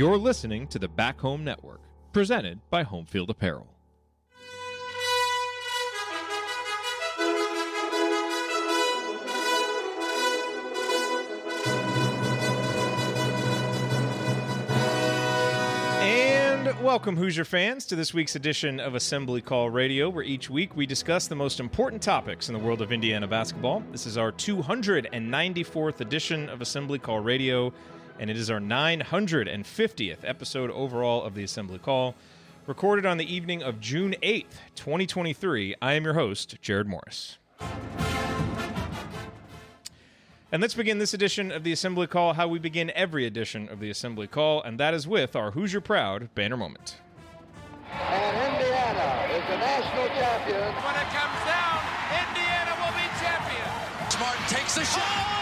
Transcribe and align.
You're 0.00 0.16
listening 0.16 0.66
to 0.68 0.78
the 0.78 0.88
Back 0.88 1.20
Home 1.20 1.44
Network, 1.44 1.82
presented 2.14 2.58
by 2.70 2.84
Homefield 2.84 3.28
Apparel. 3.28 3.66
And 16.00 16.82
welcome, 16.82 17.18
Hoosier 17.18 17.44
fans, 17.44 17.84
to 17.84 17.94
this 17.94 18.14
week's 18.14 18.36
edition 18.36 18.80
of 18.80 18.94
Assembly 18.94 19.42
Call 19.42 19.68
Radio, 19.68 20.08
where 20.08 20.24
each 20.24 20.48
week 20.48 20.74
we 20.74 20.86
discuss 20.86 21.26
the 21.26 21.36
most 21.36 21.60
important 21.60 22.00
topics 22.00 22.48
in 22.48 22.54
the 22.54 22.58
world 22.58 22.80
of 22.80 22.90
Indiana 22.90 23.28
basketball. 23.28 23.82
This 23.92 24.06
is 24.06 24.16
our 24.16 24.32
294th 24.32 26.00
edition 26.00 26.48
of 26.48 26.62
Assembly 26.62 26.98
Call 26.98 27.20
Radio, 27.20 27.70
and 28.20 28.28
it 28.28 28.36
is 28.36 28.50
our 28.50 28.60
950th 28.60 30.18
episode 30.24 30.70
overall 30.72 31.24
of 31.24 31.34
the 31.34 31.42
Assembly 31.42 31.78
Call, 31.78 32.14
recorded 32.66 33.06
on 33.06 33.16
the 33.16 33.34
evening 33.34 33.62
of 33.62 33.80
June 33.80 34.14
8th, 34.22 34.60
2023. 34.74 35.74
I 35.80 35.94
am 35.94 36.04
your 36.04 36.12
host, 36.12 36.56
Jared 36.60 36.86
Morris. 36.86 37.38
And 40.52 40.60
let's 40.60 40.74
begin 40.74 40.98
this 40.98 41.14
edition 41.14 41.50
of 41.50 41.64
the 41.64 41.72
Assembly 41.72 42.06
Call 42.06 42.34
how 42.34 42.46
we 42.46 42.58
begin 42.58 42.92
every 42.94 43.24
edition 43.24 43.70
of 43.70 43.80
the 43.80 43.88
Assembly 43.88 44.26
Call, 44.26 44.62
and 44.62 44.78
that 44.78 44.92
is 44.92 45.08
with 45.08 45.34
our 45.34 45.52
Hoosier 45.52 45.80
Proud 45.80 46.28
banner 46.34 46.58
moment. 46.58 46.98
And 47.90 48.52
Indiana 48.52 49.32
is 49.32 49.44
the 49.48 49.56
national 49.56 50.08
champion. 50.08 50.60
When 50.60 50.94
it 50.94 51.08
comes 51.08 51.40
down, 51.48 51.80
Indiana 52.28 52.72
will 52.84 52.92
be 52.92 53.08
champion. 53.16 54.10
Smart 54.10 54.36
takes 54.50 54.74
the 54.74 54.84
shot. 54.84 55.36
The 55.36 55.39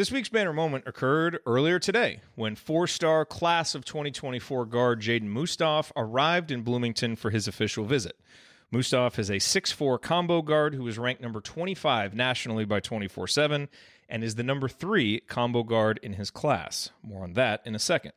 This 0.00 0.10
week's 0.10 0.30
banner 0.30 0.54
moment 0.54 0.84
occurred 0.86 1.40
earlier 1.44 1.78
today 1.78 2.22
when 2.34 2.56
four 2.56 2.86
star 2.86 3.26
class 3.26 3.74
of 3.74 3.84
2024 3.84 4.64
guard 4.64 5.02
Jaden 5.02 5.28
Mustaf 5.28 5.92
arrived 5.94 6.50
in 6.50 6.62
Bloomington 6.62 7.16
for 7.16 7.28
his 7.28 7.46
official 7.46 7.84
visit. 7.84 8.18
Mustaf 8.72 9.18
is 9.18 9.28
a 9.28 9.34
6'4 9.34 10.00
combo 10.00 10.40
guard 10.40 10.74
who 10.74 10.88
is 10.88 10.98
ranked 10.98 11.20
number 11.20 11.42
25 11.42 12.14
nationally 12.14 12.64
by 12.64 12.80
24 12.80 13.28
7 13.28 13.68
and 14.08 14.24
is 14.24 14.36
the 14.36 14.42
number 14.42 14.68
three 14.68 15.20
combo 15.28 15.62
guard 15.62 16.00
in 16.02 16.14
his 16.14 16.30
class. 16.30 16.88
More 17.02 17.22
on 17.22 17.34
that 17.34 17.60
in 17.66 17.74
a 17.74 17.78
second. 17.78 18.12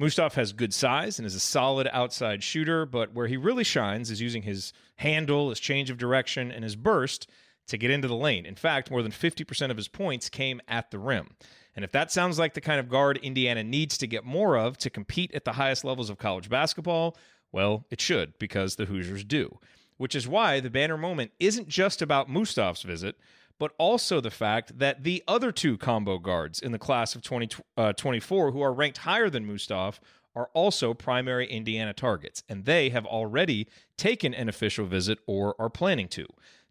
Mustaf 0.00 0.32
has 0.36 0.54
good 0.54 0.72
size 0.72 1.18
and 1.18 1.26
is 1.26 1.34
a 1.34 1.40
solid 1.40 1.86
outside 1.92 2.42
shooter, 2.42 2.86
but 2.86 3.12
where 3.12 3.26
he 3.26 3.36
really 3.36 3.64
shines 3.64 4.10
is 4.10 4.22
using 4.22 4.44
his 4.44 4.72
handle, 4.96 5.50
his 5.50 5.60
change 5.60 5.90
of 5.90 5.98
direction, 5.98 6.50
and 6.50 6.64
his 6.64 6.76
burst 6.76 7.26
to 7.70 7.78
get 7.78 7.90
into 7.90 8.08
the 8.08 8.16
lane. 8.16 8.46
In 8.46 8.54
fact, 8.54 8.90
more 8.90 9.02
than 9.02 9.12
50% 9.12 9.70
of 9.70 9.76
his 9.76 9.88
points 9.88 10.28
came 10.28 10.60
at 10.68 10.90
the 10.90 10.98
rim. 10.98 11.30
And 11.74 11.84
if 11.84 11.92
that 11.92 12.12
sounds 12.12 12.38
like 12.38 12.54
the 12.54 12.60
kind 12.60 12.80
of 12.80 12.88
guard 12.88 13.18
Indiana 13.18 13.64
needs 13.64 13.96
to 13.98 14.06
get 14.06 14.24
more 14.24 14.56
of 14.56 14.76
to 14.78 14.90
compete 14.90 15.32
at 15.34 15.44
the 15.44 15.52
highest 15.52 15.84
levels 15.84 16.10
of 16.10 16.18
college 16.18 16.48
basketball, 16.48 17.16
well, 17.52 17.86
it 17.90 18.00
should, 18.00 18.38
because 18.38 18.76
the 18.76 18.86
Hoosiers 18.86 19.24
do. 19.24 19.58
Which 19.96 20.14
is 20.14 20.28
why 20.28 20.60
the 20.60 20.70
banner 20.70 20.96
moment 20.96 21.32
isn't 21.38 21.68
just 21.68 22.02
about 22.02 22.28
Mustaf's 22.28 22.82
visit, 22.82 23.16
but 23.58 23.72
also 23.78 24.20
the 24.20 24.30
fact 24.30 24.78
that 24.78 25.04
the 25.04 25.22
other 25.28 25.52
two 25.52 25.76
combo 25.76 26.18
guards 26.18 26.60
in 26.60 26.72
the 26.72 26.78
class 26.78 27.14
of 27.14 27.22
2024 27.22 28.48
uh, 28.48 28.50
who 28.50 28.62
are 28.62 28.72
ranked 28.72 28.98
higher 28.98 29.28
than 29.28 29.46
Mustaf 29.46 30.00
are 30.34 30.48
also 30.54 30.94
primary 30.94 31.46
Indiana 31.46 31.92
targets, 31.92 32.42
and 32.48 32.64
they 32.64 32.88
have 32.90 33.04
already 33.04 33.68
taken 33.96 34.32
an 34.32 34.48
official 34.48 34.86
visit 34.86 35.18
or 35.26 35.54
are 35.60 35.68
planning 35.68 36.08
to. 36.08 36.26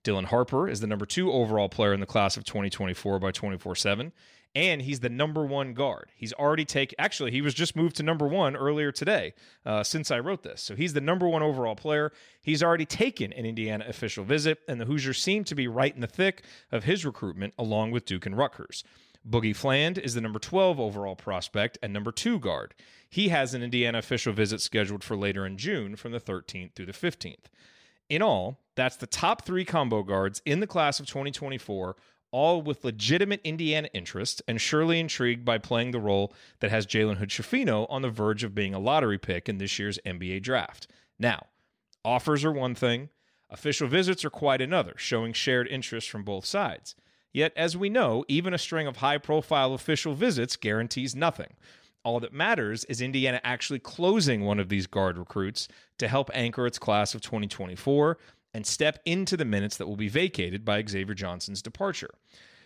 Dylan 0.09 0.25
Harper 0.25 0.67
is 0.67 0.79
the 0.79 0.87
number 0.87 1.05
two 1.05 1.31
overall 1.31 1.69
player 1.69 1.93
in 1.93 1.99
the 1.99 2.07
class 2.07 2.35
of 2.35 2.43
2024 2.43 3.19
by 3.19 3.31
24 3.31 3.75
7, 3.75 4.11
and 4.55 4.81
he's 4.81 5.01
the 5.01 5.09
number 5.09 5.45
one 5.45 5.75
guard. 5.75 6.09
He's 6.15 6.33
already 6.33 6.65
taken, 6.65 6.95
actually, 6.97 7.29
he 7.29 7.43
was 7.43 7.53
just 7.53 7.75
moved 7.75 7.97
to 7.97 8.03
number 8.03 8.27
one 8.27 8.55
earlier 8.55 8.91
today 8.91 9.35
uh, 9.67 9.83
since 9.83 10.09
I 10.09 10.17
wrote 10.17 10.41
this. 10.41 10.63
So 10.63 10.75
he's 10.75 10.93
the 10.93 11.01
number 11.01 11.27
one 11.27 11.43
overall 11.43 11.75
player. 11.75 12.11
He's 12.41 12.63
already 12.63 12.87
taken 12.87 13.31
an 13.33 13.45
Indiana 13.45 13.85
official 13.87 14.23
visit, 14.23 14.57
and 14.67 14.81
the 14.81 14.85
Hoosiers 14.85 15.21
seem 15.21 15.43
to 15.43 15.53
be 15.53 15.67
right 15.67 15.93
in 15.93 16.01
the 16.01 16.07
thick 16.07 16.43
of 16.71 16.85
his 16.85 17.05
recruitment 17.05 17.53
along 17.59 17.91
with 17.91 18.05
Duke 18.05 18.25
and 18.25 18.35
Rutgers. 18.35 18.83
Boogie 19.29 19.55
Fland 19.55 19.99
is 19.99 20.15
the 20.15 20.21
number 20.21 20.39
12 20.39 20.79
overall 20.79 21.15
prospect 21.15 21.77
and 21.83 21.93
number 21.93 22.11
two 22.11 22.39
guard. 22.39 22.73
He 23.07 23.29
has 23.29 23.53
an 23.53 23.61
Indiana 23.61 23.99
official 23.99 24.33
visit 24.33 24.59
scheduled 24.59 25.03
for 25.03 25.15
later 25.15 25.45
in 25.45 25.57
June 25.57 25.95
from 25.95 26.13
the 26.13 26.19
13th 26.19 26.73
through 26.73 26.87
the 26.87 26.93
15th. 26.93 27.45
In 28.09 28.23
all, 28.23 28.59
that's 28.75 28.95
the 28.95 29.07
top 29.07 29.43
three 29.43 29.63
combo 29.63 30.01
guards 30.01 30.41
in 30.45 30.59
the 30.59 30.67
class 30.67 30.99
of 30.99 31.05
2024, 31.05 31.95
all 32.31 32.61
with 32.61 32.83
legitimate 32.83 33.41
Indiana 33.43 33.89
interest 33.93 34.41
and 34.47 34.59
surely 34.59 34.99
intrigued 34.99 35.45
by 35.45 35.57
playing 35.59 35.91
the 35.91 35.99
role 35.99 36.33
that 36.59 36.71
has 36.71 36.87
Jalen 36.87 37.17
Hood 37.17 37.29
Schifino 37.29 37.85
on 37.89 38.01
the 38.01 38.09
verge 38.09 38.43
of 38.43 38.55
being 38.55 38.73
a 38.73 38.79
lottery 38.79 39.17
pick 39.17 39.47
in 39.47 39.59
this 39.59 39.77
year's 39.77 39.99
NBA 40.05 40.41
draft. 40.41 40.87
Now, 41.19 41.47
offers 42.03 42.43
are 42.43 42.51
one 42.51 42.75
thing, 42.75 43.09
official 43.49 43.87
visits 43.87 44.25
are 44.25 44.29
quite 44.29 44.61
another, 44.61 44.93
showing 44.97 45.33
shared 45.33 45.67
interest 45.67 46.09
from 46.09 46.23
both 46.23 46.45
sides. 46.45 46.95
Yet, 47.31 47.53
as 47.55 47.77
we 47.77 47.89
know, 47.89 48.25
even 48.27 48.53
a 48.53 48.57
string 48.57 48.87
of 48.87 48.97
high 48.97 49.19
profile 49.19 49.73
official 49.73 50.15
visits 50.15 50.55
guarantees 50.55 51.15
nothing. 51.15 51.53
All 52.09 52.19
that 52.21 52.33
matters 52.33 52.85
is 52.85 53.01
Indiana 53.01 53.39
actually 53.43 53.77
closing 53.77 54.43
one 54.43 54.59
of 54.59 54.67
these 54.67 54.87
guard 54.87 55.15
recruits 55.15 55.67
to 55.99 56.07
help 56.07 56.31
anchor 56.33 56.65
its 56.65 56.79
class 56.79 57.13
of 57.13 57.21
2024 57.21 58.17
and 58.51 58.65
step 58.65 58.97
into 59.05 59.37
the 59.37 59.45
minutes 59.45 59.77
that 59.77 59.85
will 59.85 59.95
be 59.95 60.09
vacated 60.09 60.65
by 60.65 60.83
Xavier 60.83 61.13
Johnson's 61.13 61.61
departure. 61.61 62.09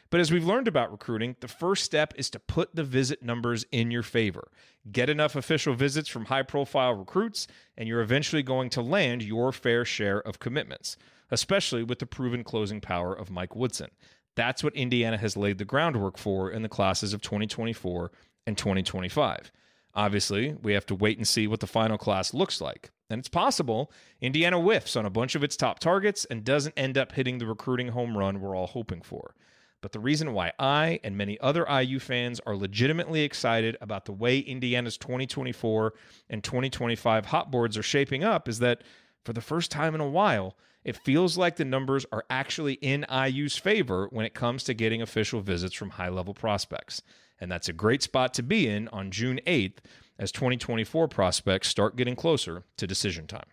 But 0.09 0.21
as 0.21 0.31
we've 0.31 0.45
learned 0.45 0.69
about 0.69 0.93
recruiting, 0.93 1.35
the 1.41 1.49
first 1.49 1.83
step 1.83 2.13
is 2.15 2.29
to 2.29 2.39
put 2.39 2.73
the 2.73 2.85
visit 2.85 3.21
numbers 3.21 3.65
in 3.69 3.91
your 3.91 4.01
favor. 4.01 4.47
Get 4.89 5.09
enough 5.09 5.35
official 5.35 5.73
visits 5.73 6.07
from 6.07 6.23
high 6.23 6.43
profile 6.43 6.93
recruits, 6.93 7.45
and 7.75 7.89
you're 7.89 7.99
eventually 7.99 8.43
going 8.43 8.69
to 8.69 8.81
land 8.81 9.23
your 9.23 9.51
fair 9.51 9.83
share 9.83 10.21
of 10.21 10.39
commitments, 10.39 10.95
especially 11.31 11.83
with 11.83 11.99
the 11.99 12.05
proven 12.05 12.45
closing 12.45 12.79
power 12.79 13.13
of 13.13 13.29
Mike 13.29 13.57
Woodson. 13.57 13.89
That's 14.35 14.63
what 14.63 14.73
Indiana 14.73 15.17
has 15.17 15.35
laid 15.35 15.57
the 15.57 15.65
groundwork 15.65 16.17
for 16.17 16.49
in 16.49 16.61
the 16.61 16.69
classes 16.69 17.13
of 17.13 17.21
2024 17.21 18.09
and 18.45 18.57
2025. 18.57 19.51
Obviously, 19.95 20.55
we 20.61 20.73
have 20.73 20.85
to 20.87 20.95
wait 20.95 21.17
and 21.17 21.27
see 21.27 21.47
what 21.47 21.59
the 21.59 21.67
final 21.67 21.97
class 21.97 22.33
looks 22.33 22.59
like. 22.59 22.91
And 23.09 23.19
it's 23.19 23.29
possible 23.29 23.91
Indiana 24.21 24.59
whiffs 24.59 24.95
on 24.95 25.05
a 25.05 25.11
bunch 25.11 25.35
of 25.35 25.43
its 25.43 25.55
top 25.55 25.79
targets 25.79 26.25
and 26.25 26.43
doesn't 26.43 26.73
end 26.77 26.97
up 26.97 27.11
hitting 27.11 27.37
the 27.37 27.45
recruiting 27.45 27.89
home 27.89 28.17
run 28.17 28.41
we're 28.41 28.55
all 28.55 28.67
hoping 28.67 29.01
for. 29.01 29.35
But 29.81 29.91
the 29.91 29.99
reason 29.99 30.33
why 30.33 30.53
I 30.57 30.99
and 31.03 31.17
many 31.17 31.37
other 31.41 31.67
IU 31.69 31.99
fans 31.99 32.39
are 32.45 32.55
legitimately 32.55 33.21
excited 33.21 33.77
about 33.81 34.05
the 34.05 34.13
way 34.13 34.39
Indiana's 34.39 34.97
2024 34.97 35.93
and 36.29 36.43
2025 36.43 37.25
hot 37.25 37.51
boards 37.51 37.77
are 37.77 37.83
shaping 37.83 38.23
up 38.23 38.47
is 38.47 38.59
that 38.59 38.81
for 39.25 39.33
the 39.33 39.41
first 39.41 39.71
time 39.71 39.93
in 39.93 40.01
a 40.01 40.09
while, 40.09 40.55
it 40.83 40.97
feels 40.97 41.37
like 41.37 41.55
the 41.55 41.65
numbers 41.65 42.05
are 42.11 42.25
actually 42.29 42.73
in 42.73 43.05
IU's 43.09 43.57
favor 43.57 44.07
when 44.11 44.25
it 44.25 44.33
comes 44.33 44.63
to 44.65 44.73
getting 44.73 45.01
official 45.01 45.41
visits 45.41 45.73
from 45.73 45.91
high 45.91 46.09
level 46.09 46.33
prospects. 46.33 47.01
And 47.39 47.51
that's 47.51 47.69
a 47.69 47.73
great 47.73 48.03
spot 48.03 48.33
to 48.35 48.43
be 48.43 48.67
in 48.67 48.87
on 48.89 49.11
June 49.11 49.39
8th 49.47 49.77
as 50.19 50.31
2024 50.31 51.07
prospects 51.07 51.67
start 51.67 51.95
getting 51.95 52.15
closer 52.15 52.63
to 52.77 52.87
decision 52.87 53.27
time. 53.27 53.52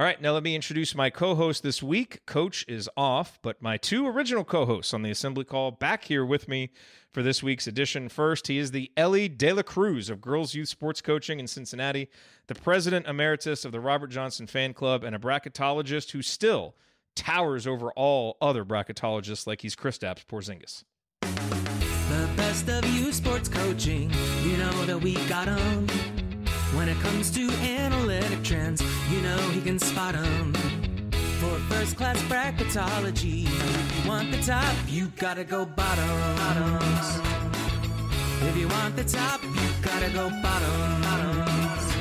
All 0.00 0.06
right, 0.06 0.18
now 0.18 0.32
let 0.32 0.42
me 0.42 0.54
introduce 0.54 0.94
my 0.94 1.10
co 1.10 1.34
host 1.34 1.62
this 1.62 1.82
week. 1.82 2.24
Coach 2.24 2.64
is 2.66 2.88
off, 2.96 3.38
but 3.42 3.60
my 3.60 3.76
two 3.76 4.08
original 4.08 4.44
co 4.44 4.64
hosts 4.64 4.94
on 4.94 5.02
the 5.02 5.10
assembly 5.10 5.44
call 5.44 5.72
back 5.72 6.04
here 6.04 6.24
with 6.24 6.48
me 6.48 6.70
for 7.12 7.22
this 7.22 7.42
week's 7.42 7.66
edition. 7.66 8.08
First, 8.08 8.46
he 8.46 8.56
is 8.56 8.70
the 8.70 8.90
Elly 8.96 9.28
De 9.28 9.52
La 9.52 9.60
Cruz 9.60 10.08
of 10.08 10.22
Girls 10.22 10.54
Youth 10.54 10.70
Sports 10.70 11.02
Coaching 11.02 11.38
in 11.38 11.46
Cincinnati, 11.46 12.08
the 12.46 12.54
president 12.54 13.06
emeritus 13.06 13.66
of 13.66 13.72
the 13.72 13.80
Robert 13.80 14.06
Johnson 14.06 14.46
Fan 14.46 14.72
Club, 14.72 15.04
and 15.04 15.14
a 15.14 15.18
bracketologist 15.18 16.12
who 16.12 16.22
still 16.22 16.76
towers 17.14 17.66
over 17.66 17.92
all 17.92 18.38
other 18.40 18.64
bracketologists 18.64 19.46
like 19.46 19.60
he's 19.60 19.76
Kristaps 19.76 20.24
Porzingis. 20.24 20.82
The 21.20 22.30
best 22.38 22.70
of 22.70 22.86
you 22.86 23.12
sports 23.12 23.50
coaching, 23.50 24.10
you 24.44 24.56
know 24.56 24.86
that 24.86 24.98
we. 24.98 25.18
When 26.80 26.88
it 26.88 26.98
comes 27.00 27.30
to 27.32 27.46
analytic 27.50 28.42
trends, 28.42 28.80
you 29.10 29.20
know 29.20 29.36
he 29.50 29.60
can 29.60 29.78
spot 29.78 30.14
'em. 30.14 30.54
For 31.38 31.58
first 31.68 31.94
class 31.98 32.16
bracketology, 32.22 33.44
if 33.44 34.02
you 34.02 34.08
want 34.08 34.32
the 34.32 34.38
top, 34.38 34.74
you 34.88 35.08
gotta 35.18 35.44
go 35.44 35.66
bottoms. 35.66 37.20
If 38.48 38.56
you 38.56 38.66
want 38.66 38.96
the 38.96 39.04
top, 39.04 39.42
you 39.42 39.68
gotta 39.82 40.08
go 40.08 40.30
bottoms. 40.42 41.94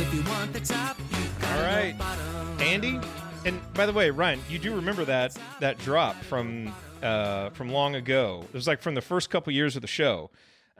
If 0.00 0.12
you 0.14 0.24
want 0.24 0.52
the 0.52 0.58
top, 0.58 0.98
you 0.98 1.24
gotta 1.40 1.54
All 1.54 1.62
right. 1.62 1.92
go 1.92 2.04
bottoms. 2.04 2.62
Andy, 2.62 2.98
and 3.44 3.60
by 3.74 3.86
the 3.86 3.92
way, 3.92 4.10
Ryan, 4.10 4.40
you 4.50 4.58
do 4.58 4.74
remember 4.74 5.04
that 5.04 5.36
that 5.60 5.78
drop 5.78 6.16
from 6.24 6.74
uh, 7.04 7.50
from 7.50 7.70
long 7.70 7.94
ago. 7.94 8.44
It 8.48 8.52
was 8.52 8.66
like 8.66 8.82
from 8.82 8.96
the 8.96 9.00
first 9.00 9.30
couple 9.30 9.52
years 9.52 9.76
of 9.76 9.82
the 9.82 9.88
show. 9.88 10.28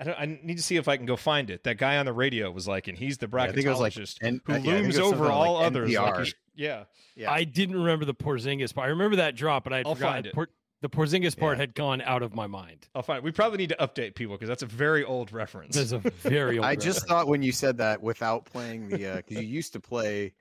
I 0.01 0.05
don't. 0.05 0.19
I 0.19 0.39
need 0.43 0.57
to 0.57 0.63
see 0.63 0.77
if 0.77 0.89
I 0.89 0.97
can 0.97 1.05
go 1.07 1.15
find 1.17 1.51
it. 1.51 1.65
That 1.65 1.77
guy 1.77 1.99
on 1.99 2.07
the 2.07 2.13
radio 2.13 2.51
was 2.51 2.67
like, 2.67 2.89
and 2.89 2.97
he's 2.97 3.19
the 3.19 3.29
I 3.33 3.53
think 3.53 3.67
it 3.67 3.69
was 3.69 3.79
like 3.81 3.93
bracketologist 3.93 4.17
who 4.23 4.29
uh, 4.29 4.31
yeah, 4.31 4.55
I 4.55 4.55
think 4.55 4.67
looms 4.67 4.97
it 4.99 5.03
was 5.03 5.13
over 5.13 5.27
all 5.27 5.55
like 5.55 5.67
others. 5.67 5.95
Like 5.95 6.15
NPR. 6.15 6.19
he's- 6.19 6.35
yeah, 6.57 6.85
Yeah. 7.17 7.31
I 7.31 7.45
didn't 7.45 7.77
remember 7.77 8.05
the 8.05 8.15
Porzingis 8.15 8.75
part. 8.75 8.87
I 8.87 8.91
remember 8.91 9.17
that 9.17 9.35
drop, 9.37 9.65
but 9.65 9.73
I 9.73 9.83
I'll 9.87 9.95
forgot 9.95 10.13
find 10.13 10.27
it. 10.27 10.35
Por- 10.35 10.49
the 10.83 10.89
Porzingis 10.89 11.37
part 11.39 11.57
Yeah. 11.59 11.63
had 11.63 11.75
gone 11.75 12.01
out 12.01 12.23
of 12.23 12.35
my 12.35 12.47
mind. 12.47 12.89
I'll 12.95 13.03
find. 13.03 13.23
We 13.23 13.31
probably 13.33 13.59
need 13.59 13.69
to 13.69 13.77
update 13.79 14.15
people 14.15 14.35
because 14.37 14.49
that's 14.49 14.63
a 14.63 14.67
very 14.67 15.05
old 15.05 15.31
reference. 15.33 15.75
There's 15.77 15.93
a 15.93 15.99
very 15.99 16.57
old. 16.59 16.65
I 16.67 16.75
just 16.77 17.07
thought 17.07 17.29
when 17.29 17.43
you 17.43 17.53
said 17.53 17.77
that 17.79 18.03
without 18.03 18.47
playing 18.47 18.89
the 18.89 18.97
because 19.17 19.43
you 19.43 19.47
used 19.49 19.75
to 19.75 19.81
play 19.81 20.33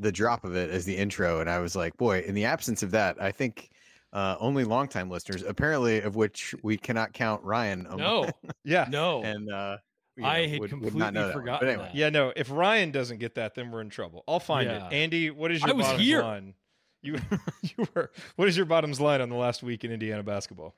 the 0.00 0.10
drop 0.10 0.44
of 0.44 0.56
it 0.56 0.70
as 0.70 0.86
the 0.86 0.96
intro, 0.96 1.40
and 1.40 1.50
I 1.50 1.58
was 1.58 1.76
like, 1.76 1.96
boy, 1.98 2.20
in 2.20 2.34
the 2.34 2.46
absence 2.46 2.82
of 2.82 2.90
that, 2.92 3.20
I 3.20 3.30
think 3.30 3.70
uh, 4.14 4.36
only 4.40 4.64
longtime 4.64 5.10
listeners, 5.10 5.42
apparently 5.42 6.00
of 6.00 6.16
which 6.16 6.54
we 6.62 6.78
cannot 6.78 7.12
count 7.12 7.42
Ryan. 7.44 7.84
among- 7.86 7.98
no, 7.98 8.30
yeah, 8.64 8.86
no. 8.88 9.22
and 9.22 9.52
uh, 9.52 9.76
you 10.16 10.24
I 10.24 10.46
know, 10.46 10.48
had 10.48 10.52
would- 10.52 10.60
would 10.60 10.70
completely 10.70 10.98
not 11.00 11.12
know 11.14 11.26
that 11.26 11.32
forgotten 11.34 11.66
But 11.66 11.72
anyway, 11.72 11.88
that. 11.88 11.94
yeah. 11.96 12.08
No, 12.10 12.32
if 12.36 12.50
Ryan 12.50 12.90
doesn't 12.92 13.18
get 13.18 13.34
that, 13.34 13.54
then 13.56 13.70
we're 13.70 13.80
in 13.82 13.90
trouble. 13.90 14.24
I'll 14.26 14.40
find 14.40 14.68
Yeah. 14.70 14.86
it. 14.86 14.92
Andy, 14.92 15.30
what 15.30 15.50
is 15.50 15.62
I 15.62 15.66
your 15.66 15.76
was 15.76 15.86
bottoms 15.86 16.04
here. 16.04 16.22
line? 16.22 16.54
You 17.02 17.18
you 17.62 17.86
were. 17.94 18.10
What 18.36 18.48
is 18.48 18.56
your 18.56 18.64
bottoms 18.66 19.00
line 19.00 19.20
on 19.20 19.28
the 19.28 19.36
last 19.36 19.62
week 19.62 19.84
in 19.84 19.90
Indiana 19.92 20.22
basketball? 20.22 20.74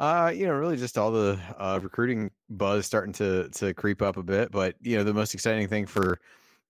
Uh, 0.00 0.32
you 0.34 0.46
know, 0.46 0.52
really 0.54 0.76
just 0.76 0.98
all 0.98 1.12
the 1.12 1.38
uh, 1.56 1.78
recruiting 1.80 2.30
buzz 2.50 2.86
starting 2.86 3.12
to 3.12 3.48
to 3.50 3.72
creep 3.74 4.02
up 4.02 4.16
a 4.16 4.22
bit. 4.24 4.50
But 4.50 4.74
you 4.80 4.96
know, 4.96 5.04
the 5.04 5.14
most 5.14 5.32
exciting 5.34 5.68
thing 5.68 5.86
for 5.86 6.18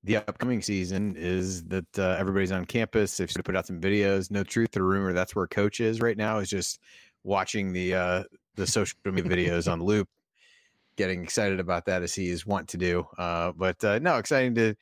the 0.04 0.18
upcoming 0.18 0.60
season 0.60 1.16
is 1.16 1.64
that 1.64 1.98
uh, 1.98 2.16
everybody's 2.18 2.52
on 2.52 2.66
campus. 2.66 3.16
They've 3.16 3.32
put 3.42 3.56
out 3.56 3.66
some 3.66 3.80
videos. 3.80 4.30
No 4.30 4.44
truth 4.44 4.76
or 4.76 4.84
rumor. 4.84 5.14
That's 5.14 5.34
where 5.34 5.46
coach 5.46 5.80
is 5.80 6.00
right 6.00 6.16
now. 6.16 6.38
Is 6.38 6.50
just 6.50 6.78
watching 7.24 7.72
the 7.72 7.94
uh, 7.94 8.24
the 8.54 8.66
social 8.66 8.96
media 9.06 9.24
videos 9.24 9.70
on 9.70 9.82
loop, 9.82 10.08
getting 10.96 11.22
excited 11.22 11.58
about 11.58 11.86
that 11.86 12.02
as 12.02 12.14
he 12.14 12.28
is 12.28 12.46
wont 12.46 12.68
to 12.68 12.76
do. 12.76 13.06
Uh, 13.16 13.52
but 13.52 13.82
uh, 13.82 13.98
no, 13.98 14.18
exciting 14.18 14.54
to 14.56 14.74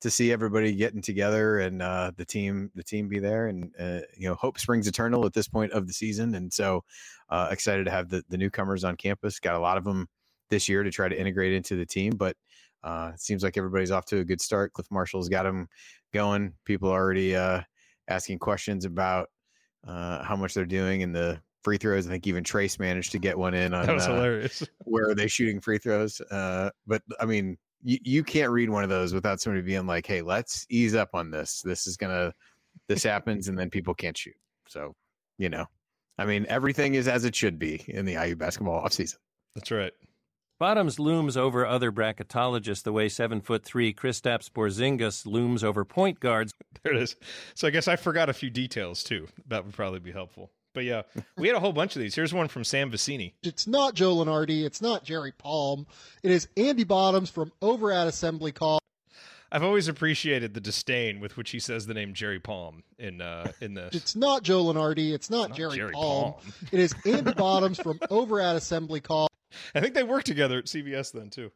to 0.00 0.10
see 0.10 0.30
everybody 0.30 0.72
getting 0.76 1.02
together 1.02 1.58
and 1.58 1.82
uh, 1.82 2.12
the 2.16 2.24
team 2.24 2.70
the 2.76 2.84
team 2.84 3.08
be 3.08 3.18
there 3.18 3.48
and 3.48 3.72
uh, 3.80 3.98
you 4.16 4.28
know 4.28 4.36
hope 4.36 4.60
springs 4.60 4.86
eternal 4.86 5.26
at 5.26 5.32
this 5.32 5.48
point 5.48 5.72
of 5.72 5.88
the 5.88 5.92
season 5.92 6.36
and 6.36 6.52
so 6.52 6.84
excited 7.50 7.84
to 7.84 7.90
have 7.90 8.08
the, 8.08 8.22
the 8.28 8.38
newcomers 8.38 8.84
on 8.84 8.94
campus 8.94 9.40
got 9.40 9.56
a 9.56 9.58
lot 9.58 9.76
of 9.76 9.82
them 9.82 10.06
this 10.50 10.68
year 10.68 10.84
to 10.84 10.90
try 10.90 11.08
to 11.08 11.18
integrate 11.18 11.52
into 11.52 11.74
the 11.74 11.84
team 11.84 12.12
but 12.16 12.36
uh, 12.84 13.10
it 13.14 13.20
seems 13.20 13.42
like 13.42 13.56
everybody's 13.56 13.90
off 13.90 14.04
to 14.06 14.18
a 14.18 14.24
good 14.24 14.40
start 14.40 14.72
cliff 14.72 14.86
marshall's 14.90 15.28
got 15.28 15.44
them 15.44 15.68
going 16.12 16.52
people 16.64 16.88
are 16.88 17.02
already 17.02 17.34
uh, 17.34 17.60
asking 18.08 18.38
questions 18.38 18.84
about 18.84 19.28
uh, 19.86 20.22
how 20.22 20.36
much 20.36 20.54
they're 20.54 20.64
doing 20.64 21.00
in 21.00 21.12
the 21.12 21.40
free 21.62 21.76
throws 21.76 22.06
i 22.06 22.10
think 22.10 22.26
even 22.26 22.44
Trayce 22.44 22.78
managed 22.78 23.12
to 23.12 23.18
get 23.18 23.36
one 23.36 23.54
in 23.54 23.74
on 23.74 23.86
That 23.86 23.94
was 23.94 24.06
uh, 24.06 24.14
hilarious. 24.14 24.62
where 24.84 25.10
are 25.10 25.14
they 25.14 25.26
shooting 25.26 25.60
free 25.60 25.78
throws? 25.78 26.20
Uh, 26.20 26.70
but 26.86 27.02
I 27.20 27.26
mean, 27.26 27.56
you, 27.82 27.98
you 28.02 28.24
can't 28.24 28.50
read 28.50 28.70
one 28.70 28.84
of 28.84 28.90
those 28.90 29.14
without 29.14 29.40
somebody 29.40 29.62
being 29.62 29.86
like, 29.86 30.06
"Hey, 30.06 30.22
let's 30.22 30.66
ease 30.68 30.94
up 30.94 31.10
on 31.14 31.30
this. 31.30 31.62
This 31.62 31.86
is 31.86 31.96
gonna, 31.96 32.32
this 32.88 33.02
happens, 33.02 33.48
and 33.48 33.58
then 33.58 33.70
people 33.70 33.94
can't 33.94 34.16
shoot." 34.16 34.36
So, 34.68 34.94
you 35.38 35.48
know, 35.48 35.66
I 36.18 36.24
mean, 36.24 36.46
everything 36.48 36.94
is 36.94 37.08
as 37.08 37.24
it 37.24 37.34
should 37.34 37.58
be 37.58 37.84
in 37.88 38.04
the 38.04 38.14
IU 38.14 38.36
basketball 38.36 38.84
offseason. 38.84 39.16
That's 39.54 39.70
right. 39.70 39.92
Bottoms 40.58 40.98
looms 40.98 41.36
over 41.36 41.64
other 41.64 41.92
bracketologists 41.92 42.82
the 42.82 42.92
way 42.92 43.08
seven 43.08 43.40
foot 43.40 43.64
three 43.64 43.94
Kristaps 43.94 44.50
Porzingis 44.50 45.24
looms 45.24 45.62
over 45.62 45.84
point 45.84 46.20
guards. 46.20 46.52
There 46.84 46.94
it 46.94 47.02
is. 47.02 47.16
So 47.56 47.66
I 47.66 47.70
guess 47.70 47.88
I 47.88 47.96
forgot 47.96 48.28
a 48.28 48.32
few 48.32 48.50
details 48.50 49.02
too. 49.02 49.26
That 49.48 49.64
would 49.64 49.74
probably 49.74 49.98
be 49.98 50.12
helpful. 50.12 50.52
But 50.74 50.84
yeah, 50.84 51.02
we 51.36 51.48
had 51.48 51.56
a 51.56 51.60
whole 51.60 51.72
bunch 51.72 51.96
of 51.96 52.02
these. 52.02 52.14
Here's 52.14 52.32
one 52.32 52.46
from 52.46 52.62
Sam 52.62 52.88
Vicini. 52.88 53.32
It's 53.42 53.66
not 53.66 53.94
Joe 53.94 54.14
Lunardi. 54.14 54.62
It's 54.64 54.80
not 54.80 55.02
Jerry 55.02 55.32
Palm. 55.32 55.86
It 56.22 56.30
is 56.30 56.46
Andy 56.56 56.84
Bottoms 56.84 57.30
from 57.30 57.50
over 57.60 57.90
at 57.90 58.06
Assembly 58.06 58.52
Call. 58.52 58.78
I've 59.50 59.64
always 59.64 59.88
appreciated 59.88 60.54
the 60.54 60.60
disdain 60.60 61.18
with 61.20 61.36
which 61.36 61.50
he 61.50 61.58
says 61.58 61.86
the 61.86 61.94
name 61.94 62.14
Jerry 62.14 62.38
Palm 62.38 62.84
in 62.98 63.20
uh, 63.20 63.50
in 63.60 63.74
this. 63.74 63.94
It's 63.94 64.14
not 64.14 64.44
Joe 64.44 64.64
Lunardi. 64.64 65.12
It's 65.12 65.30
not, 65.30 65.48
Not 65.48 65.56
Jerry, 65.58 65.76
Jerry 65.76 65.92
Palm. 65.92 66.34
Palm. 66.34 66.52
It 66.70 66.78
is 66.78 66.94
Andy 67.06 67.32
Bottoms 67.32 67.80
from 67.80 67.98
over 68.10 68.40
at 68.40 68.54
Assembly 68.54 69.00
Call. 69.00 69.27
I 69.74 69.80
think 69.80 69.94
they 69.94 70.02
worked 70.02 70.26
together 70.26 70.58
at 70.58 70.66
CBS 70.66 71.12
then 71.12 71.30
too. 71.30 71.50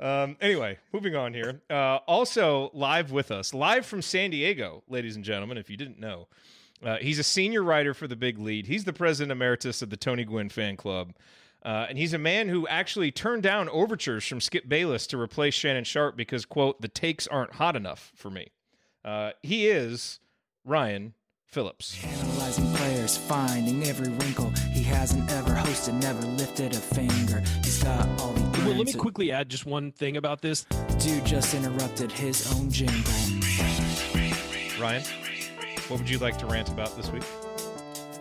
Um, 0.00 0.36
anyway, 0.40 0.78
moving 0.92 1.14
on 1.14 1.34
here. 1.34 1.60
Uh, 1.70 1.98
also 2.06 2.70
live 2.74 3.12
with 3.12 3.30
us, 3.30 3.54
live 3.54 3.86
from 3.86 4.02
San 4.02 4.30
Diego, 4.30 4.82
ladies 4.88 5.16
and 5.16 5.24
gentlemen. 5.24 5.56
If 5.56 5.70
you 5.70 5.76
didn't 5.76 6.00
know, 6.00 6.28
uh, 6.84 6.96
he's 6.96 7.18
a 7.18 7.24
senior 7.24 7.62
writer 7.62 7.94
for 7.94 8.08
the 8.08 8.16
Big 8.16 8.38
Lead. 8.38 8.66
He's 8.66 8.84
the 8.84 8.92
president 8.92 9.32
emeritus 9.32 9.82
of 9.82 9.90
the 9.90 9.96
Tony 9.96 10.24
Gwynn 10.24 10.48
fan 10.48 10.76
club. 10.76 11.14
Uh, 11.64 11.86
and 11.88 11.96
he's 11.96 12.12
a 12.12 12.18
man 12.18 12.48
who 12.48 12.68
actually 12.68 13.10
turned 13.10 13.42
down 13.42 13.70
overtures 13.70 14.26
from 14.26 14.40
Skip 14.40 14.68
Bayless 14.68 15.06
to 15.06 15.18
replace 15.18 15.54
Shannon 15.54 15.84
Sharpe 15.84 16.14
because, 16.14 16.44
quote, 16.44 16.82
the 16.82 16.88
takes 16.88 17.26
aren't 17.26 17.54
hot 17.54 17.74
enough 17.74 18.12
for 18.14 18.30
me. 18.30 18.48
Uh, 19.02 19.30
he 19.42 19.66
is 19.66 20.20
Ryan 20.64 21.14
Phillips. 21.46 21.98
Analyzing 23.04 23.28
finding 23.28 23.82
every 23.84 24.08
wrinkle. 24.08 24.50
He 24.72 24.82
hasn't 24.82 25.30
ever 25.30 25.50
hosted, 25.50 26.00
never 26.00 26.26
lifted 26.26 26.72
a 26.72 26.78
finger. 26.78 27.42
He's 27.62 27.82
got 27.82 28.08
all 28.20 28.32
the. 28.32 28.64
Well, 28.64 28.76
let 28.76 28.86
me 28.86 28.94
quickly 28.94 29.30
add 29.30 29.48
just 29.48 29.66
one 29.66 29.92
thing 29.92 30.16
about 30.16 30.40
this. 30.40 30.64
Dude 30.98 31.24
just 31.26 31.54
interrupted 31.54 32.10
his 32.10 32.50
own 32.54 32.70
jingle. 32.70 33.12
Ryan, 34.80 35.02
what 35.88 36.00
would 36.00 36.08
you 36.08 36.18
like 36.18 36.38
to 36.38 36.46
rant 36.46 36.70
about 36.70 36.96
this 36.96 37.10
week? 37.10 37.24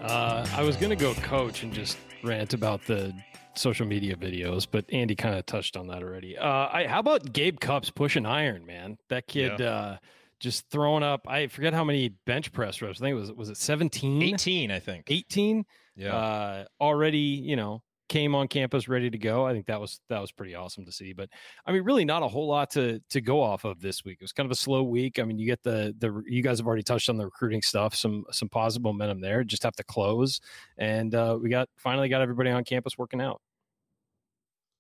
Uh, 0.02 0.46
I 0.54 0.64
was 0.64 0.76
gonna 0.76 0.98
go 0.98 1.14
coach 1.16 1.64
and 1.64 1.72
just 1.72 1.98
rant 2.24 2.54
about 2.54 2.86
the 2.86 3.14
social 3.56 3.86
media 3.86 4.16
videos, 4.16 4.68
but 4.70 4.86
Andy 4.92 5.16
kind 5.16 5.36
of 5.36 5.46
touched 5.46 5.78
on 5.78 5.88
that 5.88 6.04
already. 6.04 6.38
Uh, 6.38 6.68
I, 6.72 6.88
how 6.88 7.00
about 7.00 7.32
Gabe 7.32 7.60
Cupps 7.60 7.90
pushing 7.90 8.26
iron, 8.26 8.66
man? 8.66 8.98
That 9.08 9.28
kid 9.28 9.62
uh, 9.62 9.98
just 10.44 10.70
throwing 10.70 11.04
up. 11.04 11.22
I 11.28 11.48
forget 11.48 11.74
how 11.74 11.86
many 11.86 12.10
bench 12.26 12.52
press 12.52 12.82
reps. 12.82 13.00
I 13.00 13.06
think 13.06 13.14
it 13.14 13.20
was 13.20 13.32
was 13.32 13.50
it 13.50 13.58
17? 13.58 14.22
18, 14.22 14.72
I 14.72 14.80
think. 14.80 15.06
18? 15.08 15.66
Yeah. 15.96 16.16
Uh, 16.16 16.66
already, 16.82 17.18
you 17.18 17.56
know, 17.56 17.82
came 18.10 18.36
on 18.36 18.50
campus 18.50 18.90
ready 18.90 19.10
to 19.10 19.18
go. 19.18 19.48
I 19.48 19.54
think 19.54 19.68
that 19.68 19.80
was 19.80 20.02
that 20.10 20.20
was 20.20 20.34
pretty 20.34 20.54
awesome 20.54 20.86
to 20.86 20.92
see. 20.92 21.14
But 21.14 21.30
I 21.66 21.72
mean, 21.72 21.84
really 21.84 22.04
not 22.04 22.24
a 22.24 22.28
whole 22.28 22.48
lot 22.48 22.72
to 22.72 23.00
to 23.12 23.22
go 23.22 23.42
off 23.42 23.64
of 23.64 23.80
this 23.80 24.04
week. 24.04 24.18
It 24.20 24.24
was 24.24 24.34
kind 24.34 24.46
of 24.46 24.52
a 24.52 24.56
slow 24.56 24.84
week. 24.84 25.18
I 25.18 25.24
mean, 25.24 25.40
you 25.40 25.46
get 25.46 25.64
the 25.64 25.96
the 25.98 26.22
you 26.28 26.44
guys 26.44 26.60
have 26.60 26.68
already 26.68 26.84
touched 26.84 27.08
on 27.08 27.16
the 27.16 27.26
recruiting 27.26 27.62
stuff, 27.62 27.96
some 27.96 28.26
some 28.32 28.50
positive 28.50 28.84
momentum 28.84 29.22
there. 29.22 29.46
Just 29.46 29.64
have 29.64 29.76
to 29.78 29.84
close, 29.84 30.42
and 30.78 31.16
uh, 31.16 31.40
we 31.42 31.50
got 31.50 31.70
finally 31.78 32.10
got 32.10 32.22
everybody 32.22 32.50
on 32.50 32.66
campus 32.66 32.98
working 32.98 33.22
out. 33.22 33.42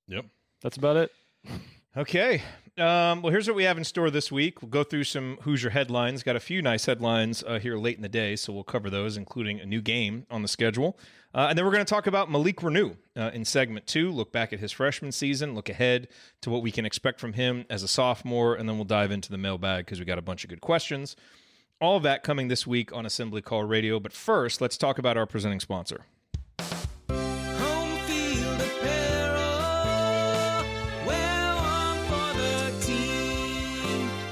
Yep. 0.09 0.25
That's 0.61 0.75
about 0.77 0.97
it. 0.97 1.11
Okay. 1.95 2.41
Um, 2.75 3.21
well, 3.21 3.31
here's 3.31 3.47
what 3.47 3.55
we 3.55 3.65
have 3.65 3.77
in 3.77 3.83
store 3.83 4.09
this 4.09 4.31
week. 4.31 4.63
We'll 4.63 4.71
go 4.71 4.83
through 4.83 5.03
some 5.03 5.37
Hoosier 5.41 5.69
headlines. 5.69 6.23
Got 6.23 6.35
a 6.35 6.39
few 6.39 6.59
nice 6.59 6.87
headlines 6.87 7.43
uh, 7.43 7.59
here 7.59 7.77
late 7.77 7.97
in 7.97 8.01
the 8.01 8.09
day, 8.09 8.35
so 8.35 8.51
we'll 8.51 8.63
cover 8.63 8.89
those, 8.89 9.15
including 9.15 9.59
a 9.59 9.65
new 9.65 9.79
game 9.79 10.25
on 10.31 10.41
the 10.41 10.47
schedule. 10.47 10.97
Uh, 11.35 11.47
and 11.49 11.57
then 11.57 11.65
we're 11.65 11.71
going 11.71 11.85
to 11.85 11.89
talk 11.89 12.07
about 12.07 12.31
Malik 12.31 12.57
Reneau 12.61 12.97
uh, 13.15 13.29
in 13.31 13.45
segment 13.45 13.85
two. 13.85 14.11
Look 14.11 14.31
back 14.31 14.53
at 14.53 14.59
his 14.59 14.71
freshman 14.71 15.11
season, 15.11 15.53
look 15.53 15.69
ahead 15.69 16.07
to 16.41 16.49
what 16.49 16.63
we 16.63 16.71
can 16.71 16.83
expect 16.83 17.19
from 17.19 17.33
him 17.33 17.65
as 17.69 17.83
a 17.83 17.87
sophomore, 17.87 18.55
and 18.55 18.67
then 18.67 18.77
we'll 18.77 18.85
dive 18.85 19.11
into 19.11 19.29
the 19.29 19.37
mailbag 19.37 19.85
because 19.85 19.99
we 19.99 20.05
got 20.05 20.17
a 20.17 20.23
bunch 20.23 20.43
of 20.43 20.49
good 20.49 20.61
questions. 20.61 21.15
All 21.79 21.97
of 21.97 22.03
that 22.03 22.23
coming 22.23 22.47
this 22.47 22.65
week 22.65 22.91
on 22.91 23.05
Assembly 23.05 23.43
Call 23.43 23.65
Radio. 23.65 23.99
But 23.99 24.13
first, 24.13 24.61
let's 24.61 24.77
talk 24.77 24.97
about 24.97 25.15
our 25.15 25.27
presenting 25.27 25.59
sponsor. 25.59 26.05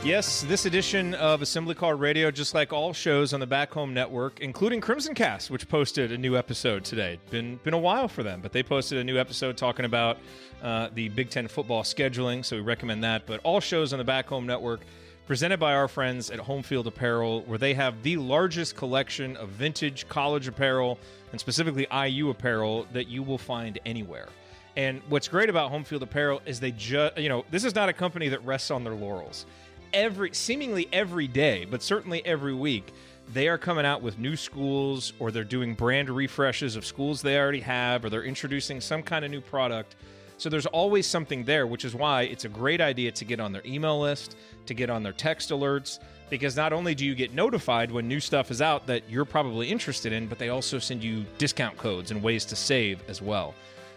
Yes, 0.03 0.41
this 0.41 0.65
edition 0.65 1.13
of 1.13 1.43
Assembly 1.43 1.75
Call 1.75 1.93
Radio, 1.93 2.31
just 2.31 2.55
like 2.55 2.73
all 2.73 2.91
shows 2.91 3.33
on 3.33 3.39
the 3.39 3.45
Back 3.45 3.71
Home 3.73 3.93
Network, 3.93 4.39
including 4.39 4.81
Crimson 4.81 5.13
Cast, 5.13 5.51
which 5.51 5.69
posted 5.69 6.11
a 6.11 6.17
new 6.17 6.35
episode 6.35 6.83
today. 6.83 7.19
Been 7.29 7.57
been 7.57 7.75
a 7.75 7.79
while 7.79 8.07
for 8.07 8.23
them, 8.23 8.41
but 8.41 8.51
they 8.51 8.63
posted 8.63 8.97
a 8.97 9.03
new 9.03 9.19
episode 9.19 9.57
talking 9.57 9.85
about 9.85 10.17
uh, 10.63 10.89
the 10.95 11.09
Big 11.09 11.29
Ten 11.29 11.47
football 11.47 11.83
scheduling. 11.83 12.43
So 12.43 12.55
we 12.55 12.63
recommend 12.63 13.03
that. 13.03 13.27
But 13.27 13.41
all 13.43 13.59
shows 13.59 13.93
on 13.93 13.99
the 13.99 14.03
Back 14.03 14.25
Home 14.29 14.47
Network, 14.47 14.81
presented 15.27 15.59
by 15.59 15.75
our 15.75 15.87
friends 15.87 16.31
at 16.31 16.39
Home 16.39 16.63
Field 16.63 16.87
Apparel, 16.87 17.43
where 17.43 17.59
they 17.59 17.75
have 17.75 18.01
the 18.01 18.17
largest 18.17 18.75
collection 18.75 19.37
of 19.37 19.49
vintage 19.49 20.09
college 20.09 20.47
apparel 20.47 20.97
and 21.31 21.39
specifically 21.39 21.85
IU 21.93 22.31
apparel 22.31 22.87
that 22.93 23.07
you 23.07 23.21
will 23.21 23.37
find 23.37 23.77
anywhere. 23.85 24.29
And 24.75 25.01
what's 25.09 25.27
great 25.27 25.49
about 25.49 25.69
Home 25.69 25.83
Field 25.83 26.01
Apparel 26.01 26.41
is 26.45 26.59
they 26.59 26.71
just, 26.71 27.17
you 27.17 27.29
know, 27.29 27.45
this 27.51 27.65
is 27.65 27.75
not 27.75 27.89
a 27.89 27.93
company 27.93 28.29
that 28.29 28.43
rests 28.45 28.71
on 28.71 28.83
their 28.83 28.95
laurels. 28.95 29.45
Every, 29.93 30.33
seemingly 30.33 30.87
every 30.93 31.27
day, 31.27 31.65
but 31.65 31.83
certainly 31.83 32.25
every 32.25 32.53
week, 32.53 32.93
they 33.33 33.49
are 33.49 33.57
coming 33.57 33.85
out 33.85 34.01
with 34.01 34.17
new 34.19 34.37
schools 34.37 35.11
or 35.19 35.31
they're 35.31 35.43
doing 35.43 35.73
brand 35.73 36.09
refreshes 36.09 36.77
of 36.77 36.85
schools 36.85 37.21
they 37.21 37.37
already 37.37 37.59
have 37.59 38.05
or 38.05 38.09
they're 38.09 38.23
introducing 38.23 38.79
some 38.79 39.03
kind 39.03 39.25
of 39.25 39.31
new 39.31 39.41
product. 39.41 39.95
So 40.37 40.49
there's 40.49 40.65
always 40.65 41.05
something 41.05 41.43
there, 41.43 41.67
which 41.67 41.83
is 41.83 41.93
why 41.93 42.23
it's 42.23 42.45
a 42.45 42.49
great 42.49 42.79
idea 42.79 43.11
to 43.11 43.25
get 43.25 43.39
on 43.39 43.51
their 43.51 43.61
email 43.65 43.99
list, 43.99 44.37
to 44.65 44.73
get 44.73 44.89
on 44.89 45.03
their 45.03 45.13
text 45.13 45.49
alerts, 45.49 45.99
because 46.29 46.55
not 46.55 46.71
only 46.71 46.95
do 46.95 47.05
you 47.05 47.13
get 47.13 47.33
notified 47.33 47.91
when 47.91 48.07
new 48.07 48.19
stuff 48.21 48.49
is 48.49 48.61
out 48.61 48.87
that 48.87 49.03
you're 49.09 49.25
probably 49.25 49.69
interested 49.69 50.13
in, 50.13 50.25
but 50.25 50.39
they 50.39 50.49
also 50.49 50.79
send 50.79 51.03
you 51.03 51.25
discount 51.37 51.77
codes 51.77 52.11
and 52.11 52.23
ways 52.23 52.45
to 52.45 52.55
save 52.55 53.03
as 53.09 53.21
well. 53.21 53.53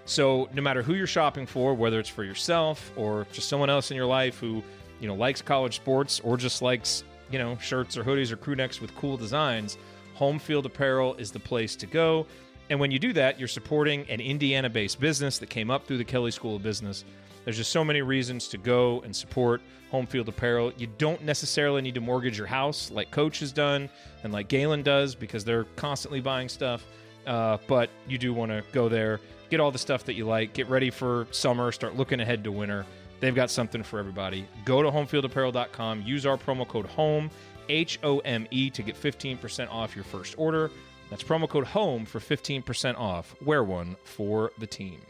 So 0.07 0.49
no 0.53 0.61
matter 0.61 0.83
who 0.83 0.95
you're 0.95 1.07
shopping 1.07 1.47
for, 1.47 1.73
whether 1.73 1.99
it's 1.99 2.09
for 2.09 2.25
yourself 2.25 2.93
or 2.97 3.27
just 3.33 3.49
someone 3.49 3.71
else 3.71 3.91
in 3.91 3.97
your 3.97 4.07
life 4.07 4.39
who, 4.39 4.63
you 5.05 5.09
know, 5.09 5.15
likes 5.15 5.43
college 5.43 5.77
sports 5.77 6.19
or 6.25 6.39
just 6.39 6.63
likes, 6.63 7.05
you 7.31 7.39
know, 7.39 7.59
shirts 7.59 7.99
or 7.99 8.03
hoodies 8.03 8.33
or 8.33 8.37
crew 8.37 8.55
necks 8.55 8.81
with 8.81 8.97
cool 8.97 9.19
designs, 9.19 9.77
Home 10.15 10.39
Field 10.39 10.65
Apparel 10.65 11.15
is 11.17 11.31
the 11.31 11.39
place 11.39 11.77
to 11.77 11.85
go. 11.85 12.27
And 12.71 12.81
when 12.81 12.91
you 12.91 12.99
do 12.99 13.13
that, 13.13 13.39
you're 13.39 13.47
supporting 13.47 14.09
an 14.09 14.19
Indiana 14.19 14.71
based 14.71 14.99
business 14.99 15.37
that 15.41 15.51
came 15.51 15.71
up 15.71 15.87
through 15.87 15.99
the 15.99 16.05
Kelley 16.05 16.31
School 16.31 16.57
of 16.57 16.63
Business. 16.63 17.05
There's 17.45 17.59
just 17.59 17.71
so 17.71 17.85
many 17.85 18.01
reasons 18.01 18.49
to 18.49 18.57
go 18.57 19.03
and 19.03 19.15
support 19.15 19.61
Home 19.91 20.07
Field 20.07 20.31
Apparel. 20.31 20.73
You 20.79 20.87
don't 20.97 21.23
necessarily 21.23 21.83
need 21.83 21.97
to 21.97 22.01
mortgage 22.01 22.39
your 22.39 22.47
house 22.47 22.91
like 22.91 23.11
Coach 23.11 23.41
has 23.41 23.53
done 23.53 23.91
and 24.23 24.33
like 24.33 24.49
Galen 24.49 24.83
does 24.83 25.15
because 25.15 25.45
they're 25.45 25.65
constantly 25.77 26.23
buying 26.23 26.49
stuff. 26.49 26.87
Uh, 27.27 27.59
but 27.67 27.91
you 28.09 28.17
do 28.17 28.33
want 28.33 28.53
to 28.53 28.65
go 28.73 28.89
there, 28.89 29.21
get 29.51 29.61
all 29.61 29.71
the 29.71 29.79
stuff 29.79 30.05
that 30.05 30.15
you 30.15 30.25
like, 30.25 30.55
get 30.55 30.67
ready 30.71 30.89
for 30.89 31.27
summer, 31.31 31.73
start 31.73 31.95
looking 31.95 32.21
ahead 32.21 32.43
to 32.45 32.51
winter. 32.51 32.87
They've 33.21 33.35
got 33.35 33.51
something 33.51 33.83
for 33.83 33.99
everybody. 33.99 34.47
Go 34.65 34.83
to 34.83 34.91
homefieldapparel.com, 34.91 36.03
use 36.03 36.27
our 36.27 36.37
promo 36.37 36.67
code 36.67 36.87
HOME, 36.87 37.31
H 37.69 37.99
O 38.03 38.19
M 38.21 38.47
E, 38.51 38.71
to 38.71 38.83
get 38.83 39.01
15% 39.01 39.71
off 39.71 39.95
your 39.95 40.05
first 40.05 40.35
order. 40.37 40.71
That's 41.11 41.23
promo 41.23 41.49
code 41.49 41.65
HOME 41.65 42.05
for 42.07 42.19
15% 42.19 42.99
off. 42.99 43.35
Wear 43.43 43.65
one 43.65 43.97
for 44.05 44.51
the 44.59 44.67
team. 44.67 45.01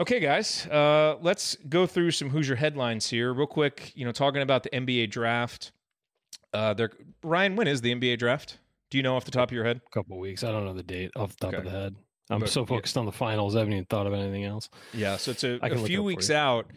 Okay, 0.00 0.18
guys, 0.18 0.66
uh, 0.66 1.16
let's 1.22 1.56
go 1.68 1.86
through 1.86 2.10
some 2.10 2.30
Hoosier 2.30 2.56
headlines 2.56 3.08
here, 3.08 3.32
real 3.32 3.46
quick. 3.46 3.92
You 3.94 4.04
know, 4.04 4.12
talking 4.12 4.42
about 4.42 4.64
the 4.64 4.70
NBA 4.70 5.10
draft. 5.10 5.72
Uh, 6.52 6.74
there, 6.74 6.90
Ryan, 7.22 7.56
when 7.56 7.68
is 7.68 7.80
the 7.80 7.94
NBA 7.94 8.18
draft? 8.18 8.58
Do 8.90 8.98
you 8.98 9.02
know 9.02 9.16
off 9.16 9.24
the 9.24 9.30
top 9.30 9.50
of 9.50 9.54
your 9.54 9.64
head? 9.64 9.80
A 9.86 9.90
couple 9.90 10.18
weeks. 10.18 10.42
I 10.44 10.50
don't 10.50 10.64
know 10.64 10.74
the 10.74 10.82
date 10.82 11.12
off 11.16 11.36
the 11.36 11.46
top 11.46 11.54
of 11.54 11.64
the 11.64 11.70
head. 11.70 11.96
I'm 12.30 12.40
But, 12.40 12.48
so 12.48 12.60
yeah. 12.60 12.66
focused 12.66 12.96
on 12.96 13.06
the 13.06 13.12
finals. 13.12 13.54
I 13.54 13.60
haven't 13.60 13.74
even 13.74 13.84
thought 13.84 14.06
of 14.06 14.14
anything 14.14 14.44
else. 14.44 14.70
Yeah, 14.92 15.16
so 15.16 15.30
it's 15.32 15.44
a, 15.44 15.58
a 15.62 15.78
few 15.78 16.02
weeks 16.02 16.30
out. 16.30 16.70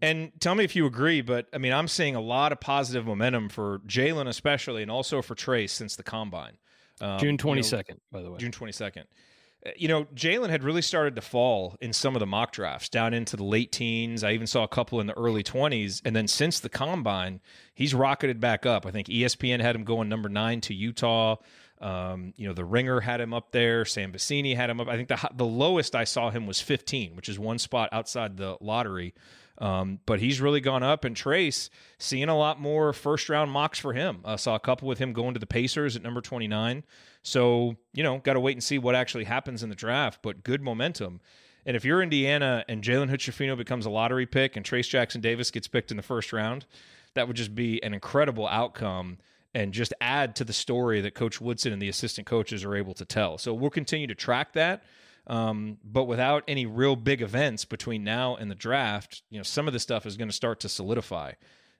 And 0.00 0.32
tell 0.40 0.54
me 0.54 0.64
if 0.64 0.76
you 0.76 0.86
agree, 0.86 1.20
but 1.22 1.46
I 1.52 1.58
mean, 1.58 1.72
I'm 1.72 1.88
seeing 1.88 2.14
a 2.14 2.20
lot 2.20 2.52
of 2.52 2.60
positive 2.60 3.06
momentum 3.06 3.48
for 3.48 3.78
Jalen, 3.86 4.28
especially, 4.28 4.82
and 4.82 4.90
also 4.90 5.22
for 5.22 5.34
Trayce 5.34 5.70
since 5.70 5.96
the 5.96 6.02
combine. 6.02 6.58
Um, 7.00 7.18
June 7.18 7.38
you 7.42 7.54
know, 7.54 7.60
22nd, 7.60 7.98
by 8.12 8.22
the 8.22 8.30
way. 8.30 8.38
June 8.38 8.52
22nd. 8.52 9.04
You 9.76 9.88
know, 9.88 10.04
Jalen 10.14 10.50
had 10.50 10.62
really 10.62 10.82
started 10.82 11.16
to 11.16 11.22
fall 11.22 11.76
in 11.80 11.92
some 11.92 12.14
of 12.14 12.20
the 12.20 12.26
mock 12.26 12.52
drafts 12.52 12.90
down 12.90 13.14
into 13.14 13.36
the 13.36 13.44
late 13.44 13.72
teens. 13.72 14.22
I 14.22 14.32
even 14.32 14.46
saw 14.46 14.62
a 14.62 14.68
couple 14.68 15.00
in 15.00 15.06
the 15.06 15.16
early 15.16 15.42
20s. 15.42 16.02
And 16.04 16.14
then 16.14 16.28
since 16.28 16.60
the 16.60 16.68
combine, 16.68 17.40
he's 17.74 17.94
rocketed 17.94 18.40
back 18.40 18.66
up. 18.66 18.84
I 18.84 18.90
think 18.90 19.08
ESPN 19.08 19.60
had 19.60 19.74
him 19.74 19.84
going 19.84 20.10
number 20.10 20.28
nine 20.28 20.60
to 20.62 20.74
Utah. 20.74 21.36
Um, 21.80 22.34
you 22.36 22.46
know, 22.46 22.54
the 22.54 22.64
Ringer 22.64 23.00
had 23.00 23.20
him 23.20 23.34
up 23.34 23.52
there. 23.52 23.84
Sam 23.84 24.12
Vecenie 24.12 24.56
had 24.56 24.70
him 24.70 24.80
up. 24.80 24.88
I 24.88 24.96
think 24.96 25.08
the 25.08 25.28
the 25.34 25.46
lowest 25.46 25.94
I 25.94 26.04
saw 26.04 26.30
him 26.30 26.46
was 26.46 26.60
15, 26.60 27.16
which 27.16 27.28
is 27.28 27.38
one 27.38 27.58
spot 27.58 27.88
outside 27.92 28.36
the 28.36 28.56
lottery. 28.60 29.14
Um, 29.58 30.00
but 30.04 30.20
he's 30.20 30.40
really 30.40 30.60
gone 30.60 30.82
up. 30.82 31.04
And 31.04 31.14
Trayce 31.14 31.68
seeing 31.98 32.28
a 32.28 32.36
lot 32.36 32.60
more 32.60 32.92
first 32.92 33.28
round 33.28 33.50
mocks 33.50 33.78
for 33.78 33.92
him. 33.92 34.20
I 34.24 34.36
saw 34.36 34.54
a 34.54 34.60
couple 34.60 34.88
with 34.88 34.98
him 34.98 35.12
going 35.12 35.34
to 35.34 35.40
the 35.40 35.46
Pacers 35.46 35.96
at 35.96 36.02
number 36.02 36.20
29. 36.20 36.84
So, 37.24 37.76
you 37.94 38.02
know, 38.02 38.18
got 38.18 38.34
to 38.34 38.40
wait 38.40 38.52
and 38.52 38.62
see 38.62 38.78
what 38.78 38.94
actually 38.94 39.24
happens 39.24 39.62
in 39.62 39.70
the 39.70 39.74
draft, 39.74 40.20
but 40.22 40.44
good 40.44 40.62
momentum. 40.62 41.20
And 41.66 41.74
if 41.74 41.84
you're 41.84 42.02
Indiana 42.02 42.64
and 42.68 42.84
Jalen 42.84 43.08
Hood 43.08 43.58
becomes 43.58 43.86
a 43.86 43.90
lottery 43.90 44.26
pick 44.26 44.56
and 44.56 44.64
Trayce 44.64 44.88
Jackson 44.88 45.22
Davis 45.22 45.50
gets 45.50 45.66
picked 45.66 45.90
in 45.90 45.96
the 45.96 46.02
first 46.02 46.32
round, 46.34 46.66
that 47.14 47.26
would 47.26 47.36
just 47.36 47.54
be 47.54 47.82
an 47.82 47.94
incredible 47.94 48.46
outcome 48.46 49.16
and 49.54 49.72
just 49.72 49.94
add 50.02 50.36
to 50.36 50.44
the 50.44 50.52
story 50.52 51.00
that 51.00 51.14
Coach 51.14 51.40
Woodson 51.40 51.72
and 51.72 51.80
the 51.80 51.88
assistant 51.88 52.26
coaches 52.26 52.62
are 52.62 52.76
able 52.76 52.92
to 52.94 53.06
tell. 53.06 53.38
So 53.38 53.54
we'll 53.54 53.70
continue 53.70 54.06
to 54.08 54.14
track 54.14 54.52
that. 54.52 54.82
Um, 55.26 55.78
but 55.82 56.04
without 56.04 56.44
any 56.46 56.66
real 56.66 56.96
big 56.96 57.22
events 57.22 57.64
between 57.64 58.04
now 58.04 58.36
and 58.36 58.50
the 58.50 58.54
draft, 58.54 59.22
you 59.30 59.38
know, 59.38 59.44
some 59.44 59.66
of 59.66 59.72
this 59.72 59.82
stuff 59.82 60.04
is 60.04 60.18
going 60.18 60.28
to 60.28 60.34
start 60.34 60.60
to 60.60 60.68
solidify. 60.68 61.32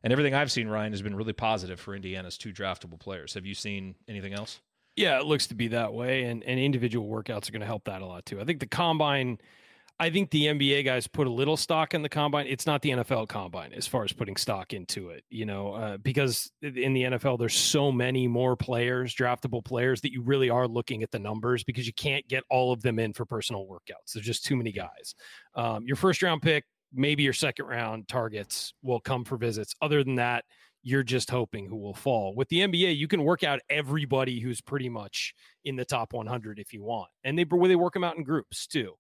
And 0.03 0.13
everything 0.13 0.35
I've 0.35 0.53
seen, 0.53 0.69
Ryan, 0.69 0.93
has 0.93 1.03
been 1.03 1.15
really 1.15 1.35
positive 1.35 1.79
for 1.79 1.95
Indiana's 1.95 2.39
two 2.39 2.53
draftable 2.53 2.99
players. 2.99 3.35
Have 3.35 3.45
you 3.45 3.55
seen 3.55 3.97
anything 4.09 4.33
else? 4.33 4.61
Yeah, 4.97 5.19
it 5.19 5.27
looks 5.27 5.49
to 5.49 5.55
be 5.55 5.69
that 5.69 5.93
way, 5.93 6.25
and 6.25 6.43
and 6.45 6.61
individual 6.61 7.09
workouts 7.09 7.49
are 7.49 7.53
going 7.53 7.61
to 7.61 7.67
help 7.67 7.85
that 7.85 8.03
a 8.03 8.07
lot 8.07 8.25
too. 8.27 8.41
I 8.41 8.45
think 8.45 8.61
the 8.61 8.67
combine, 8.67 9.39
I 9.99 10.09
think 10.11 10.31
the 10.31 10.47
NBA 10.47 10.85
guys 10.85 11.09
put 11.09 11.27
a 11.27 11.31
little 11.31 11.57
stock 11.57 11.95
in 11.95 12.03
the 12.03 12.09
combine. 12.09 12.47
It's 12.47 12.65
not 12.65 12.81
the 12.81 12.91
NFL 12.91 13.29
combine 13.29 13.73
as 13.73 13.89
far 13.89 14.05
as 14.05 14.13
putting 14.13 14.37
stock 14.37 14.73
into 14.73 15.11
it, 15.11 15.25
you 15.31 15.47
know, 15.47 15.73
uh, 15.73 15.97
because 15.97 16.51
in 16.63 16.93
the 16.93 17.03
NFL 17.03 17.41
there's 17.41 17.55
so 17.57 17.91
many 17.91 18.29
more 18.29 18.57
players, 18.57 19.15
draftable 19.15 19.65
players, 19.65 20.01
that 20.03 20.13
you 20.13 20.23
really 20.23 20.49
are 20.49 20.69
looking 20.69 21.03
at 21.03 21.11
the 21.11 21.19
numbers 21.19 21.65
because 21.65 21.89
you 21.89 21.95
can't 21.95 22.27
get 22.29 22.45
all 22.49 22.73
of 22.73 22.81
them 22.83 23.01
in 23.01 23.13
for 23.13 23.25
personal 23.25 23.67
workouts. 23.67 24.13
There's 24.15 24.27
just 24.27 24.45
too 24.45 24.55
many 24.55 24.71
guys. 24.71 25.15
Um, 25.57 25.85
your 25.87 25.97
first 25.97 26.23
round 26.23 26.41
pick, 26.41 26.65
maybe 26.93 27.25
your 27.25 27.33
second 27.33 27.67
round 27.67 28.07
targets 28.07 28.75
will 28.83 29.01
come 29.01 29.25
for 29.25 29.37
visits. 29.37 29.75
Other 29.83 30.05
than 30.05 30.15
that, 30.17 30.45
you're 30.85 31.03
just 31.03 31.31
hoping 31.31 31.67
who 31.67 31.77
will 31.77 31.95
fall. 31.95 32.35
With 32.37 32.49
the 32.51 32.61
NBA, 32.61 32.97
you 32.97 33.09
can 33.09 33.25
work 33.25 33.43
out 33.43 33.61
everybody 33.71 34.39
who's 34.39 34.61
pretty 34.61 34.91
much 34.91 35.35
in 35.65 35.77
the 35.77 35.85
top 35.85 36.13
100 36.13 36.59
if 36.59 36.73
you 36.73 36.85
want, 36.85 37.09
and 37.25 37.37
they 37.37 37.45
they 37.45 37.75
work 37.75 37.95
them 37.95 38.05
out 38.05 38.17
in 38.17 38.23
groups 38.23 38.67
too. 38.67 38.93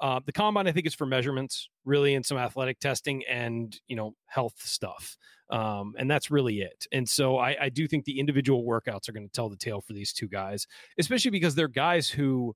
Uh, 0.00 0.20
the 0.24 0.32
combine, 0.32 0.66
I 0.66 0.72
think, 0.72 0.86
is 0.86 0.94
for 0.94 1.06
measurements, 1.06 1.68
really, 1.84 2.14
and 2.14 2.24
some 2.24 2.38
athletic 2.38 2.78
testing 2.78 3.22
and 3.28 3.78
you 3.88 3.96
know 3.96 4.14
health 4.26 4.54
stuff, 4.58 5.16
um, 5.50 5.94
and 5.98 6.10
that's 6.10 6.30
really 6.30 6.60
it. 6.60 6.86
And 6.92 7.08
so 7.08 7.38
I, 7.38 7.56
I 7.60 7.68
do 7.70 7.88
think 7.88 8.04
the 8.04 8.20
individual 8.20 8.64
workouts 8.64 9.08
are 9.08 9.12
going 9.12 9.26
to 9.26 9.32
tell 9.32 9.48
the 9.48 9.56
tale 9.56 9.80
for 9.80 9.94
these 9.94 10.12
two 10.12 10.28
guys, 10.28 10.66
especially 10.98 11.30
because 11.30 11.54
they're 11.54 11.68
guys 11.68 12.08
who, 12.08 12.54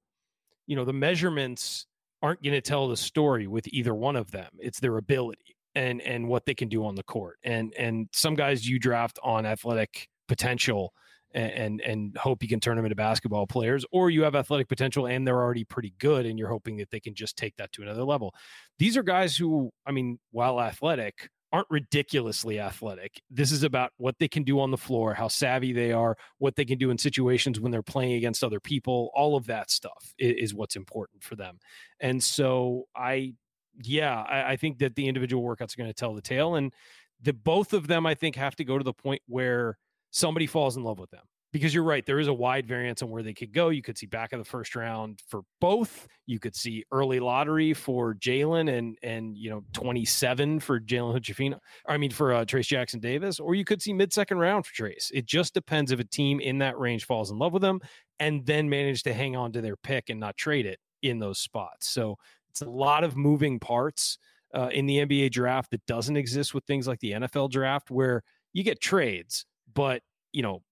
you 0.66 0.76
know, 0.76 0.84
the 0.84 0.92
measurements 0.92 1.86
aren't 2.22 2.42
going 2.42 2.54
to 2.54 2.60
tell 2.60 2.88
the 2.88 2.96
story 2.96 3.46
with 3.46 3.66
either 3.68 3.94
one 3.94 4.16
of 4.16 4.30
them. 4.30 4.48
It's 4.58 4.80
their 4.80 4.96
ability 4.96 5.53
and 5.75 6.00
and 6.02 6.28
what 6.28 6.47
they 6.47 6.54
can 6.54 6.69
do 6.69 6.85
on 6.85 6.95
the 6.95 7.02
court. 7.02 7.38
And 7.43 7.73
and 7.78 8.09
some 8.12 8.35
guys 8.35 8.69
you 8.69 8.78
draft 8.78 9.19
on 9.23 9.47
athletic 9.47 10.09
potential 10.28 10.93
and 11.33 11.81
and, 11.81 12.16
hope 12.16 12.45
you 12.45 12.49
can 12.49 12.61
turn 12.61 12.76
them 12.76 12.85
into 12.85 12.95
basketball 12.95 13.47
players, 13.47 13.85
or 13.90 14.09
you 14.09 14.23
have 14.23 14.37
athletic 14.37 14.69
potential 14.69 15.07
and 15.07 15.26
they're 15.26 15.43
already 15.43 15.64
pretty 15.64 15.93
good, 15.99 16.26
and 16.26 16.38
you're 16.38 16.49
hoping 16.49 16.76
that 16.76 16.90
they 16.90 17.00
can 17.00 17.12
just 17.12 17.37
take 17.37 17.57
that 17.57 17.73
to 17.73 17.83
another 17.83 18.04
level. 18.04 18.33
These 18.78 18.97
are 18.97 19.02
guys 19.02 19.37
who, 19.37 19.73
I 19.85 19.90
mean, 19.90 20.21
while 20.31 20.61
athletic, 20.61 21.28
aren't 21.54 21.71
ridiculously 21.71 22.59
athletic. 22.59 23.23
This 23.31 23.52
is 23.52 23.62
about 23.62 23.93
what 23.97 24.16
they 24.19 24.26
can 24.26 24.43
do 24.43 24.59
on 24.59 24.73
the 24.73 24.76
floor, 24.76 25.14
how 25.14 25.28
savvy 25.28 25.73
they 25.73 25.93
are, 25.93 26.16
what 26.38 26.57
they 26.57 26.64
can 26.64 26.78
do 26.78 26.90
in 26.90 26.99
situations 26.99 27.61
when 27.61 27.71
they're 27.71 27.81
playing 27.81 28.14
against 28.14 28.43
other 28.43 28.59
people. 28.59 29.12
All 29.14 29.37
of 29.37 29.47
that 29.47 29.71
stuff 29.71 30.14
is, 30.19 30.50
is 30.50 30.54
what's 30.54 30.75
important 30.75 31.23
for 31.23 31.37
them. 31.37 31.61
And 32.00 32.23
so 32.23 32.87
I 32.97 33.35
yeah, 33.83 34.23
I, 34.23 34.52
I 34.52 34.57
think 34.57 34.78
that 34.78 34.95
the 34.95 35.09
individual 35.09 35.43
workouts 35.43 35.75
are 35.75 35.78
going 35.78 35.90
to 35.90 35.95
tell 35.95 36.14
the 36.14 36.23
tale, 36.23 36.54
and 36.54 36.73
the 37.21 37.33
both 37.33 37.73
of 37.73 37.87
them 37.87 38.07
I 38.07 38.14
think 38.14 38.37
have 38.37 38.57
to 38.57 38.64
go 38.64 38.78
to 38.78 38.85
the 38.85 38.93
point 38.93 39.23
where 39.26 39.78
somebody 40.11 40.47
falls 40.47 40.76
in 40.76 40.85
love 40.85 40.99
with 40.99 41.11
them. 41.11 41.23
Because 41.52 41.73
you're 41.73 41.85
right, 41.85 42.04
there 42.04 42.19
is 42.19 42.26
a 42.26 42.35
wide 42.35 42.66
variance 42.66 43.00
on 43.00 43.11
where 43.11 43.23
they 43.23 43.33
could 43.33 43.52
go. 43.52 43.69
You 43.69 43.81
could 43.81 43.97
see 43.97 44.07
back 44.07 44.33
of 44.33 44.40
the 44.40 44.45
first 44.45 44.75
round 44.75 45.21
for 45.28 45.43
both. 45.61 46.09
You 46.26 46.40
could 46.40 46.57
see 46.57 46.85
early 46.90 47.21
lottery 47.21 47.73
for 47.75 48.12
Jalen 48.14 48.76
and 48.76 48.99
and 49.04 49.38
you 49.38 49.50
know 49.50 49.62
27 49.73 50.59
for 50.59 50.81
Jalen 50.81 51.12
Hood 51.12 51.61
I 51.87 51.97
mean 51.97 52.11
for 52.11 52.33
uh, 52.33 52.45
Trayce 52.45 52.66
Jackson 52.66 52.99
Davis, 52.99 53.38
or 53.38 53.54
you 53.54 53.64
could 53.64 53.81
see 53.81 53.93
mid 53.93 54.12
second 54.12 54.38
round 54.38 54.66
for 54.66 54.75
Trayce. 54.75 55.12
It 55.12 55.26
just 55.26 55.54
depends 55.54 55.93
if 55.93 56.00
a 56.00 56.04
team 56.04 56.40
in 56.40 56.59
that 56.59 56.76
range 56.76 57.04
falls 57.04 57.31
in 57.31 57.38
love 57.38 57.52
with 57.52 57.62
them 57.62 57.81
and 58.19 58.45
then 58.45 58.69
manage 58.69 59.04
to 59.04 59.14
hang 59.14 59.37
on 59.37 59.52
to 59.52 59.61
their 59.61 59.76
pick 59.76 60.11
and 60.11 60.19
not 60.19 60.37
trade 60.37 60.66
it 60.66 60.81
in 61.02 61.21
those 61.21 61.38
spots. 61.38 61.88
So 61.88 62.16
it's 62.54 62.62
a 62.62 62.70
lot 62.70 63.02
of 63.02 63.16
moving 63.16 63.58
parts 63.58 64.16
uh, 64.54 64.68
in 64.73 64.87
the 64.87 64.99
NBA 64.99 65.32
draft 65.32 65.73
that 65.73 65.84
doesn't 65.87 66.16
exist 66.16 66.54
with 66.54 66.64
things 66.64 66.87
like 66.87 67.00
the 67.00 67.11
NFL 67.12 67.50
draft, 67.50 67.90
where 67.90 68.23
you 68.52 68.62
get 68.62 68.80
trades, 68.80 69.44
but 69.75 70.02
you 70.32 70.42
know 70.42 70.62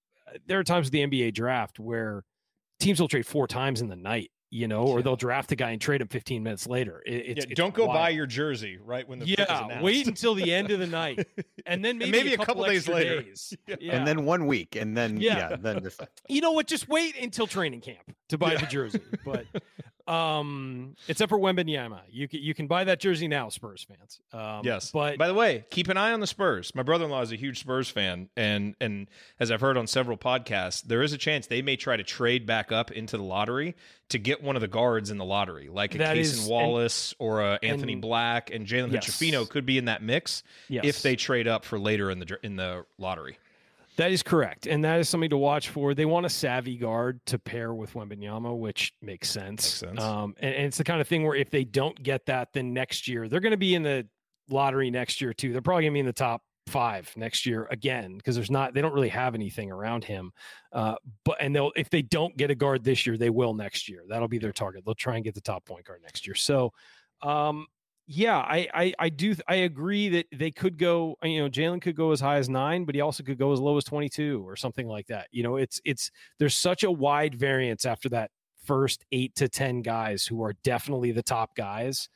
there 0.47 0.61
are 0.61 0.65
times 0.65 0.87
with 0.87 0.93
the 0.93 1.05
NBA 1.05 1.35
draft 1.35 1.81
where 1.81 2.23
teams 2.79 3.01
will 3.01 3.09
trade 3.09 3.27
four 3.27 3.47
times 3.49 3.81
in 3.81 3.89
the 3.89 3.97
night, 3.97 4.31
you 4.51 4.69
know, 4.69 4.83
or 4.85 5.03
they'll 5.03 5.17
draft 5.17 5.51
a 5.53 5.57
guy 5.57 5.71
and 5.71 5.81
trade 5.81 6.01
him 6.01 6.09
15 6.09 6.43
minutes 6.43 6.67
later. 6.67 7.03
It, 7.05 7.39
it's, 7.39 7.47
yeah, 7.47 7.55
don't 7.55 7.75
go 7.75 7.87
buy 7.87 8.11
your 8.11 8.27
jersey 8.27 8.79
right 8.83 9.07
when 9.09 9.19
the 9.19 9.27
pick 9.27 9.41
is 9.41 9.47
yeah. 9.49 9.83
Wait 9.83 10.07
until 10.07 10.35
the 10.35 10.53
end 10.53 10.71
of 10.71 10.79
the 10.79 10.87
night, 10.87 11.27
and 11.67 11.85
then 11.85 11.99
maybe, 11.99 12.11
maybe 12.13 12.35
a 12.35 12.39
couple, 12.39 12.65
days 12.65 12.89
later. 12.89 13.23
days. 13.23 13.53
Yeah. 13.67 13.77
Yeah. 13.81 13.97
and 13.97 14.07
then 14.07 14.25
one 14.25 14.47
week, 14.47 14.77
and 14.77 14.97
then 14.97 15.21
Yeah. 15.21 15.51
yeah, 15.51 15.57
then 15.57 15.83
just 15.83 16.01
you 16.29 16.41
know 16.41 16.53
what? 16.53 16.67
Just 16.67 16.89
wait 16.89 17.17
until 17.21 17.47
training 17.47 17.81
camp 17.81 18.15
to 18.29 18.39
buy 18.39 18.55
the 18.57 18.67
jersey. 18.67 19.01
But 19.25 19.47
um, 20.09 20.97
except 21.09 21.31
for 21.31 21.39
Wembanyama, 21.39 22.01
you 22.11 22.29
can 22.29 22.41
you 22.41 22.55
can 22.55 22.67
buy 22.67 22.85
that 22.85 23.01
jersey 23.01 23.29
now, 23.29 23.49
Spurs 23.49 23.85
fans. 23.89 24.21
Um, 24.33 24.63
Yes. 24.65 24.91
but 24.91 25.19
by 25.19 25.29
the 25.29 25.35
way, 25.35 25.65
keep 25.71 25.89
an 25.89 25.97
eye 25.97 26.13
on 26.13 26.21
the 26.21 26.27
Spurs. 26.27 26.75
My 26.75 26.83
brother-in-law 26.83 27.23
is 27.23 27.33
a 27.33 27.37
huge 27.37 27.61
Spurs 27.61 27.89
fan, 27.89 28.29
and 28.37 28.75
and 28.81 29.09
as 29.41 29.51
I've 29.51 29.61
heard 29.61 29.77
on 29.77 29.87
several 29.87 30.17
podcasts, 30.17 30.83
there 30.83 31.03
is 31.03 31.13
a 31.13 31.19
chance 31.19 31.47
they 31.47 31.63
may 31.63 31.77
try 31.77 31.97
to 31.97 32.03
trade 32.05 32.47
back 32.47 32.73
up 32.73 32.91
into 32.91 33.17
the 33.17 33.23
lottery 33.23 33.75
to 34.09 34.19
get 34.19 34.43
one 34.43 34.57
of 34.57 34.61
the 34.63 34.69
guards 34.69 35.11
in 35.11 35.17
the 35.19 35.25
lottery, 35.25 35.69
like 35.69 35.95
a 35.95 35.99
That 35.99 36.17
Cason 36.17 36.21
is- 36.21 36.41
and- 36.43 36.51
Wallace 36.51 37.15
or 37.19 37.41
a 37.41 37.59
Anthony 37.63 37.95
and- 37.95 38.03
Black, 38.03 38.51
and 38.51 38.67
Jalen 38.67 38.93
Yes. 38.93 39.49
Could 39.49 39.65
be 39.67 39.79
in 39.79 39.87
that 39.87 40.03
mix 40.03 40.43
yes. 40.69 40.85
if 40.85 41.03
they 41.03 41.17
trade 41.17 41.49
up 41.49 41.65
for 41.65 41.79
later 41.79 42.11
in 42.11 42.19
the 42.19 42.39
in 42.43 42.57
the 42.57 42.85
lottery. 42.99 43.39
That 43.97 44.11
is 44.11 44.23
correct, 44.23 44.67
and 44.67 44.83
that 44.85 45.01
is 45.01 45.09
something 45.09 45.31
to 45.31 45.37
watch 45.37 45.69
for. 45.69 45.95
They 45.95 46.07
want 46.07 46.25
a 46.25 46.31
savvy 46.31 46.77
guard 46.77 47.21
to 47.27 47.39
pair 47.39 47.75
with 47.75 47.93
Wembanyama, 47.93 48.59
which 48.59 48.95
makes 49.03 49.29
sense. 49.29 49.83
Makes 49.83 49.97
sense. 49.97 50.01
Um, 50.01 50.35
and, 50.41 50.55
and 50.55 50.67
it's 50.67 50.79
the 50.79 50.85
kind 50.85 51.01
of 51.01 51.07
thing 51.07 51.25
where 51.25 51.37
if 51.37 51.51
they 51.51 51.65
don't 51.65 52.01
get 52.03 52.25
that, 52.27 52.49
then 52.55 52.73
next 52.73 53.07
year 53.07 53.29
they're 53.29 53.41
going 53.41 53.53
to 53.53 53.59
be 53.59 53.75
in 53.75 53.83
the 53.83 54.07
lottery 54.49 54.91
next 54.91 55.21
year 55.21 55.35
too. 55.35 55.53
They're 55.53 55.61
probably 55.61 55.85
going 55.85 55.93
to 55.93 55.95
be 55.95 56.01
in 56.01 56.07
the 56.07 56.13
top 56.13 56.43
five 56.69 57.13
next 57.17 57.45
year 57.45 57.67
again 57.71 58.17
because 58.17 58.37
there's 58.37 58.51
not 58.51 58.73
they 58.73 58.81
don't 58.81 58.95
really 58.95 59.09
have 59.09 59.35
anything 59.35 59.71
around 59.71 60.05
him. 60.05 60.33
Uh, 60.73 60.95
but 61.25 61.37
and 61.41 61.55
they'll 61.55 61.73
if 61.77 61.91
they 61.91 62.03
don't 62.03 62.37
get 62.37 62.51
a 62.51 62.55
guard 62.55 62.85
this 62.85 63.07
year, 63.07 63.17
they 63.17 63.31
will 63.31 63.55
next 63.55 63.89
year. 63.89 64.05
That'll 64.09 64.29
be 64.29 64.39
their 64.39 64.53
target. 64.53 64.85
They'll 64.85 64.95
try 64.95 65.17
and 65.17 65.25
get 65.25 65.35
the 65.35 65.41
top 65.41 65.65
point 65.65 65.85
guard 65.85 66.01
next 66.03 66.27
year. 66.27 66.35
So, 66.35 66.73
um, 67.23 67.67
yeah, 68.07 68.39
I, 68.39 68.69
I 68.75 68.95
I 68.99 69.09
do 69.09 69.35
I 69.47 69.57
agree 69.57 70.09
that 70.11 70.27
they 70.33 70.51
could 70.51 70.77
go. 70.77 71.17
You 71.23 71.43
know, 71.43 71.49
Jalen 71.49 71.81
could 71.81 71.97
go 71.97 72.11
as 72.11 72.21
high 72.21 72.37
as 72.37 72.49
nine, 72.49 72.85
but 72.85 72.95
he 72.95 73.01
also 73.01 73.23
could 73.23 73.39
go 73.39 73.53
as 73.53 73.61
low 73.61 73.77
as 73.77 73.85
twenty 73.85 74.09
two 74.09 74.47
or 74.47 74.57
something 74.57 74.89
like 74.89 75.07
that. 75.07 75.29
You 75.31 75.43
know, 75.43 75.57
it's 75.57 75.81
it's 75.85 76.11
there's 76.39 76.55
such 76.55 76.83
a 76.83 76.91
wide 76.91 77.35
variance 77.35 77.85
after 77.85 78.09
that 78.11 78.31
first 78.65 79.05
eight 79.13 79.35
to 79.37 79.49
ten 79.49 79.83
guys 79.83 80.27
who 80.27 80.43
are 80.43 80.55
definitely 80.65 81.13
the 81.13 81.23
top 81.23 81.55
guys. 81.57 82.09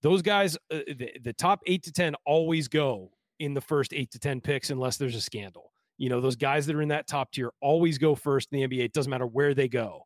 Those 0.00 0.22
guys, 0.22 0.56
uh, 0.70 0.80
the, 0.86 1.12
the 1.22 1.32
top 1.32 1.60
eight 1.66 1.82
to 1.84 1.92
ten, 1.92 2.14
always 2.24 2.68
go 2.68 3.10
in 3.40 3.54
the 3.54 3.60
first 3.60 3.92
eight 3.92 4.12
to 4.12 4.18
ten 4.20 4.40
picks 4.40 4.70
unless 4.70 4.96
there's 4.96 5.16
a 5.16 5.20
scandal. 5.20 5.72
You 5.98 6.08
know, 6.08 6.20
those 6.20 6.36
guys 6.36 6.66
that 6.66 6.76
are 6.76 6.82
in 6.82 6.88
that 6.88 7.08
top 7.08 7.32
tier 7.32 7.50
always 7.60 7.98
go 7.98 8.14
first 8.14 8.48
in 8.52 8.60
the 8.60 8.68
NBA. 8.68 8.84
It 8.84 8.92
doesn't 8.92 9.10
matter 9.10 9.26
where 9.26 9.54
they 9.54 9.68
go 9.68 10.04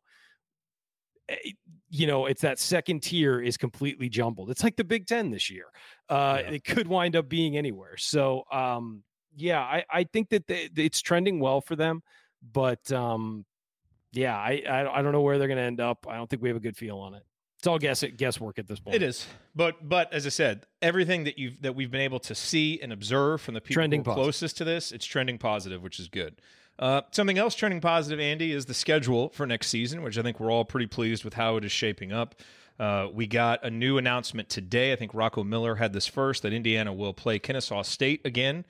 you 1.89 2.07
know, 2.07 2.25
it's 2.25 2.41
that 2.41 2.59
second 2.59 3.01
tier 3.03 3.41
is 3.41 3.57
completely 3.57 4.09
jumbled. 4.09 4.49
It's 4.49 4.63
like 4.63 4.75
the 4.75 4.83
Big 4.83 5.07
Ten 5.07 5.31
this 5.31 5.49
year. 5.49 5.65
Uh, 6.09 6.39
Yeah. 6.41 6.51
It 6.51 6.63
could 6.63 6.87
wind 6.87 7.15
up 7.15 7.29
being 7.29 7.57
anywhere. 7.57 7.97
So, 7.97 8.43
um, 8.51 9.03
yeah, 9.35 9.61
I, 9.61 9.85
I 9.89 10.03
think 10.03 10.29
that 10.29 10.47
they, 10.47 10.69
it's 10.75 11.01
trending 11.01 11.39
well 11.39 11.61
for 11.61 11.75
them, 11.75 12.01
but 12.51 12.91
um, 12.91 13.45
yeah, 14.11 14.35
I, 14.35 14.63
I 14.67 14.99
I 14.99 15.01
don't 15.01 15.11
know 15.11 15.21
where 15.21 15.37
they're 15.37 15.47
going 15.47 15.57
to 15.57 15.63
end 15.63 15.79
up. 15.79 16.07
I 16.09 16.15
don't 16.15 16.29
think 16.29 16.41
we 16.41 16.49
have 16.49 16.57
a 16.57 16.61
good 16.61 16.75
feel 16.77 16.97
on 16.97 17.13
it. 17.13 17.23
It's 17.59 17.67
all 17.67 17.79
guess 17.79 18.03
guesswork 18.15 18.59
at 18.59 18.67
this 18.67 18.79
point. 18.79 18.95
It 18.95 19.03
is, 19.03 19.25
but 19.55 19.87
but 19.87 20.11
as 20.13 20.25
I 20.25 20.29
said, 20.29 20.65
everything 20.81 21.23
that 21.25 21.37
you've 21.39 21.61
that 21.61 21.75
we've 21.75 21.89
been 21.91 22.01
able 22.01 22.19
to 22.21 22.35
see 22.35 22.79
and 22.81 22.91
observe 22.93 23.41
from 23.41 23.53
the 23.53 23.61
people 23.61 23.75
Trending 23.81 23.99
who 24.03 24.11
are 24.11 24.15
positive. 24.15 24.23
closest 24.23 24.57
to 24.57 24.63
this, 24.63 24.91
it's 24.91 25.05
trending 25.05 25.37
positive, 25.37 25.81
which 25.81 25.99
is 25.99 26.07
good. 26.07 26.39
Uh, 26.79 27.01
something 27.11 27.37
else 27.37 27.55
turning 27.55 27.81
positive, 27.81 28.19
Andy, 28.19 28.51
is 28.51 28.65
the 28.65 28.73
schedule 28.73 29.29
for 29.29 29.45
next 29.47 29.67
season, 29.69 30.03
which 30.03 30.17
I 30.17 30.21
think 30.21 30.39
we're 30.39 30.51
all 30.51 30.65
pretty 30.65 30.87
pleased 30.87 31.23
with 31.23 31.33
how 31.33 31.57
it 31.57 31.65
is 31.65 31.71
shaping 31.71 32.11
up. 32.11 32.35
Uh, 32.79 33.07
we 33.11 33.25
got 33.25 33.63
a 33.65 33.71
new 33.71 33.97
announcement 33.97 34.49
today. 34.49 34.93
I 34.93 34.95
think 34.95 35.13
Rocco 35.13 35.43
Miller 35.43 35.75
had 35.75 35.93
this 35.93 36.05
first 36.05 36.43
that 36.43 36.53
Indiana 36.53 36.93
will 36.93 37.13
play 37.13 37.39
Kennesaw 37.39 37.81
State 37.81 38.21
again. 38.25 38.65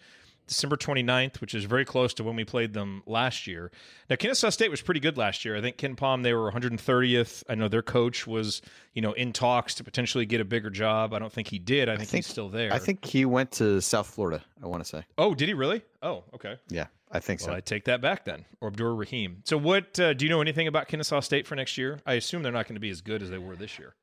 December 0.48 0.78
29th, 0.78 1.42
which 1.42 1.54
is 1.54 1.66
very 1.66 1.84
close 1.84 2.14
to 2.14 2.24
when 2.24 2.38
we 2.38 2.46
played 2.46 2.74
them 2.74 3.04
last 3.06 3.48
year. 3.48 3.70
Now, 4.10 4.16
Kennesaw 4.16 4.50
State 4.50 4.72
was 4.72 4.82
pretty 4.82 5.02
good 5.02 5.18
last 5.18 5.44
year. 5.44 5.58
I 5.58 5.62
think 5.62 5.76
KenPom, 5.78 6.24
they 6.24 6.34
were 6.34 6.50
130th. 6.50 7.44
I 7.50 7.56
know 7.56 7.68
their 7.68 7.82
coach 7.82 8.26
was, 8.26 8.62
you 8.94 9.02
know, 9.02 9.12
in 9.12 9.34
talks 9.34 9.76
to 9.76 9.84
potentially 9.84 10.26
get 10.26 10.40
a 10.40 10.46
bigger 10.46 10.70
job. 10.70 11.14
I 11.14 11.20
don't 11.20 11.32
think 11.34 11.50
he 11.50 11.60
did. 11.60 11.90
I 11.90 11.98
think, 11.98 12.10
think- 12.10 12.26
he's 12.26 12.32
still 12.32 12.48
there. 12.48 12.72
I 12.72 12.80
think 12.80 13.04
he 13.04 13.26
went 13.26 13.52
to 13.54 13.82
South 13.82 14.08
Florida. 14.08 14.42
I 14.64 14.68
want 14.68 14.84
to 14.84 14.90
say. 14.90 15.04
Oh, 15.18 15.36
did 15.36 15.50
he 15.50 15.54
really? 15.54 15.82
Oh, 16.02 16.24
okay. 16.34 16.56
Yeah, 16.70 16.88
I 17.12 17.20
think 17.20 17.40
Well, 17.42 17.50
so. 17.52 17.56
I 17.56 17.62
take 17.62 17.86
that 17.86 18.02
back 18.02 18.26
then. 18.26 18.46
Or 18.62 18.68
Abdur 18.70 18.94
Rahim. 18.96 19.42
So, 19.46 19.58
what 19.58 20.00
uh, 20.00 20.14
do 20.14 20.26
you 20.26 20.30
know 20.30 20.42
anything 20.42 20.68
about 20.68 20.88
Kennesaw 20.88 21.22
State 21.22 21.48
for 21.48 21.56
next 21.56 21.78
year? 21.78 22.00
I 22.06 22.14
assume 22.14 22.44
they're 22.44 22.52
not 22.52 22.68
going 22.68 22.76
to 22.76 22.82
be 22.82 22.90
as 22.90 23.02
good 23.02 23.22
as 23.24 23.30
they 23.30 23.38
were 23.38 23.56
this 23.56 23.80
year. 23.80 23.96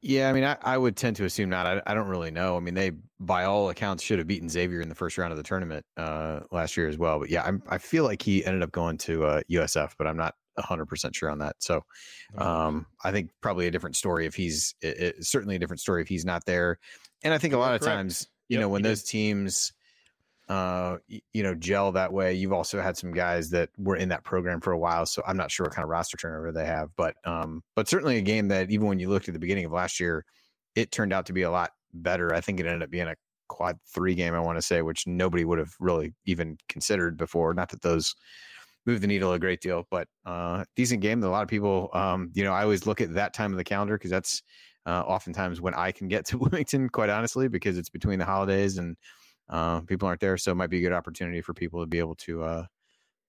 Yeah, 0.00 0.30
I 0.30 0.32
mean, 0.32 0.44
I, 0.44 0.56
I 0.62 0.78
would 0.78 0.96
tend 0.96 1.16
to 1.16 1.24
assume 1.26 1.50
not. 1.50 1.66
I, 1.66 1.82
I 1.86 1.92
don't 1.94 2.08
really 2.08 2.30
know. 2.30 2.56
I 2.56 2.60
mean, 2.60 2.72
they, 2.72 2.92
by 3.20 3.44
all 3.44 3.68
accounts, 3.68 4.02
should 4.02 4.18
have 4.18 4.26
beaten 4.26 4.48
Xavier 4.48 4.80
in 4.80 4.88
the 4.88 4.94
first 4.94 5.18
round 5.18 5.30
of 5.32 5.36
the 5.36 5.42
tournament 5.42 5.84
uh, 5.98 6.40
last 6.50 6.76
year 6.76 6.88
as 6.88 6.96
well. 6.96 7.18
But 7.20 7.28
yeah, 7.28 7.42
I'm, 7.44 7.62
I 7.68 7.76
feel 7.78 8.04
like 8.04 8.22
he 8.22 8.44
ended 8.46 8.62
up 8.62 8.72
going 8.72 8.96
to 8.98 9.24
uh, 9.24 9.40
USF, 9.50 9.92
but 9.98 10.06
I'm 10.06 10.16
not 10.16 10.34
100% 10.58 11.14
sure 11.14 11.28
on 11.28 11.38
that. 11.40 11.56
So 11.58 11.82
um, 12.38 12.86
I 13.04 13.12
think 13.12 13.30
probably 13.42 13.66
a 13.66 13.70
different 13.70 13.96
story 13.96 14.24
if 14.26 14.34
he's 14.34 14.74
it, 14.80 14.98
it- 15.18 15.24
certainly 15.26 15.56
a 15.56 15.58
different 15.58 15.80
story 15.80 16.00
if 16.00 16.08
he's 16.08 16.24
not 16.24 16.44
there. 16.46 16.78
And 17.22 17.34
I 17.34 17.38
think 17.38 17.52
a 17.52 17.58
lot 17.58 17.74
of 17.74 17.80
correct. 17.80 17.94
times, 17.94 18.28
you 18.48 18.56
Yep, 18.56 18.60
know, 18.62 18.68
when 18.70 18.80
he 18.80 18.82
did. 18.84 18.90
those 18.90 19.02
teams, 19.04 19.72
uh, 20.48 20.98
you 21.32 21.42
know, 21.42 21.54
gel 21.54 21.92
that 21.92 22.12
way, 22.12 22.34
you've 22.34 22.52
also 22.52 22.80
had 22.80 22.96
some 22.96 23.12
guys 23.12 23.50
that 23.50 23.70
were 23.78 23.96
in 23.96 24.10
that 24.10 24.24
program 24.24 24.60
for 24.60 24.72
a 24.72 24.78
while. 24.78 25.06
So 25.06 25.22
I'm 25.26 25.36
not 25.36 25.50
sure 25.50 25.64
what 25.64 25.74
kind 25.74 25.84
of 25.84 25.90
roster 25.90 26.16
turnover 26.16 26.52
they 26.52 26.66
have, 26.66 26.90
but 26.96 27.14
um, 27.24 27.62
but 27.74 27.88
certainly 27.88 28.18
a 28.18 28.22
game 28.22 28.48
that 28.48 28.70
even 28.70 28.86
when 28.86 28.98
you 28.98 29.08
looked 29.08 29.28
at 29.28 29.34
the 29.34 29.40
beginning 29.40 29.64
of 29.64 29.72
last 29.72 29.98
year, 29.98 30.24
it 30.74 30.92
turned 30.92 31.12
out 31.12 31.26
to 31.26 31.32
be 31.32 31.42
a 31.42 31.50
lot 31.50 31.70
better. 31.94 32.34
I 32.34 32.40
think 32.40 32.60
it 32.60 32.66
ended 32.66 32.82
up 32.82 32.90
being 32.90 33.08
a 33.08 33.16
quad 33.48 33.78
three 33.86 34.14
game, 34.14 34.34
I 34.34 34.40
want 34.40 34.58
to 34.58 34.62
say, 34.62 34.82
which 34.82 35.06
nobody 35.06 35.44
would 35.44 35.58
have 35.58 35.74
really 35.80 36.12
even 36.26 36.58
considered 36.68 37.16
before. 37.16 37.54
Not 37.54 37.70
that 37.70 37.82
those 37.82 38.14
move 38.86 39.00
the 39.00 39.06
needle 39.06 39.32
a 39.32 39.38
great 39.38 39.60
deal, 39.60 39.86
but 39.90 40.08
uh, 40.26 40.64
decent 40.76 41.00
game 41.00 41.20
that 41.20 41.28
a 41.28 41.30
lot 41.30 41.42
of 41.42 41.48
people, 41.48 41.88
um, 41.94 42.30
you 42.34 42.44
know, 42.44 42.52
I 42.52 42.62
always 42.62 42.86
look 42.86 43.00
at 43.00 43.14
that 43.14 43.32
time 43.32 43.52
of 43.52 43.56
the 43.56 43.64
calendar 43.64 43.96
because 43.96 44.10
that's 44.10 44.42
uh, 44.86 45.00
oftentimes 45.06 45.60
when 45.60 45.74
I 45.74 45.92
can 45.92 46.08
get 46.08 46.26
to 46.26 46.38
Bloomington, 46.38 46.88
quite 46.90 47.10
honestly, 47.10 47.48
because 47.48 47.78
it's 47.78 47.88
between 47.88 48.18
the 48.18 48.24
holidays 48.24 48.78
and 48.78 48.96
uh, 49.48 49.80
people 49.80 50.08
aren't 50.08 50.20
there. 50.20 50.36
So 50.36 50.52
it 50.52 50.56
might 50.56 50.70
be 50.70 50.78
a 50.78 50.82
good 50.82 50.92
opportunity 50.92 51.40
for 51.40 51.54
people 51.54 51.80
to 51.80 51.86
be 51.86 51.98
able 51.98 52.14
to 52.16 52.42
uh, 52.42 52.66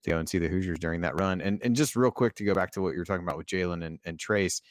to 0.04 0.10
go 0.10 0.18
and 0.18 0.30
see 0.30 0.38
the 0.38 0.48
Hoosiers 0.48 0.80
during 0.80 1.02
that 1.02 1.20
run. 1.20 1.42
And 1.42 1.62
and 1.64 1.76
just 1.76 1.96
real 1.96 2.12
quick 2.12 2.36
to 2.36 2.44
go 2.44 2.54
back 2.54 2.72
to 2.72 2.82
what 2.82 2.94
you 2.94 3.00
were 3.00 3.06
talking 3.06 3.26
about 3.26 3.38
with 3.38 3.48
Jalen 3.48 3.86
and, 3.86 4.00
and 4.06 4.18
Trayce, 4.18 4.62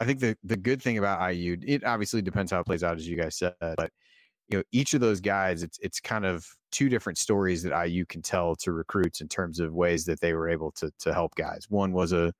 I 0.00 0.04
think 0.04 0.20
the 0.20 0.36
the 0.44 0.56
good 0.56 0.82
thing 0.82 0.98
about 0.98 1.34
IU, 1.34 1.56
it 1.62 1.84
obviously 1.84 2.22
depends 2.22 2.52
how 2.52 2.60
it 2.60 2.66
plays 2.66 2.82
out, 2.82 2.96
as 2.96 3.08
you 3.08 3.16
guys 3.16 3.36
said, 3.36 3.54
but 3.60 3.90
you 4.48 4.58
know, 4.58 4.64
each 4.72 4.94
of 4.94 5.00
those 5.00 5.20
guys, 5.20 5.62
it's 5.62 5.78
it's 5.80 6.00
kind 6.00 6.26
of 6.26 6.46
two 6.70 6.88
different 6.88 7.18
stories 7.18 7.62
that 7.62 7.86
IU 7.86 8.04
can 8.04 8.20
tell 8.20 8.54
to 8.56 8.72
recruits 8.72 9.20
in 9.20 9.28
terms 9.28 9.60
of 9.60 9.72
ways 9.72 10.04
that 10.04 10.20
they 10.20 10.34
were 10.34 10.48
able 10.48 10.70
to 10.72 10.90
to 10.98 11.14
help 11.14 11.34
guys. 11.34 11.66
One 11.68 11.92
was 11.92 12.12
a, 12.12 12.32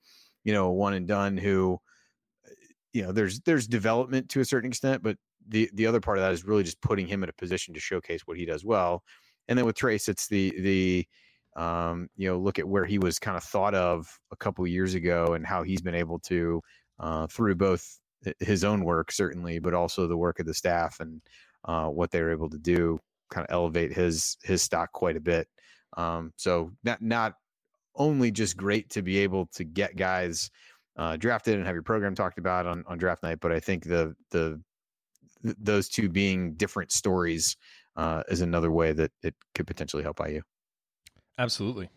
you 0.44 0.52
know, 0.52 0.70
one 0.70 0.94
and 0.94 1.06
done 1.06 1.36
who, 1.36 1.78
you 2.92 3.02
know, 3.02 3.12
there's 3.12 3.40
there's 3.40 3.66
development 3.66 4.28
to 4.30 4.40
a 4.40 4.44
certain 4.44 4.68
extent, 4.68 5.02
but 5.02 5.16
the 5.48 5.70
the 5.74 5.86
other 5.86 6.00
part 6.00 6.18
of 6.18 6.24
that 6.24 6.32
is 6.32 6.44
really 6.44 6.62
just 6.62 6.80
putting 6.80 7.06
him 7.06 7.22
in 7.22 7.28
a 7.28 7.34
position 7.34 7.74
to 7.74 7.80
showcase 7.80 8.22
what 8.26 8.36
he 8.36 8.44
does 8.44 8.64
well. 8.64 9.02
And 9.48 9.58
then 9.58 9.66
with 9.66 9.76
Trayce, 9.76 10.08
it's 10.08 10.28
the 10.28 10.52
the 10.60 11.06
um, 11.56 12.08
you 12.16 12.28
know, 12.28 12.38
look 12.38 12.58
at 12.58 12.68
where 12.68 12.84
he 12.84 12.98
was 12.98 13.18
kind 13.18 13.36
of 13.36 13.44
thought 13.44 13.74
of 13.74 14.08
a 14.32 14.36
couple 14.36 14.66
years 14.66 14.94
ago 14.94 15.34
and 15.34 15.46
how 15.46 15.62
he's 15.62 15.80
been 15.80 15.94
able 15.94 16.18
to 16.20 16.60
uh, 16.98 17.26
through 17.28 17.54
both 17.54 18.00
his 18.40 18.64
own 18.64 18.84
work 18.84 19.12
certainly, 19.12 19.58
but 19.58 19.74
also 19.74 20.06
the 20.06 20.16
work 20.16 20.40
of 20.40 20.46
the 20.46 20.54
staff 20.54 20.98
and 21.00 21.20
uh, 21.64 21.86
what 21.86 22.10
they 22.10 22.22
were 22.22 22.32
able 22.32 22.48
to 22.50 22.58
do, 22.58 22.98
kind 23.30 23.46
of 23.46 23.52
elevate 23.52 23.92
his 23.92 24.36
his 24.42 24.62
stock 24.62 24.92
quite 24.92 25.16
a 25.16 25.20
bit. 25.20 25.48
Um, 25.96 26.32
so 26.36 26.70
not 26.82 27.00
not 27.00 27.34
only 27.96 28.30
just 28.30 28.56
great 28.56 28.90
to 28.90 29.02
be 29.02 29.18
able 29.18 29.46
to 29.54 29.64
get 29.64 29.96
guys 29.96 30.50
uh, 30.96 31.16
drafted 31.16 31.56
and 31.56 31.66
have 31.66 31.74
your 31.74 31.82
program 31.82 32.14
talked 32.14 32.38
about 32.38 32.66
on, 32.66 32.84
on 32.88 32.98
draft 32.98 33.22
night, 33.22 33.38
but 33.40 33.52
I 33.52 33.60
think 33.60 33.84
the 33.84 34.14
the 34.30 34.60
th- 35.44 35.56
those 35.60 35.88
two 35.88 36.08
being 36.08 36.54
different 36.54 36.90
stories 36.90 37.56
uh, 37.96 38.22
is 38.28 38.40
another 38.40 38.70
way 38.70 38.92
that 38.92 39.12
it 39.22 39.34
could 39.54 39.66
potentially 39.66 40.02
help 40.02 40.20
IU. 40.26 40.42
Absolutely. 41.38 41.90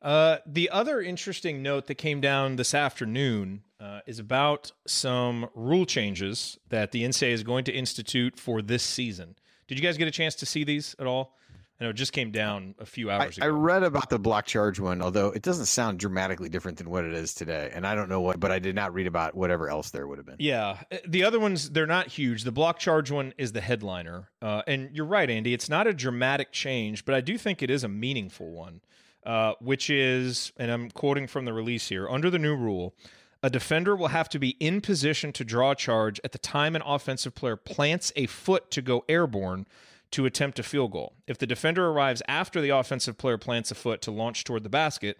Uh, 0.00 0.36
the 0.46 0.68
other 0.68 1.00
interesting 1.00 1.62
note 1.62 1.86
that 1.86 1.94
came 1.94 2.20
down 2.20 2.56
this 2.56 2.74
afternoon 2.74 3.62
uh, 3.80 4.00
is 4.06 4.18
about 4.18 4.70
some 4.86 5.48
rule 5.54 5.86
changes 5.86 6.58
that 6.68 6.92
the 6.92 7.02
NCAA 7.04 7.32
is 7.32 7.42
going 7.42 7.64
to 7.64 7.72
institute 7.72 8.38
for 8.38 8.60
this 8.60 8.82
season. 8.82 9.34
Did 9.66 9.78
you 9.78 9.82
guys 9.82 9.96
get 9.96 10.06
a 10.06 10.10
chance 10.10 10.34
to 10.36 10.46
see 10.46 10.62
these 10.62 10.94
at 10.98 11.06
all? 11.06 11.36
Know 11.84 11.90
it 11.90 11.96
just 11.96 12.14
came 12.14 12.30
down 12.30 12.74
a 12.78 12.86
few 12.86 13.10
hours 13.10 13.38
I 13.38 13.44
ago. 13.44 13.54
I 13.54 13.58
read 13.58 13.82
about 13.82 14.08
the 14.08 14.18
block 14.18 14.46
charge 14.46 14.80
one, 14.80 15.02
although 15.02 15.28
it 15.28 15.42
doesn't 15.42 15.66
sound 15.66 15.98
dramatically 15.98 16.48
different 16.48 16.78
than 16.78 16.88
what 16.88 17.04
it 17.04 17.12
is 17.12 17.34
today. 17.34 17.70
And 17.74 17.86
I 17.86 17.94
don't 17.94 18.08
know 18.08 18.22
what, 18.22 18.40
but 18.40 18.50
I 18.50 18.58
did 18.58 18.74
not 18.74 18.94
read 18.94 19.06
about 19.06 19.34
whatever 19.34 19.68
else 19.68 19.90
there 19.90 20.06
would 20.06 20.16
have 20.16 20.24
been. 20.24 20.36
Yeah, 20.38 20.78
uh, 20.90 20.96
the 21.06 21.24
other 21.24 21.38
ones 21.38 21.68
they're 21.68 21.86
not 21.86 22.06
huge. 22.06 22.44
The 22.44 22.52
block 22.52 22.78
charge 22.78 23.10
one 23.10 23.34
is 23.36 23.52
the 23.52 23.60
headliner, 23.60 24.30
uh, 24.40 24.62
and 24.66 24.96
you're 24.96 25.04
right, 25.04 25.28
Andy. 25.28 25.52
It's 25.52 25.68
not 25.68 25.86
a 25.86 25.92
dramatic 25.92 26.52
change, 26.52 27.04
but 27.04 27.14
I 27.14 27.20
do 27.20 27.36
think 27.36 27.62
it 27.62 27.68
is 27.68 27.84
a 27.84 27.88
meaningful 27.88 28.50
one, 28.50 28.80
uh, 29.26 29.52
which 29.60 29.90
is, 29.90 30.52
and 30.56 30.70
I'm 30.70 30.90
quoting 30.90 31.26
from 31.26 31.44
the 31.44 31.52
release 31.52 31.90
here. 31.90 32.08
Under 32.08 32.30
the 32.30 32.38
new 32.38 32.56
rule, 32.56 32.94
a 33.42 33.50
defender 33.50 33.94
will 33.94 34.08
have 34.08 34.30
to 34.30 34.38
be 34.38 34.56
in 34.58 34.80
position 34.80 35.32
to 35.34 35.44
draw 35.44 35.72
a 35.72 35.76
charge 35.76 36.18
at 36.24 36.32
the 36.32 36.38
time 36.38 36.74
an 36.74 36.82
offensive 36.82 37.34
player 37.34 37.56
plants 37.56 38.10
a 38.16 38.24
foot 38.24 38.70
to 38.70 38.80
go 38.80 39.04
airborne 39.06 39.66
to 40.14 40.26
attempt 40.26 40.60
a 40.60 40.62
field 40.62 40.92
goal. 40.92 41.16
If 41.26 41.38
the 41.38 41.46
defender 41.46 41.88
arrives 41.88 42.22
after 42.28 42.60
the 42.60 42.70
offensive 42.70 43.18
player 43.18 43.36
plants 43.36 43.72
a 43.72 43.74
foot 43.74 44.00
to 44.02 44.12
launch 44.12 44.44
toward 44.44 44.62
the 44.62 44.68
basket, 44.68 45.18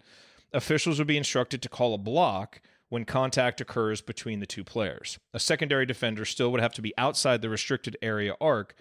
officials 0.53 0.99
would 0.99 1.07
be 1.07 1.17
instructed 1.17 1.61
to 1.61 1.69
call 1.69 1.93
a 1.93 1.97
block 1.97 2.61
when 2.87 3.03
contact 3.03 3.59
occurs 3.59 3.99
between 3.99 4.39
the 4.39 4.45
two 4.45 4.63
players. 4.63 5.19
A 5.33 5.39
secondary 5.39 5.85
defender 5.85 6.23
still 6.23 6.49
would 6.53 6.61
have 6.61 6.73
to 6.75 6.81
be 6.81 6.93
outside 6.97 7.41
the 7.41 7.49
restricted 7.49 7.97
area 8.01 8.35
arc 8.39 8.73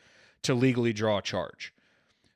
to 0.43 0.55
legally 0.55 0.93
draw 0.93 1.19
a 1.19 1.23
charge. 1.23 1.75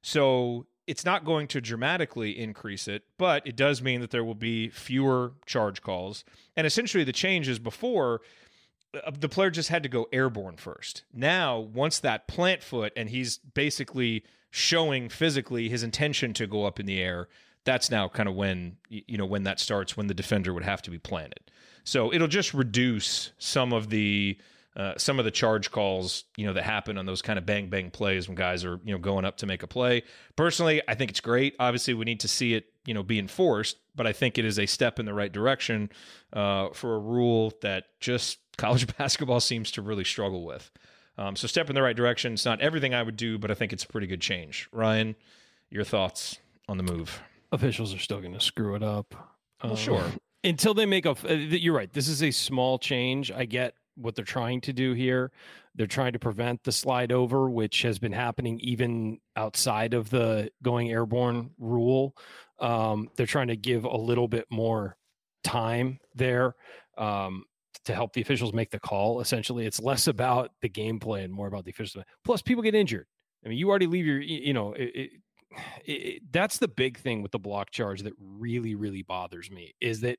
So 0.02 0.66
it's 0.88 1.04
not 1.04 1.24
going 1.24 1.46
to 1.48 1.60
dramatically 1.60 2.36
increase 2.36 2.88
it, 2.88 3.04
but 3.16 3.46
it 3.46 3.54
does 3.54 3.80
mean 3.80 4.00
that 4.00 4.10
there 4.10 4.24
will 4.24 4.34
be 4.34 4.70
fewer 4.70 5.34
charge 5.46 5.82
calls. 5.82 6.24
And 6.56 6.66
essentially, 6.66 7.04
the 7.04 7.12
change 7.12 7.46
is 7.46 7.60
before 7.60 8.22
the 9.18 9.28
player 9.28 9.50
just 9.50 9.68
had 9.68 9.82
to 9.82 9.88
go 9.88 10.06
airborne 10.12 10.56
first. 10.56 11.02
Now, 11.12 11.58
once 11.58 11.98
that 12.00 12.26
plant 12.26 12.62
foot 12.62 12.92
and 12.96 13.10
he's 13.10 13.38
basically 13.38 14.24
showing 14.50 15.08
physically 15.08 15.68
his 15.68 15.82
intention 15.82 16.32
to 16.34 16.46
go 16.46 16.64
up 16.64 16.80
in 16.80 16.86
the 16.86 17.00
air, 17.00 17.28
that's 17.64 17.90
now 17.90 18.08
kind 18.08 18.28
of 18.28 18.34
when 18.34 18.76
you 18.88 19.18
know 19.18 19.26
when 19.26 19.42
that 19.44 19.60
starts 19.60 19.96
when 19.96 20.06
the 20.06 20.14
defender 20.14 20.54
would 20.54 20.62
have 20.62 20.82
to 20.82 20.90
be 20.90 20.98
planted. 20.98 21.50
So 21.84 22.12
it'll 22.12 22.28
just 22.28 22.54
reduce 22.54 23.32
some 23.38 23.72
of 23.72 23.90
the 23.90 24.38
uh, 24.76 24.94
some 24.96 25.18
of 25.18 25.24
the 25.24 25.30
charge 25.30 25.70
calls 25.70 26.24
you 26.36 26.46
know 26.46 26.52
that 26.52 26.62
happen 26.62 26.96
on 26.96 27.04
those 27.04 27.20
kind 27.20 27.38
of 27.38 27.44
bang 27.44 27.68
bang 27.68 27.90
plays 27.90 28.28
when 28.28 28.36
guys 28.36 28.64
are 28.64 28.80
you 28.84 28.92
know 28.92 28.98
going 28.98 29.24
up 29.24 29.36
to 29.38 29.46
make 29.46 29.62
a 29.62 29.66
play. 29.66 30.02
Personally, 30.36 30.80
I 30.88 30.94
think 30.94 31.10
it's 31.10 31.20
great. 31.20 31.56
Obviously, 31.58 31.94
we 31.94 32.04
need 32.04 32.20
to 32.20 32.28
see 32.28 32.54
it 32.54 32.66
you 32.88 32.94
know 32.94 33.02
be 33.02 33.18
enforced, 33.18 33.76
but 33.94 34.06
I 34.06 34.12
think 34.12 34.38
it 34.38 34.44
is 34.46 34.58
a 34.58 34.66
step 34.66 34.98
in 34.98 35.04
the 35.04 35.12
right 35.14 35.30
direction 35.30 35.90
uh, 36.32 36.70
for 36.72 36.94
a 36.94 36.98
rule 36.98 37.52
that 37.60 37.84
just 38.00 38.38
college 38.56 38.86
basketball 38.96 39.40
seems 39.40 39.70
to 39.72 39.82
really 39.82 40.04
struggle 40.04 40.44
with. 40.44 40.70
Um, 41.18 41.36
so 41.36 41.46
step 41.46 41.68
in 41.68 41.74
the 41.74 41.82
right 41.82 41.96
direction. 41.96 42.32
It's 42.32 42.44
not 42.44 42.60
everything 42.60 42.94
I 42.94 43.02
would 43.02 43.16
do, 43.16 43.38
but 43.38 43.50
I 43.50 43.54
think 43.54 43.72
it's 43.72 43.84
a 43.84 43.88
pretty 43.88 44.06
good 44.06 44.20
change. 44.20 44.68
Ryan, 44.72 45.16
your 45.68 45.84
thoughts 45.84 46.38
on 46.68 46.76
the 46.78 46.82
move? 46.84 47.20
Officials 47.52 47.92
are 47.94 47.98
still 47.98 48.20
going 48.20 48.34
to 48.34 48.40
screw 48.40 48.74
it 48.74 48.82
up. 48.82 49.14
Well, 49.62 49.72
Um, 49.72 49.76
sure. 49.78 50.04
Until 50.44 50.72
they 50.74 50.86
make 50.86 51.04
a, 51.04 51.10
uh, 51.28 51.32
you're 51.34 51.74
right. 51.74 51.92
This 51.92 52.06
is 52.08 52.22
a 52.22 52.30
small 52.30 52.78
change. 52.78 53.32
I 53.32 53.44
get 53.44 53.74
what 53.98 54.14
they're 54.14 54.24
trying 54.24 54.60
to 54.62 54.72
do 54.72 54.92
here. 54.92 55.30
They're 55.74 55.86
trying 55.86 56.12
to 56.12 56.18
prevent 56.18 56.64
the 56.64 56.72
slide 56.72 57.12
over, 57.12 57.50
which 57.50 57.82
has 57.82 57.98
been 57.98 58.12
happening 58.12 58.58
even 58.60 59.18
outside 59.36 59.94
of 59.94 60.10
the 60.10 60.50
going 60.62 60.90
airborne 60.90 61.50
rule. 61.58 62.16
Um, 62.58 63.10
they're 63.16 63.26
trying 63.26 63.48
to 63.48 63.56
give 63.56 63.84
a 63.84 63.96
little 63.96 64.28
bit 64.28 64.46
more 64.50 64.96
time 65.44 65.98
there 66.14 66.54
um, 66.96 67.44
to 67.84 67.94
help 67.94 68.12
the 68.12 68.20
officials 68.20 68.52
make 68.52 68.70
the 68.70 68.80
call. 68.80 69.20
Essentially, 69.20 69.66
it's 69.66 69.80
less 69.80 70.06
about 70.08 70.50
the 70.62 70.68
gameplay 70.68 71.24
and 71.24 71.32
more 71.32 71.46
about 71.46 71.64
the 71.64 71.70
officials. 71.70 72.04
Plus, 72.24 72.42
people 72.42 72.62
get 72.62 72.74
injured. 72.74 73.06
I 73.44 73.48
mean, 73.48 73.58
you 73.58 73.68
already 73.68 73.86
leave 73.86 74.06
your, 74.06 74.20
you 74.20 74.52
know, 74.52 74.72
it, 74.72 74.90
it, 74.94 75.10
it, 75.84 76.22
that's 76.32 76.58
the 76.58 76.68
big 76.68 76.98
thing 76.98 77.22
with 77.22 77.32
the 77.32 77.38
block 77.38 77.70
charge 77.70 78.02
that 78.02 78.12
really, 78.20 78.74
really 78.74 79.02
bothers 79.02 79.50
me 79.50 79.74
is 79.80 80.00
that 80.00 80.18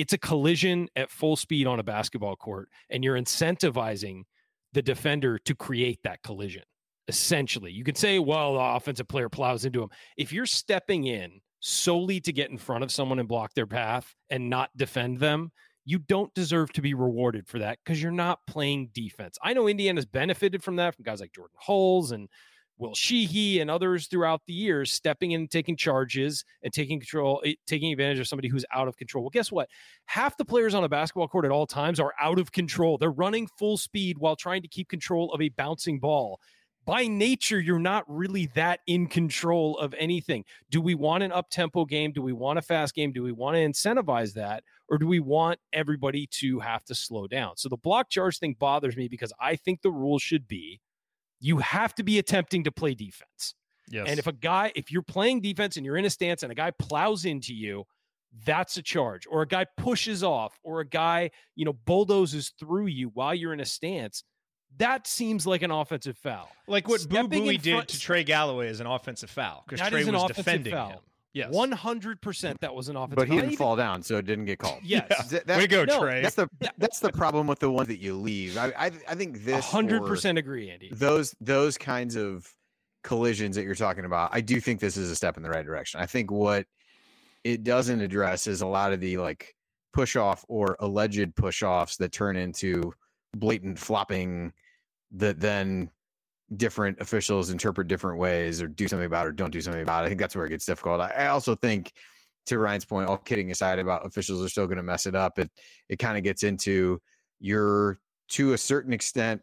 it's 0.00 0.14
a 0.14 0.18
collision 0.18 0.88
at 0.96 1.10
full 1.10 1.36
speed 1.36 1.66
on 1.66 1.78
a 1.78 1.82
basketball 1.82 2.34
court, 2.34 2.68
and 2.88 3.04
you're 3.04 3.20
incentivizing 3.20 4.22
the 4.72 4.80
defender 4.80 5.38
to 5.38 5.54
create 5.54 5.98
that 6.04 6.22
collision. 6.22 6.62
Essentially, 7.06 7.70
you 7.70 7.84
could 7.84 7.98
say, 7.98 8.18
well, 8.18 8.54
the 8.54 8.60
offensive 8.60 9.08
player 9.08 9.28
plows 9.28 9.64
into 9.64 9.82
him. 9.82 9.90
If 10.16 10.32
you're 10.32 10.46
stepping 10.46 11.04
in 11.04 11.40
solely 11.60 12.18
to 12.20 12.32
get 12.32 12.50
in 12.50 12.56
front 12.56 12.82
of 12.82 12.90
someone 12.90 13.18
and 13.18 13.28
block 13.28 13.52
their 13.52 13.66
path 13.66 14.14
and 14.30 14.48
not 14.48 14.70
defend 14.74 15.18
them, 15.18 15.50
you 15.84 15.98
don't 15.98 16.32
deserve 16.34 16.72
to 16.72 16.82
be 16.82 16.94
rewarded 16.94 17.46
for 17.46 17.58
that 17.58 17.78
because 17.84 18.02
you're 18.02 18.12
not 18.12 18.38
playing 18.46 18.90
defense. 18.94 19.36
I 19.42 19.52
know 19.52 19.68
Indiana's 19.68 20.06
benefited 20.06 20.62
from 20.62 20.76
that 20.76 20.94
from 20.94 21.04
guys 21.04 21.20
like 21.20 21.32
Jordan 21.32 21.56
Hulls 21.58 22.12
and 22.12 22.28
Will 22.80 22.94
Sheehey 22.94 23.60
and 23.60 23.70
others 23.70 24.06
throughout 24.06 24.40
the 24.46 24.54
years 24.54 24.90
stepping 24.90 25.32
in, 25.32 25.48
taking 25.48 25.76
charges 25.76 26.44
and 26.62 26.72
taking 26.72 26.98
control, 26.98 27.42
eh, 27.44 27.54
taking 27.66 27.92
advantage 27.92 28.18
of 28.18 28.26
somebody 28.26 28.48
who's 28.48 28.64
out 28.74 28.88
of 28.88 28.96
control. 28.96 29.22
Well, 29.22 29.30
guess 29.30 29.52
what? 29.52 29.68
Half 30.06 30.38
the 30.38 30.46
players 30.46 30.74
on 30.74 30.82
a 30.82 30.88
basketball 30.88 31.28
court 31.28 31.44
at 31.44 31.50
all 31.50 31.66
times 31.66 32.00
are 32.00 32.14
out 32.18 32.38
of 32.38 32.52
control. 32.52 32.96
They're 32.96 33.10
running 33.10 33.46
full 33.58 33.76
speed 33.76 34.16
while 34.18 34.34
trying 34.34 34.62
to 34.62 34.68
keep 34.68 34.88
control 34.88 35.30
of 35.32 35.42
a 35.42 35.50
bouncing 35.50 36.00
ball. 36.00 36.40
By 36.86 37.06
nature, 37.06 37.60
you're 37.60 37.78
not 37.78 38.04
really 38.08 38.46
that 38.54 38.80
in 38.86 39.06
control 39.06 39.78
of 39.78 39.94
anything. 39.98 40.44
Do 40.70 40.80
we 40.80 40.94
want 40.94 41.22
an 41.22 41.30
up 41.30 41.50
tempo 41.50 41.84
game? 41.84 42.10
Do 42.12 42.22
we 42.22 42.32
want 42.32 42.58
a 42.58 42.62
fast 42.62 42.94
game? 42.94 43.12
Do 43.12 43.22
we 43.22 43.32
want 43.32 43.56
to 43.56 43.60
incentivize 43.60 44.32
that? 44.34 44.64
Or 44.88 44.96
do 44.96 45.06
we 45.06 45.20
want 45.20 45.60
everybody 45.74 46.26
to 46.38 46.58
have 46.60 46.82
to 46.86 46.94
slow 46.94 47.26
down? 47.26 47.58
So 47.58 47.68
the 47.68 47.76
block 47.76 48.08
charge 48.08 48.38
thing 48.38 48.56
bothers 48.58 48.96
me 48.96 49.06
because 49.06 49.32
I 49.38 49.56
think 49.56 49.82
the 49.82 49.92
rule 49.92 50.18
should 50.18 50.48
be 50.48 50.80
you 51.40 51.58
have 51.58 51.94
to 51.96 52.02
be 52.02 52.18
attempting 52.18 52.64
to 52.64 52.72
play 52.72 52.94
defense. 52.94 53.54
Yes. 53.88 54.06
And 54.08 54.18
if 54.18 54.26
a 54.26 54.32
guy, 54.32 54.72
if 54.74 54.92
you're 54.92 55.02
playing 55.02 55.40
defense 55.40 55.76
and 55.76 55.84
you're 55.84 55.96
in 55.96 56.04
a 56.04 56.10
stance 56.10 56.42
and 56.42 56.52
a 56.52 56.54
guy 56.54 56.70
plows 56.70 57.24
into 57.24 57.54
you, 57.54 57.84
that's 58.44 58.76
a 58.76 58.82
charge. 58.82 59.26
Or 59.28 59.42
a 59.42 59.46
guy 59.46 59.66
pushes 59.76 60.22
off, 60.22 60.58
or 60.62 60.80
a 60.80 60.86
guy, 60.86 61.30
you 61.56 61.64
know, 61.64 61.72
bulldozes 61.72 62.52
through 62.58 62.86
you 62.86 63.10
while 63.14 63.34
you're 63.34 63.52
in 63.52 63.60
a 63.60 63.66
stance. 63.66 64.22
That 64.76 65.08
seems 65.08 65.46
like 65.48 65.62
an 65.62 65.72
offensive 65.72 66.16
foul. 66.16 66.48
like 66.68 66.86
what 66.86 67.08
Boo 67.08 67.26
Buie 67.26 67.56
in 67.56 67.60
did 67.60 67.88
to 67.88 67.98
Trey 67.98 68.22
Galloway 68.22 68.68
is 68.68 68.78
an 68.78 68.86
offensive 68.86 69.28
foul 69.28 69.64
because 69.66 69.86
Trey 69.88 70.02
is 70.02 70.06
an 70.06 70.14
was 70.14 70.24
offensive 70.24 70.44
defending 70.44 70.72
foul. 70.72 70.90
him. 70.90 70.98
Yes. 71.32 71.52
One 71.52 71.70
hundred 71.70 72.20
percent, 72.20 72.60
that 72.60 72.74
was 72.74 72.88
an 72.88 72.96
offensive. 72.96 73.16
But 73.16 73.28
he 73.28 73.34
didn't 73.36 73.52
Even- 73.52 73.58
fall 73.58 73.76
down, 73.76 74.02
so 74.02 74.16
it 74.16 74.26
didn't 74.26 74.46
get 74.46 74.58
called. 74.58 74.80
Yes, 74.82 75.30
Th- 75.30 75.44
Way 75.46 75.60
to 75.60 75.68
go, 75.68 75.84
no, 75.84 76.00
Trey. 76.00 76.22
That's 76.22 76.34
the 76.34 76.48
that's 76.76 76.98
the 76.98 77.12
problem 77.12 77.46
with 77.46 77.60
the 77.60 77.70
ones 77.70 77.86
that 77.88 78.00
you 78.00 78.14
leave. 78.16 78.58
I 78.58 78.72
I, 78.76 78.86
I 79.08 79.14
think 79.14 79.44
this 79.44 79.64
100% 79.66 80.38
agree, 80.38 80.70
Andy. 80.70 80.90
Those 80.92 81.34
those 81.40 81.78
kinds 81.78 82.16
of 82.16 82.52
collisions 83.04 83.54
that 83.56 83.62
you're 83.62 83.74
talking 83.76 84.04
about, 84.04 84.30
I 84.32 84.40
do 84.40 84.60
think 84.60 84.80
this 84.80 84.96
is 84.96 85.10
a 85.10 85.16
step 85.16 85.36
in 85.36 85.42
the 85.42 85.50
right 85.50 85.64
direction. 85.64 86.00
I 86.00 86.06
think 86.06 86.30
what 86.32 86.66
it 87.44 87.62
doesn't 87.62 88.00
address 88.00 88.46
is 88.46 88.60
a 88.60 88.66
lot 88.66 88.92
of 88.92 89.00
the 89.00 89.16
like 89.18 89.54
push 89.92 90.16
off 90.16 90.44
or 90.48 90.76
alleged 90.80 91.34
push 91.36 91.62
offs 91.62 91.96
that 91.98 92.12
turn 92.12 92.36
into 92.36 92.92
blatant 93.36 93.78
flopping 93.78 94.52
that 95.12 95.38
then 95.40 95.90
different 96.56 97.00
officials 97.00 97.50
interpret 97.50 97.88
different 97.88 98.18
ways 98.18 98.60
or 98.60 98.68
do 98.68 98.88
something 98.88 99.06
about 99.06 99.26
it 99.26 99.30
or 99.30 99.32
don't 99.32 99.52
do 99.52 99.60
something 99.60 99.82
about. 99.82 100.02
it. 100.02 100.06
I 100.06 100.08
think 100.08 100.20
that's 100.20 100.34
where 100.34 100.46
it 100.46 100.50
gets 100.50 100.66
difficult. 100.66 101.00
I, 101.00 101.10
I 101.10 101.26
also 101.28 101.54
think 101.54 101.92
to 102.46 102.58
Ryan's 102.58 102.84
point, 102.84 103.08
all 103.08 103.18
kidding 103.18 103.50
aside 103.50 103.78
about 103.78 104.06
officials 104.06 104.44
are 104.44 104.48
still 104.48 104.66
going 104.66 104.78
to 104.78 104.82
mess 104.82 105.06
it 105.06 105.14
up. 105.14 105.38
It 105.38 105.50
it 105.88 105.98
kind 105.98 106.16
of 106.16 106.24
gets 106.24 106.42
into 106.42 107.00
you're 107.38 107.98
to 108.30 108.52
a 108.52 108.58
certain 108.58 108.92
extent 108.92 109.40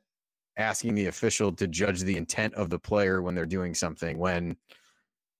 asking 0.57 0.95
the 0.95 1.05
official 1.05 1.51
to 1.53 1.67
judge 1.67 2.01
the 2.01 2.17
intent 2.17 2.53
of 2.55 2.69
the 2.69 2.79
player 2.79 3.21
when 3.21 3.35
they're 3.35 3.45
doing 3.45 3.75
something 3.75 4.17
when 4.17 4.55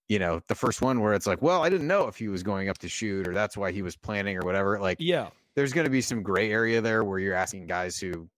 you 0.10 0.20
know 0.20 0.40
the 0.48 0.56
first 0.56 0.82
one 0.82 1.02
where 1.02 1.14
it's 1.14 1.26
like 1.26 1.42
well 1.42 1.64
i 1.64 1.70
didn't 1.70 1.88
know 1.88 2.08
if 2.08 2.16
he 2.16 2.28
was 2.28 2.44
going 2.44 2.70
up 2.70 2.78
to 2.78 2.88
shoot 2.88 3.28
or 3.28 3.34
that's 3.34 3.58
why 3.58 3.72
he 3.72 3.82
was 3.82 3.96
planning 3.96 4.38
or 4.38 4.42
whatever 4.42 4.80
like 4.80 4.98
Yeah, 5.00 5.30
there's 5.56 5.74
going 5.74 5.86
to 5.86 5.92
be 5.92 6.02
some 6.02 6.22
gray 6.22 6.52
area 6.52 6.82
there 6.82 7.04
where 7.04 7.18
you're 7.18 7.34
asking 7.34 7.66
guys 7.66 8.00
who 8.00 8.30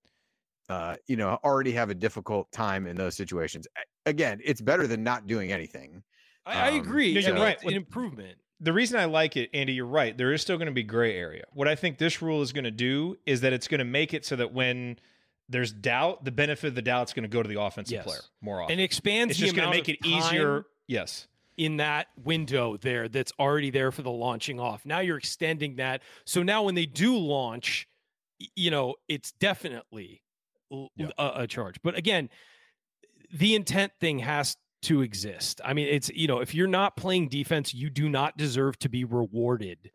uh 0.69 0.95
you 1.07 1.15
know 1.15 1.37
already 1.43 1.71
have 1.71 1.89
a 1.89 1.95
difficult 1.95 2.51
time 2.51 2.85
in 2.87 2.95
those 2.95 3.15
situations 3.15 3.67
again 4.05 4.39
it's 4.43 4.61
better 4.61 4.85
than 4.87 5.03
not 5.03 5.27
doing 5.27 5.51
anything 5.51 6.03
I, 6.45 6.53
I 6.53 6.69
Um, 6.71 6.79
agree. 6.79 7.13
no, 7.13 7.19
you're 7.19 7.29
and 7.31 7.39
right. 7.39 7.61
An 7.63 7.73
improvement. 7.73 8.37
the 8.59 8.73
reason 8.73 8.99
I 8.99 9.05
like 9.05 9.37
it, 9.37 9.49
Andy, 9.53 9.73
you're 9.73 9.85
right. 9.85 10.17
There 10.17 10.33
is 10.33 10.41
still 10.41 10.57
going 10.57 10.67
to 10.67 10.73
be 10.73 10.81
gray 10.83 11.15
area. 11.15 11.43
What 11.53 11.67
I 11.67 11.75
think 11.75 11.97
this 11.97 12.21
rule 12.21 12.41
is 12.41 12.53
going 12.53 12.63
to 12.63 12.71
do 12.71 13.17
is 13.25 13.41
that 13.41 13.53
it's 13.53 13.67
going 13.67 13.79
to 13.79 13.85
make 13.85 14.13
it 14.13 14.25
so 14.25 14.35
that 14.37 14.51
when 14.53 14.97
there's 15.47 15.71
doubt, 15.71 16.23
the 16.25 16.31
benefit 16.31 16.67
of 16.67 16.75
the 16.75 16.81
doubt 16.81 17.09
is 17.09 17.13
going 17.13 17.23
to 17.23 17.29
go 17.29 17.43
to 17.43 17.49
the 17.49 17.59
offensive 17.61 17.93
Yes. 17.93 18.03
player 18.05 18.19
more 18.41 18.61
often. 18.61 18.71
And 18.73 18.81
it 18.81 18.85
expands 18.85 19.31
it's 19.31 19.39
the 19.39 19.45
just 19.47 19.55
going 19.55 19.69
to 19.69 19.75
make 19.75 19.89
it 19.89 19.99
easier. 20.05 20.65
Yes. 20.87 21.27
in 21.57 21.77
that 21.77 22.07
window 22.23 22.77
there 22.77 23.07
that's 23.09 23.33
already 23.37 23.69
there 23.69 23.91
for 23.91 24.01
the 24.01 24.09
launching 24.11 24.59
off. 24.59 24.85
Now 24.85 24.99
you're 25.01 25.17
extending 25.17 25.75
that. 25.75 26.01
So 26.25 26.41
now 26.41 26.63
when 26.63 26.73
they 26.75 26.85
do 26.87 27.15
launch, 27.17 27.87
you 28.55 28.71
know, 28.71 28.95
it's 29.07 29.31
definitely 29.33 30.21
l- 30.21 30.28
Yeah. 30.95 31.07
a, 31.17 31.31
a 31.41 31.47
charge. 31.47 31.75
But 31.83 31.97
again, 31.97 32.29
the 33.31 33.55
intent 33.55 33.91
thing 33.99 34.19
has 34.19 34.55
to 34.83 35.01
exist. 35.01 35.61
I 35.63 35.73
mean, 35.73 35.87
it's, 35.87 36.09
you 36.09 36.27
know, 36.27 36.39
if 36.39 36.53
you're 36.53 36.67
not 36.67 36.95
playing 36.95 37.29
defense, 37.29 37.73
you 37.73 37.89
do 37.89 38.09
not 38.09 38.37
deserve 38.37 38.79
to 38.79 38.89
be 38.89 39.03
rewarded 39.03 39.91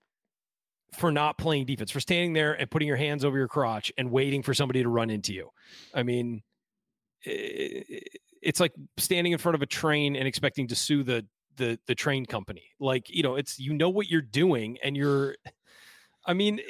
for 0.94 1.10
not 1.10 1.38
playing 1.38 1.66
defense, 1.66 1.90
for 1.90 2.00
standing 2.00 2.32
there 2.32 2.52
and 2.52 2.70
putting 2.70 2.86
your 2.88 2.96
hands 2.96 3.24
over 3.24 3.36
your 3.36 3.48
crotch 3.48 3.92
and 3.98 4.10
waiting 4.10 4.42
for 4.42 4.54
somebody 4.54 4.82
to 4.82 4.88
run 4.88 5.10
into 5.10 5.32
you. 5.32 5.50
I 5.94 6.02
mean, 6.02 6.42
it's 7.24 8.60
like 8.60 8.72
standing 8.98 9.32
in 9.32 9.38
front 9.38 9.54
of 9.54 9.62
a 9.62 9.66
train 9.66 10.16
and 10.16 10.28
expecting 10.28 10.68
to 10.68 10.76
sue 10.76 11.02
the 11.02 11.26
the 11.56 11.78
the 11.86 11.94
train 11.94 12.26
company. 12.26 12.64
Like, 12.78 13.08
you 13.08 13.22
know, 13.22 13.36
it's 13.36 13.58
you 13.58 13.72
know 13.72 13.88
what 13.88 14.08
you're 14.08 14.22
doing 14.22 14.78
and 14.82 14.96
you're 14.96 15.36
I 16.26 16.32
mean, 16.34 16.60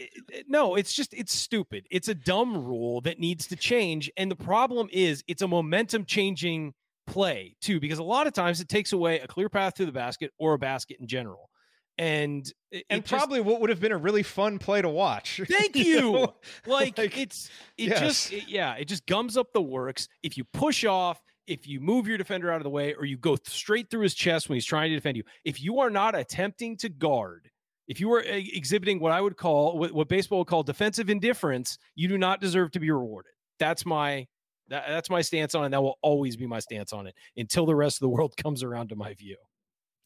no, 0.49 0.75
it's 0.75 0.93
just 0.93 1.15
it's 1.15 1.33
stupid. 1.35 1.87
It's 1.91 2.09
a 2.09 2.15
dumb 2.15 2.65
rule 2.65 3.01
that 3.03 3.19
needs 3.19 3.47
to 3.49 3.57
change 3.57 4.11
and 4.17 4.31
the 4.31 4.37
problem 4.37 4.89
is 4.93 5.23
it's 5.29 5.43
a 5.43 5.49
momentum 5.49 6.05
changing 6.05 6.75
play 7.07 7.55
too 7.61 7.79
because 7.81 7.99
a 7.99 8.03
lot 8.03 8.27
of 8.27 8.33
times 8.33 8.61
it 8.61 8.69
takes 8.69 8.93
away 8.93 9.21
a 9.21 9.27
clear 9.27 9.49
path 9.49 9.75
to 9.75 9.87
the 9.87 9.93
basket 9.93 10.31
or 10.39 10.55
a 10.55 10.59
basket 10.59 10.97
in 11.01 11.07
general. 11.07 11.51
And 11.99 12.45
it- 12.73 12.85
And 12.91 12.99
it 12.99 13.05
just- 13.07 13.11
probably 13.21 13.41
what 13.41 13.61
would 13.61 13.71
have 13.71 13.79
been 13.81 13.93
a 13.93 13.97
really 13.97 14.25
fun 14.25 14.59
play 14.59 14.83
to 14.83 14.89
watch. 14.89 15.41
Thank 15.49 15.77
You 15.77 15.85
you. 15.85 16.13
know? 16.13 16.35
like, 16.67 16.99
Like, 16.99 17.17
it's 17.17 17.49
it 17.79 17.91
yes. 17.91 18.01
just 18.01 18.33
it- 18.33 18.49
yeah 18.49 18.75
it 18.75 18.87
just 18.89 19.07
gums 19.07 19.37
up 19.37 19.53
the 19.53 19.63
works 19.63 20.09
if 20.23 20.37
you 20.37 20.45
push 20.53 20.85
off 20.85 21.21
if 21.47 21.69
you 21.69 21.79
move 21.79 22.09
your 22.09 22.17
defender 22.19 22.51
out 22.51 22.57
of 22.57 22.65
the 22.65 22.71
way 22.71 22.95
or 22.95 23.05
you 23.05 23.19
go 23.19 23.37
straight 23.45 23.91
through 23.91 24.01
his 24.01 24.15
chest 24.15 24.49
when 24.49 24.57
he's 24.57 24.65
trying 24.65 24.89
to 24.91 24.97
defend 24.97 25.17
you 25.17 25.23
if 25.45 25.63
you 25.63 25.79
are 25.81 25.91
not 25.91 26.15
attempting 26.17 26.77
to 26.79 26.89
guard 26.89 27.51
if 27.89 28.01
you 28.01 28.13
are 28.13 28.21
uh, 28.21 28.25
exhibiting 28.31 28.99
what 29.01 29.13
i 29.13 29.21
would 29.21 29.37
call 29.37 29.79
what, 29.79 29.93
what 29.93 30.09
baseball 30.09 30.39
would 30.39 30.47
call 30.49 30.63
defensive 30.63 31.11
indifference 31.11 31.79
you 31.95 32.09
do 32.09 32.19
not 32.19 32.41
deserve 32.41 32.71
to 32.71 32.81
be 32.81 32.91
rewarded 32.91 33.33
that's 33.59 33.85
my 33.85 34.27
that, 34.69 34.85
that's 34.89 35.11
my 35.11 35.21
stance 35.21 35.55
on 35.55 35.63
it 35.63 35.67
and 35.67 35.75
that 35.75 35.83
will 35.83 35.99
always 36.03 36.37
be 36.37 36.47
my 36.47 36.59
stance 36.59 36.93
on 36.93 37.07
it 37.07 37.15
until 37.37 37.67
the 37.67 37.77
rest 37.77 37.97
of 37.97 38.01
the 38.01 38.09
world 38.09 38.37
comes 38.43 38.63
around 38.63 38.89
to 38.89 38.97
my 38.97 39.13
view 39.15 39.37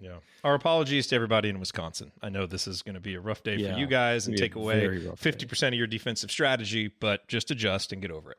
Yeah. 0.01 0.19
Our 0.45 0.55
apologies 0.55 1.07
to 1.09 1.17
everybody 1.17 1.49
in 1.49 1.59
Wisconsin. 1.59 2.13
I 2.23 2.29
know 2.29 2.47
this 2.47 2.67
is 2.69 2.83
going 2.83 2.95
to 2.95 3.01
be 3.01 3.15
a 3.15 3.21
rough 3.21 3.43
day 3.43 3.57
Yeah, 3.57 3.73
for 3.73 3.79
you 3.81 3.87
guys 3.87 4.27
and 4.29 4.37
take 4.37 4.55
away 4.55 4.81
very 4.81 5.07
rough 5.07 5.21
day. 5.21 5.33
50% 5.33 5.69
of 5.69 5.75
your 5.75 5.87
defensive 5.89 6.31
strategy, 6.31 6.89
but 7.01 7.27
just 7.29 7.51
adjust 7.51 7.93
and 7.93 8.01
get 8.03 8.11
over 8.11 8.33
it. 8.33 8.39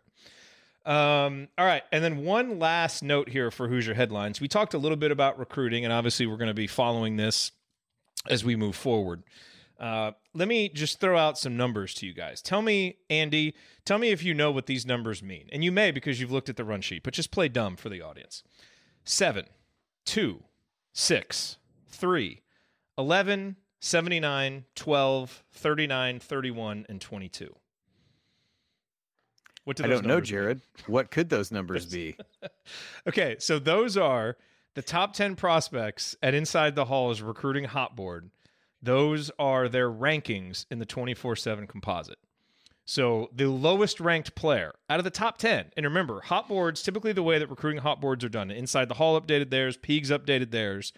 Um, 0.85 1.49
all 1.57 1.65
right. 1.65 1.83
And 1.91 2.03
then 2.03 2.23
one 2.23 2.59
last 2.59 3.03
note 3.03 3.29
here 3.29 3.51
for 3.51 3.67
Hoosier 3.67 3.93
headlines. 3.93 4.39
We 4.41 4.47
talked 4.47 4.73
a 4.73 4.77
little 4.77 4.97
bit 4.97 5.11
about 5.11 5.37
recruiting, 5.37 5.83
and 5.83 5.93
obviously 5.93 6.25
we're 6.25 6.37
going 6.37 6.47
to 6.47 6.53
be 6.53 6.67
following 6.67 7.17
this 7.17 7.51
as 8.27 8.43
we 8.43 8.55
move 8.55 8.75
forward. 8.75 9.23
Uh, 9.79 10.11
let 10.33 10.47
me 10.47 10.67
just 10.67 10.99
throw 10.99 11.17
out 11.17 11.37
some 11.37 11.55
numbers 11.55 11.93
to 11.93 12.05
you 12.05 12.13
guys. 12.13 12.41
Tell 12.41 12.61
me, 12.61 12.97
Andy, 13.09 13.55
tell 13.85 13.97
me 13.97 14.09
if 14.09 14.23
you 14.23 14.33
know 14.33 14.51
what 14.51 14.65
these 14.65 14.85
numbers 14.85 15.23
mean. 15.23 15.47
And 15.53 15.63
you 15.63 15.71
may 15.71 15.91
because 15.91 16.19
you've 16.19 16.31
looked 16.31 16.49
at 16.49 16.57
the 16.57 16.65
run 16.65 16.81
sheet, 16.81 17.03
but 17.03 17.13
just 17.13 17.31
play 17.31 17.47
dumb 17.47 17.77
for 17.77 17.87
the 17.87 18.01
audience. 18.01 18.43
Seven, 19.05 19.45
two, 20.05 20.43
six, 20.91 21.57
three, 21.87 22.41
11, 22.97 23.55
79, 23.79 24.65
12, 24.75 25.43
39, 25.53 26.19
31, 26.19 26.85
and 26.89 26.99
22. 26.99 27.55
What 29.63 29.77
do 29.77 29.83
I 29.83 29.87
don't 29.87 30.03
know, 30.03 30.15
numbers 30.15 30.31
mean? 30.31 30.39
Jared. 30.39 30.61
What 30.87 31.11
could 31.11 31.29
those 31.29 31.51
numbers 31.51 31.85
be? 31.85 32.17
Okay, 33.07 33.35
so 33.39 33.57
those 33.57 33.97
are 33.97 34.37
the 34.75 34.81
top 34.81 35.13
10 35.13 35.35
prospects 35.35 36.15
at 36.21 36.33
Inside 36.33 36.75
the 36.75 36.85
Hall's 36.85 37.21
recruiting 37.21 37.65
hot 37.65 37.95
board. 37.95 38.29
Those 38.81 39.29
are 39.37 39.67
their 39.67 39.91
rankings 39.91 40.65
in 40.71 40.79
the 40.79 40.85
24 40.85 41.35
7 41.35 41.67
composite. 41.67 42.19
So 42.89 43.29
the 43.31 43.47
lowest 43.47 43.99
ranked 43.99 44.33
player 44.33 44.73
out 44.89 44.99
of 44.99 45.03
the 45.03 45.11
top 45.11 45.37
10, 45.37 45.73
and 45.77 45.85
remember, 45.85 46.21
hot 46.21 46.47
boards, 46.47 46.81
typically 46.81 47.13
the 47.13 47.21
way 47.21 47.37
that 47.37 47.47
recruiting 47.47 47.83
hot 47.83 48.01
boards 48.01 48.23
are 48.23 48.29
done, 48.29 48.49
Inside 48.49 48.87
the 48.87 48.95
Hall 48.95 49.19
updated 49.21 49.51
theirs, 49.51 49.77
Peegs 49.77 50.09
updated 50.09 50.49
theirs, 50.49 50.91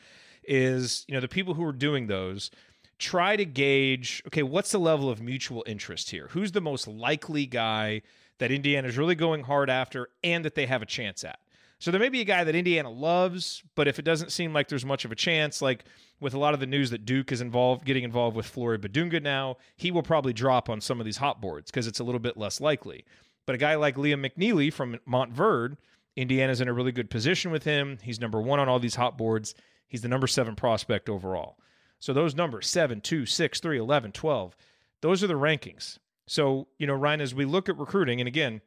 is, 0.46 1.04
you 1.10 1.14
know, 1.14 1.20
the 1.20 1.28
people 1.28 1.54
who 1.54 1.66
are 1.66 1.74
doing 1.74 2.08
those 2.08 2.50
try 2.98 3.36
to 3.36 3.44
gauge, 3.44 4.24
okay, 4.28 4.42
what's 4.42 4.72
the 4.72 4.80
level 4.80 5.10
of 5.10 5.22
mutual 5.22 5.66
interest 5.68 6.12
here? 6.12 6.30
Who's 6.32 6.54
the 6.54 6.62
most 6.62 6.88
likely 6.88 7.46
guy 7.46 8.04
that 8.38 8.52
Indiana's 8.52 8.98
really 8.98 9.16
going 9.16 9.44
hard 9.44 9.70
after 9.70 10.08
and 10.24 10.46
that 10.46 10.56
they 10.56 10.68
have 10.68 10.82
a 10.82 10.86
chance 10.86 11.26
at? 11.26 11.41
So 11.82 11.90
there 11.90 12.00
may 12.00 12.10
be 12.10 12.22
a 12.22 12.26
guy 12.26 12.44
that 12.44 12.54
Indiana 12.54 12.92
loves, 12.92 13.64
but 13.74 13.88
if 13.88 13.98
it 13.98 14.06
doesn't 14.06 14.32
seem 14.32 14.54
like 14.54 14.68
there's 14.68 14.86
much 14.86 15.04
of 15.04 15.12
a 15.12 15.16
chance, 15.16 15.64
like 15.64 15.84
with 16.20 16.36
a 16.36 16.38
lot 16.38 16.54
of 16.54 16.60
the 16.60 16.68
news 16.68 16.92
that 16.92 17.06
Duke 17.06 17.32
is 17.32 17.42
involved, 17.42 17.86
getting 17.86 18.04
involved 18.04 18.36
with 18.36 18.46
Flory 18.46 18.78
Bidunga 18.78 19.20
now, 19.20 19.58
he 19.78 19.90
will 19.90 20.04
probably 20.04 20.32
drop 20.32 20.70
on 20.70 20.80
some 20.80 21.00
of 21.00 21.08
these 21.08 21.18
hot 21.18 21.42
boards 21.42 21.72
because 21.72 21.88
it's 21.88 22.00
a 22.00 22.04
little 22.04 22.20
bit 22.20 22.38
less 22.38 22.62
likely. 22.62 23.04
But 23.48 23.56
a 23.56 23.58
guy 23.58 23.74
like 23.74 23.96
Liam 23.96 24.24
McNeely 24.24 24.72
from 24.72 25.00
Montverde, 25.10 25.76
Indiana's 26.16 26.62
in 26.62 26.68
a 26.68 26.74
really 26.74 26.92
good 26.92 27.10
position 27.10 27.50
with 27.50 27.64
him. 27.64 27.98
He's 28.04 28.22
number 28.22 28.40
one 28.40 28.60
on 28.60 28.70
all 28.70 28.78
these 28.78 28.94
hot 28.94 29.18
boards. 29.18 29.56
He's 29.88 30.04
the 30.04 30.08
number 30.08 30.28
seven 30.28 30.56
prospect 30.56 31.10
overall. 31.10 31.58
So 31.98 32.14
those 32.14 32.36
numbers 32.36 32.68
7, 32.68 33.02
2, 33.02 33.26
6, 33.26 33.60
3, 33.60 33.80
11, 33.80 34.12
12, 34.12 34.56
those 35.02 35.24
are 35.24 35.28
the 35.28 35.34
rankings. 35.34 35.98
So, 36.28 36.68
you 36.78 36.86
know, 36.86 36.94
Ryan, 36.94 37.22
as 37.22 37.34
we 37.34 37.46
look 37.46 37.70
at 37.70 37.78
recruiting, 37.80 38.22
and 38.22 38.28
again, 38.28 38.62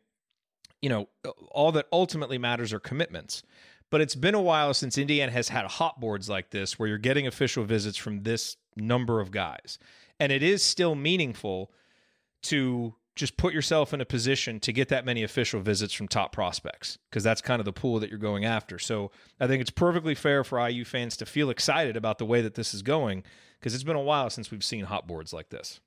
you 0.82 0.88
know, 0.88 1.08
uh, 1.24 1.30
all 1.50 1.72
that 1.72 1.86
ultimately 1.92 2.38
matters 2.38 2.72
are 2.72 2.80
commitments. 2.80 3.42
But 3.90 4.00
it's 4.00 4.14
been 4.14 4.34
a 4.34 4.40
while 4.40 4.74
since 4.74 4.98
Indiana 4.98 5.30
has 5.30 5.48
had 5.48 5.66
hot 5.66 6.00
boards 6.00 6.28
like 6.28 6.50
this 6.50 6.78
where 6.78 6.88
you're 6.88 6.98
getting 6.98 7.26
official 7.26 7.64
visits 7.64 7.96
from 7.96 8.22
this 8.22 8.56
number 8.76 9.20
of 9.20 9.30
guys. 9.30 9.78
And 10.18 10.32
it 10.32 10.42
is 10.42 10.62
still 10.62 10.94
meaningful 10.94 11.70
to 12.44 12.94
just 13.16 13.36
put 13.36 13.54
yourself 13.54 13.94
in 13.94 14.00
a 14.00 14.04
position 14.04 14.58
to 14.58 14.72
get 14.72 14.88
that 14.88 15.04
many 15.04 15.22
official 15.22 15.60
visits 15.60 15.94
from 15.94 16.08
top 16.08 16.32
prospects 16.32 16.98
because 17.08 17.22
that's 17.22 17.40
kind 17.40 17.60
of 17.60 17.64
the 17.64 17.72
pool 17.72 18.00
that 18.00 18.10
you're 18.10 18.18
going 18.18 18.44
after. 18.44 18.78
So 18.78 19.12
I 19.38 19.46
think 19.46 19.60
it's 19.60 19.70
perfectly 19.70 20.16
fair 20.16 20.42
for 20.42 20.66
IU 20.68 20.84
fans 20.84 21.16
to 21.18 21.26
feel 21.26 21.50
excited 21.50 21.96
about 21.96 22.18
the 22.18 22.26
way 22.26 22.42
that 22.42 22.54
this 22.54 22.74
is 22.74 22.82
going 22.82 23.22
because 23.60 23.74
it's 23.74 23.84
been 23.84 23.96
a 23.96 24.00
while 24.00 24.30
since 24.30 24.50
we've 24.50 24.64
seen 24.64 24.84
hot 24.84 25.06
boards 25.06 25.32
like 25.32 25.50
this. 25.50 25.80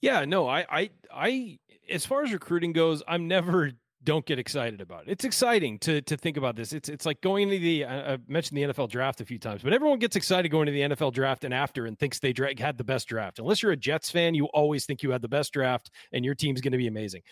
Yeah, 0.00 0.24
no, 0.24 0.48
I, 0.48 0.64
I, 0.70 0.90
I, 1.12 1.58
as 1.90 2.06
far 2.06 2.22
as 2.22 2.32
recruiting 2.32 2.72
goes, 2.72 3.02
I'm 3.08 3.26
never 3.26 3.72
don't 4.02 4.24
get 4.24 4.38
excited 4.38 4.80
about 4.80 5.02
it. 5.06 5.10
It's 5.10 5.24
exciting 5.24 5.78
to 5.80 6.00
to 6.02 6.16
think 6.16 6.36
about 6.36 6.56
this. 6.56 6.72
It's 6.72 6.88
it's 6.88 7.04
like 7.04 7.20
going 7.20 7.44
into 7.50 7.58
the 7.58 7.84
I, 7.84 8.14
I 8.14 8.18
mentioned 8.28 8.56
the 8.58 8.62
NFL 8.62 8.88
draft 8.88 9.20
a 9.20 9.24
few 9.24 9.38
times, 9.38 9.62
but 9.62 9.72
everyone 9.72 9.98
gets 9.98 10.16
excited 10.16 10.48
going 10.50 10.66
to 10.66 10.72
the 10.72 10.80
NFL 10.80 11.12
draft 11.12 11.44
and 11.44 11.52
after 11.52 11.86
and 11.86 11.98
thinks 11.98 12.18
they 12.18 12.32
dra- 12.32 12.58
had 12.58 12.78
the 12.78 12.84
best 12.84 13.08
draft. 13.08 13.38
Unless 13.38 13.62
you're 13.62 13.72
a 13.72 13.76
Jets 13.76 14.10
fan, 14.10 14.34
you 14.34 14.46
always 14.46 14.86
think 14.86 15.02
you 15.02 15.10
had 15.10 15.22
the 15.22 15.28
best 15.28 15.52
draft 15.52 15.90
and 16.12 16.24
your 16.24 16.34
team's 16.34 16.60
going 16.60 16.72
to 16.72 16.78
be 16.78 16.86
amazing. 16.86 17.22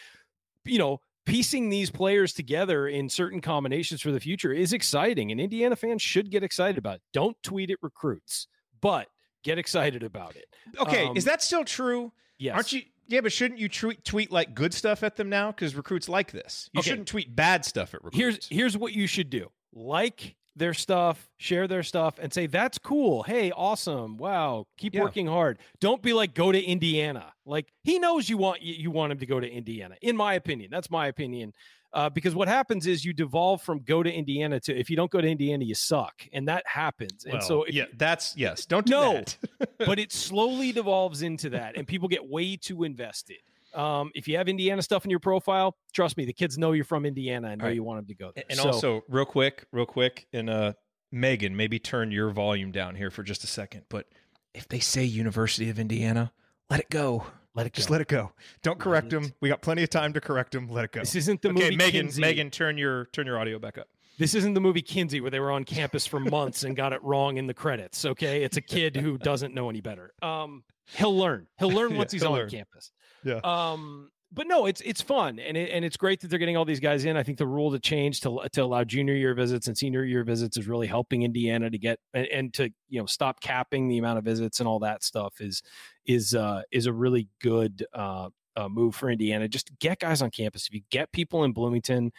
You 0.64 0.78
know, 0.78 1.00
piecing 1.24 1.70
these 1.70 1.90
players 1.90 2.32
together 2.32 2.88
in 2.88 3.08
certain 3.08 3.40
combinations 3.40 4.02
for 4.02 4.12
the 4.12 4.20
future 4.20 4.52
is 4.52 4.72
exciting, 4.72 5.30
and 5.32 5.40
Indiana 5.40 5.76
fans 5.76 6.02
should 6.02 6.30
get 6.30 6.42
excited 6.42 6.76
about 6.78 6.96
it. 6.96 7.02
Don't 7.12 7.36
tweet 7.42 7.70
at 7.70 7.78
recruits, 7.82 8.46
but 8.80 9.08
get 9.42 9.58
excited 9.58 10.02
about 10.02 10.36
it. 10.36 10.46
Okay, 10.78 11.06
Um, 11.06 11.16
is 11.16 11.24
that 11.24 11.42
still 11.42 11.64
true? 11.64 12.12
Yes. 12.38 12.54
Aren't 12.56 12.72
you? 12.72 12.82
Yeah, 13.08 13.22
but 13.22 13.32
shouldn't 13.32 13.58
you 13.58 13.68
tweet, 13.68 14.04
tweet 14.04 14.30
like 14.30 14.54
good 14.54 14.72
stuff 14.74 15.02
at 15.02 15.16
them 15.16 15.28
now? 15.30 15.50
Because 15.50 15.74
recruits 15.74 16.08
like 16.08 16.30
this. 16.30 16.68
You 16.72 16.80
Okay. 16.80 16.90
shouldn't 16.90 17.08
tweet 17.08 17.34
bad 17.34 17.64
stuff 17.64 17.94
at 17.94 18.04
recruits. 18.04 18.16
here's 18.18 18.48
here's 18.48 18.76
what 18.76 18.92
you 18.92 19.06
should 19.06 19.30
do 19.30 19.50
like 19.72 20.36
their 20.56 20.74
stuff 20.74 21.30
share 21.38 21.68
their 21.68 21.82
stuff 21.84 22.18
and 22.20 22.32
say 22.32 22.46
that's 22.46 22.78
cool 22.78 23.22
hey 23.22 23.52
awesome 23.52 24.16
wow 24.16 24.66
keep 24.76 24.92
Yeah. 24.94 25.02
working 25.02 25.26
hard 25.28 25.58
don't 25.78 26.02
be 26.02 26.12
like 26.12 26.34
go 26.34 26.50
to 26.50 26.60
indiana 26.60 27.32
like 27.46 27.68
he 27.84 27.98
knows 28.00 28.28
you 28.28 28.38
want 28.38 28.60
you, 28.62 28.74
you 28.74 28.90
want 28.90 29.12
him 29.12 29.18
to 29.18 29.26
go 29.26 29.38
to 29.38 29.48
indiana 29.48 29.94
in 30.02 30.16
my 30.16 30.34
opinion 30.34 30.68
that's 30.70 30.90
my 30.90 31.06
opinion 31.06 31.52
uh, 31.92 32.10
because 32.10 32.34
what 32.34 32.48
happens 32.48 32.86
is 32.86 33.04
you 33.04 33.12
devolve 33.12 33.62
from 33.62 33.80
go 33.80 34.02
to 34.02 34.10
indiana 34.12 34.60
to 34.60 34.78
if 34.78 34.90
you 34.90 34.96
don't 34.96 35.10
go 35.10 35.20
to 35.20 35.28
indiana 35.28 35.64
you 35.64 35.74
suck 35.74 36.22
and 36.32 36.48
that 36.48 36.62
happens 36.66 37.24
and 37.24 37.34
Well, 37.34 37.42
so 37.42 37.64
yeah, 37.68 37.84
that's 37.96 38.36
yes. 38.36 38.66
Don't 38.66 38.86
do 38.86 38.90
No. 38.92 39.12
that. 39.14 39.36
but 39.78 39.98
it 39.98 40.12
slowly 40.12 40.72
devolves 40.72 41.22
into 41.22 41.50
that 41.50 41.76
and 41.76 41.86
people 41.86 42.08
get 42.08 42.28
way 42.28 42.56
too 42.56 42.84
invested 42.84 43.38
um, 43.74 44.10
if 44.14 44.26
you 44.28 44.36
have 44.36 44.48
indiana 44.48 44.82
stuff 44.82 45.04
in 45.04 45.10
your 45.10 45.20
profile 45.20 45.76
trust 45.94 46.16
me 46.16 46.24
the 46.24 46.32
kids 46.32 46.58
know 46.58 46.72
you're 46.72 46.84
from 46.84 47.04
indiana 47.06 47.48
and 47.48 47.60
know 47.60 47.66
right. 47.68 47.74
you 47.74 47.82
want 47.82 47.98
them 47.98 48.06
to 48.06 48.14
go 48.14 48.32
there 48.34 48.44
and 48.50 48.58
So- 48.58 48.66
also, 48.70 49.02
real 49.08 49.24
quick, 49.26 49.66
real 49.72 49.86
quick, 49.86 50.26
and 50.32 50.48
uh, 50.50 50.72
Megan, 51.10 51.56
maybe 51.56 51.78
turn 51.78 52.10
your 52.10 52.28
volume 52.30 52.70
down 52.70 52.94
here 52.96 53.10
for 53.10 53.22
just 53.22 53.42
a 53.44 53.46
second. 53.46 53.84
But 53.88 54.06
if 54.54 54.68
they 54.68 54.78
say 54.78 55.04
University 55.04 55.70
of 55.70 55.78
Indiana, 55.78 56.32
let 56.68 56.80
it 56.80 56.90
go. 56.90 57.24
Let 57.58 57.66
it 57.66 57.72
Just 57.74 57.88
go. 57.88 57.92
let 57.92 58.00
it 58.00 58.08
go. 58.08 58.32
Don't 58.62 58.78
correct 58.78 59.08
it. 59.08 59.20
them. 59.20 59.32
We 59.40 59.48
got 59.48 59.60
plenty 59.62 59.82
of 59.82 59.90
time 59.90 60.12
to 60.14 60.20
correct 60.20 60.54
him. 60.54 60.68
Let 60.68 60.84
it 60.86 60.92
go. 60.92 61.00
This 61.00 61.14
isn't 61.16 61.42
the 61.42 61.50
okay, 61.50 61.64
movie 61.64 61.76
Megan. 61.76 62.06
Kinsey. 62.06 62.20
Megan, 62.20 62.50
turn 62.50 62.78
your 62.78 63.06
turn 63.12 63.26
your 63.26 63.38
audio 63.38 63.58
back 63.58 63.78
up. 63.78 63.88
This 64.18 64.34
isn't 64.34 64.54
the 64.54 64.60
movie 64.60 64.82
Kinsey 64.82 65.20
where 65.20 65.30
they 65.30 65.38
were 65.40 65.52
on 65.52 65.64
campus 65.64 66.06
for 66.06 66.18
months 66.18 66.64
and 66.64 66.74
got 66.74 66.92
it 66.92 67.02
wrong 67.04 67.36
in 67.36 67.46
the 67.46 67.54
credits. 67.54 68.04
Okay, 68.04 68.42
it's 68.42 68.56
a 68.56 68.60
kid 68.60 68.96
who 68.96 69.16
doesn't 69.18 69.54
know 69.54 69.70
any 69.70 69.80
better. 69.80 70.12
Um, 70.22 70.64
he'll 70.86 71.16
learn. 71.16 71.46
He'll 71.58 71.70
learn 71.70 71.90
Yeah, 71.92 71.98
once 71.98 72.12
he's 72.12 72.24
on 72.24 72.32
learn. 72.32 72.50
campus. 72.50 72.90
Yeah. 73.24 73.40
Um, 73.44 74.10
but 74.30 74.46
no, 74.46 74.66
it's 74.66 74.82
it's 74.82 75.00
fun 75.00 75.38
and 75.38 75.56
it, 75.56 75.70
and 75.70 75.84
it's 75.86 75.96
great 75.96 76.20
that 76.20 76.28
they're 76.28 76.38
getting 76.38 76.56
all 76.56 76.66
these 76.66 76.80
guys 76.80 77.06
in. 77.06 77.16
I 77.16 77.22
think 77.22 77.38
the 77.38 77.46
rule 77.46 77.70
to 77.72 77.78
change 77.78 78.20
to 78.22 78.40
to 78.52 78.60
allow 78.62 78.84
junior 78.84 79.14
year 79.14 79.34
visits 79.34 79.68
and 79.68 79.78
senior 79.78 80.04
year 80.04 80.22
visits 80.22 80.56
is 80.58 80.66
really 80.68 80.86
helping 80.86 81.22
Indiana 81.22 81.70
to 81.70 81.78
get 81.78 81.98
and, 82.12 82.26
and 82.26 82.54
to 82.54 82.64
you 82.90 83.00
know 83.00 83.06
stop 83.06 83.40
capping 83.40 83.88
the 83.88 83.96
amount 83.98 84.18
of 84.18 84.24
visits 84.24 84.58
and 84.60 84.68
all 84.68 84.80
that 84.80 85.02
stuff 85.02 85.40
is 85.40 85.62
is 86.08 86.34
uh, 86.34 86.62
is 86.72 86.86
a 86.86 86.92
really 86.92 87.28
good 87.40 87.86
uh, 87.92 88.30
uh, 88.56 88.68
move 88.68 88.96
for 88.96 89.10
Indiana. 89.10 89.46
Just 89.46 89.70
get 89.78 90.00
guys 90.00 90.22
on 90.22 90.30
campus. 90.30 90.66
If 90.66 90.74
you 90.74 90.80
get 90.90 91.12
people 91.12 91.44
in 91.44 91.52
Bloomington, 91.52 92.10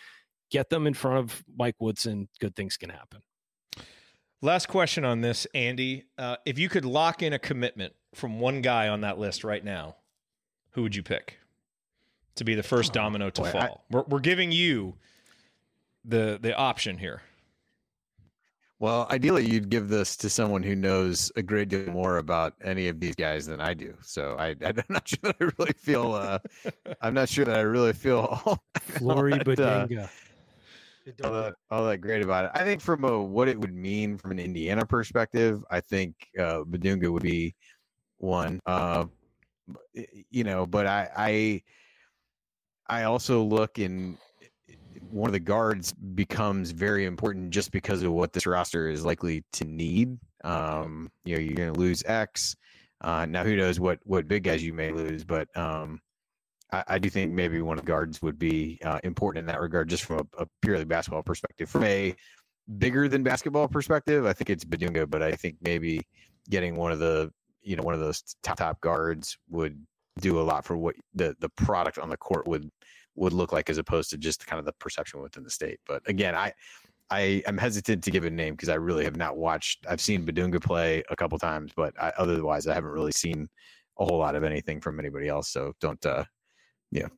get 0.50 0.70
them 0.70 0.88
in 0.88 0.94
front 0.94 1.18
of 1.18 1.44
Mike 1.58 1.76
Woodson. 1.80 2.30
Good 2.40 2.56
things 2.56 2.78
can 2.78 2.90
happen. 2.92 3.22
Last 4.42 4.70
question 4.70 5.04
on 5.04 5.20
this, 5.20 5.46
Andy. 5.54 6.06
Uh, 6.18 6.38
if 6.46 6.58
you 6.58 6.70
could 6.70 6.86
lock 6.86 7.22
in 7.22 7.34
a 7.34 7.40
commitment 7.40 7.94
from 8.14 8.40
one 8.40 8.62
guy 8.62 8.88
on 8.88 9.02
that 9.02 9.20
list 9.20 9.44
right 9.44 9.64
now, 9.64 9.98
who 10.72 10.84
would 10.84 10.96
you 10.96 11.04
pick 11.04 11.40
to 12.36 12.46
be 12.46 12.56
the 12.56 12.64
first 12.64 12.94
domino 12.94 13.30
to 13.32 13.42
boy, 13.42 13.48
I- 13.48 13.52
fall? 13.52 13.84
we're, 13.92 14.04
we're 14.04 14.20
giving 14.20 14.54
you 14.54 14.96
the 16.06 16.40
the 16.42 16.56
option 16.56 16.98
here. 16.98 17.22
Well, 18.82 19.08
ideally, 19.12 19.46
you'd 19.46 19.70
give 19.70 19.90
this 19.90 20.16
to 20.18 20.30
someone 20.30 20.64
who 20.64 20.74
knows 20.74 21.34
a 21.36 21.44
great 21.44 21.68
deal 21.68 21.92
more 21.92 22.18
about 22.18 22.54
any 22.64 22.88
of 22.88 22.98
these 23.02 23.16
guys 23.16 23.46
than 23.46 23.60
I 23.60 23.74
do. 23.74 23.94
So 24.02 24.38
I, 24.40 24.56
I'm 24.66 24.84
not 24.88 25.06
sure 25.06 25.20
that 25.24 25.36
I 25.40 25.52
really 25.58 25.74
feel. 25.74 26.14
Uh, 26.14 26.40
I'm 27.02 27.14
not 27.14 27.28
sure 27.28 27.44
that 27.44 27.58
I 27.58 27.62
really 27.62 27.92
feel 27.92 28.20
all, 28.46 28.64
Flory 28.80 29.34
that, 29.34 29.60
uh, 29.60 29.88
all 31.24 31.32
that, 31.34 31.56
all 31.70 31.86
that 31.88 31.98
great 31.98 32.24
about 32.24 32.46
it. 32.46 32.52
I 32.54 32.64
think 32.64 32.80
from 32.80 33.04
a 33.04 33.22
what 33.22 33.50
it 33.50 33.60
would 33.60 33.74
mean 33.74 34.18
from 34.18 34.32
an 34.32 34.40
Indiana 34.40 34.86
perspective, 34.86 35.62
I 35.70 35.82
think 35.82 36.16
uh, 36.40 36.62
Bidunga 36.64 37.12
would 37.12 37.24
be 37.24 37.56
one. 38.18 38.62
Uh, 38.66 39.06
you 40.32 40.46
know, 40.46 40.66
but 40.66 40.88
I, 40.88 41.10
I, 41.18 41.64
I 42.88 43.04
also 43.04 43.44
look 43.44 43.78
in 43.78 44.18
one 45.12 45.30
of 45.30 45.34
the 45.34 45.40
guards 45.40 45.94
becomes 45.94 46.72
very 46.72 47.06
important 47.06 47.50
just 47.50 47.72
because 47.72 48.04
of 48.04 48.12
what 48.12 48.34
this 48.34 48.46
roster 48.46 48.90
is 48.90 49.06
likely 49.06 49.44
to 49.54 49.66
need. 49.66 50.18
Um, 50.44 51.12
you 51.26 51.36
know, 51.36 51.42
you're 51.42 51.56
going 51.56 51.74
to 51.74 51.80
lose 51.80 52.04
X. 52.06 52.56
Uh, 53.02 53.26
now, 53.26 53.44
who 53.44 53.56
knows 53.56 53.80
what 53.80 54.00
what 54.04 54.28
big 54.28 54.44
guys 54.44 54.64
you 54.64 54.74
may 54.74 54.92
lose, 54.92 55.24
but 55.24 55.48
um, 55.58 56.02
I, 56.72 56.84
I 56.88 57.00
do 57.00 57.10
think 57.10 57.32
maybe 57.32 57.62
one 57.62 57.78
of 57.78 57.86
the 57.86 57.88
guards 57.88 58.22
would 58.22 58.38
be 58.38 58.80
uh, 58.84 59.00
important 59.04 59.44
in 59.44 59.46
that 59.48 59.62
regard, 59.62 59.90
just 59.90 60.04
from 60.04 60.28
a, 60.38 60.44
a 60.44 60.48
purely 60.62 60.86
basketball 60.86 61.24
perspective. 61.24 61.70
From 61.70 61.84
a 61.86 62.16
bigger 62.78 63.08
than 63.08 63.24
basketball 63.24 63.68
perspective, 63.68 64.26
I 64.26 64.34
think 64.34 64.50
it's 64.50 64.66
Bidunga, 64.66 65.10
but 65.10 65.24
I 65.24 65.32
think 65.32 65.56
maybe 65.62 66.02
getting 66.50 66.76
one 66.76 66.92
of 66.92 67.00
the 67.00 67.32
you 67.62 67.76
know 67.76 67.84
one 67.84 67.94
of 67.94 68.00
those 68.00 68.24
top 68.44 68.58
top 68.58 68.82
guards 68.82 69.38
would 69.50 69.80
do 70.20 70.40
a 70.40 70.44
lot 70.44 70.66
for 70.66 70.78
what 70.78 70.96
the 71.14 71.36
the 71.40 71.50
product 71.50 71.98
on 71.98 72.10
the 72.10 72.18
court 72.18 72.48
would 72.48 72.70
would 73.20 73.34
look 73.34 73.52
like 73.52 73.70
as 73.70 73.78
opposed 73.78 74.10
to 74.12 74.18
just 74.18 74.48
kind 74.48 74.60
of 74.60 74.66
the 74.66 74.74
perception 74.74 75.22
within 75.22 75.44
the 75.44 75.50
state. 75.50 75.80
But 75.86 76.02
again, 76.08 76.36
I 76.36 76.54
I 77.12 77.44
am 77.48 77.58
hesitant 77.58 78.04
to 78.04 78.12
give 78.12 78.24
a 78.24 78.30
name 78.30 78.54
because 78.54 78.70
I 78.70 78.76
really 78.76 79.04
have 79.04 79.18
not 79.18 79.38
watched. 79.38 79.86
I've 79.90 80.02
seen 80.02 80.26
Bidunga 80.26 80.62
play 80.62 81.04
a 81.10 81.16
couple 81.16 81.40
times, 81.40 81.72
but 81.76 81.94
I, 82.00 82.14
otherwise 82.18 82.68
I 82.68 82.74
haven't 82.74 82.92
really 82.92 83.12
seen 83.12 83.48
a 84.00 84.06
whole 84.06 84.20
lot 84.20 84.36
of 84.36 84.44
anything 84.44 84.80
from 84.80 85.00
anybody 85.00 85.28
else. 85.28 85.50
So 85.50 85.74
don't, 85.82 86.04
uh, 86.06 86.24
you 86.92 87.02
know, 87.02 87.10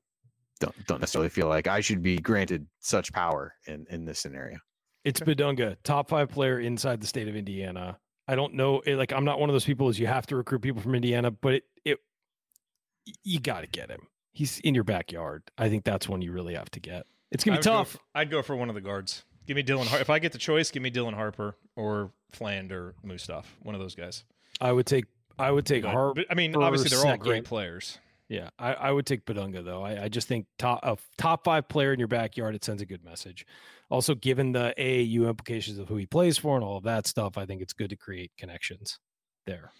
don't 0.60 0.88
don't 0.88 1.00
necessarily 1.02 1.30
feel 1.30 1.48
like 1.48 1.68
I 1.68 1.82
should 1.82 2.02
be 2.02 2.18
granted 2.18 2.66
such 2.80 3.12
power 3.12 3.54
in 3.68 3.86
in 3.90 4.06
this 4.06 4.20
scenario. 4.20 4.58
It's 5.04 5.20
Bidunga, 5.20 5.78
top 5.84 6.10
five 6.10 6.30
player 6.30 6.60
inside 6.60 7.02
the 7.02 7.08
state 7.08 7.28
of 7.28 7.36
Indiana. 7.36 7.98
I 8.28 8.36
don't 8.36 8.54
know, 8.54 8.82
it, 8.86 8.96
like 8.96 9.12
I'm 9.12 9.26
not 9.26 9.40
one 9.40 9.50
of 9.50 9.54
those 9.54 9.66
people 9.66 9.90
as 9.90 10.00
you 10.00 10.08
have 10.08 10.28
to 10.28 10.36
recruit 10.36 10.62
people 10.62 10.82
from 10.82 10.96
Indiana, 10.96 11.32
but 11.32 11.56
it, 11.56 11.64
it 11.84 11.98
you 13.24 13.40
got 13.40 13.62
to 13.62 13.68
get 13.68 13.90
him. 13.90 14.08
He's 14.34 14.60
in 14.60 14.74
your 14.76 14.84
backyard. 14.84 15.44
I 15.58 15.70
think 15.70 15.84
that's 15.84 16.08
one 16.08 16.22
you 16.22 16.32
really 16.32 16.56
have 16.56 16.70
to 16.72 16.80
get. 16.80 17.06
It's 17.32 17.44
gonna 17.44 17.56
be 17.56 17.60
would 17.60 17.66
go 17.66 17.72
tough. 17.72 17.98
I'd 18.16 18.30
go 18.30 18.42
for 18.42 18.56
one 18.56 18.70
of 18.70 18.76
the 18.76 18.82
guards. 18.82 19.24
Give 19.48 19.56
me 19.56 19.64
Dylan. 19.64 19.88
Har- 19.88 20.00
if 20.00 20.10
I 20.10 20.20
get 20.20 20.32
the 20.32 20.38
choice, 20.38 20.72
give 20.72 20.84
me 20.84 20.92
Dylan 20.92 21.14
Harper 21.14 21.56
or 21.76 22.12
Fland 22.32 22.72
or 22.72 22.96
Mustaf. 23.06 23.46
One 23.64 23.76
of 23.76 23.82
those 23.82 23.96
guys. 23.96 24.24
I 24.60 24.72
would 24.72 24.86
take. 24.86 25.06
I 25.40 25.50
would 25.52 25.66
take 25.66 25.84
But- 25.84 25.92
Harp. 25.92 26.18
I 26.30 26.34
mean, 26.36 26.56
obviously 26.56 26.90
they're 26.90 27.06
all 27.06 27.18
great 27.18 27.46
players. 27.46 27.98
Yeah, 28.30 28.50
I, 28.58 28.74
I 28.74 28.92
would 28.92 29.06
take 29.06 29.26
Bidunga 29.26 29.64
though. 29.66 29.84
I, 29.84 30.04
I 30.04 30.08
just 30.08 30.30
think 30.30 30.46
top 30.58 30.80
a 30.84 30.98
top 31.18 31.44
five 31.44 31.68
player 31.68 31.92
in 31.92 32.00
your 32.00 32.08
backyard. 32.08 32.56
It 32.56 32.64
sends 32.64 32.82
a 32.82 32.86
good 32.86 33.04
message. 33.04 33.46
Also, 33.90 34.16
given 34.16 34.54
the 34.54 34.74
AAU 34.78 35.28
implications 35.28 35.78
of 35.80 35.90
who 35.90 35.98
he 35.98 36.06
plays 36.06 36.38
for 36.38 36.56
and 36.56 36.64
all 36.64 36.78
of 36.78 36.84
that 36.86 37.08
stuff, 37.08 37.38
I 37.38 37.46
think 37.46 37.62
it's 37.62 37.74
good 37.74 37.90
to 37.90 37.98
create 37.98 38.32
connections 38.38 39.00
there. 39.46 39.72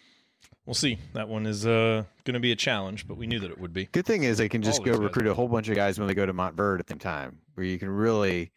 We'll 0.66 0.74
see. 0.74 0.98
That 1.14 1.28
one 1.28 1.46
is 1.46 1.66
uh, 1.66 2.04
going 2.24 2.34
to 2.34 2.40
be 2.40 2.52
a 2.52 2.56
challenge, 2.56 3.08
but 3.08 3.16
we 3.16 3.26
knew 3.26 3.40
that 3.40 3.50
it 3.50 3.58
would 3.58 3.72
be. 3.72 3.86
Good 3.86 4.06
thing 4.06 4.22
is 4.22 4.38
they 4.38 4.48
can 4.48 4.62
just 4.62 4.78
All 4.80 4.86
go 4.86 4.92
recruit 4.96 5.26
a 5.26 5.34
whole 5.34 5.48
bunch 5.48 5.68
of 5.68 5.74
guys 5.74 5.98
when 5.98 6.06
they 6.06 6.14
go 6.14 6.24
to 6.24 6.32
Montverde 6.32 6.78
at 6.80 6.86
the 6.86 6.94
time, 6.94 7.38
where 7.54 7.66
you 7.66 7.78
can 7.78 7.88
really, 7.90 8.52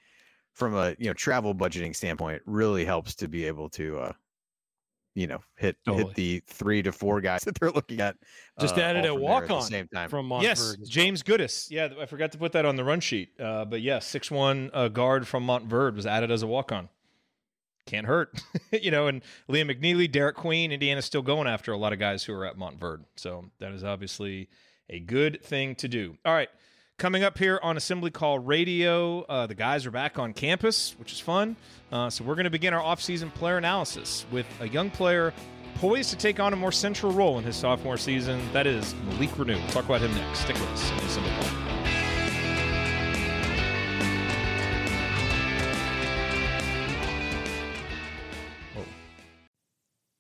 from 0.54 0.76
a 0.76 0.96
you 1.00 1.08
know 1.08 1.14
travel 1.14 1.56
budgeting 1.56 1.96
standpoint, 1.96 2.44
really 2.46 2.86
helps 2.86 3.16
to 3.16 3.28
be 3.28 3.46
able 3.46 3.70
to, 3.72 3.98
uh, 3.98 4.12
you 5.16 5.26
know, 5.26 5.40
hit 5.58 5.78
Totally. 5.84 6.04
hit 6.06 6.16
the 6.16 6.44
three 6.46 6.84
to 6.84 6.92
four 6.92 7.22
guys 7.22 7.42
that 7.46 7.60
they're 7.60 7.72
looking 7.72 8.00
at. 8.02 8.18
Just 8.60 8.78
uh, 8.78 8.82
added 8.82 9.04
a 9.06 9.08
from 9.08 9.20
there 9.22 9.28
at 9.28 9.32
walk 9.34 9.48
the 9.48 9.56
on 9.56 9.62
same 9.64 9.88
time. 9.88 10.08
from 10.08 10.30
Montverde. 10.30 10.44
yes. 10.44 10.76
James 10.88 11.24
Goodis. 11.24 11.72
Yeah, 11.72 11.90
I 12.00 12.06
forgot 12.06 12.32
to 12.34 12.38
put 12.38 12.52
that 12.52 12.66
on 12.66 12.76
the 12.76 12.84
run 12.84 13.00
sheet. 13.00 13.30
Uh, 13.40 13.66
but 13.66 13.82
yes, 13.82 14.06
six 14.06 14.30
one 14.30 14.70
uh, 14.76 14.90
guard 14.90 15.28
from 15.28 15.44
Montverde 15.48 15.96
was 15.96 16.06
added 16.06 16.30
as 16.30 16.44
a 16.44 16.48
walk 16.48 16.72
on. 16.72 16.88
Can't 17.86 18.08
hurt, 18.08 18.42
you 18.72 18.92
know. 18.92 19.08
And 19.08 19.22
Liam 19.50 19.72
McNeely, 19.72 20.12
Derek 20.12 20.36
Queen, 20.36 20.72
Indiana's 20.72 21.06
still 21.06 21.22
going 21.22 21.48
after 21.48 21.72
a 21.72 21.78
lot 21.78 21.94
of 21.94 22.00
guys 22.00 22.24
who 22.24 22.34
are 22.34 22.46
at 22.46 22.58
Montverde. 22.58 23.06
So 23.16 23.46
that 23.60 23.72
is 23.72 23.84
obviously 23.84 24.50
a 24.90 25.00
good 25.00 25.44
thing 25.44 25.76
to 25.76 25.88
do. 25.88 26.18
All 26.26 26.34
right, 26.34 26.50
coming 26.98 27.24
up 27.24 27.38
here 27.38 27.60
on 27.62 27.78
Assembly 27.78 28.12
Call 28.12 28.40
Radio, 28.40 29.22
uh, 29.24 29.48
the 29.48 29.56
guys 29.56 29.86
are 29.86 29.92
back 29.92 30.18
on 30.18 30.34
campus, 30.34 30.96
which 30.98 31.12
is 31.14 31.20
fun. 31.20 31.56
Uh, 31.92 32.10
so 32.10 32.24
we're 32.24 32.36
going 32.36 32.46
to 32.46 32.50
begin 32.50 32.74
our 32.74 32.82
offseason 32.82 33.34
player 33.34 33.58
analysis 33.58 34.26
with 34.32 34.46
a 34.62 34.68
young 34.68 34.90
player 34.90 35.34
poised 35.76 36.10
to 36.10 36.16
take 36.16 36.40
on 36.40 36.54
a 36.54 36.56
more 36.56 36.72
central 36.72 37.12
role 37.12 37.38
in 37.38 37.44
his 37.44 37.56
sophomore 37.56 37.98
season. 37.98 38.42
That 38.54 38.66
is 38.66 38.96
Malik 39.10 39.30
Reneau. 39.32 39.56
We'll 39.58 39.68
talk 39.68 39.86
about 39.86 40.02
him 40.02 40.14
next. 40.16 40.40
Stick 40.40 40.56
with 40.56 40.70
us 40.70 40.92
Assembly 41.04 41.32
Call. 41.40 41.65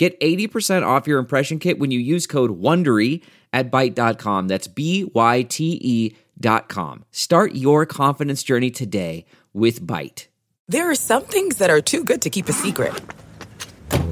Get 0.00 0.18
80% 0.20 0.82
off 0.82 1.06
your 1.06 1.18
impression 1.18 1.58
kit 1.58 1.78
when 1.78 1.90
you 1.90 1.98
use 1.98 2.26
code 2.26 2.58
WONDERY 2.58 3.22
at 3.52 3.70
Byte.com. 3.70 4.48
That's 4.48 4.66
B-Y-T-E 4.66 6.16
dot 6.40 6.70
com. 6.70 7.04
Start 7.10 7.54
your 7.54 7.84
confidence 7.84 8.42
journey 8.42 8.70
today 8.70 9.26
with 9.52 9.86
Byte. 9.86 10.28
There 10.68 10.90
are 10.90 10.94
some 10.94 11.24
things 11.24 11.58
that 11.58 11.68
are 11.68 11.82
too 11.82 12.02
good 12.02 12.22
to 12.22 12.30
keep 12.30 12.48
a 12.48 12.54
secret. 12.54 12.98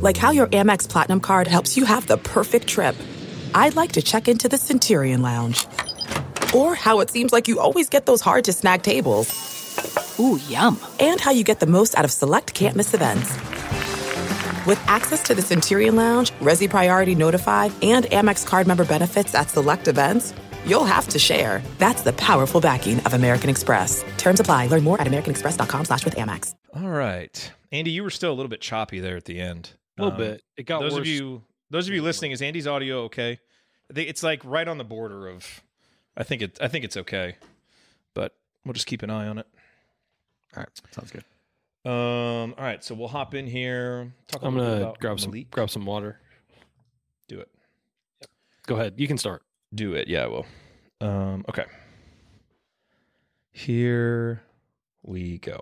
Like 0.03 0.18
how 0.18 0.31
your 0.31 0.48
Amex 0.48 0.87
Platinum 0.87 1.20
card 1.20 1.46
helps 1.46 1.79
you 1.79 1.87
have 1.87 2.07
the 2.07 2.18
perfect 2.18 2.66
trip. 2.66 2.94
I'd 3.55 3.74
like 3.74 3.92
to 3.92 4.03
check 4.03 4.29
into 4.29 4.46
the 4.46 4.59
Centurion 4.59 5.22
Lounge. 5.22 5.66
Or 6.55 6.74
how 6.74 7.01
it 7.01 7.09
seems 7.09 7.33
like 7.33 7.48
you 7.48 7.61
always 7.61 7.88
get 7.88 8.05
those 8.05 8.20
hard 8.20 8.44
to 8.44 8.53
snag 8.53 8.83
tables. 8.83 10.20
Ooh, 10.20 10.38
yum. 10.51 10.79
And 11.01 11.18
how 11.18 11.31
you 11.31 11.44
get 11.44 11.61
the 11.61 11.66
most 11.66 11.96
out 11.96 12.05
of 12.05 12.11
select 12.11 12.53
can't 12.53 12.77
miss 12.77 12.92
events. 12.92 13.58
With 14.68 14.78
access 14.87 15.22
to 15.22 15.35
the 15.35 15.40
Centurion 15.40 15.96
Lounge, 15.96 16.31
Resy 16.40 16.68
Priority 16.68 17.14
Notified, 17.14 17.72
and 17.83 18.04
Amex 18.04 18.46
card 18.46 18.66
member 18.66 18.85
benefits 18.85 19.35
at 19.35 19.48
select 19.48 19.88
events, 19.88 20.35
you'll 20.66 20.85
have 20.85 21.09
to 21.09 21.18
share. 21.18 21.62
That's 21.78 22.02
the 22.02 22.12
powerful 22.12 22.61
backing 22.61 23.00
of 23.07 23.14
American 23.14 23.48
Express. 23.48 24.04
Terms 24.18 24.40
apply. 24.40 24.66
Learn 24.66 24.85
more 24.85 25.00
at 25.00 25.07
americanexpress.com 25.07 25.87
slash 25.87 26.04
with 26.04 26.16
Amex. 26.16 26.54
All 26.76 26.90
right, 26.90 27.50
Andy, 27.72 27.92
you 27.92 28.02
were 28.02 28.11
still 28.11 28.31
a 28.31 28.35
little 28.37 28.50
bit 28.50 28.61
choppy 28.61 29.00
there 29.00 29.16
at 29.16 29.24
the 29.24 29.40
end. 29.40 29.70
A 29.96 30.02
little 30.04 30.20
Um, 30.20 30.28
bit. 30.33 30.42
It 30.59 30.64
got 30.64 30.81
those 30.81 30.92
worse. 30.92 31.00
of 31.00 31.07
you, 31.07 31.42
those 31.70 31.88
of 31.88 31.94
you 31.94 32.02
listening, 32.02 32.33
is 32.33 32.42
Andy's 32.42 32.66
audio 32.66 33.04
okay? 33.04 33.40
It's 33.96 34.22
like 34.22 34.44
right 34.44 34.68
on 34.68 34.76
the 34.76 34.85
border 34.85 35.28
of. 35.28 35.62
I 36.14 36.24
think 36.24 36.42
it. 36.42 36.59
I 36.61 36.68
think 36.68 36.85
it's 36.85 36.98
okay, 36.98 37.37
but 38.12 38.35
we'll 38.66 38.74
just 38.74 38.87
keep 38.87 39.02
an 39.02 39.09
eye 39.09 39.28
on 39.28 39.38
it. 39.38 39.46
All 40.54 40.61
right, 40.62 40.68
sounds 40.92 41.11
good. 41.11 41.24
Um. 41.84 42.54
All 42.58 42.64
right, 42.64 42.82
so 42.82 42.94
we'll 42.94 43.08
hop 43.08 43.34
in 43.34 43.46
here. 43.46 44.12
Talk 44.26 44.42
a 44.42 44.46
I'm 44.46 44.56
gonna 44.56 44.76
about 44.78 44.98
grab 45.00 45.20
some 45.20 45.30
Malik. 45.30 45.50
grab 45.50 45.70
some 45.70 45.86
water. 45.86 46.20
Do 47.28 47.40
it. 47.40 47.48
Go 48.66 48.74
ahead. 48.74 48.94
You 48.96 49.06
can 49.06 49.16
start. 49.18 49.42
Do 49.74 49.94
it. 49.94 50.08
Yeah, 50.08 50.24
I 50.24 50.26
will. 50.26 50.46
Um. 51.00 51.44
Okay. 51.48 51.64
Here 53.52 54.42
we 55.02 55.38
go. 55.38 55.60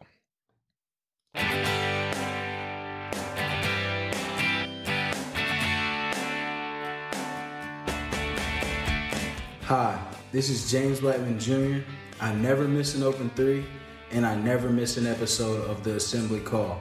Hi, 9.62 10.00
this 10.32 10.48
is 10.48 10.70
James 10.70 11.00
Blackman 11.00 11.38
Jr. 11.38 11.80
I 12.20 12.32
never 12.34 12.68
miss 12.68 12.94
an 12.94 13.02
open 13.02 13.30
three, 13.34 13.64
and 14.10 14.26
I 14.26 14.34
never 14.36 14.70
miss 14.70 14.96
an 14.96 15.06
episode 15.06 15.68
of 15.68 15.82
the 15.82 15.96
Assembly 15.96 16.40
Call. 16.40 16.80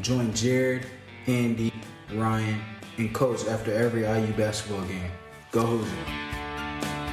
Join 0.00 0.30
Jerod, 0.32 0.84
Andy, 1.26 1.72
Ryan, 2.12 2.60
and 2.98 3.14
Coach 3.14 3.46
after 3.46 3.72
every 3.72 4.02
IU 4.02 4.32
basketball 4.34 4.82
game. 4.82 5.10
Go 5.52 5.64
Hoosiers! 5.64 6.26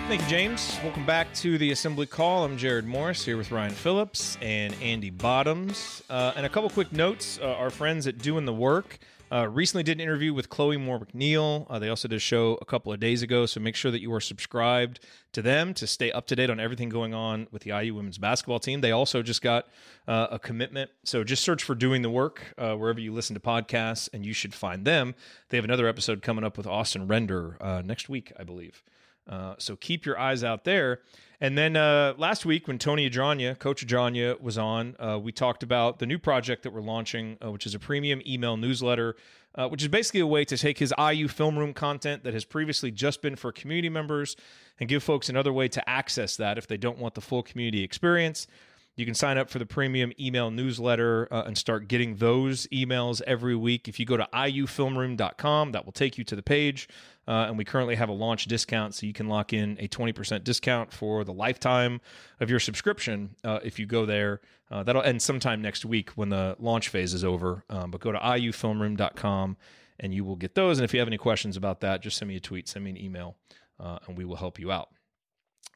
Thank 0.07 0.21
you, 0.21 0.27
James. 0.27 0.77
Welcome 0.83 1.05
back 1.05 1.33
to 1.35 1.57
the 1.57 1.71
Assembly 1.71 2.05
Call. 2.05 2.43
I'm 2.43 2.57
Jerod 2.57 2.83
Morris 2.83 3.23
here 3.23 3.37
with 3.37 3.51
Ryan 3.51 3.71
Phillips 3.71 4.37
and 4.41 4.75
Andy 4.81 5.09
Bottoms. 5.09 6.03
Uh, 6.09 6.33
and 6.35 6.45
a 6.45 6.49
couple 6.49 6.69
quick 6.69 6.91
notes. 6.91 7.39
Uh, 7.41 7.53
our 7.53 7.69
friends 7.69 8.05
at 8.05 8.17
Doing 8.17 8.43
the 8.43 8.53
Work 8.53 8.99
uh, 9.33 9.47
recently 9.49 9.81
did 9.81 9.97
an 9.97 10.01
interview 10.01 10.31
with 10.31 10.47
Chloe 10.49 10.77
Moore 10.77 10.99
McNeil. 10.99 11.65
Uh, 11.67 11.79
they 11.79 11.89
also 11.89 12.07
did 12.07 12.17
a 12.17 12.19
show 12.19 12.57
a 12.61 12.65
couple 12.65 12.93
of 12.93 12.99
days 12.99 13.23
ago, 13.23 13.47
so 13.47 13.59
make 13.59 13.75
sure 13.75 13.89
that 13.89 13.99
you 13.99 14.13
are 14.13 14.19
subscribed 14.19 14.99
to 15.31 15.41
them 15.41 15.73
to 15.73 15.87
stay 15.87 16.11
up 16.11 16.27
to 16.27 16.35
date 16.35 16.51
on 16.51 16.59
everything 16.59 16.89
going 16.89 17.15
on 17.15 17.47
with 17.51 17.63
the 17.63 17.71
IU 17.71 17.95
women's 17.95 18.19
basketball 18.19 18.59
team. 18.59 18.81
They 18.81 18.91
also 18.91 19.23
just 19.23 19.41
got 19.41 19.67
uh, 20.07 20.27
a 20.29 20.37
commitment, 20.37 20.91
so 21.03 21.23
just 21.23 21.43
search 21.43 21.63
for 21.63 21.73
Doing 21.73 22.03
the 22.03 22.11
Work 22.11 22.53
uh, 22.59 22.75
wherever 22.75 22.99
you 22.99 23.11
listen 23.11 23.33
to 23.33 23.39
podcasts, 23.39 24.07
and 24.13 24.23
you 24.23 24.33
should 24.33 24.53
find 24.53 24.85
them. 24.85 25.15
They 25.49 25.57
have 25.57 25.65
another 25.65 25.87
episode 25.87 26.21
coming 26.21 26.43
up 26.43 26.55
with 26.55 26.67
Austin 26.67 27.07
Render 27.07 27.57
uh, 27.59 27.81
next 27.83 28.09
week, 28.09 28.31
I 28.37 28.43
believe. 28.43 28.83
Uh, 29.27 29.55
so 29.57 29.75
keep 29.75 30.05
your 30.05 30.19
eyes 30.19 30.43
out 30.43 30.63
there. 30.63 30.99
And 31.43 31.57
then 31.57 31.75
uh, 31.75 32.13
last 32.17 32.45
week, 32.45 32.69
when 32.69 32.79
Tony 32.79 33.09
Adrania, 33.09 33.59
Coach 33.59 33.85
Adrania, 33.85 34.39
was 34.39 34.57
on, 34.57 34.95
uh, 34.97 35.19
we 35.21 35.33
talked 35.33 35.61
about 35.61 35.99
the 35.99 36.05
new 36.05 36.17
project 36.17 36.63
that 36.63 36.71
we're 36.71 36.79
launching, 36.79 37.37
uh, 37.43 37.51
which 37.51 37.65
is 37.65 37.75
a 37.75 37.79
premium 37.79 38.21
email 38.25 38.55
newsletter, 38.55 39.17
uh, 39.55 39.67
which 39.67 39.81
is 39.81 39.89
basically 39.89 40.21
a 40.21 40.25
way 40.25 40.45
to 40.45 40.57
take 40.57 40.77
his 40.77 40.93
IU 40.97 41.27
film 41.27 41.59
room 41.59 41.73
content 41.73 42.23
that 42.23 42.33
has 42.33 42.45
previously 42.45 42.91
just 42.91 43.21
been 43.21 43.35
for 43.35 43.51
community 43.51 43.89
members 43.89 44.37
and 44.79 44.87
give 44.87 45.03
folks 45.03 45.27
another 45.27 45.51
way 45.51 45.67
to 45.67 45.89
access 45.89 46.37
that 46.37 46.57
if 46.57 46.65
they 46.65 46.77
don't 46.77 46.97
want 46.97 47.13
the 47.13 47.19
full 47.19 47.43
community 47.43 47.83
experience. 47.83 48.47
You 48.95 49.05
can 49.05 49.15
sign 49.15 49.37
up 49.37 49.49
for 49.49 49.59
the 49.59 49.65
premium 49.65 50.13
email 50.19 50.49
newsletter 50.49 51.27
uh, 51.29 51.43
and 51.45 51.57
start 51.57 51.89
getting 51.89 52.15
those 52.17 52.67
emails 52.67 53.21
every 53.27 53.55
week. 53.55 53.89
If 53.89 53.99
you 53.99 54.05
go 54.05 54.15
to 54.15 54.29
iufilmroom.com, 54.33 55.71
that 55.73 55.83
will 55.83 55.91
take 55.91 56.17
you 56.17 56.23
to 56.23 56.37
the 56.37 56.43
page. 56.43 56.87
Uh, 57.27 57.45
and 57.47 57.57
we 57.57 57.63
currently 57.63 57.95
have 57.95 58.09
a 58.09 58.13
launch 58.13 58.45
discount, 58.45 58.93
so 58.93 59.05
you 59.05 59.13
can 59.13 59.27
lock 59.27 59.53
in 59.53 59.77
a 59.79 59.87
20% 59.87 60.43
discount 60.43 60.91
for 60.91 61.23
the 61.23 61.33
lifetime 61.33 62.01
of 62.39 62.49
your 62.49 62.59
subscription 62.59 63.35
uh, 63.43 63.59
if 63.63 63.79
you 63.79 63.85
go 63.85 64.05
there. 64.05 64.41
Uh, 64.69 64.83
that'll 64.83 65.03
end 65.03 65.21
sometime 65.21 65.61
next 65.61 65.85
week 65.85 66.09
when 66.11 66.29
the 66.29 66.55
launch 66.59 66.89
phase 66.89 67.13
is 67.13 67.23
over. 67.23 67.63
Um, 67.69 67.91
but 67.91 68.01
go 68.01 68.11
to 68.11 68.19
iufilmroom.com 68.19 69.57
and 69.99 70.13
you 70.13 70.25
will 70.25 70.35
get 70.35 70.55
those. 70.55 70.79
And 70.79 70.85
if 70.85 70.93
you 70.93 70.99
have 70.99 71.07
any 71.07 71.17
questions 71.17 71.55
about 71.55 71.81
that, 71.81 72.01
just 72.01 72.17
send 72.17 72.27
me 72.29 72.35
a 72.35 72.39
tweet, 72.39 72.67
send 72.67 72.83
me 72.83 72.91
an 72.91 72.97
email, 72.97 73.37
uh, 73.79 73.99
and 74.07 74.17
we 74.17 74.25
will 74.25 74.35
help 74.35 74.59
you 74.59 74.71
out. 74.71 74.89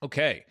Okay. 0.03 0.45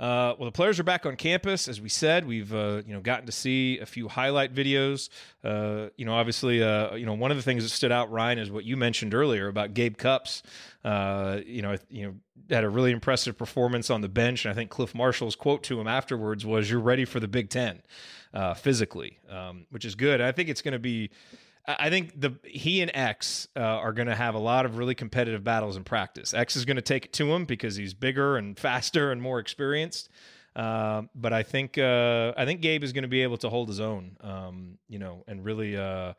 Uh, 0.00 0.34
well, 0.36 0.46
the 0.46 0.52
players 0.52 0.80
are 0.80 0.84
back 0.84 1.06
on 1.06 1.14
campus, 1.14 1.68
as 1.68 1.80
we 1.80 1.88
said. 1.88 2.26
We've 2.26 2.52
uh, 2.52 2.82
you 2.86 2.92
know 2.92 3.00
gotten 3.00 3.26
to 3.26 3.32
see 3.32 3.78
a 3.78 3.86
few 3.86 4.08
highlight 4.08 4.54
videos. 4.54 5.08
Uh, 5.44 5.90
you 5.96 6.04
know, 6.04 6.14
obviously, 6.14 6.62
uh, 6.62 6.94
you 6.94 7.06
know 7.06 7.14
one 7.14 7.30
of 7.30 7.36
the 7.36 7.42
things 7.42 7.62
that 7.62 7.68
stood 7.68 7.92
out, 7.92 8.10
Ryan, 8.10 8.38
is 8.38 8.50
what 8.50 8.64
you 8.64 8.76
mentioned 8.76 9.14
earlier 9.14 9.48
about 9.48 9.74
Gabe 9.74 9.96
Cupps. 9.96 10.42
Uh, 10.84 11.40
you 11.46 11.62
know, 11.62 11.76
you 11.88 12.06
know, 12.06 12.14
had 12.50 12.64
a 12.64 12.68
really 12.68 12.90
impressive 12.90 13.38
performance 13.38 13.90
on 13.90 14.00
the 14.00 14.08
bench, 14.08 14.44
and 14.44 14.50
I 14.50 14.54
think 14.54 14.70
Clif 14.70 14.94
Marshall's 14.94 15.36
quote 15.36 15.62
to 15.64 15.80
him 15.80 15.86
afterwards 15.86 16.44
was, 16.44 16.68
"You're 16.68 16.80
ready 16.80 17.04
for 17.04 17.20
the 17.20 17.28
Big 17.28 17.48
Ten, 17.48 17.82
uh, 18.34 18.54
physically," 18.54 19.18
um, 19.28 19.66
which 19.70 19.84
is 19.84 19.94
good. 19.94 20.20
I 20.20 20.32
think 20.32 20.48
it's 20.48 20.62
going 20.62 20.72
to 20.72 20.80
be 20.80 21.10
I 21.66 21.90
think 21.90 22.20
the 22.20 22.34
he 22.44 22.82
and 22.82 22.90
X 22.92 23.46
uh, 23.56 23.60
are 23.60 23.92
going 23.92 24.08
to 24.08 24.16
have 24.16 24.34
a 24.34 24.38
lot 24.38 24.66
of 24.66 24.78
really 24.78 24.96
competitive 24.96 25.44
battles 25.44 25.76
in 25.76 25.84
practice. 25.84 26.34
X 26.34 26.56
is 26.56 26.64
going 26.64 26.76
to 26.76 26.82
take 26.82 27.04
it 27.06 27.12
to 27.14 27.32
him 27.32 27.44
because 27.44 27.76
he's 27.76 27.94
bigger 27.94 28.36
and 28.36 28.58
faster 28.58 29.12
and 29.12 29.22
more 29.22 29.38
experienced. 29.38 30.08
Uh, 30.54 31.02
but 31.14 31.32
I 31.32 31.42
think 31.44 31.78
uh, 31.78 32.32
I 32.36 32.44
think 32.44 32.60
Gabe 32.60 32.84
is 32.84 32.92
going 32.92 33.02
to 33.02 33.08
be 33.08 33.22
able 33.22 33.38
to 33.38 33.48
hold 33.48 33.68
his 33.68 33.80
own, 33.80 34.16
um, 34.20 34.78
you 34.88 34.98
know, 34.98 35.24
and 35.26 35.44
really 35.44 35.76
uh, 35.76 36.12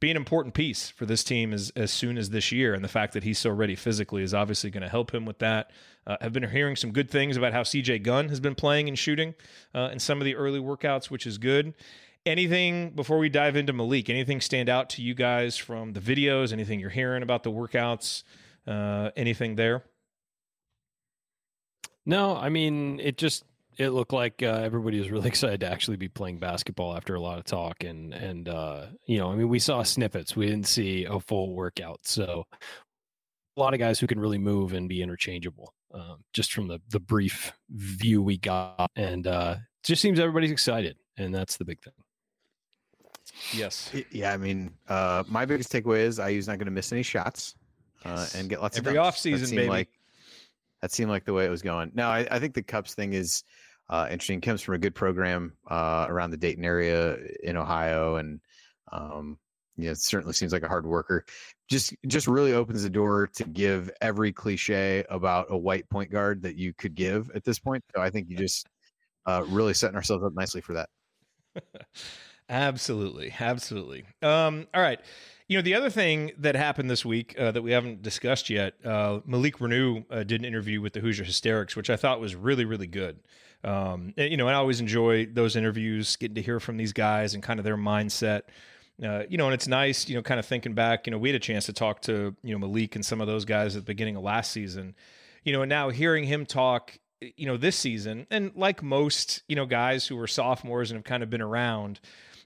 be 0.00 0.10
an 0.10 0.16
important 0.16 0.54
piece 0.54 0.90
for 0.90 1.06
this 1.06 1.24
team 1.24 1.54
as 1.54 1.72
as 1.74 1.90
soon 1.90 2.18
as 2.18 2.30
this 2.30 2.52
year. 2.52 2.74
And 2.74 2.84
the 2.84 2.88
fact 2.88 3.14
that 3.14 3.22
he's 3.22 3.38
so 3.38 3.50
ready 3.50 3.76
physically 3.76 4.22
is 4.22 4.34
obviously 4.34 4.70
going 4.70 4.82
to 4.82 4.90
help 4.90 5.14
him 5.14 5.24
with 5.24 5.38
that. 5.38 5.70
Uh, 6.06 6.16
I've 6.20 6.32
been 6.32 6.48
hearing 6.50 6.76
some 6.76 6.92
good 6.92 7.08
things 7.10 7.36
about 7.36 7.52
how 7.52 7.62
CJ 7.62 8.02
Gunn 8.02 8.28
has 8.28 8.40
been 8.40 8.54
playing 8.54 8.88
and 8.88 8.98
shooting 8.98 9.34
uh, 9.74 9.88
in 9.92 10.00
some 10.00 10.20
of 10.20 10.26
the 10.26 10.34
early 10.34 10.60
workouts, 10.60 11.06
which 11.06 11.26
is 11.26 11.38
good 11.38 11.72
anything 12.26 12.90
before 12.90 13.18
we 13.18 13.28
dive 13.28 13.56
into 13.56 13.72
Malik? 13.72 14.10
Anything 14.10 14.40
stand 14.40 14.68
out 14.68 14.90
to 14.90 15.02
you 15.02 15.14
guys 15.14 15.56
from 15.56 15.92
the 15.92 16.00
videos? 16.00 16.52
Anything 16.52 16.80
you're 16.80 16.90
hearing 16.90 17.22
about 17.22 17.42
the 17.42 17.50
workouts? 17.50 18.22
Uh, 18.66 19.10
anything 19.16 19.56
there? 19.56 19.84
No, 22.04 22.36
I 22.36 22.48
mean 22.48 23.00
it 23.00 23.18
just 23.18 23.44
it 23.78 23.90
looked 23.90 24.12
like 24.12 24.42
uh, 24.42 24.60
everybody 24.62 24.98
was 24.98 25.10
really 25.10 25.28
excited 25.28 25.60
to 25.60 25.70
actually 25.70 25.96
be 25.96 26.08
playing 26.08 26.38
basketball 26.38 26.96
after 26.96 27.14
a 27.14 27.20
lot 27.20 27.38
of 27.38 27.44
talk 27.44 27.84
and 27.84 28.12
and 28.12 28.48
uh, 28.48 28.86
you 29.06 29.18
know 29.18 29.30
I 29.30 29.36
mean 29.36 29.48
we 29.48 29.58
saw 29.58 29.82
snippets 29.82 30.36
we 30.36 30.46
didn't 30.46 30.66
see 30.66 31.04
a 31.04 31.20
full 31.20 31.54
workout 31.54 32.00
so 32.02 32.46
a 33.56 33.60
lot 33.60 33.74
of 33.74 33.80
guys 33.80 33.98
who 33.98 34.06
can 34.06 34.20
really 34.20 34.38
move 34.38 34.72
and 34.72 34.88
be 34.88 35.02
interchangeable 35.02 35.72
um, 35.94 36.24
just 36.32 36.52
from 36.52 36.68
the 36.68 36.80
the 36.90 37.00
brief 37.00 37.52
view 37.70 38.22
we 38.22 38.38
got 38.38 38.90
and 38.96 39.26
uh, 39.26 39.56
just 39.84 40.02
seems 40.02 40.18
everybody's 40.18 40.50
excited 40.50 40.96
and 41.16 41.34
that's 41.34 41.56
the 41.56 41.64
big 41.64 41.80
thing. 41.80 41.92
Yes. 43.52 43.92
Yeah, 44.10 44.32
I 44.32 44.36
mean, 44.36 44.72
uh, 44.88 45.24
my 45.28 45.44
biggest 45.44 45.72
takeaway 45.72 45.98
is 46.00 46.18
IU's 46.18 46.46
not 46.48 46.58
going 46.58 46.66
to 46.66 46.72
miss 46.72 46.92
any 46.92 47.02
shots 47.02 47.54
uh, 48.04 48.10
Yes. 48.18 48.34
and 48.34 48.48
get 48.48 48.60
lots 48.60 48.78
Every 48.78 48.96
of 48.96 49.02
dunks. 49.04 49.08
offseason, 49.08 49.40
That 49.40 49.46
seemed 49.46 49.56
baby. 49.58 49.68
Like, 49.70 49.88
that 50.82 50.92
seemed 50.92 51.10
like 51.10 51.24
the 51.24 51.32
way 51.32 51.44
it 51.44 51.50
was 51.50 51.62
going. 51.62 51.90
Now, 51.94 52.10
I, 52.10 52.26
I 52.30 52.38
think 52.38 52.54
the 52.54 52.62
Cupps 52.62 52.94
thing 52.94 53.12
is 53.12 53.42
uh, 53.90 54.06
interesting. 54.10 54.40
Comes 54.40 54.62
from 54.62 54.74
a 54.74 54.78
good 54.78 54.94
program 54.94 55.54
uh, 55.68 56.06
around 56.08 56.30
the 56.30 56.36
Dayton 56.36 56.64
area 56.64 57.16
in 57.42 57.56
Ohio, 57.56 58.16
and 58.16 58.40
um, 58.92 59.38
yeah, 59.76 59.90
it 59.90 59.98
certainly 59.98 60.34
seems 60.34 60.52
like 60.52 60.62
a 60.62 60.68
hard 60.68 60.86
worker. 60.86 61.24
Just 61.68 61.94
just 62.06 62.26
really 62.28 62.52
opens 62.52 62.82
the 62.82 62.90
door 62.90 63.28
to 63.34 63.44
give 63.44 63.90
every 64.00 64.32
cliche 64.32 65.04
about 65.10 65.46
a 65.50 65.56
white 65.56 65.88
point 65.88 66.10
guard 66.10 66.42
that 66.42 66.56
you 66.56 66.72
could 66.74 66.94
give 66.94 67.30
at 67.34 67.44
this 67.44 67.58
point. 67.58 67.82
So 67.94 68.00
I 68.02 68.10
think 68.10 68.28
you 68.28 68.36
just 68.36 68.66
uh, 69.26 69.44
really 69.48 69.74
setting 69.74 69.96
ourselves 69.96 70.24
up 70.24 70.34
nicely 70.34 70.60
for 70.60 70.74
that. 70.74 70.88
Absolutely, 72.48 73.34
absolutely. 73.38 74.04
Um, 74.22 74.66
all 74.72 74.80
right. 74.80 75.00
You 75.48 75.56
know, 75.58 75.62
the 75.62 75.74
other 75.74 75.90
thing 75.90 76.32
that 76.38 76.56
happened 76.56 76.90
this 76.90 77.04
week 77.04 77.34
uh, 77.38 77.50
that 77.52 77.62
we 77.62 77.72
haven't 77.72 78.02
discussed 78.02 78.50
yet, 78.50 78.74
uh, 78.84 79.20
Malik 79.24 79.58
Reneau 79.58 80.04
uh, 80.10 80.22
did 80.22 80.40
an 80.40 80.44
interview 80.44 80.80
with 80.80 80.92
the 80.92 81.00
Hoosier 81.00 81.24
Hysterics, 81.24 81.74
which 81.74 81.88
I 81.88 81.96
thought 81.96 82.20
was 82.20 82.34
really, 82.34 82.64
really 82.64 82.86
good. 82.86 83.18
Um, 83.64 84.14
and, 84.16 84.30
you 84.30 84.36
know, 84.36 84.46
I 84.48 84.54
always 84.54 84.80
enjoy 84.80 85.26
those 85.26 85.56
interviews, 85.56 86.16
getting 86.16 86.34
to 86.36 86.42
hear 86.42 86.60
from 86.60 86.76
these 86.76 86.92
guys 86.92 87.34
and 87.34 87.42
kind 87.42 87.58
of 87.58 87.64
their 87.64 87.76
mindset. 87.76 88.42
Uh, 89.02 89.22
you 89.28 89.38
know, 89.38 89.46
and 89.46 89.54
it's 89.54 89.68
nice, 89.68 90.08
you 90.08 90.16
know, 90.16 90.22
kind 90.22 90.40
of 90.40 90.46
thinking 90.46 90.74
back, 90.74 91.06
you 91.06 91.10
know, 91.12 91.18
we 91.18 91.28
had 91.28 91.36
a 91.36 91.40
chance 91.40 91.66
to 91.66 91.72
talk 91.72 92.02
to, 92.02 92.34
you 92.42 92.52
know, 92.52 92.58
Malik 92.58 92.94
and 92.96 93.04
some 93.04 93.20
of 93.20 93.26
those 93.26 93.44
guys 93.44 93.76
at 93.76 93.82
the 93.82 93.86
beginning 93.86 94.16
of 94.16 94.22
last 94.22 94.52
season, 94.52 94.94
you 95.44 95.52
know, 95.52 95.62
and 95.62 95.68
now 95.68 95.88
hearing 95.88 96.24
him 96.24 96.44
talk, 96.44 96.98
you 97.20 97.46
know, 97.46 97.56
this 97.56 97.76
season, 97.76 98.26
and 98.30 98.52
like 98.54 98.82
most, 98.82 99.42
you 99.48 99.56
know, 99.56 99.66
guys 99.66 100.06
who 100.06 100.18
are 100.18 100.26
sophomores 100.26 100.90
and 100.90 100.98
have 100.98 101.04
kind 101.04 101.22
of 101.22 101.30
been 101.30 101.40
around, 101.40 102.00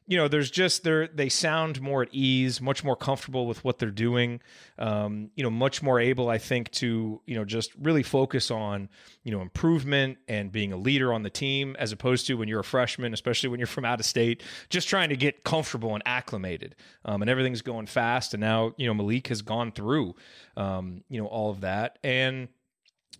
you 0.06 0.16
know, 0.16 0.26
there's 0.26 0.50
just 0.50 0.82
they're 0.82 1.06
they 1.06 1.28
sound 1.28 1.80
more 1.80 2.02
at 2.02 2.08
ease, 2.12 2.60
much 2.60 2.82
more 2.82 2.96
comfortable 2.96 3.46
with 3.46 3.64
what 3.64 3.78
they're 3.78 3.90
doing. 3.90 4.40
Um, 4.78 5.30
you 5.36 5.44
know, 5.44 5.50
much 5.50 5.82
more 5.82 6.00
able, 6.00 6.28
I 6.28 6.38
think, 6.38 6.70
to 6.72 7.20
you 7.24 7.34
know 7.34 7.44
just 7.44 7.72
really 7.80 8.02
focus 8.02 8.50
on 8.50 8.88
you 9.22 9.30
know 9.30 9.40
improvement 9.40 10.18
and 10.26 10.50
being 10.50 10.72
a 10.72 10.76
leader 10.76 11.12
on 11.12 11.22
the 11.22 11.30
team, 11.30 11.76
as 11.78 11.92
opposed 11.92 12.26
to 12.26 12.34
when 12.34 12.48
you're 12.48 12.60
a 12.60 12.64
freshman, 12.64 13.14
especially 13.14 13.48
when 13.48 13.60
you're 13.60 13.66
from 13.66 13.84
out 13.84 14.00
of 14.00 14.06
state, 14.06 14.42
just 14.70 14.88
trying 14.88 15.08
to 15.10 15.16
get 15.16 15.44
comfortable 15.44 15.94
and 15.94 16.02
acclimated. 16.04 16.74
Um, 17.04 17.22
and 17.22 17.30
everything's 17.30 17.62
going 17.62 17.86
fast, 17.86 18.34
and 18.34 18.40
now 18.40 18.74
you 18.76 18.86
know 18.88 18.94
Malik 18.94 19.28
has 19.28 19.40
gone 19.40 19.70
through 19.70 20.16
um, 20.56 21.04
you 21.08 21.20
know 21.20 21.28
all 21.28 21.50
of 21.50 21.60
that, 21.60 21.98
and 22.02 22.48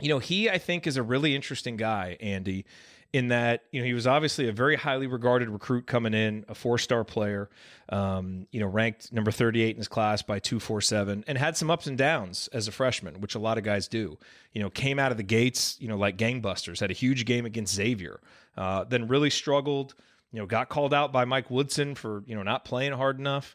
you 0.01 0.09
know 0.09 0.19
he 0.19 0.51
I 0.51 0.59
think 0.59 0.89
is 0.89 0.97
a 0.97 1.03
really 1.03 1.37
interesting 1.37 1.77
guy, 1.77 2.17
Andy 2.21 2.65
in 3.13 3.29
that 3.29 3.65
you 3.71 3.81
know 3.81 3.87
he 3.87 3.93
was 3.93 4.07
obviously 4.07 4.49
a 4.49 4.53
very 4.53 4.77
highly 4.77 5.07
regarded 5.07 5.51
recruit 5.51 5.87
coming 5.87 6.15
in, 6.15 6.45
a 6.49 6.55
four 6.55 6.79
star 6.79 7.05
player, 7.05 7.51
um, 7.91 8.47
you 8.51 8.61
know 8.61 8.67
ranked 8.67 9.13
number 9.13 9.31
thirty 9.31 9.63
eight 9.63 9.71
in 9.71 9.77
his 9.77 9.89
class 9.89 10.23
by 10.23 10.39
two 10.39 10.59
four 10.59 10.81
seven, 10.81 11.25
and 11.27 11.37
had 11.37 11.57
some 11.57 11.71
ups 11.71 11.87
and 11.87 11.99
downs 11.99 12.49
as 12.53 12.69
a 12.69 12.73
freshman, 12.73 13.21
which 13.21 13.35
a 13.35 13.39
lot 13.39 13.59
of 13.59 13.65
guys 13.65 13.89
do. 13.89 14.19
You 14.53 14.63
know, 14.63 14.71
came 14.71 14.99
out 14.99 15.11
of 15.11 15.19
the 15.19 15.23
gates, 15.23 15.77
you 15.81 15.89
know, 15.89 15.97
like 15.97 16.17
gangbusters, 16.17 16.81
had 16.81 16.91
a 16.91 16.95
huge 16.95 17.25
game 17.25 17.45
against 17.45 17.75
Xavier, 17.75 18.21
uh, 18.57 18.85
then 18.85 19.09
really 19.09 19.31
struggled. 19.31 19.95
You 20.33 20.41
know, 20.41 20.47
got 20.47 20.71
called 20.71 20.95
out 20.95 21.13
by 21.13 21.27
Mike 21.27 21.51
Woodson 21.51 21.95
for 21.95 22.23
you 22.27 22.35
know 22.35 22.43
not 22.43 22.65
playing 22.65 22.93
hard 22.93 23.19
enough 23.19 23.55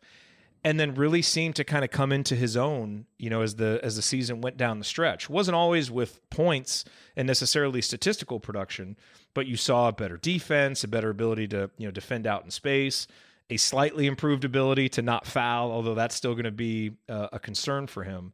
and 0.63 0.79
then 0.79 0.95
really 0.95 1.21
seemed 1.21 1.55
to 1.55 1.63
kind 1.63 1.83
of 1.85 1.91
come 1.91 2.11
into 2.11 2.35
his 2.35 2.57
own, 2.57 3.05
you 3.17 3.29
know, 3.29 3.41
as 3.41 3.55
the 3.55 3.79
as 3.83 3.95
the 3.95 4.01
season 4.01 4.41
went 4.41 4.57
down 4.57 4.79
the 4.79 4.85
stretch. 4.85 5.29
wasn't 5.29 5.55
always 5.55 5.91
with 5.91 6.27
points 6.29 6.85
and 7.15 7.27
necessarily 7.27 7.81
statistical 7.81 8.39
production, 8.39 8.97
but 9.33 9.47
you 9.47 9.55
saw 9.55 9.87
a 9.87 9.93
better 9.93 10.17
defense, 10.17 10.83
a 10.83 10.87
better 10.87 11.09
ability 11.09 11.47
to 11.49 11.69
you 11.77 11.87
know 11.87 11.91
defend 11.91 12.25
out 12.25 12.43
in 12.43 12.51
space, 12.51 13.07
a 13.49 13.57
slightly 13.57 14.07
improved 14.07 14.43
ability 14.43 14.89
to 14.89 15.01
not 15.01 15.25
foul, 15.25 15.71
although 15.71 15.95
that's 15.95 16.15
still 16.15 16.33
going 16.33 16.45
to 16.45 16.51
be 16.51 16.91
uh, 17.07 17.27
a 17.31 17.39
concern 17.39 17.87
for 17.87 18.03
him. 18.03 18.33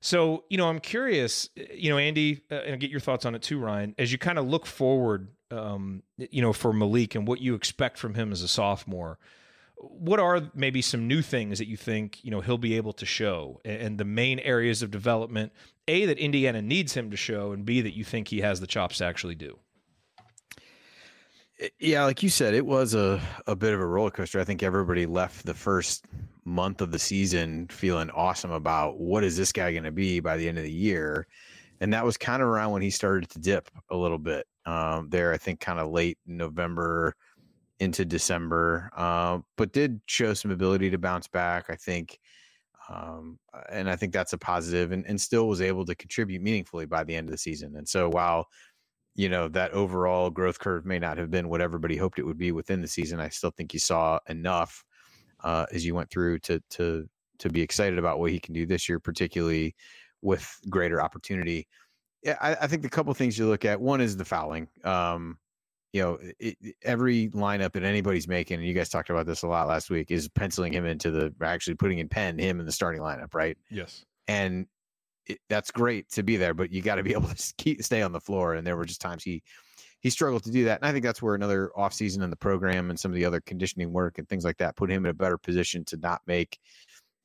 So 0.00 0.44
you 0.48 0.58
know, 0.58 0.68
I'm 0.68 0.80
curious, 0.80 1.50
you 1.74 1.90
know, 1.90 1.98
Andy, 1.98 2.42
uh, 2.50 2.56
and 2.56 2.80
get 2.80 2.90
your 2.90 3.00
thoughts 3.00 3.24
on 3.24 3.34
it 3.34 3.42
too, 3.42 3.58
Ryan, 3.58 3.94
as 3.98 4.12
you 4.12 4.18
kind 4.18 4.38
of 4.38 4.46
look 4.46 4.66
forward, 4.66 5.28
um, 5.50 6.02
you 6.16 6.42
know, 6.42 6.52
for 6.52 6.72
Malik 6.72 7.14
and 7.14 7.26
what 7.26 7.40
you 7.40 7.54
expect 7.54 7.98
from 7.98 8.14
him 8.14 8.32
as 8.32 8.42
a 8.42 8.48
sophomore 8.48 9.18
what 9.78 10.18
are 10.18 10.50
maybe 10.54 10.80
some 10.80 11.06
new 11.06 11.22
things 11.22 11.58
that 11.58 11.68
you 11.68 11.76
think 11.76 12.24
you 12.24 12.30
know 12.30 12.40
he'll 12.40 12.58
be 12.58 12.76
able 12.76 12.92
to 12.92 13.06
show 13.06 13.60
and 13.64 13.98
the 13.98 14.04
main 14.04 14.38
areas 14.40 14.82
of 14.82 14.90
development 14.90 15.52
a 15.88 16.06
that 16.06 16.18
indiana 16.18 16.62
needs 16.62 16.94
him 16.94 17.10
to 17.10 17.16
show 17.16 17.52
and 17.52 17.64
b 17.64 17.80
that 17.80 17.94
you 17.94 18.04
think 18.04 18.28
he 18.28 18.40
has 18.40 18.60
the 18.60 18.66
chops 18.66 18.98
to 18.98 19.04
actually 19.04 19.34
do 19.34 19.58
Yeah, 21.78 22.04
like 22.04 22.22
you 22.22 22.28
said, 22.28 22.54
it 22.54 22.66
was 22.66 22.94
a, 22.94 23.20
a 23.46 23.56
bit 23.56 23.72
of 23.72 23.80
a 23.80 23.86
roller 23.86 24.10
coaster. 24.10 24.38
I 24.38 24.44
think 24.44 24.62
everybody 24.62 25.06
left 25.06 25.46
the 25.46 25.54
first 25.54 26.04
month 26.44 26.80
of 26.80 26.90
the 26.90 26.98
season 26.98 27.66
feeling 27.68 28.10
awesome 28.10 28.52
about 28.52 29.00
what 29.00 29.24
is 29.24 29.36
this 29.36 29.52
guy 29.52 29.72
going 29.72 29.84
to 29.84 29.90
be 29.90 30.20
by 30.20 30.36
the 30.36 30.48
end 30.48 30.58
of 30.58 30.64
the 30.64 30.72
year. 30.72 31.26
And 31.80 31.92
that 31.92 32.04
was 32.04 32.16
kind 32.16 32.42
of 32.42 32.48
around 32.48 32.72
when 32.72 32.82
he 32.82 32.90
started 32.90 33.30
to 33.30 33.38
dip 33.38 33.70
a 33.90 33.96
little 33.96 34.18
bit 34.18 34.46
um, 34.66 35.08
there, 35.08 35.32
I 35.32 35.38
think 35.38 35.60
kind 35.60 35.80
of 35.80 35.90
late 35.90 36.18
November 36.26 37.14
into 37.80 38.04
December, 38.04 38.90
uh, 38.96 39.38
but 39.56 39.72
did 39.72 40.00
show 40.06 40.34
some 40.34 40.50
ability 40.50 40.90
to 40.90 40.98
bounce 40.98 41.28
back, 41.28 41.66
I 41.68 41.76
think. 41.76 42.18
Um, 42.88 43.38
and 43.70 43.90
I 43.90 43.96
think 43.96 44.12
that's 44.12 44.32
a 44.32 44.38
positive 44.38 44.92
and, 44.92 45.04
and 45.06 45.20
still 45.20 45.48
was 45.48 45.60
able 45.60 45.84
to 45.86 45.94
contribute 45.94 46.40
meaningfully 46.40 46.86
by 46.86 47.04
the 47.04 47.16
end 47.16 47.28
of 47.28 47.32
the 47.32 47.38
season. 47.38 47.74
And 47.76 47.88
so 47.88 48.08
while 48.08 48.46
you 49.16 49.30
know 49.30 49.48
that 49.48 49.72
overall 49.72 50.30
growth 50.30 50.58
curve 50.58 50.84
may 50.84 50.98
not 50.98 51.18
have 51.18 51.30
been 51.30 51.48
what 51.48 51.62
everybody 51.62 51.96
hoped 51.96 52.18
it 52.18 52.26
would 52.26 52.38
be 52.38 52.52
within 52.52 52.82
the 52.82 52.88
season. 52.88 53.18
I 53.18 53.30
still 53.30 53.50
think 53.50 53.72
you 53.72 53.80
saw 53.80 54.18
enough 54.28 54.84
uh, 55.42 55.66
as 55.72 55.84
you 55.84 55.94
went 55.94 56.10
through 56.10 56.38
to 56.40 56.62
to 56.70 57.08
to 57.38 57.48
be 57.48 57.62
excited 57.62 57.98
about 57.98 58.18
what 58.18 58.30
he 58.30 58.38
can 58.38 58.54
do 58.54 58.66
this 58.66 58.88
year, 58.88 59.00
particularly 59.00 59.74
with 60.22 60.48
greater 60.68 61.02
opportunity. 61.02 61.66
Yeah, 62.22 62.36
I, 62.40 62.56
I 62.62 62.66
think 62.66 62.82
the 62.82 62.88
couple 62.88 63.12
things 63.14 63.38
you 63.38 63.46
look 63.46 63.64
at. 63.64 63.80
One 63.80 64.00
is 64.00 64.16
the 64.16 64.24
fouling. 64.24 64.68
Um, 64.84 65.38
you 65.96 66.02
know, 66.02 66.18
it, 66.38 66.58
every 66.82 67.30
lineup 67.30 67.72
that 67.72 67.82
anybody's 67.82 68.28
making, 68.28 68.58
and 68.58 68.66
you 68.66 68.74
guys 68.74 68.90
talked 68.90 69.08
about 69.08 69.24
this 69.24 69.44
a 69.44 69.48
lot 69.48 69.66
last 69.66 69.88
week, 69.88 70.10
is 70.10 70.28
penciling 70.28 70.74
him 70.74 70.84
into 70.84 71.10
the 71.10 71.34
actually 71.42 71.74
putting 71.74 72.00
in 72.00 72.08
pen 72.08 72.38
him 72.38 72.60
in 72.60 72.66
the 72.66 72.72
starting 72.72 73.00
lineup, 73.00 73.32
right? 73.32 73.56
Yes. 73.70 74.04
And 74.28 74.66
it, 75.24 75.38
that's 75.48 75.70
great 75.70 76.10
to 76.10 76.22
be 76.22 76.36
there, 76.36 76.52
but 76.52 76.70
you 76.70 76.82
got 76.82 76.96
to 76.96 77.02
be 77.02 77.12
able 77.14 77.28
to 77.28 77.54
keep, 77.56 77.82
stay 77.82 78.02
on 78.02 78.12
the 78.12 78.20
floor. 78.20 78.56
And 78.56 78.66
there 78.66 78.76
were 78.76 78.84
just 78.84 79.00
times 79.00 79.24
he 79.24 79.42
he 80.00 80.10
struggled 80.10 80.44
to 80.44 80.50
do 80.50 80.66
that. 80.66 80.80
And 80.80 80.86
I 80.86 80.92
think 80.92 81.02
that's 81.02 81.22
where 81.22 81.34
another 81.34 81.70
offseason 81.78 82.22
in 82.22 82.28
the 82.28 82.36
program 82.36 82.90
and 82.90 83.00
some 83.00 83.10
of 83.10 83.14
the 83.14 83.24
other 83.24 83.40
conditioning 83.40 83.90
work 83.90 84.18
and 84.18 84.28
things 84.28 84.44
like 84.44 84.58
that 84.58 84.76
put 84.76 84.90
him 84.90 85.06
in 85.06 85.10
a 85.10 85.14
better 85.14 85.38
position 85.38 85.82
to 85.86 85.96
not 85.96 86.20
make, 86.26 86.58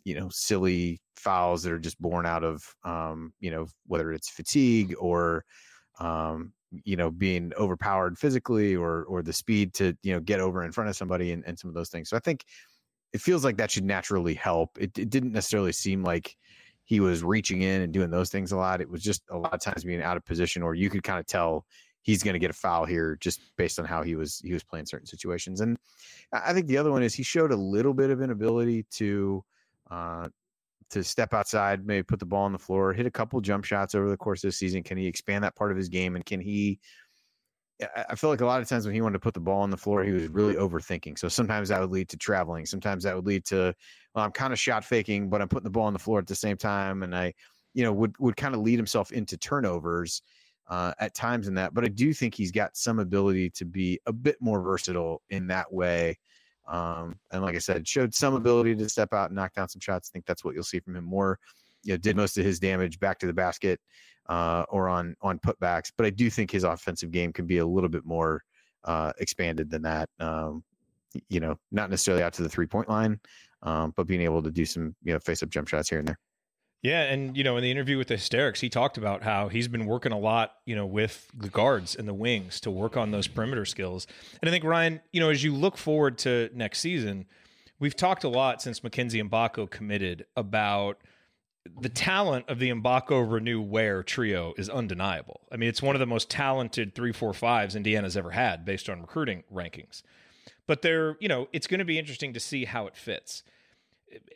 you 0.06 0.18
know, 0.18 0.30
silly 0.30 1.02
fouls 1.18 1.62
that 1.64 1.74
are 1.74 1.78
just 1.80 2.02
born 2.02 2.26
out 2.26 2.46
of, 2.46 2.64
um, 2.86 3.34
you 3.42 3.52
know, 3.52 3.68
whether 3.88 4.14
it's 4.14 4.30
fatigue 4.30 4.96
or, 4.98 5.44
um, 6.00 6.54
you 6.84 6.96
know, 6.96 7.12
being 7.12 7.52
overpowered 7.58 8.18
physically 8.18 8.76
or 8.76 9.04
or 9.04 9.22
the 9.22 9.34
speed 9.34 9.74
to, 9.76 9.96
you 10.04 10.14
know, 10.14 10.20
get 10.20 10.40
over 10.40 10.64
in 10.64 10.72
front 10.72 10.90
of 10.90 10.96
somebody 10.96 11.32
and, 11.32 11.44
and 11.46 11.58
some 11.58 11.70
of 11.70 11.74
those 11.76 11.90
things. 11.90 12.10
So 12.10 12.18
I 12.18 12.20
think 12.20 12.46
it 13.14 13.22
feels 13.22 13.44
like 13.44 13.58
that 13.58 13.72
should 13.72 13.84
naturally 13.84 14.34
help. 14.34 14.78
It, 14.80 14.98
it 14.98 15.10
didn't 15.10 15.34
necessarily 15.34 15.74
seem 15.74 16.04
like 16.04 16.38
he 16.86 17.00
was 17.00 17.24
reaching 17.24 17.62
in 17.62 17.82
and 17.82 17.94
doing 17.94 18.10
those 18.10 18.30
things 18.30 18.52
a 18.52 18.58
lot. 18.58 18.82
It 18.82 18.90
was 18.90 19.04
just 19.04 19.22
a 19.30 19.38
lot 19.38 19.54
of 19.54 19.62
times 19.62 19.84
being 19.84 20.02
out 20.02 20.18
of 20.18 20.26
position, 20.26 20.62
or 20.62 20.76
you 20.76 20.90
could 20.90 21.04
kind 21.04 21.20
of 21.20 21.26
tell 21.26 21.66
he's 22.02 22.24
going 22.24 22.34
to 22.34 22.40
get 22.40 22.50
a 22.50 22.54
foul 22.54 22.86
here 22.86 23.18
just 23.20 23.42
based 23.58 23.80
on 23.80 23.86
how 23.86 24.02
he 24.02 24.16
was 24.16 24.40
he 24.44 24.54
was 24.54 24.64
playing 24.64 24.86
certain 24.86 25.08
situations. 25.08 25.62
And 25.62 25.78
I 26.34 26.54
think 26.54 26.68
the 26.68 26.78
other 26.78 26.92
one 26.92 27.04
is 27.04 27.14
he 27.14 27.24
showed 27.24 27.52
a 27.52 27.56
little 27.56 27.94
bit 27.94 28.10
of 28.10 28.22
inability 28.22 28.84
to 28.92 29.44
uh, 29.90 30.30
to 30.92 31.04
step 31.04 31.34
outside, 31.34 31.86
maybe 31.86 32.04
put 32.04 32.20
the 32.20 32.26
ball 32.26 32.44
on 32.44 32.52
the 32.52 32.60
floor, 32.60 32.94
hit 32.94 33.06
a 33.06 33.12
couple 33.12 33.42
jump 33.42 33.66
shots 33.66 33.96
over 33.96 34.10
the 34.10 34.18
course 34.18 34.44
of 34.44 34.50
the 34.50 34.54
season. 34.54 34.84
Can 34.84 34.98
he 34.98 35.08
expand 35.08 35.44
that 35.44 35.56
part 35.56 35.72
of 35.72 35.78
his 35.78 35.90
game, 35.90 36.16
and 36.16 36.26
can 36.26 36.40
he? 36.40 36.80
I 38.10 38.14
feel 38.14 38.30
like 38.30 38.42
a 38.42 38.46
lot 38.46 38.62
of 38.62 38.70
times 38.70 38.86
when 38.86 38.94
he 38.94 39.02
wanted 39.02 39.14
to 39.14 39.20
put 39.20 39.34
the 39.34 39.40
ball 39.40 39.62
on 39.62 39.72
the 39.72 39.78
floor, 39.78 40.04
he 40.04 40.12
was 40.12 40.28
really 40.28 40.54
overthinking. 40.54 41.18
So 41.18 41.28
sometimes 41.28 41.70
that 41.70 41.82
would 41.82 41.90
lead 41.90 42.10
to 42.10 42.18
traveling. 42.18 42.68
Sometimes 42.68 43.04
that 43.04 43.16
would 43.16 43.26
lead 43.26 43.44
to, 43.46 43.74
well, 44.14 44.24
I'm 44.24 44.32
kind 44.32 44.54
of 44.54 44.60
shot 44.60 44.86
faking, 44.86 45.30
but 45.30 45.42
I'm 45.42 45.48
putting 45.48 45.64
the 45.64 45.72
ball 45.72 45.86
on 45.86 45.94
the 45.94 46.00
floor 46.00 46.20
at 46.20 46.28
the 46.28 46.36
same 46.36 46.58
time, 46.58 47.02
and 47.02 47.16
I, 47.16 47.34
you 47.74 47.84
know, 47.84 47.92
would 47.92 48.16
would 48.20 48.38
kind 48.38 48.54
of 48.54 48.62
lead 48.62 48.78
himself 48.78 49.12
into 49.12 49.36
turnovers 49.36 50.22
uh, 50.70 50.94
at 51.00 51.16
times 51.16 51.48
in 51.48 51.56
that. 51.56 51.74
But 51.74 51.84
I 51.84 51.88
do 51.88 52.14
think 52.14 52.36
he's 52.36 52.52
got 52.52 52.78
some 52.78 53.00
ability 53.00 53.50
to 53.52 53.66
be 53.66 54.00
a 54.06 54.14
bit 54.14 54.38
more 54.40 54.62
versatile 54.62 55.24
in 55.32 55.48
that 55.48 55.74
way. 55.74 56.20
Um, 56.68 57.16
and 57.32 57.42
like 57.42 57.56
I 57.56 57.60
said, 57.60 57.88
showed 57.88 58.14
some 58.14 58.34
ability 58.34 58.76
to 58.76 58.90
step 58.90 59.14
out 59.14 59.30
and 59.30 59.36
knock 59.36 59.54
down 59.54 59.70
some 59.70 59.82
shots. 59.82 60.10
I 60.10 60.14
think 60.14 60.26
that's 60.26 60.44
what 60.44 60.54
you'll 60.56 60.64
see 60.64 60.80
from 60.80 60.96
him 60.96 61.06
more. 61.06 61.40
You 61.84 61.94
know, 61.94 61.98
did 61.98 62.16
most 62.16 62.38
of 62.38 62.46
his 62.46 62.60
damage 62.60 63.00
back 63.00 63.20
to 63.20 63.28
the 63.28 63.34
basket 63.34 63.80
uh, 64.30 64.66
or 64.70 64.88
on 64.88 65.16
on 65.22 65.40
putbacks. 65.40 65.92
But 65.96 66.06
I 66.06 66.10
do 66.10 66.30
think 66.30 66.52
his 66.52 66.64
offensive 66.64 67.12
game 67.12 67.34
can 67.34 67.46
be 67.46 67.58
a 67.58 67.66
little 67.66 67.90
bit 67.90 68.06
more 68.06 68.44
uh, 68.84 69.12
expanded 69.20 69.70
than 69.70 69.82
that. 69.84 70.10
Um, 70.20 70.64
you 71.30 71.40
know, 71.40 71.58
not 71.72 71.90
necessarily 71.90 72.24
out 72.24 72.34
to 72.34 72.44
the 72.44 72.50
three 72.50 72.68
point 72.68 72.90
line, 72.90 73.20
um, 73.64 73.94
but 73.98 74.08
being 74.08 74.22
able 74.22 74.42
to 74.44 74.52
do 74.52 74.66
some 74.66 74.96
you 75.04 75.14
know 75.14 75.20
face 75.20 75.44
up 75.44 75.50
jump 75.50 75.68
shots 75.68 75.90
here 75.90 76.00
and 76.00 76.08
there. 76.08 76.20
Yeah, 76.82 77.04
and 77.04 77.38
you 77.38 77.44
know, 77.44 77.58
in 77.58 77.64
the 77.64 77.70
interview 77.70 77.98
with 77.98 78.08
the 78.08 78.16
Hysterics, 78.16 78.60
he 78.60 78.70
talked 78.70 78.98
about 78.98 79.22
how 79.22 79.50
he's 79.50 79.68
been 79.68 79.86
working 79.86 80.12
a 80.12 80.18
lot, 80.18 80.56
you 80.66 80.76
know, 80.76 80.86
with 80.86 81.28
the 81.34 81.50
guards 81.50 81.96
and 81.96 82.08
the 82.08 82.14
wings 82.14 82.60
to 82.62 82.72
work 82.72 82.98
on 82.98 83.12
those 83.12 83.28
perimeter 83.28 83.66
skills. 83.66 84.08
And 84.42 84.50
I 84.50 84.52
think 84.52 84.64
Ryan, 84.64 85.00
you 85.14 85.20
know, 85.20 85.30
as 85.30 85.44
you 85.44 85.54
look 85.54 85.78
forward 85.78 86.18
to 86.20 86.50
next 86.56 86.80
season, 86.80 87.28
we've 87.80 87.96
talked 87.96 88.24
a 88.24 88.30
lot 88.30 88.64
since 88.64 88.84
Mackenzie 88.84 89.22
Mgbako 89.22 89.70
committed 89.70 90.26
about 90.36 90.98
the 91.80 91.90
talent 91.90 92.46
of 92.50 92.58
the 92.58 92.72
Mgbako 92.72 93.30
Reneau 93.30 93.64
Ware 93.64 94.02
trio 94.02 94.54
is 94.58 94.68
undeniable. 94.68 95.42
I 95.52 95.58
mean, 95.58 95.70
it's 95.70 95.84
one 95.84 95.96
of 95.96 96.00
the 96.00 96.08
most 96.08 96.32
talented 96.32 96.96
three, 96.96 97.12
four, 97.12 97.34
fives 97.34 97.76
Indiana's 97.76 98.18
ever 98.18 98.32
had 98.32 98.66
based 98.66 98.90
on 98.90 99.02
recruiting 99.02 99.44
rankings. 99.54 100.02
But 100.66 100.82
they're, 100.82 101.18
you 101.20 101.28
know, 101.28 101.48
it's 101.54 101.68
going 101.68 101.80
to 101.80 101.86
be 101.86 102.00
interesting 102.00 102.34
to 102.34 102.40
see 102.40 102.66
how 102.66 102.88
it 102.88 102.96
fits 102.96 103.44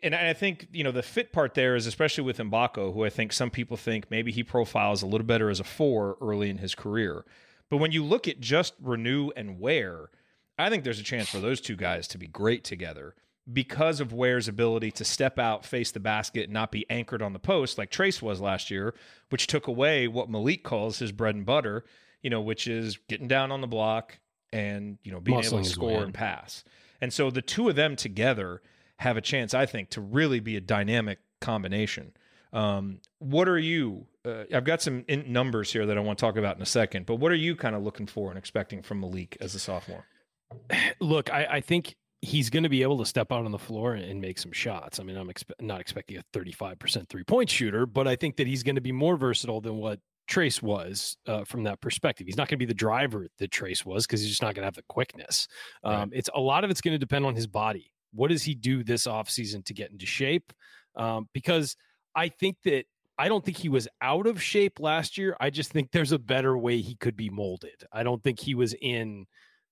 and 0.04 0.16
I 0.16 0.34
think 0.34 0.68
you 0.72 0.84
know 0.84 0.92
the 0.92 1.04
fit 1.04 1.32
part 1.32 1.54
there 1.54 1.76
is 1.76 1.88
especially 1.88 2.24
with 2.24 2.38
Mgbako, 2.38 2.94
who 2.94 3.06
I 3.06 3.10
think 3.10 3.34
some 3.34 3.50
people 3.50 3.78
think 3.78 4.10
maybe 4.10 4.32
he 4.32 4.44
profiles 4.44 5.02
a 5.02 5.08
little 5.08 5.28
better 5.28 5.50
as 5.50 5.60
a 5.60 5.64
four 5.64 6.18
early 6.22 6.50
in 6.50 6.60
his 6.60 6.76
career. 6.76 7.26
But 7.70 7.78
when 7.78 7.92
you 7.92 8.04
look 8.04 8.28
at 8.28 8.40
just 8.40 8.82
Reneau 8.84 9.32
and 9.36 9.60
Ware, 9.60 10.10
I 10.58 10.70
think 10.70 10.84
there's 10.84 11.00
a 11.00 11.04
chance 11.04 11.30
for 11.30 11.40
those 11.40 11.60
two 11.60 11.76
guys 11.76 12.08
to 12.10 12.18
be 12.18 12.28
great 12.28 12.64
together 12.64 13.16
because 13.52 14.00
of 14.00 14.14
Ware's 14.14 14.48
ability 14.48 14.92
to 14.92 15.06
step 15.06 15.38
out, 15.38 15.66
face 15.66 15.92
the 15.92 16.00
basket, 16.00 16.46
and 16.46 16.54
not 16.54 16.72
be 16.72 16.86
anchored 16.90 17.22
on 17.22 17.34
the 17.34 17.40
post 17.40 17.78
like 17.78 17.92
Trayce 17.92 18.22
was 18.22 18.42
last 18.42 18.72
year, 18.72 18.96
which 19.30 19.48
took 19.48 19.68
away 19.68 20.08
what 20.08 20.30
Malik 20.30 20.64
calls 20.64 21.00
his 21.00 21.12
bread 21.12 21.36
and 21.36 21.46
butter, 21.46 21.84
you 22.22 22.30
know, 22.30 22.42
which 22.42 22.68
is 22.68 22.98
getting 23.08 23.28
down 23.28 23.52
on 23.52 23.62
the 23.62 23.68
block 23.68 24.20
and 24.54 24.98
you 25.04 25.12
know 25.12 25.20
being 25.20 25.40
Muscling 25.40 25.48
able 25.48 25.64
to 25.64 25.70
score 25.70 26.04
and 26.04 26.14
pass. 26.14 26.64
And 27.02 27.12
so 27.12 27.30
the 27.30 27.42
two 27.42 27.70
of 27.70 27.76
them 27.76 27.96
together 27.96 28.62
have 29.00 29.18
a 29.18 29.22
chance, 29.22 29.54
I 29.54 29.66
think, 29.66 29.90
to 29.92 30.02
really 30.02 30.40
be 30.40 30.56
a 30.56 30.62
dynamic 30.62 31.20
combination. 31.42 32.14
Um, 32.54 33.00
what 33.20 33.50
are 33.50 33.58
you? 33.58 34.08
Uh, 34.24 34.46
I've 34.54 34.64
got 34.64 34.82
some 34.82 35.04
in- 35.08 35.32
numbers 35.32 35.74
here 35.74 35.86
that 35.86 35.98
I 35.98 36.00
want 36.00 36.18
to 36.18 36.22
talk 36.26 36.38
about 36.38 36.56
in 36.56 36.62
a 36.62 36.66
second, 36.66 37.06
but 37.06 37.16
what 37.16 37.32
are 37.32 37.36
you 37.36 37.56
kind 37.56 37.76
of 37.76 37.84
looking 37.84 38.08
for 38.08 38.30
and 38.30 38.38
expecting 38.38 38.82
from 38.82 39.02
Malik 39.02 39.38
as 39.42 39.56
a 39.56 39.60
sophomore? 39.60 40.06
Look, 41.00 41.32
I, 41.32 41.46
I 41.46 41.62
think 41.62 41.96
he's 42.22 42.50
going 42.50 42.64
to 42.64 42.70
be 42.70 42.82
able 42.82 42.98
to 43.00 43.06
step 43.06 43.32
out 43.32 43.46
on 43.46 43.52
the 43.52 43.60
floor 43.60 43.94
and 43.94 44.22
make 44.22 44.40
some 44.40 44.52
shots. 44.52 45.00
I 45.00 45.04
mean, 45.04 45.18
I'm 45.18 45.28
expe- 45.28 45.52
not 45.60 45.82
expecting 45.82 46.18
a 46.18 46.24
35% 46.34 47.08
three 47.10 47.24
point 47.24 47.50
shooter, 47.50 47.86
but 47.86 48.08
I 48.08 48.16
think 48.16 48.38
that 48.38 48.48
he's 48.48 48.64
going 48.64 48.76
to 48.76 48.82
be 48.82 48.92
more 48.92 49.18
versatile 49.18 49.62
than 49.62 49.78
what 49.78 50.00
Trayce 50.30 50.62
was 50.62 51.18
uh, 51.28 51.44
from 51.44 51.64
that 51.64 51.82
perspective. 51.82 52.26
He's 52.26 52.38
not 52.38 52.48
going 52.48 52.58
to 52.58 52.66
be 52.66 52.66
the 52.66 52.74
driver 52.74 53.28
that 53.38 53.52
Trayce 53.52 53.86
was 53.86 54.08
because 54.08 54.22
he's 54.22 54.30
just 54.30 54.42
not 54.42 54.56
going 54.56 54.64
to 54.64 54.68
have 54.68 54.76
the 54.76 54.84
quickness. 54.84 55.48
Um, 55.84 56.12
It's 56.14 56.30
a 56.34 56.40
lot 56.40 56.64
of 56.64 56.72
it's 56.72 56.82
going 56.82 56.94
to 56.94 57.00
depend 57.00 57.26
on 57.26 57.36
his 57.36 57.48
body. 57.48 57.92
What 58.16 58.30
does 58.30 58.44
he 58.44 58.56
do 58.56 58.84
this 58.84 59.06
offseason 59.08 59.66
to 59.66 59.74
get 59.74 59.92
into 59.92 60.06
shape? 60.06 60.54
Um, 60.96 61.28
because 61.34 61.76
I 62.16 62.30
think 62.30 62.58
that 62.64 62.86
I 63.18 63.30
don't 63.30 63.44
think 63.44 63.58
he 63.58 63.70
was 63.70 63.88
out 64.02 64.28
of 64.28 64.42
shape 64.42 64.80
last 64.80 65.18
year. 65.18 65.36
I 65.40 65.50
just 65.50 65.72
think 65.72 65.92
there's 65.92 66.12
a 66.12 66.20
better 66.20 66.58
way 66.58 66.82
he 66.82 66.96
could 66.96 67.16
be 67.16 67.30
molded. 67.30 67.84
I 67.92 68.04
don't 68.04 68.22
think 68.24 68.40
he 68.40 68.56
was 68.56 68.74
in 68.82 69.26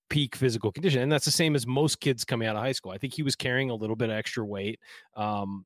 peak 0.08 0.36
physical 0.36 0.72
condition. 0.72 1.02
And 1.02 1.12
that's 1.12 1.24
the 1.24 1.30
same 1.30 1.54
as 1.54 1.66
most 1.66 2.00
kids 2.00 2.24
coming 2.24 2.48
out 2.48 2.56
of 2.56 2.62
high 2.62 2.72
school. 2.72 2.92
I 2.92 2.98
think 2.98 3.14
he 3.14 3.22
was 3.22 3.36
carrying 3.36 3.70
a 3.70 3.74
little 3.74 3.96
bit 3.96 4.10
of 4.10 4.16
extra 4.16 4.44
weight 4.44 4.80
um, 5.16 5.64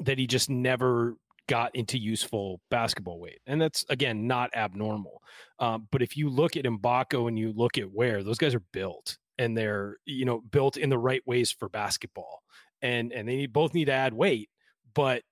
that 0.00 0.18
he 0.18 0.26
just 0.26 0.48
never 0.48 1.16
got 1.46 1.74
into 1.74 1.98
useful 1.98 2.60
basketball 2.70 3.18
weight. 3.20 3.40
And 3.46 3.60
that's, 3.60 3.84
again, 3.90 4.26
not 4.26 4.54
abnormal. 4.54 5.20
Um, 5.58 5.88
but 5.90 6.02
if 6.02 6.16
you 6.16 6.30
look 6.30 6.56
at 6.56 6.64
Mgbako 6.64 7.28
and 7.28 7.38
you 7.38 7.52
look 7.52 7.76
at 7.76 7.90
where 7.90 8.22
those 8.22 8.38
guys 8.38 8.54
are 8.54 8.62
built 8.72 9.18
and 9.38 9.56
they're, 9.56 9.96
you 10.04 10.24
know, 10.24 10.40
built 10.40 10.76
in 10.76 10.90
the 10.90 10.98
right 10.98 11.22
ways 11.26 11.52
for 11.52 11.68
basketball. 11.68 12.42
And, 12.82 13.12
and 13.12 13.28
they 13.28 13.36
need, 13.36 13.52
both 13.52 13.74
need 13.74 13.86
to 13.86 13.92
add 13.92 14.12
weight, 14.12 14.50
but 14.94 15.22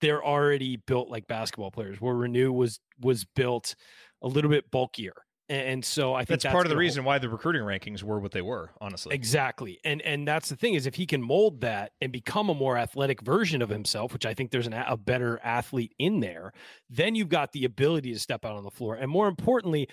they're 0.00 0.24
already 0.24 0.76
built 0.76 1.08
like 1.08 1.26
basketball 1.26 1.70
players 1.70 2.00
where 2.00 2.14
Reneau 2.14 2.52
was, 2.52 2.80
was 3.00 3.24
built 3.24 3.74
a 4.22 4.28
little 4.28 4.50
bit 4.50 4.70
bulkier. 4.70 5.14
And 5.50 5.84
so 5.84 6.14
I 6.14 6.24
think 6.24 6.40
That's, 6.40 6.52
part 6.52 6.64
of 6.64 6.70
the 6.70 6.76
reason 6.76 7.04
why 7.04 7.18
the 7.18 7.28
recruiting 7.28 7.60
rankings 7.62 8.02
were 8.02 8.18
what 8.18 8.32
they 8.32 8.40
were, 8.40 8.70
honestly. 8.80 9.14
Exactly. 9.14 9.78
And 9.84 10.00
and 10.00 10.26
that's 10.26 10.48
the 10.48 10.56
thing 10.56 10.72
is 10.72 10.86
if 10.86 10.94
he 10.94 11.04
can 11.04 11.22
mold 11.22 11.60
that 11.60 11.92
and 12.00 12.10
become 12.10 12.48
a 12.48 12.54
more 12.54 12.78
athletic 12.78 13.20
version 13.20 13.60
of 13.60 13.68
himself, 13.68 14.14
which 14.14 14.24
I 14.24 14.32
think 14.32 14.52
there's 14.52 14.66
an, 14.66 14.72
a 14.72 14.96
better 14.96 15.38
athlete 15.44 15.92
in 15.98 16.20
there, 16.20 16.54
then 16.88 17.14
you've 17.14 17.28
got 17.28 17.52
the 17.52 17.66
ability 17.66 18.14
to 18.14 18.18
step 18.18 18.46
out 18.46 18.56
on 18.56 18.64
the 18.64 18.70
floor 18.70 18.94
and 18.94 19.10
more 19.10 19.28
importantly, 19.28 19.86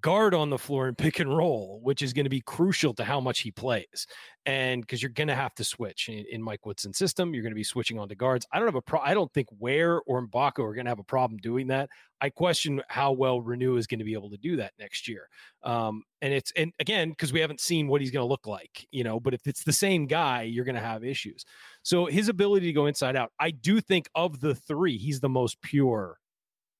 guard 0.00 0.34
on 0.34 0.50
the 0.50 0.58
floor 0.58 0.88
and 0.88 0.96
pick 0.96 1.20
and 1.20 1.36
roll, 1.36 1.80
which 1.82 2.02
is 2.02 2.12
going 2.12 2.24
to 2.24 2.30
be 2.30 2.40
crucial 2.40 2.94
to 2.94 3.04
how 3.04 3.20
much 3.20 3.40
he 3.40 3.50
plays. 3.50 4.06
And 4.44 4.80
because 4.80 5.02
you're 5.02 5.10
going 5.10 5.28
to 5.28 5.34
have 5.34 5.54
to 5.56 5.64
switch 5.64 6.08
in, 6.08 6.24
in 6.30 6.42
Mike 6.42 6.66
Woodson's 6.66 6.98
system, 6.98 7.34
you're 7.34 7.42
going 7.42 7.52
to 7.52 7.56
be 7.56 7.64
switching 7.64 7.98
on 7.98 8.08
to 8.08 8.14
guards. 8.14 8.46
I 8.52 8.58
don't 8.58 8.68
have 8.68 8.76
a 8.76 8.82
pro. 8.82 9.00
I 9.00 9.14
don't 9.14 9.32
think 9.32 9.48
Ware 9.58 10.00
or 10.02 10.26
Mgbako 10.26 10.60
are 10.60 10.74
going 10.74 10.86
to 10.86 10.90
have 10.90 10.98
a 10.98 11.04
problem 11.04 11.38
doing 11.38 11.68
that. 11.68 11.88
I 12.20 12.30
question 12.30 12.82
how 12.88 13.12
well 13.12 13.40
Reneau 13.40 13.78
is 13.78 13.86
going 13.86 13.98
to 13.98 14.04
be 14.04 14.14
able 14.14 14.30
to 14.30 14.36
do 14.36 14.56
that 14.56 14.72
next 14.78 15.08
year. 15.08 15.28
Um, 15.62 16.02
and 16.22 16.32
it's 16.32 16.52
and 16.56 16.72
again 16.80 17.10
because 17.10 17.32
we 17.32 17.40
haven't 17.40 17.60
seen 17.60 17.88
what 17.88 18.00
he's 18.00 18.10
going 18.10 18.24
to 18.24 18.28
look 18.28 18.46
like, 18.46 18.86
you 18.90 19.04
know. 19.04 19.20
But 19.20 19.34
if 19.34 19.46
it's 19.46 19.64
the 19.64 19.72
same 19.72 20.06
guy, 20.06 20.42
you're 20.42 20.64
going 20.64 20.76
to 20.76 20.80
have 20.80 21.04
issues. 21.04 21.44
So 21.82 22.06
his 22.06 22.28
ability 22.28 22.66
to 22.66 22.72
go 22.72 22.86
inside 22.86 23.16
out, 23.16 23.32
I 23.38 23.50
do 23.50 23.80
think 23.80 24.08
of 24.14 24.40
the 24.40 24.54
three, 24.54 24.96
he's 24.96 25.20
the 25.20 25.28
most 25.28 25.60
pure 25.60 26.18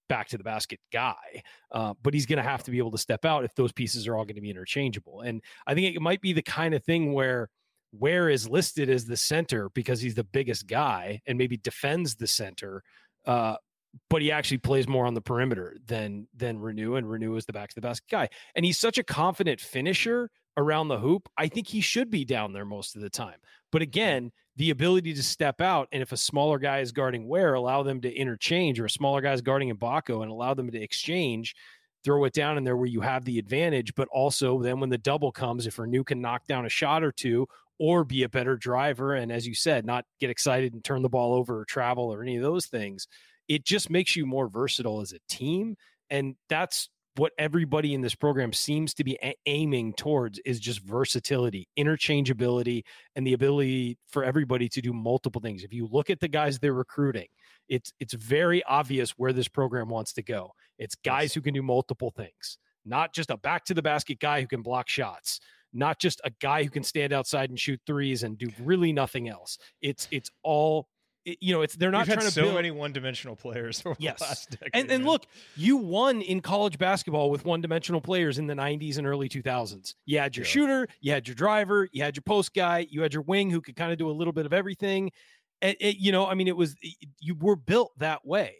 back 0.09 0.29
to 0.29 0.39
the 0.39 0.45
basket 0.45 0.81
guy. 0.93 1.43
Uh, 1.71 1.95
but 2.03 2.15
he's 2.15 2.27
going 2.27 2.39
to 2.39 2.43
have 2.43 2.63
to 2.65 2.71
be 2.71 2.79
able 2.79 2.91
to 2.91 2.99
step 2.99 3.25
out 3.25 3.45
if 3.45 3.55
those 3.55 3.73
pieces 3.73 4.07
are 4.07 4.17
all 4.17 4.25
going 4.25 4.37
to 4.37 4.41
be 4.41 4.51
interchangeable. 4.51 5.21
And 5.21 5.43
I 5.67 5.75
think 5.75 5.95
it 5.95 6.01
might 6.01 6.21
be 6.21 6.33
the 6.33 6.43
kind 6.43 6.75
of 6.75 6.85
thing 6.85 7.13
where 7.13 7.49
Ware 7.93 8.29
is 8.29 8.49
listed 8.49 8.91
as 8.91 9.07
the 9.07 9.17
center 9.17 9.71
because 9.71 10.01
he's 10.01 10.15
the 10.15 10.25
biggest 10.25 10.67
guy 10.67 11.21
and 11.27 11.39
maybe 11.39 11.57
defends 11.57 12.15
the 12.15 12.27
center. 12.27 12.83
Uh, 13.25 13.57
but 14.11 14.23
he 14.23 14.31
actually 14.31 14.59
plays 14.59 14.87
more 14.87 15.07
on 15.07 15.15
the 15.15 15.21
perimeter 15.21 15.77
than 15.87 16.29
than 16.35 16.59
Reneau, 16.59 16.99
and 16.99 17.07
Reneau 17.07 17.37
is 17.39 17.47
the 17.47 17.53
back 17.53 17.71
to 17.71 17.75
the 17.75 17.81
basket 17.81 18.09
guy. 18.11 18.29
And 18.55 18.65
he's 18.65 18.79
such 18.79 18.99
a 18.99 19.03
confident 19.03 19.61
finisher 19.61 20.31
around 20.57 20.89
the 20.89 20.99
hoop. 20.99 21.29
I 21.37 21.49
think 21.49 21.67
he 21.67 21.81
should 21.81 22.11
be 22.11 22.25
down 22.25 22.53
there 22.53 22.65
most 22.65 22.97
of 22.97 23.03
the 23.03 23.11
time. 23.11 23.39
But 23.73 23.83
again, 23.83 24.33
the 24.57 24.71
ability 24.71 25.13
to 25.15 25.23
step 25.23 25.61
out 25.61 25.89
and 25.93 26.03
if 26.03 26.13
a 26.13 26.17
smaller 26.17 26.59
guy 26.59 26.81
is 26.81 26.93
guarding 26.93 27.29
Ware, 27.29 27.55
allow 27.55 27.83
them 27.83 28.01
to 28.01 28.13
interchange, 28.13 28.81
or 28.81 28.87
a 28.87 28.91
smaller 28.91 29.21
guy 29.21 29.33
is 29.33 29.43
guarding 29.43 29.75
Mgbako 29.75 30.23
and 30.23 30.31
allow 30.31 30.55
them 30.55 30.71
to 30.71 30.81
exchange. 30.81 31.55
throw 32.05 32.25
it 32.25 32.33
down 32.33 32.57
in 32.57 32.63
there 32.63 32.77
where 32.77 32.87
you 32.87 33.01
have 33.01 33.25
the 33.25 33.39
advantage. 33.39 33.93
But 33.97 34.09
also, 34.13 34.63
then 34.63 34.79
when 34.79 34.91
the 34.91 34.99
double 34.99 35.33
comes, 35.33 35.67
if 35.67 35.77
Reneau 35.77 36.07
can 36.07 36.21
knock 36.21 36.47
down 36.47 36.65
a 36.65 36.69
shot 36.69 37.03
or 37.03 37.11
two 37.13 37.49
or 37.79 38.05
be 38.05 38.23
a 38.23 38.29
better 38.29 38.57
driver, 38.57 39.15
and 39.15 39.33
as 39.33 39.47
you 39.47 39.55
said, 39.55 39.85
not 39.85 40.05
get 40.21 40.31
excited 40.31 40.73
and 40.73 40.85
turn 40.85 41.03
the 41.03 41.09
ball 41.09 41.35
over 41.35 41.61
or 41.61 41.65
travel 41.65 42.05
or 42.13 42.23
any 42.23 42.37
of 42.37 42.43
those 42.43 42.67
things, 42.67 43.09
it 43.49 43.65
just 43.65 43.91
makes 43.91 44.15
you 44.17 44.25
more 44.25 44.49
versatile 44.49 45.01
as 45.01 45.13
a 45.13 45.19
team. 45.29 45.77
And 46.09 46.37
that's 46.49 46.89
what 47.19 47.33
everybody 47.39 47.95
in 47.95 48.01
this 48.01 48.15
program 48.15 48.53
seems 48.53 48.95
to 48.95 49.05
be 49.05 49.19
a- 49.23 49.37
aiming 49.47 49.95
towards 49.95 50.39
is 50.41 50.61
just 50.61 50.81
versatility, 50.81 51.69
interchangeability, 51.79 52.83
and 53.15 53.27
the 53.27 53.33
ability 53.33 53.99
for 54.09 54.25
everybody 54.25 54.69
to 54.69 54.81
do 54.81 54.93
multiple 54.93 55.41
things. 55.41 55.65
If 55.65 55.73
you 55.73 55.89
look 55.91 56.11
at 56.11 56.21
the 56.21 56.29
guys 56.29 56.59
they're 56.59 56.73
recruiting, 56.73 57.29
it's 57.69 57.93
it's 58.01 58.15
very 58.15 58.63
obvious 58.65 59.13
where 59.13 59.33
this 59.33 59.49
program 59.49 59.89
wants 59.89 60.13
to 60.15 60.23
go. 60.23 60.53
It's 60.79 60.95
guys 60.95 61.35
who 61.35 61.41
can 61.41 61.55
do 61.55 61.63
multiple 61.63 62.13
things, 62.17 62.59
not 62.85 63.13
just 63.13 63.31
a 63.31 63.37
back 63.37 63.65
to 63.67 63.75
the 63.75 63.83
basket 63.83 64.21
guy 64.21 64.41
who 64.41 64.47
can 64.47 64.63
block 64.63 64.89
shots, 64.89 65.41
not 65.73 65.99
just 65.99 66.21
a 66.25 66.31
guy 66.41 66.65
who 66.65 66.71
can 66.71 66.83
stand 66.83 67.13
outside 67.13 67.51
and 67.51 67.59
shoot 67.59 67.81
threes 67.87 68.23
and 68.23 68.39
do 68.39 68.49
really 68.63 68.93
nothing 68.93 69.29
else. 69.29 69.59
It's 69.83 70.09
it's 70.11 70.31
all 70.43 70.89
it- 71.27 71.39
you 71.43 71.53
know, 71.53 71.61
it's 71.63 71.77
they're 71.77 71.91
not 71.91 72.07
had 72.09 72.15
trying 72.15 72.27
to 72.27 72.33
so 72.33 72.43
build 72.45 72.55
many 72.55 72.71
one-dimensional 72.71 73.37
players 73.37 73.83
over 73.85 73.97
Yes. 73.99 74.19
the 74.21 74.25
last 74.25 74.51
decade. 74.53 74.71
and 74.73 74.91
and 74.91 75.03
man. 75.05 75.13
look, 75.13 75.27
you 75.57 75.77
won 75.77 76.23
in 76.23 76.41
college 76.41 76.79
basketball 76.79 77.31
with 77.31 77.45
one-dimensional 77.45 78.01
players 78.01 78.39
in 78.39 78.47
the 78.47 78.55
90s 78.55 78.97
and 78.97 79.07
early 79.07 79.29
2000s. 79.29 79.95
You 80.07 80.19
had 80.19 80.37
your 80.37 80.45
Yeah. 80.47 80.51
shooter, 80.51 80.89
you 81.01 81.13
had 81.13 81.29
your 81.29 81.35
driver, 81.35 81.89
you 81.93 82.03
had 82.03 82.17
your 82.17 82.23
post 82.23 82.55
guy, 82.55 82.87
you 82.89 83.03
had 83.03 83.13
your 83.13 83.23
wing 83.23 83.51
who 83.51 83.61
could 83.61 83.77
kind 83.77 83.93
of 83.93 83.99
do 83.99 84.09
a 84.09 84.13
little 84.13 84.33
bit 84.33 84.47
of 84.47 84.53
everything. 84.53 85.11
And 85.63 85.77
it, 85.81 85.97
you 85.99 86.13
know, 86.13 86.27
I 86.27 86.35
mean, 86.35 86.49
it 86.49 86.57
was 86.57 86.77
you 87.21 87.35
were 87.35 87.57
built 87.57 87.93
that 87.99 88.25
way. 88.27 88.55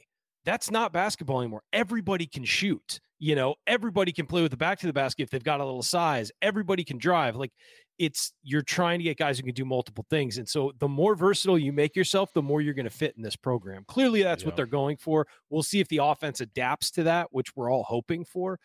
That's 0.45 0.71
not 0.71 0.93
basketball 0.93 1.41
anymore. 1.41 1.63
Everybody 1.73 2.27
can 2.27 2.45
shoot. 2.45 3.01
You 3.19 3.35
know, 3.35 3.55
everybody 3.67 4.13
can 4.13 4.27
play 4.27 4.43
with 4.43 4.51
the 4.51 4.57
back 4.59 4.79
to 4.81 4.87
the 4.87 4.93
basket 4.93 5.23
if 5.25 5.31
they've 5.31 5.43
got 5.43 5.61
a 5.61 5.65
little 5.65 5.83
size. 5.83 6.31
Everybody 6.43 6.85
can 6.85 6.99
drive. 6.99 7.35
Like 7.35 7.53
it's 7.99 8.33
you're 8.43 8.63
trying 8.63 8.99
to 8.99 9.05
get 9.05 9.17
guys 9.17 9.39
who 9.39 9.45
can 9.45 9.55
do 9.55 9.65
multiple 9.65 10.05
things. 10.11 10.39
And 10.39 10.49
so 10.49 10.73
the 10.79 10.89
more 10.89 11.15
versatile 11.15 11.59
you 11.59 11.73
make 11.73 11.97
yourself, 11.97 12.33
the 12.33 12.43
more 12.43 12.61
you're 12.61 12.75
going 12.75 12.85
to 12.85 12.91
fit 12.91 13.15
in 13.17 13.23
this 13.23 13.37
program. 13.37 13.85
Clearly 13.89 14.23
that's 14.23 14.45
what 14.45 14.57
they're 14.57 14.67
going 14.67 14.97
for. 14.97 15.27
We'll 15.51 15.63
see 15.63 15.81
if 15.81 15.89
the 15.89 15.99
offense 16.03 16.41
adapts 16.41 16.91
to 16.93 17.05
that, 17.05 17.29
which 17.31 17.57
we're 17.57 17.71
all 17.71 17.85
hoping 17.85 18.25
for. 18.25 18.59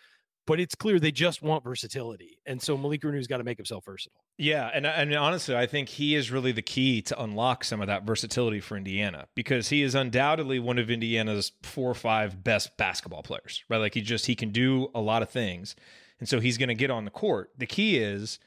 But 0.48 0.60
it's 0.60 0.74
clear 0.74 1.00
they 1.00 1.12
just 1.12 1.44
want 1.44 1.64
versatility. 1.64 2.40
And 2.48 2.62
so 2.62 2.76
Malik 2.76 3.04
Reneau's 3.04 3.28
got 3.28 3.38
to 3.38 3.44
make 3.44 3.58
himself 3.58 3.86
versatile. 3.86 4.24
Yeah, 4.38 4.72
and 4.74 4.88
and 4.88 5.14
honestly, 5.14 5.56
I 5.56 5.68
think 5.68 5.88
he 5.88 6.16
is 6.16 6.32
really 6.32 6.52
the 6.52 6.64
key 6.64 7.04
to 7.04 7.22
unlock 7.22 7.64
some 7.64 7.80
of 7.80 7.88
that 7.88 8.04
versatility 8.04 8.60
for 8.60 8.76
Indiana 8.76 9.28
because 9.36 9.70
he 9.70 9.84
is 9.84 9.94
undoubtedly 9.94 10.58
one 10.58 10.80
of 10.80 10.90
Indiana's 10.90 11.52
four 11.62 11.92
or 11.92 11.94
five 11.94 12.44
best 12.44 12.76
basketball 12.76 13.22
players. 13.22 13.64
Right, 13.70 13.78
like 13.78 13.94
he 13.94 14.02
just 14.02 14.26
he 14.26 14.36
can 14.36 14.50
do 14.50 14.90
a 14.96 15.00
lot 15.00 15.22
of 15.22 15.30
things, 15.30 15.76
and 16.20 16.28
so 16.28 16.40
he's 16.40 16.58
going 16.58 16.70
to 16.70 16.76
get 16.76 16.90
on 16.90 17.06
the 17.06 17.12
court. 17.12 17.52
The 17.56 17.68
key 17.68 18.00
is 18.00 18.40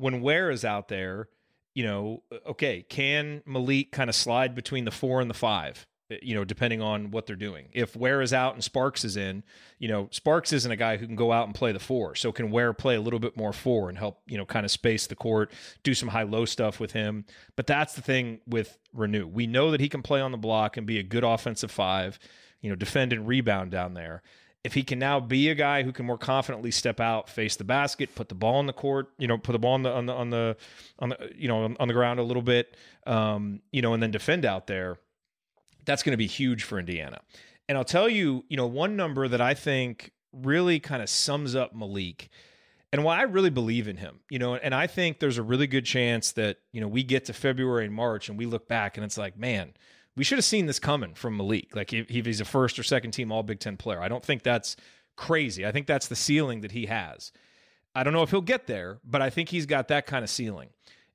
when 0.00 0.22
Ware 0.22 0.50
is 0.50 0.64
out 0.64 0.88
there, 0.88 1.28
you 1.74 1.84
know, 1.84 2.22
okay, 2.46 2.82
can 2.88 3.42
Malik 3.46 3.92
kind 3.92 4.08
of 4.08 4.16
slide 4.16 4.54
between 4.54 4.84
the 4.86 4.90
four 4.90 5.20
and 5.20 5.28
the 5.28 5.34
five? 5.34 5.86
uh, 6.10 6.16
You 6.22 6.34
know, 6.34 6.44
depending 6.44 6.80
on 6.80 7.10
what 7.10 7.26
they're 7.26 7.36
doing. 7.36 7.68
If 7.72 7.94
Ware 7.94 8.22
is 8.22 8.32
out 8.32 8.54
and 8.54 8.64
Sparks 8.64 9.04
is 9.04 9.16
in, 9.16 9.44
you 9.78 9.88
know, 9.88 10.08
Sparks 10.10 10.52
isn't 10.52 10.70
a 10.70 10.76
guy 10.76 10.96
who 10.96 11.06
can 11.06 11.16
go 11.16 11.32
out 11.32 11.46
and 11.46 11.54
play 11.54 11.72
the 11.72 11.78
four. 11.78 12.14
So 12.14 12.32
can 12.32 12.50
Ware 12.50 12.72
play 12.72 12.96
a 12.96 13.00
little 13.00 13.20
bit 13.20 13.36
more 13.36 13.52
four 13.52 13.90
and 13.90 13.98
help, 13.98 14.22
you 14.26 14.38
know, 14.38 14.46
kind 14.46 14.64
of 14.64 14.70
space 14.70 15.06
the 15.06 15.14
court, 15.14 15.52
do 15.82 15.94
some 15.94 16.08
high 16.08 16.24
low 16.24 16.46
stuff 16.46 16.80
with 16.80 16.92
him. 16.92 17.26
But 17.54 17.66
that's 17.66 17.92
the 17.92 18.02
thing 18.02 18.40
with 18.46 18.78
Reneau. 18.96 19.30
We 19.30 19.46
know 19.46 19.70
that 19.70 19.80
he 19.80 19.88
can 19.88 20.02
play 20.02 20.20
on 20.20 20.32
the 20.32 20.38
block 20.38 20.76
and 20.76 20.86
be 20.86 20.98
a 20.98 21.04
good 21.04 21.24
offensive 21.24 21.70
five, 21.70 22.18
you 22.62 22.70
know, 22.70 22.76
defend 22.76 23.12
and 23.12 23.28
rebound 23.28 23.70
down 23.70 23.94
there. 23.94 24.22
If 24.62 24.74
he 24.74 24.82
can 24.82 24.98
now 24.98 25.20
be 25.20 25.48
a 25.48 25.54
guy 25.54 25.82
who 25.82 25.92
can 25.92 26.04
more 26.04 26.18
confidently 26.18 26.70
step 26.70 27.00
out, 27.00 27.30
face 27.30 27.56
the 27.56 27.64
basket, 27.64 28.14
put 28.14 28.28
the 28.28 28.34
ball 28.34 28.60
in 28.60 28.66
the 28.66 28.74
court, 28.74 29.08
you 29.18 29.26
know, 29.26 29.38
put 29.38 29.52
the 29.52 29.58
ball 29.58 29.72
on 29.72 29.82
the 29.82 29.90
on 29.90 30.06
the 30.06 30.12
on 30.12 30.30
the 30.30 30.56
on 30.98 31.08
the 31.10 31.32
you 31.34 31.48
know 31.48 31.74
on 31.78 31.88
the 31.88 31.94
ground 31.94 32.20
a 32.20 32.22
little 32.22 32.42
bit, 32.42 32.76
um, 33.06 33.60
you 33.72 33.80
know, 33.80 33.94
and 33.94 34.02
then 34.02 34.10
defend 34.10 34.44
out 34.44 34.66
there, 34.66 34.98
that's 35.86 36.02
going 36.02 36.12
to 36.12 36.18
be 36.18 36.26
huge 36.26 36.62
for 36.62 36.78
Indiana. 36.78 37.20
And 37.68 37.78
I'll 37.78 37.84
tell 37.84 38.08
you, 38.08 38.44
you 38.48 38.56
know, 38.56 38.66
one 38.66 38.96
number 38.96 39.28
that 39.28 39.40
I 39.40 39.54
think 39.54 40.12
really 40.32 40.78
kind 40.78 41.02
of 41.02 41.08
sums 41.08 41.54
up 41.54 41.74
Malik 41.74 42.28
and 42.92 43.04
why 43.04 43.18
I 43.18 43.22
really 43.22 43.50
believe 43.50 43.86
in 43.86 43.96
him, 43.96 44.20
you 44.28 44.38
know, 44.38 44.56
and 44.56 44.74
I 44.74 44.86
think 44.86 45.20
there's 45.20 45.38
a 45.38 45.42
really 45.42 45.66
good 45.66 45.84
chance 45.84 46.32
that, 46.32 46.58
you 46.72 46.80
know, 46.80 46.88
we 46.88 47.02
get 47.04 47.26
to 47.26 47.32
February 47.32 47.84
and 47.84 47.94
March 47.94 48.28
and 48.28 48.36
we 48.36 48.46
look 48.46 48.66
back 48.66 48.96
and 48.96 49.04
it's 49.04 49.16
like, 49.16 49.38
man, 49.38 49.74
we 50.16 50.24
should 50.24 50.38
have 50.38 50.44
seen 50.44 50.66
this 50.66 50.78
coming 50.78 51.14
from 51.14 51.36
Malik. 51.36 51.74
Like 51.74 51.92
if, 51.92 52.10
if 52.10 52.26
he's 52.26 52.40
a 52.40 52.44
first 52.44 52.78
or 52.78 52.82
second 52.82 53.12
team 53.12 53.32
all 53.32 53.42
Big 53.42 53.60
Ten 53.60 53.76
player. 53.76 54.00
I 54.00 54.08
don't 54.08 54.24
think 54.24 54.42
that's 54.42 54.76
crazy. 55.16 55.66
I 55.66 55.72
think 55.72 55.86
that's 55.86 56.08
the 56.08 56.16
ceiling 56.16 56.62
that 56.62 56.72
he 56.72 56.86
has. 56.86 57.32
I 57.94 58.04
don't 58.04 58.12
know 58.12 58.22
if 58.22 58.30
he'll 58.30 58.40
get 58.40 58.66
there, 58.66 59.00
but 59.04 59.20
I 59.20 59.30
think 59.30 59.48
he's 59.48 59.66
got 59.66 59.88
that 59.88 60.06
kind 60.06 60.22
of 60.22 60.30
ceiling. 60.30 60.70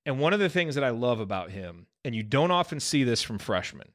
And 0.06 0.20
one 0.20 0.34
of 0.34 0.40
the 0.40 0.50
things 0.50 0.76
that 0.76 0.84
I 0.84 0.90
love 0.90 1.20
about 1.20 1.52
him, 1.52 1.88
and 2.04 2.14
you 2.14 2.22
don't 2.22 2.52
often 2.52 2.80
see 2.80 3.04
this 3.04 3.24
from 3.24 3.40
freshmen, 3.40 3.88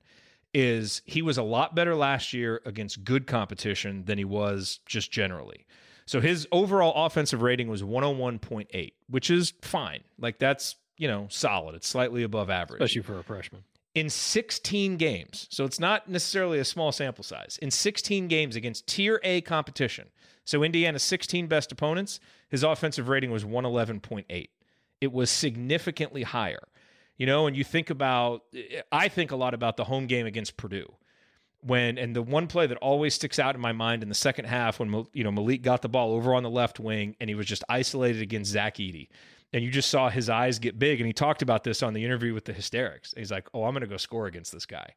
is 0.52 1.02
he 1.04 1.22
was 1.22 1.38
a 1.38 1.42
lot 1.42 1.74
better 1.74 1.94
last 1.94 2.32
year 2.32 2.60
against 2.64 3.04
good 3.04 3.26
competition 3.26 4.04
than 4.06 4.18
he 4.18 4.24
was 4.24 4.80
just 4.86 5.12
generally. 5.12 5.66
So 6.06 6.20
his 6.20 6.48
overall 6.50 7.06
offensive 7.06 7.42
rating 7.42 7.68
was 7.68 7.84
101.8, 7.84 8.92
which 9.08 9.30
is 9.30 9.52
fine. 9.62 10.00
Like 10.18 10.40
that's, 10.40 10.74
you 10.98 11.06
know, 11.06 11.28
solid. 11.30 11.76
It's 11.76 11.86
slightly 11.86 12.24
above 12.24 12.50
average. 12.50 12.80
Especially 12.80 13.02
for 13.02 13.20
a 13.20 13.22
freshman. 13.22 13.62
In 13.94 14.08
16 14.08 14.96
games, 14.98 15.48
so 15.50 15.64
it's 15.64 15.80
not 15.80 16.08
necessarily 16.08 16.60
a 16.60 16.64
small 16.64 16.92
sample 16.92 17.24
size. 17.24 17.58
In 17.60 17.70
16 17.70 18.28
games 18.28 18.54
against 18.54 18.86
tier 18.86 19.20
A 19.24 19.40
competition, 19.40 20.08
so 20.44 20.62
Indiana's 20.62 21.02
16 21.02 21.48
best 21.48 21.72
opponents, 21.72 22.20
his 22.48 22.62
offensive 22.62 23.08
rating 23.08 23.30
was 23.30 23.44
111.8. 23.44 24.48
It 25.00 25.12
was 25.12 25.30
significantly 25.30 26.22
higher. 26.22 26.68
You 27.16 27.26
know, 27.26 27.46
and 27.46 27.56
you 27.56 27.64
think 27.64 27.90
about, 27.90 28.44
I 28.90 29.08
think 29.08 29.30
a 29.30 29.36
lot 29.36 29.54
about 29.54 29.76
the 29.76 29.84
home 29.84 30.06
game 30.06 30.26
against 30.26 30.56
Purdue 30.56 30.94
when 31.62 31.98
and 31.98 32.16
the 32.16 32.22
one 32.22 32.46
play 32.46 32.66
that 32.66 32.78
always 32.78 33.14
sticks 33.14 33.38
out 33.38 33.54
in 33.54 33.60
my 33.60 33.72
mind 33.72 34.02
in 34.02 34.08
the 34.08 34.14
second 34.14 34.46
half 34.46 34.80
when 34.80 35.06
you 35.12 35.24
know 35.24 35.30
Malik 35.30 35.62
got 35.62 35.82
the 35.82 35.88
ball 35.88 36.12
over 36.12 36.34
on 36.34 36.42
the 36.42 36.50
left 36.50 36.80
wing 36.80 37.16
and 37.20 37.28
he 37.28 37.34
was 37.34 37.46
just 37.46 37.62
isolated 37.68 38.22
against 38.22 38.50
Zach 38.50 38.76
Edey. 38.76 39.08
And 39.52 39.64
you 39.64 39.70
just 39.70 39.90
saw 39.90 40.08
his 40.08 40.28
eyes 40.28 40.58
get 40.58 40.78
big. 40.78 41.00
And 41.00 41.06
he 41.06 41.12
talked 41.12 41.42
about 41.42 41.64
this 41.64 41.82
on 41.82 41.92
the 41.92 42.04
interview 42.04 42.34
with 42.34 42.44
the 42.44 42.52
Hysterics. 42.52 43.14
He's 43.16 43.30
like, 43.30 43.48
Oh, 43.52 43.64
I'm 43.64 43.72
going 43.72 43.82
to 43.82 43.86
go 43.86 43.96
score 43.96 44.26
against 44.26 44.52
this 44.52 44.66
guy. 44.66 44.94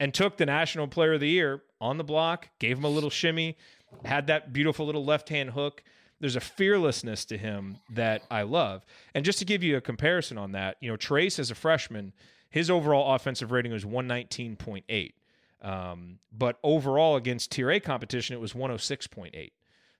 And 0.00 0.12
took 0.12 0.36
the 0.36 0.46
National 0.46 0.88
Player 0.88 1.14
of 1.14 1.20
the 1.20 1.28
Year 1.28 1.62
on 1.80 1.98
the 1.98 2.04
block, 2.04 2.48
gave 2.58 2.78
him 2.78 2.84
a 2.84 2.88
little 2.88 3.10
shimmy, 3.10 3.56
had 4.04 4.26
that 4.26 4.52
beautiful 4.52 4.86
little 4.86 5.04
left 5.04 5.28
hand 5.28 5.50
hook. 5.50 5.84
There's 6.18 6.36
a 6.36 6.40
fearlessness 6.40 7.24
to 7.26 7.38
him 7.38 7.78
that 7.90 8.22
I 8.30 8.42
love. 8.42 8.84
And 9.14 9.24
just 9.24 9.38
to 9.40 9.44
give 9.44 9.62
you 9.62 9.76
a 9.76 9.80
comparison 9.80 10.38
on 10.38 10.52
that, 10.52 10.76
you 10.80 10.90
know, 10.90 10.96
Trayce 10.96 11.38
as 11.38 11.50
a 11.50 11.54
freshman, 11.54 12.12
his 12.48 12.70
overall 12.70 13.14
offensive 13.14 13.50
rating 13.50 13.72
was 13.72 13.84
119.8. 13.84 15.12
Um, 15.62 16.18
but 16.36 16.58
overall 16.62 17.16
against 17.16 17.52
tier 17.52 17.70
A 17.70 17.80
competition, 17.80 18.34
it 18.34 18.40
was 18.40 18.52
106.8. 18.52 19.50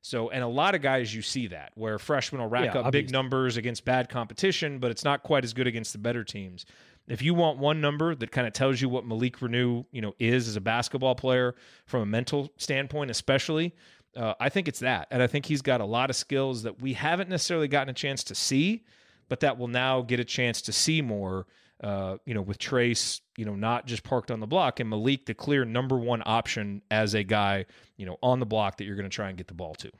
So, 0.04 0.30
and 0.30 0.42
a 0.42 0.48
lot 0.48 0.74
of 0.74 0.82
guys 0.82 1.14
you 1.14 1.22
see 1.22 1.46
that 1.46 1.70
where 1.76 1.96
freshmen 1.98 2.40
will 2.42 2.48
rack 2.48 2.74
Yeah, 2.74 2.80
up 2.80 2.92
big 2.92 3.12
numbers 3.12 3.56
against 3.56 3.84
bad 3.84 4.08
competition, 4.08 4.80
but 4.80 4.90
it's 4.90 5.04
not 5.04 5.22
quite 5.22 5.44
as 5.44 5.54
good 5.54 5.68
against 5.68 5.92
the 5.92 5.98
better 5.98 6.24
teams. 6.24 6.66
If 7.08 7.22
you 7.22 7.34
want 7.34 7.58
one 7.58 7.80
number 7.80 8.14
that 8.16 8.32
kind 8.32 8.46
of 8.46 8.52
tells 8.52 8.80
you 8.80 8.88
what 8.88 9.06
Malik 9.06 9.38
Reneau, 9.38 9.86
you 9.92 10.00
know, 10.00 10.14
is 10.18 10.48
as 10.48 10.56
a 10.56 10.60
basketball 10.60 11.14
player 11.14 11.54
from 11.86 12.02
a 12.02 12.06
mental 12.06 12.52
standpoint, 12.56 13.12
especially, 13.12 13.74
uh, 14.16 14.34
I 14.40 14.48
think 14.48 14.66
it's 14.66 14.80
that. 14.80 15.06
And 15.10 15.22
I 15.22 15.28
think 15.28 15.46
he's 15.46 15.62
got 15.62 15.80
a 15.80 15.84
lot 15.84 16.10
of 16.10 16.16
skills 16.16 16.64
that 16.64 16.82
we 16.82 16.94
haven't 16.94 17.30
necessarily 17.30 17.68
gotten 17.68 17.88
a 17.88 17.94
chance 17.94 18.24
to 18.24 18.34
see, 18.34 18.84
but 19.28 19.40
that 19.40 19.56
will 19.56 19.68
now 19.68 20.02
get 20.02 20.18
a 20.18 20.24
chance 20.24 20.60
to 20.62 20.72
see 20.72 21.00
more. 21.00 21.46
Uh, 21.82 22.16
you 22.24 22.32
know, 22.32 22.42
with 22.42 22.58
Trayce, 22.58 23.20
you 23.36 23.44
know, 23.44 23.56
not 23.56 23.86
just 23.86 24.04
parked 24.04 24.30
on 24.30 24.38
the 24.38 24.46
block, 24.46 24.78
and 24.78 24.88
Malik, 24.88 25.26
the 25.26 25.34
clear 25.34 25.64
number 25.64 25.96
one 25.96 26.22
option 26.24 26.80
as 26.90 27.14
a 27.14 27.24
guy, 27.24 27.66
you 27.96 28.06
know, 28.06 28.16
on 28.22 28.38
the 28.38 28.46
block 28.46 28.76
that 28.76 28.84
you're 28.84 28.94
going 28.94 29.08
to 29.08 29.14
try 29.14 29.28
and 29.28 29.36
get 29.36 29.48
the 29.48 29.54
ball 29.54 29.74
to. 29.74 29.90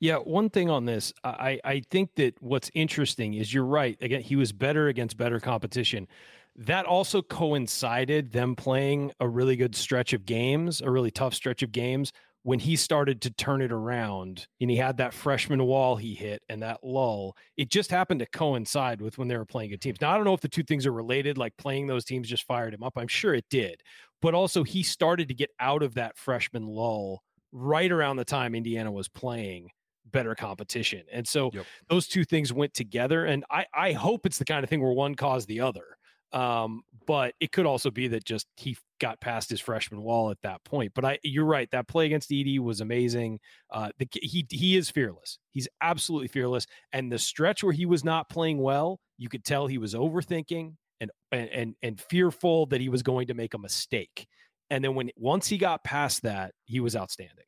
Yeah, 0.00 0.16
one 0.16 0.48
thing 0.50 0.70
on 0.70 0.86
this, 0.86 1.12
I 1.22 1.60
I 1.64 1.82
think 1.90 2.14
that 2.16 2.42
what's 2.42 2.70
interesting 2.74 3.34
is 3.34 3.52
you're 3.52 3.64
right. 3.64 3.96
Again, 4.00 4.22
he 4.22 4.34
was 4.34 4.50
better 4.50 4.88
against 4.88 5.16
better 5.16 5.38
competition. 5.38 6.08
That 6.56 6.86
also 6.86 7.22
coincided 7.22 8.32
them 8.32 8.56
playing 8.56 9.12
a 9.20 9.28
really 9.28 9.56
good 9.56 9.76
stretch 9.76 10.12
of 10.12 10.26
games, 10.26 10.80
a 10.80 10.90
really 10.90 11.10
tough 11.10 11.34
stretch 11.34 11.62
of 11.62 11.70
games 11.70 12.12
when 12.42 12.58
he 12.58 12.74
started 12.74 13.20
to 13.22 13.30
turn 13.30 13.60
it 13.60 13.70
around 13.70 14.46
and 14.60 14.70
he 14.70 14.76
had 14.76 14.96
that 14.96 15.12
freshman 15.12 15.62
wall 15.64 15.96
he 15.96 16.14
hit 16.14 16.42
and 16.48 16.62
that 16.62 16.82
lull. 16.82 17.36
It 17.58 17.68
just 17.70 17.90
happened 17.90 18.20
to 18.20 18.26
coincide 18.26 19.02
with 19.02 19.18
when 19.18 19.28
they 19.28 19.36
were 19.36 19.44
playing 19.44 19.70
good 19.70 19.80
teams. 19.82 20.00
Now 20.00 20.12
I 20.12 20.16
don't 20.16 20.24
know 20.24 20.32
if 20.34 20.40
the 20.40 20.48
two 20.48 20.62
things 20.62 20.86
are 20.86 20.92
related, 20.92 21.36
like 21.36 21.54
playing 21.58 21.86
those 21.86 22.04
teams 22.04 22.28
just 22.28 22.44
fired 22.44 22.72
him 22.72 22.82
up. 22.82 22.94
I'm 22.96 23.08
sure 23.08 23.34
it 23.34 23.44
did. 23.50 23.82
But 24.22 24.34
also 24.34 24.64
he 24.64 24.82
started 24.82 25.28
to 25.28 25.34
get 25.34 25.50
out 25.60 25.82
of 25.82 25.94
that 25.94 26.16
freshman 26.16 26.66
lull 26.66 27.22
right 27.52 27.90
around 27.90 28.16
the 28.16 28.24
time 28.24 28.54
Indiana 28.54 28.90
was 28.90 29.08
playing 29.08 29.70
better 30.06 30.34
competition. 30.34 31.04
And 31.12 31.26
so 31.28 31.52
Yep. 31.52 31.66
those 31.88 32.08
two 32.08 32.24
things 32.24 32.52
went 32.52 32.74
together. 32.74 33.26
And 33.26 33.44
I, 33.50 33.66
I 33.74 33.92
hope 33.92 34.24
it's 34.24 34.38
the 34.38 34.44
kind 34.44 34.64
of 34.64 34.70
thing 34.70 34.80
where 34.82 34.92
one 34.92 35.14
caused 35.14 35.46
the 35.48 35.60
other. 35.60 35.84
Um, 36.32 36.82
but 37.06 37.34
it 37.40 37.52
could 37.52 37.66
also 37.66 37.90
be 37.90 38.08
that 38.08 38.24
just 38.24 38.46
he 38.56 38.76
got 39.00 39.20
past 39.20 39.50
his 39.50 39.60
freshman 39.60 40.02
wall 40.02 40.30
at 40.30 40.40
that 40.42 40.62
point. 40.64 40.92
But 40.94 41.04
I, 41.04 41.18
you're 41.22 41.44
right. 41.44 41.68
That 41.72 41.88
play 41.88 42.06
against 42.06 42.30
Edey 42.30 42.58
was 42.58 42.80
amazing. 42.80 43.40
Uh, 43.70 43.90
the, 43.98 44.08
he 44.12 44.46
he 44.50 44.76
is 44.76 44.90
fearless. 44.90 45.38
He's 45.50 45.68
absolutely 45.80 46.28
fearless. 46.28 46.66
And 46.92 47.10
the 47.10 47.18
stretch 47.18 47.64
where 47.64 47.72
he 47.72 47.86
was 47.86 48.04
not 48.04 48.28
playing 48.28 48.58
well, 48.58 49.00
you 49.18 49.28
could 49.28 49.44
tell 49.44 49.66
he 49.66 49.78
was 49.78 49.94
overthinking 49.94 50.74
and 51.00 51.10
and 51.32 51.74
and 51.82 52.00
fearful 52.00 52.66
that 52.66 52.80
he 52.80 52.88
was 52.88 53.02
going 53.02 53.26
to 53.28 53.34
make 53.34 53.54
a 53.54 53.58
mistake. 53.58 54.26
And 54.68 54.84
then 54.84 54.94
when 54.94 55.10
once 55.16 55.48
he 55.48 55.58
got 55.58 55.82
past 55.82 56.22
that, 56.22 56.52
he 56.66 56.78
was 56.78 56.94
outstanding 56.94 57.46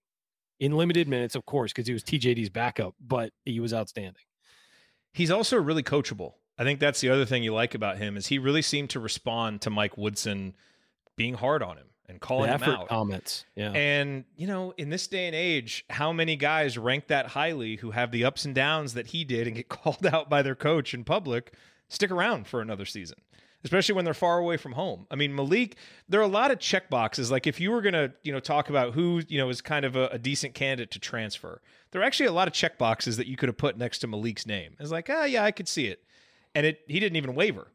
in 0.62 0.76
limited 0.76 1.08
minutes, 1.08 1.34
of 1.34 1.44
course, 1.44 1.72
because 1.72 1.88
he 1.88 1.92
was 1.92 2.04
TJD's 2.04 2.48
backup, 2.48 2.94
but 3.00 3.32
he 3.44 3.58
was 3.58 3.74
outstanding. 3.74 4.22
He's 5.12 5.30
also 5.30 5.56
really 5.56 5.82
coachable. 5.82 6.34
I 6.56 6.62
think 6.62 6.78
that's 6.78 7.00
the 7.00 7.10
other 7.10 7.24
thing 7.24 7.42
you 7.42 7.52
like 7.52 7.74
about 7.74 7.98
him 7.98 8.16
is 8.16 8.28
he 8.28 8.38
really 8.38 8.62
seemed 8.62 8.90
to 8.90 9.00
respond 9.00 9.62
to 9.62 9.70
Mike 9.70 9.98
Woodson 9.98 10.54
being 11.22 11.34
hard 11.34 11.62
on 11.62 11.76
him 11.76 11.86
and 12.08 12.20
calling 12.20 12.50
him 12.50 12.60
out. 12.64 12.88
comments. 12.88 13.44
Yeah. 13.54 13.70
And, 13.70 14.24
you 14.36 14.48
know, 14.48 14.74
in 14.76 14.90
this 14.90 15.06
day 15.06 15.26
and 15.26 15.36
age, 15.36 15.84
how 15.88 16.12
many 16.12 16.34
guys 16.34 16.76
rank 16.76 17.06
that 17.06 17.28
highly 17.28 17.76
who 17.76 17.92
have 17.92 18.10
the 18.10 18.24
ups 18.24 18.44
and 18.44 18.52
downs 18.52 18.94
that 18.94 19.06
he 19.06 19.22
did 19.22 19.46
and 19.46 19.54
get 19.54 19.68
called 19.68 20.04
out 20.04 20.28
by 20.28 20.42
their 20.42 20.56
coach 20.56 20.94
in 20.94 21.04
public 21.04 21.54
stick 21.88 22.10
around 22.10 22.48
for 22.48 22.60
another 22.60 22.84
season, 22.84 23.18
especially 23.62 23.94
when 23.94 24.04
they're 24.04 24.14
far 24.14 24.38
away 24.38 24.56
from 24.56 24.72
home? 24.72 25.06
I 25.12 25.14
mean, 25.14 25.32
Malik, 25.32 25.76
there 26.08 26.18
are 26.18 26.24
a 26.24 26.26
lot 26.26 26.50
of 26.50 26.58
check 26.58 26.90
boxes. 26.90 27.30
Like 27.30 27.46
if 27.46 27.60
you 27.60 27.70
were 27.70 27.82
going 27.82 27.94
to, 27.94 28.12
you 28.24 28.32
know, 28.32 28.40
talk 28.40 28.68
about 28.68 28.94
who, 28.94 29.22
you 29.28 29.38
know, 29.38 29.48
is 29.48 29.60
kind 29.60 29.84
of 29.84 29.94
a, 29.94 30.08
a 30.08 30.18
decent 30.18 30.54
candidate 30.54 30.90
to 30.90 30.98
transfer, 30.98 31.62
there 31.92 32.02
are 32.02 32.04
actually 32.04 32.26
a 32.26 32.32
lot 32.32 32.48
of 32.48 32.52
check 32.52 32.78
boxes 32.78 33.16
that 33.16 33.28
you 33.28 33.36
could 33.36 33.48
have 33.48 33.58
put 33.58 33.78
next 33.78 34.00
to 34.00 34.08
Malik's 34.08 34.44
name. 34.44 34.74
It's 34.80 34.90
like, 34.90 35.08
ah, 35.08 35.22
yeah, 35.22 35.44
I 35.44 35.52
could 35.52 35.68
see 35.68 35.86
it. 35.86 36.02
And 36.52 36.66
it, 36.66 36.80
he 36.88 36.98
didn't 36.98 37.14
even 37.14 37.36
waver. 37.36 37.68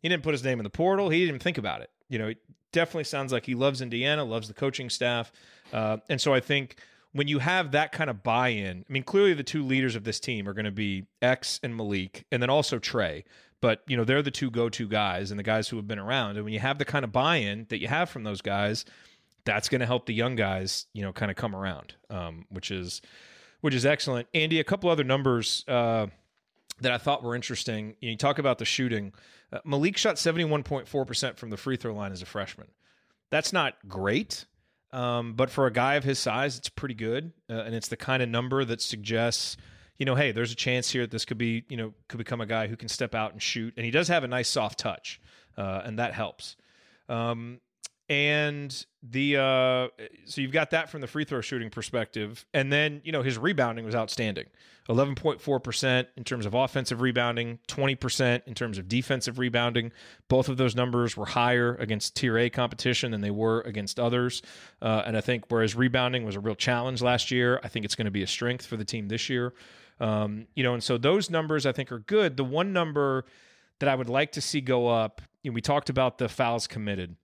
He 0.00 0.08
didn't 0.08 0.22
put 0.22 0.32
his 0.32 0.42
name 0.42 0.58
in 0.58 0.64
the 0.64 0.70
portal. 0.70 1.10
He 1.10 1.18
didn't 1.18 1.28
even 1.28 1.40
think 1.40 1.58
about 1.58 1.82
it. 1.82 1.90
You 2.08 2.18
know, 2.18 2.32
definitely 2.74 3.04
sounds 3.04 3.32
like 3.32 3.46
he 3.46 3.54
loves 3.54 3.80
Indiana, 3.80 4.22
loves 4.24 4.48
the 4.48 4.54
coaching 4.54 4.90
staff. 4.90 5.32
Uh, 5.72 5.96
and 6.10 6.20
so 6.20 6.34
I 6.34 6.40
think 6.40 6.76
when 7.12 7.28
you 7.28 7.38
have 7.38 7.72
that 7.72 7.92
kind 7.92 8.10
of 8.10 8.22
buy 8.22 8.48
in, 8.48 8.84
I 8.88 8.92
mean, 8.92 9.04
clearly 9.04 9.32
the 9.32 9.42
two 9.42 9.64
leaders 9.64 9.96
of 9.96 10.04
this 10.04 10.20
team 10.20 10.46
are 10.46 10.52
going 10.52 10.66
to 10.66 10.70
be 10.70 11.06
X 11.22 11.60
and 11.62 11.74
Malik, 11.74 12.26
and 12.30 12.42
then 12.42 12.50
also 12.50 12.78
Trey. 12.78 13.24
But, 13.62 13.82
you 13.86 13.96
know, 13.96 14.04
they're 14.04 14.20
the 14.20 14.30
two 14.30 14.50
go 14.50 14.68
to 14.68 14.86
guys 14.86 15.30
and 15.30 15.38
the 15.38 15.44
guys 15.44 15.68
who 15.68 15.76
have 15.76 15.88
been 15.88 15.98
around. 15.98 16.36
And 16.36 16.44
when 16.44 16.52
you 16.52 16.60
have 16.60 16.76
the 16.76 16.84
kind 16.84 17.02
of 17.02 17.12
buy 17.12 17.36
in 17.36 17.64
that 17.70 17.80
you 17.80 17.88
have 17.88 18.10
from 18.10 18.24
those 18.24 18.42
guys, 18.42 18.84
that's 19.46 19.70
going 19.70 19.80
to 19.80 19.86
help 19.86 20.04
the 20.04 20.12
young 20.12 20.36
guys, 20.36 20.86
you 20.92 21.02
know, 21.02 21.12
kind 21.12 21.30
of 21.30 21.36
come 21.36 21.56
around, 21.56 21.94
um, 22.10 22.44
which 22.50 22.70
is 22.70 23.00
which 23.62 23.74
is 23.74 23.86
excellent. 23.86 24.28
Andy, 24.34 24.60
a 24.60 24.64
couple 24.64 24.90
other 24.90 25.04
numbers 25.04 25.64
uh, 25.66 26.08
that 26.80 26.92
I 26.92 26.98
thought 26.98 27.22
were 27.22 27.34
interesting. 27.34 27.96
You, 28.00 28.14
talk 28.16 28.38
about 28.38 28.58
the 28.58 28.66
shooting. 28.66 29.14
Uh, 29.54 29.60
Malik 29.64 29.96
shot 29.96 30.16
71.4% 30.16 31.36
from 31.36 31.50
the 31.50 31.56
free 31.56 31.76
throw 31.76 31.94
line 31.94 32.10
as 32.10 32.22
a 32.22 32.26
freshman. 32.26 32.66
That's 33.30 33.52
not 33.52 33.74
great, 33.88 34.46
um, 34.92 35.34
but 35.34 35.48
for 35.48 35.66
a 35.66 35.72
guy 35.72 35.94
of 35.94 36.02
his 36.02 36.18
size, 36.18 36.58
it's 36.58 36.68
pretty 36.68 36.94
good. 36.94 37.32
Uh, 37.48 37.54
and 37.54 37.74
it's 37.74 37.86
the 37.86 37.96
kind 37.96 38.20
of 38.20 38.28
number 38.28 38.64
that 38.64 38.82
suggests, 38.82 39.56
you 39.96 40.06
know, 40.06 40.16
hey, 40.16 40.32
there's 40.32 40.50
a 40.50 40.56
chance 40.56 40.90
here 40.90 41.02
that 41.02 41.12
this 41.12 41.24
could 41.24 41.38
be, 41.38 41.64
you 41.68 41.76
know, 41.76 41.94
could 42.08 42.18
become 42.18 42.40
a 42.40 42.46
guy 42.46 42.66
who 42.66 42.76
can 42.76 42.88
step 42.88 43.14
out 43.14 43.32
and 43.32 43.40
shoot. 43.40 43.74
And 43.76 43.84
he 43.84 43.92
does 43.92 44.08
have 44.08 44.24
a 44.24 44.28
nice 44.28 44.48
soft 44.48 44.80
touch, 44.80 45.20
uh, 45.56 45.82
and 45.84 46.00
that 46.00 46.14
helps. 46.14 46.56
Um, 47.08 47.60
and 48.08 48.84
the 49.02 49.36
uh 49.36 49.88
so 50.26 50.40
you've 50.40 50.52
got 50.52 50.70
that 50.70 50.90
from 50.90 51.00
the 51.00 51.06
free 51.06 51.24
throw 51.24 51.40
shooting 51.40 51.70
perspective. 51.70 52.44
And 52.52 52.72
then 52.72 53.00
you 53.04 53.12
know 53.12 53.22
his 53.22 53.38
rebounding 53.38 53.84
was 53.84 53.94
outstanding. 53.94 54.46
11.4% 54.90 56.06
in 56.14 56.24
terms 56.24 56.44
of 56.44 56.52
offensive 56.52 57.00
rebounding 57.00 57.58
20% 57.68 58.42
in 58.46 58.52
terms 58.52 58.76
of 58.76 58.86
defensive 58.86 59.38
rebounding. 59.38 59.92
Both 60.28 60.50
of 60.50 60.58
those 60.58 60.76
numbers 60.76 61.16
were 61.16 61.24
higher 61.24 61.74
against 61.76 62.16
tier 62.16 62.36
a 62.36 62.50
competition 62.50 63.10
than 63.10 63.22
they 63.22 63.30
were 63.30 63.62
against 63.62 63.98
others. 63.98 64.42
Uh, 64.82 65.02
and 65.06 65.16
i 65.16 65.22
think 65.22 65.44
whereas 65.48 65.74
rebounding 65.74 66.24
was 66.24 66.36
a 66.36 66.40
real 66.40 66.54
challenge 66.54 67.00
last 67.00 67.30
year 67.30 67.60
i 67.64 67.68
think 67.68 67.86
it's 67.86 67.94
going 67.94 68.04
to 68.04 68.10
be 68.10 68.22
a 68.22 68.26
strength 68.26 68.66
for 68.66 68.76
the 68.76 68.84
team 68.84 69.08
this 69.08 69.30
year. 69.30 69.54
Um, 70.00 70.48
you 70.54 70.62
know 70.62 70.74
and 70.74 70.82
so 70.82 70.98
those 70.98 71.30
numbers 71.30 71.64
i 71.64 71.72
think 71.72 71.90
are 71.90 72.00
good. 72.00 72.36
The 72.36 72.44
one 72.44 72.72
number 72.74 73.24
that 73.78 73.88
i 73.88 73.94
would 73.94 74.10
like 74.10 74.32
to 74.32 74.42
see 74.42 74.60
go 74.60 74.88
up 74.88 75.22
you 75.42 75.50
know, 75.50 75.54
we 75.54 75.60
talked 75.60 75.90
about 75.90 76.18
the 76.18 76.28
fouls 76.28 76.66
committed 76.66 77.16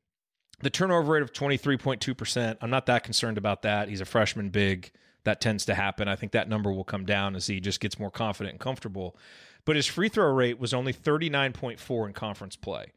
the 0.61 0.71
turnover 0.71 1.13
rate 1.13 1.23
of 1.23 1.33
23.2%, 1.33 2.57
I'm 2.61 2.71
not 2.71 2.87
that 2.87 3.03
concerned 3.05 3.39
about 3.39 3.63
that. 3.63 3.89
He's 3.89 4.01
a 4.01 4.07
freshman 4.07 4.51
big. 4.51 4.91
That 5.25 5.41
tends 5.41 5.67
to 5.67 5.75
happen. 5.75 6.09
I 6.09 6.17
think 6.17 6.33
that 6.33 6.49
number 6.49 6.73
will 6.73 6.85
come 6.85 7.05
down 7.05 7.37
as 7.37 7.47
he 7.47 7.61
just 7.61 7.81
gets 7.81 7.99
more 7.99 8.11
confident 8.11 8.55
and 8.55 8.61
comfortable. 8.61 9.17
But 9.65 9.77
his 9.77 9.87
free 9.87 10.09
throw 10.09 10.33
rate 10.33 10.59
was 10.59 10.73
only 10.73 10.93
39.4 10.95 12.07
in 12.07 12.13
conference 12.15 12.57
play. 12.57 12.93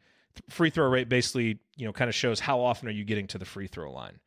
Free 0.50 0.70
throw 0.70 0.88
rate 0.88 1.10
basically, 1.10 1.60
you 1.76 1.86
know, 1.86 1.94
kind 1.94 2.10
of 2.10 2.16
shows 2.16 2.40
how 2.40 2.62
often 2.62 2.88
are 2.88 2.92
you 2.92 3.04
getting 3.04 3.28
to 3.28 3.38
the 3.38 3.46
free 3.46 3.68
throw 3.68 3.92
line. 3.92 4.20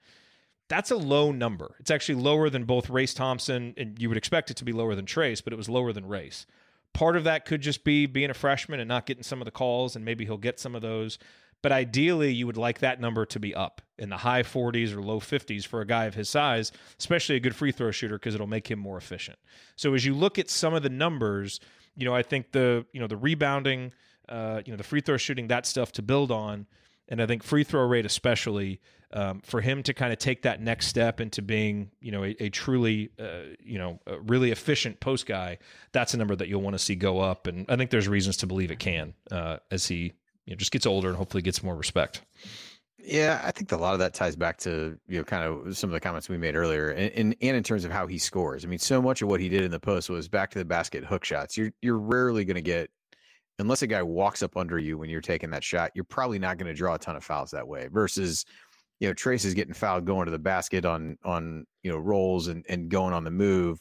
That's 0.68 0.91
a 0.91 0.97
low 0.97 1.32
number. 1.32 1.76
It's 1.78 1.91
actually 1.91 2.20
lower 2.20 2.51
than 2.51 2.64
both 2.64 2.91
Race 2.91 3.14
Thompson, 3.14 3.74
and 3.76 4.01
you 4.01 4.09
would 4.09 4.18
expect 4.18 4.51
it 4.51 4.57
to 4.59 4.64
be 4.64 4.72
lower 4.72 4.95
than 4.95 5.07
Trayce, 5.07 5.43
but 5.43 5.53
it 5.53 5.57
was 5.57 5.68
lower 5.68 5.93
than 5.93 6.07
Race. 6.07 6.45
Part 6.93 7.16
of 7.16 7.24
that 7.24 7.45
could 7.45 7.61
just 7.61 7.84
be 7.84 8.07
being 8.07 8.30
a 8.30 8.34
freshman 8.34 8.80
and 8.80 8.89
not 8.89 9.07
getting 9.07 9.22
some 9.22 9.41
of 9.41 9.45
the 9.45 9.51
calls, 9.51 9.95
and 9.95 10.05
maybe 10.05 10.24
he'll 10.24 10.39
get 10.39 10.59
some 10.59 10.74
of 10.74 10.82
those. 10.82 11.18
But 11.63 11.73
ideally, 11.73 12.33
you 12.33 12.47
would 12.47 12.57
like 12.57 12.81
that 12.81 13.01
number 13.01 13.27
to 13.27 13.41
be 13.41 13.55
up 13.55 13.83
in 13.99 14.09
the 14.09 14.19
high 14.19 14.43
40s 14.43 14.95
or 14.95 15.03
low 15.03 15.21
50s 15.21 15.67
for 15.67 15.81
a 15.81 15.87
guy 15.87 16.05
of 16.05 16.15
his 16.15 16.29
size, 16.29 16.71
especially 16.99 17.37
a 17.37 17.41
good 17.41 17.57
free 17.57 17.73
throw 17.73 17.91
shooter, 17.91 18.17
because 18.17 18.35
it'll 18.35 18.47
make 18.47 18.71
him 18.71 18.79
more 18.79 18.99
efficient. 18.99 19.39
So 19.75 19.95
as 19.95 20.05
you 20.05 20.15
look 20.15 20.39
at 20.39 20.51
some 20.51 20.75
of 20.75 20.83
the 20.83 20.91
numbers, 20.91 21.61
you 21.97 22.05
know, 22.05 22.15
I 22.15 22.23
think 22.23 22.53
the 22.53 22.87
you 22.93 23.01
know 23.01 23.07
the 23.07 23.17
rebounding, 23.17 23.93
uh, 24.29 24.63
you 24.65 24.73
know, 24.73 24.77
the 24.77 24.85
free 24.85 25.01
throw 25.01 25.17
shooting, 25.17 25.49
that 25.49 25.67
stuff 25.67 25.93
to 25.93 26.03
build 26.03 26.31
on, 26.31 26.67
and 27.09 27.23
I 27.23 27.27
think 27.27 27.43
free 27.43 27.65
throw 27.65 27.87
rate 27.87 28.07
especially 28.07 28.81
um, 29.13 29.41
for 29.45 29.61
him 29.61 29.83
to 29.85 29.95
kind 29.95 30.13
of 30.13 30.19
take 30.19 30.43
that 30.43 30.61
next 30.61 30.89
step 30.89 31.21
into 31.21 31.41
being 31.41 31.91
you 32.01 32.13
know 32.13 32.25
a, 32.25 32.37
a 32.41 32.49
truly 32.51 33.11
uh, 33.19 33.55
you 33.65 33.79
know 33.79 33.99
really 34.23 34.51
efficient 34.51 35.01
post 35.01 35.27
guy. 35.27 35.59
That's 35.93 36.13
a 36.15 36.17
number 36.17 36.37
that 36.37 36.49
you'll 36.49 36.63
want 36.63 36.75
to 36.75 36.79
see 36.79 36.95
go 36.95 37.21
up, 37.21 37.47
and 37.47 37.67
I 37.69 37.77
think 37.77 37.91
there's 37.91 38.09
reasons 38.09 38.37
to 38.39 38.47
believe 38.47 38.71
it 38.71 38.79
can 38.79 39.15
uh, 39.31 39.59
as 39.71 39.87
he 39.89 40.13
you 40.47 40.55
know, 40.55 40.57
just 40.57 40.73
gets 40.73 40.87
older 40.87 41.09
and 41.09 41.17
hopefully 41.17 41.43
gets 41.43 41.63
more 41.63 41.77
respect. 41.77 42.23
Yeah, 42.99 43.41
I 43.45 43.53
think 43.53 43.71
a 43.71 43.77
lot 43.77 43.93
of 43.93 44.01
that 44.01 44.15
ties 44.15 44.35
back 44.35 44.59
to 44.59 44.99
you 45.07 45.19
know 45.19 45.25
kind 45.25 45.45
of 45.45 45.77
some 45.79 45.91
of 45.91 45.95
the 45.95 46.01
comments 46.01 46.29
we 46.29 46.39
made 46.39 46.57
earlier, 46.57 46.91
and, 46.91 47.13
and 47.13 47.37
and 47.41 47.57
in 47.57 47.63
terms 47.63 47.85
of 47.85 47.93
how 47.93 48.09
he 48.09 48.19
scores. 48.19 48.65
I 48.65 48.69
mean, 48.69 48.81
so 48.81 49.01
much 49.01 49.23
of 49.23 49.29
what 49.29 49.41
he 49.41 49.49
did 49.49 49.63
in 49.63 49.71
the 49.71 49.79
post 49.79 50.11
was 50.11 50.29
back 50.29 50.51
to 50.53 50.59
the 50.59 50.65
basket 50.65 51.05
hook 51.05 51.25
shots. 51.25 51.57
You're 51.57 51.71
you're 51.83 51.99
rarely 51.99 52.45
going 52.45 52.57
to 52.57 52.63
get, 52.63 52.91
unless 53.61 53.83
a 53.83 53.87
guy 53.87 54.03
walks 54.03 54.43
up 54.43 54.57
under 54.57 54.79
you 54.79 54.99
when 54.99 55.09
you're 55.09 55.21
taking 55.21 55.51
that 55.51 55.63
shot. 55.63 55.93
You're 55.95 56.05
probably 56.05 56.41
not 56.41 56.59
going 56.59 56.67
to 56.67 56.75
draw 56.75 56.95
a 56.95 56.99
ton 56.99 57.15
of 57.15 57.23
fouls 57.23 57.53
that 57.53 57.69
way. 57.69 57.89
Versus, 57.93 58.45
you 58.99 59.07
know, 59.07 59.15
Trayce 59.15 59.45
is 59.45 59.55
getting 59.55 59.75
fouled 59.75 60.05
going 60.05 60.25
to 60.25 60.33
the 60.33 60.39
basket 60.39 60.85
on 60.85 61.17
on 61.25 61.65
you 61.85 61.93
know 61.93 61.99
rolls 61.99 62.49
and 62.49 62.65
and 62.69 62.89
going 62.89 63.13
on 63.13 63.23
the 63.23 63.31
move, 63.31 63.81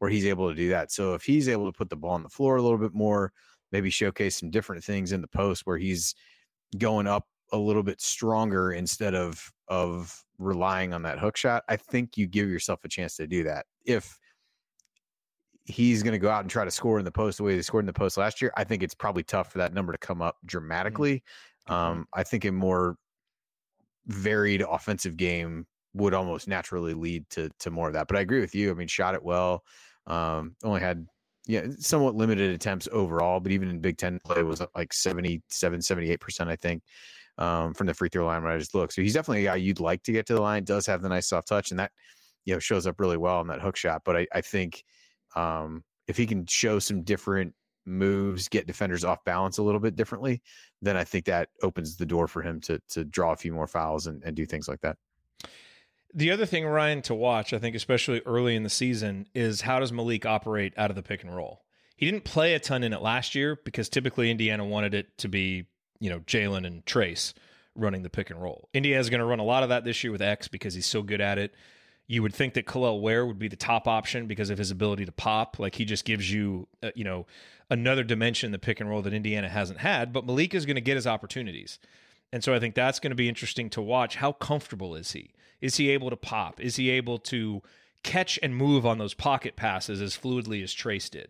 where 0.00 0.10
he's 0.10 0.26
able 0.26 0.50
to 0.50 0.54
do 0.54 0.68
that. 0.70 0.92
So 0.92 1.14
if 1.14 1.22
he's 1.22 1.48
able 1.48 1.64
to 1.64 1.76
put 1.76 1.88
the 1.88 1.96
ball 1.96 2.12
on 2.12 2.22
the 2.22 2.28
floor 2.28 2.56
a 2.56 2.62
little 2.62 2.76
bit 2.76 2.92
more, 2.92 3.32
maybe 3.76 3.90
showcase 3.90 4.36
some 4.36 4.50
different 4.50 4.82
things 4.82 5.12
in 5.12 5.20
the 5.20 5.28
post 5.28 5.66
where 5.66 5.76
he's 5.76 6.14
going 6.78 7.06
up 7.06 7.26
a 7.52 7.58
little 7.58 7.82
bit 7.82 8.00
stronger 8.00 8.72
instead 8.72 9.14
of 9.14 9.52
of 9.68 10.24
relying 10.38 10.94
on 10.94 11.02
that 11.02 11.18
hook 11.18 11.36
shot, 11.36 11.62
I 11.68 11.76
think 11.76 12.16
you 12.16 12.26
give 12.26 12.48
yourself 12.48 12.80
a 12.84 12.88
chance 12.88 13.16
to 13.16 13.26
do 13.26 13.44
that. 13.44 13.66
If 13.84 14.18
he's 15.66 16.02
going 16.02 16.12
to 16.12 16.18
go 16.18 16.30
out 16.30 16.40
and 16.40 16.50
try 16.50 16.64
to 16.64 16.70
score 16.70 16.98
in 16.98 17.04
the 17.04 17.12
post 17.12 17.36
the 17.36 17.44
way 17.44 17.54
they 17.54 17.60
scored 17.60 17.82
in 17.82 17.86
the 17.86 17.92
post 17.92 18.16
last 18.16 18.40
year, 18.40 18.50
I 18.56 18.64
think 18.64 18.82
it's 18.82 18.94
probably 18.94 19.24
tough 19.24 19.52
for 19.52 19.58
that 19.58 19.74
number 19.74 19.92
to 19.92 19.98
come 19.98 20.22
up 20.22 20.36
dramatically. 20.46 21.22
Um, 21.66 22.06
I 22.14 22.22
think 22.22 22.46
a 22.46 22.52
more 22.52 22.96
varied 24.06 24.62
offensive 24.62 25.18
game 25.18 25.66
would 25.92 26.14
almost 26.14 26.48
naturally 26.48 26.94
lead 26.94 27.28
to 27.30 27.50
to 27.58 27.70
more 27.70 27.88
of 27.88 27.94
that. 27.94 28.08
But 28.08 28.16
I 28.16 28.20
agree 28.20 28.40
with 28.40 28.54
you. 28.54 28.70
I 28.70 28.74
mean, 28.74 28.88
shot 28.88 29.14
it 29.14 29.22
well. 29.22 29.64
Um, 30.06 30.56
only 30.64 30.80
had 30.80 31.06
yeah, 31.46 31.66
somewhat 31.78 32.16
limited 32.16 32.50
attempts 32.50 32.88
overall, 32.90 33.40
but 33.40 33.52
even 33.52 33.68
in 33.68 33.80
Big 33.80 33.96
Ten 33.96 34.18
play 34.24 34.42
was 34.42 34.60
like 34.74 34.92
77, 34.92 35.80
78%, 35.80 36.48
I 36.48 36.56
think, 36.56 36.82
um, 37.38 37.72
from 37.72 37.86
the 37.86 37.94
free 37.94 38.08
throw 38.08 38.26
line 38.26 38.42
when 38.42 38.52
I 38.52 38.58
just 38.58 38.74
look. 38.74 38.90
So 38.90 39.02
he's 39.02 39.14
definitely 39.14 39.46
a 39.46 39.50
guy 39.50 39.56
you'd 39.56 39.80
like 39.80 40.02
to 40.04 40.12
get 40.12 40.26
to 40.26 40.34
the 40.34 40.40
line, 40.40 40.64
does 40.64 40.86
have 40.86 41.02
the 41.02 41.08
nice 41.08 41.28
soft 41.28 41.48
touch, 41.48 41.70
and 41.70 41.78
that, 41.78 41.92
you 42.44 42.54
know, 42.54 42.58
shows 42.58 42.86
up 42.86 43.00
really 43.00 43.16
well 43.16 43.38
on 43.38 43.46
that 43.48 43.60
hook 43.60 43.76
shot. 43.76 44.02
But 44.04 44.16
I, 44.16 44.26
I 44.34 44.40
think 44.40 44.82
um, 45.36 45.84
if 46.08 46.16
he 46.16 46.26
can 46.26 46.46
show 46.46 46.78
some 46.80 47.02
different 47.02 47.54
moves, 47.84 48.48
get 48.48 48.66
defenders 48.66 49.04
off 49.04 49.24
balance 49.24 49.58
a 49.58 49.62
little 49.62 49.80
bit 49.80 49.94
differently, 49.94 50.42
then 50.82 50.96
I 50.96 51.04
think 51.04 51.26
that 51.26 51.48
opens 51.62 51.96
the 51.96 52.06
door 52.06 52.26
for 52.26 52.42
him 52.42 52.60
to 52.62 52.80
to 52.90 53.04
draw 53.04 53.32
a 53.32 53.36
few 53.36 53.52
more 53.52 53.68
fouls 53.68 54.08
and, 54.08 54.22
and 54.24 54.34
do 54.34 54.44
things 54.46 54.66
like 54.66 54.80
that. 54.80 54.96
The 56.14 56.30
other 56.30 56.46
thing, 56.46 56.64
Ryan, 56.64 57.02
to 57.02 57.14
watch, 57.14 57.52
I 57.52 57.58
think, 57.58 57.76
especially 57.76 58.22
early 58.24 58.56
in 58.56 58.62
the 58.62 58.70
season, 58.70 59.26
is 59.34 59.62
how 59.62 59.80
does 59.80 59.92
Malik 59.92 60.24
operate 60.24 60.72
out 60.76 60.90
of 60.90 60.96
the 60.96 61.02
pick 61.02 61.22
and 61.22 61.34
roll? 61.34 61.62
He 61.96 62.06
didn't 62.06 62.24
play 62.24 62.54
a 62.54 62.60
ton 62.60 62.82
in 62.82 62.92
it 62.92 63.02
last 63.02 63.34
year 63.34 63.58
because 63.64 63.88
typically 63.88 64.30
Indiana 64.30 64.64
wanted 64.64 64.94
it 64.94 65.16
to 65.18 65.28
be, 65.28 65.66
you 65.98 66.10
know, 66.10 66.20
Jalen 66.20 66.66
and 66.66 66.84
Trayce 66.84 67.32
running 67.74 68.02
the 68.02 68.10
pick 68.10 68.30
and 68.30 68.40
roll. 68.40 68.68
Indiana's 68.72 69.10
going 69.10 69.20
to 69.20 69.26
run 69.26 69.38
a 69.38 69.44
lot 69.44 69.62
of 69.62 69.70
that 69.70 69.84
this 69.84 70.02
year 70.04 70.12
with 70.12 70.22
X 70.22 70.48
because 70.48 70.74
he's 70.74 70.86
so 70.86 71.02
good 71.02 71.20
at 71.20 71.38
it. 71.38 71.54
You 72.06 72.22
would 72.22 72.34
think 72.34 72.54
that 72.54 72.66
Kel'el 72.66 73.00
Ware 73.00 73.26
would 73.26 73.38
be 73.38 73.48
the 73.48 73.56
top 73.56 73.88
option 73.88 74.26
because 74.26 74.50
of 74.50 74.58
his 74.58 74.70
ability 74.70 75.06
to 75.06 75.12
pop. 75.12 75.58
Like 75.58 75.74
he 75.74 75.84
just 75.84 76.04
gives 76.04 76.30
you, 76.30 76.68
uh, 76.82 76.90
you 76.94 77.04
know, 77.04 77.26
another 77.68 78.04
dimension 78.04 78.48
in 78.48 78.52
the 78.52 78.58
pick 78.58 78.80
and 78.80 78.88
roll 78.88 79.02
that 79.02 79.12
Indiana 79.12 79.48
hasn't 79.48 79.80
had. 79.80 80.12
But 80.12 80.24
Malik 80.24 80.54
is 80.54 80.66
going 80.66 80.76
to 80.76 80.80
get 80.80 80.96
his 80.96 81.06
opportunities. 81.06 81.78
And 82.32 82.44
so 82.44 82.54
I 82.54 82.60
think 82.60 82.74
that's 82.74 83.00
going 83.00 83.10
to 83.10 83.16
be 83.16 83.28
interesting 83.28 83.70
to 83.70 83.82
watch. 83.82 84.16
How 84.16 84.32
comfortable 84.32 84.94
is 84.94 85.12
he? 85.12 85.32
Is 85.60 85.76
he 85.76 85.90
able 85.90 86.10
to 86.10 86.16
pop? 86.16 86.60
Is 86.60 86.76
he 86.76 86.90
able 86.90 87.18
to 87.18 87.62
catch 88.02 88.38
and 88.42 88.54
move 88.54 88.86
on 88.86 88.98
those 88.98 89.14
pocket 89.14 89.56
passes 89.56 90.00
as 90.00 90.16
fluidly 90.16 90.62
as 90.62 90.74
Trayce 90.74 91.10
did? 91.10 91.28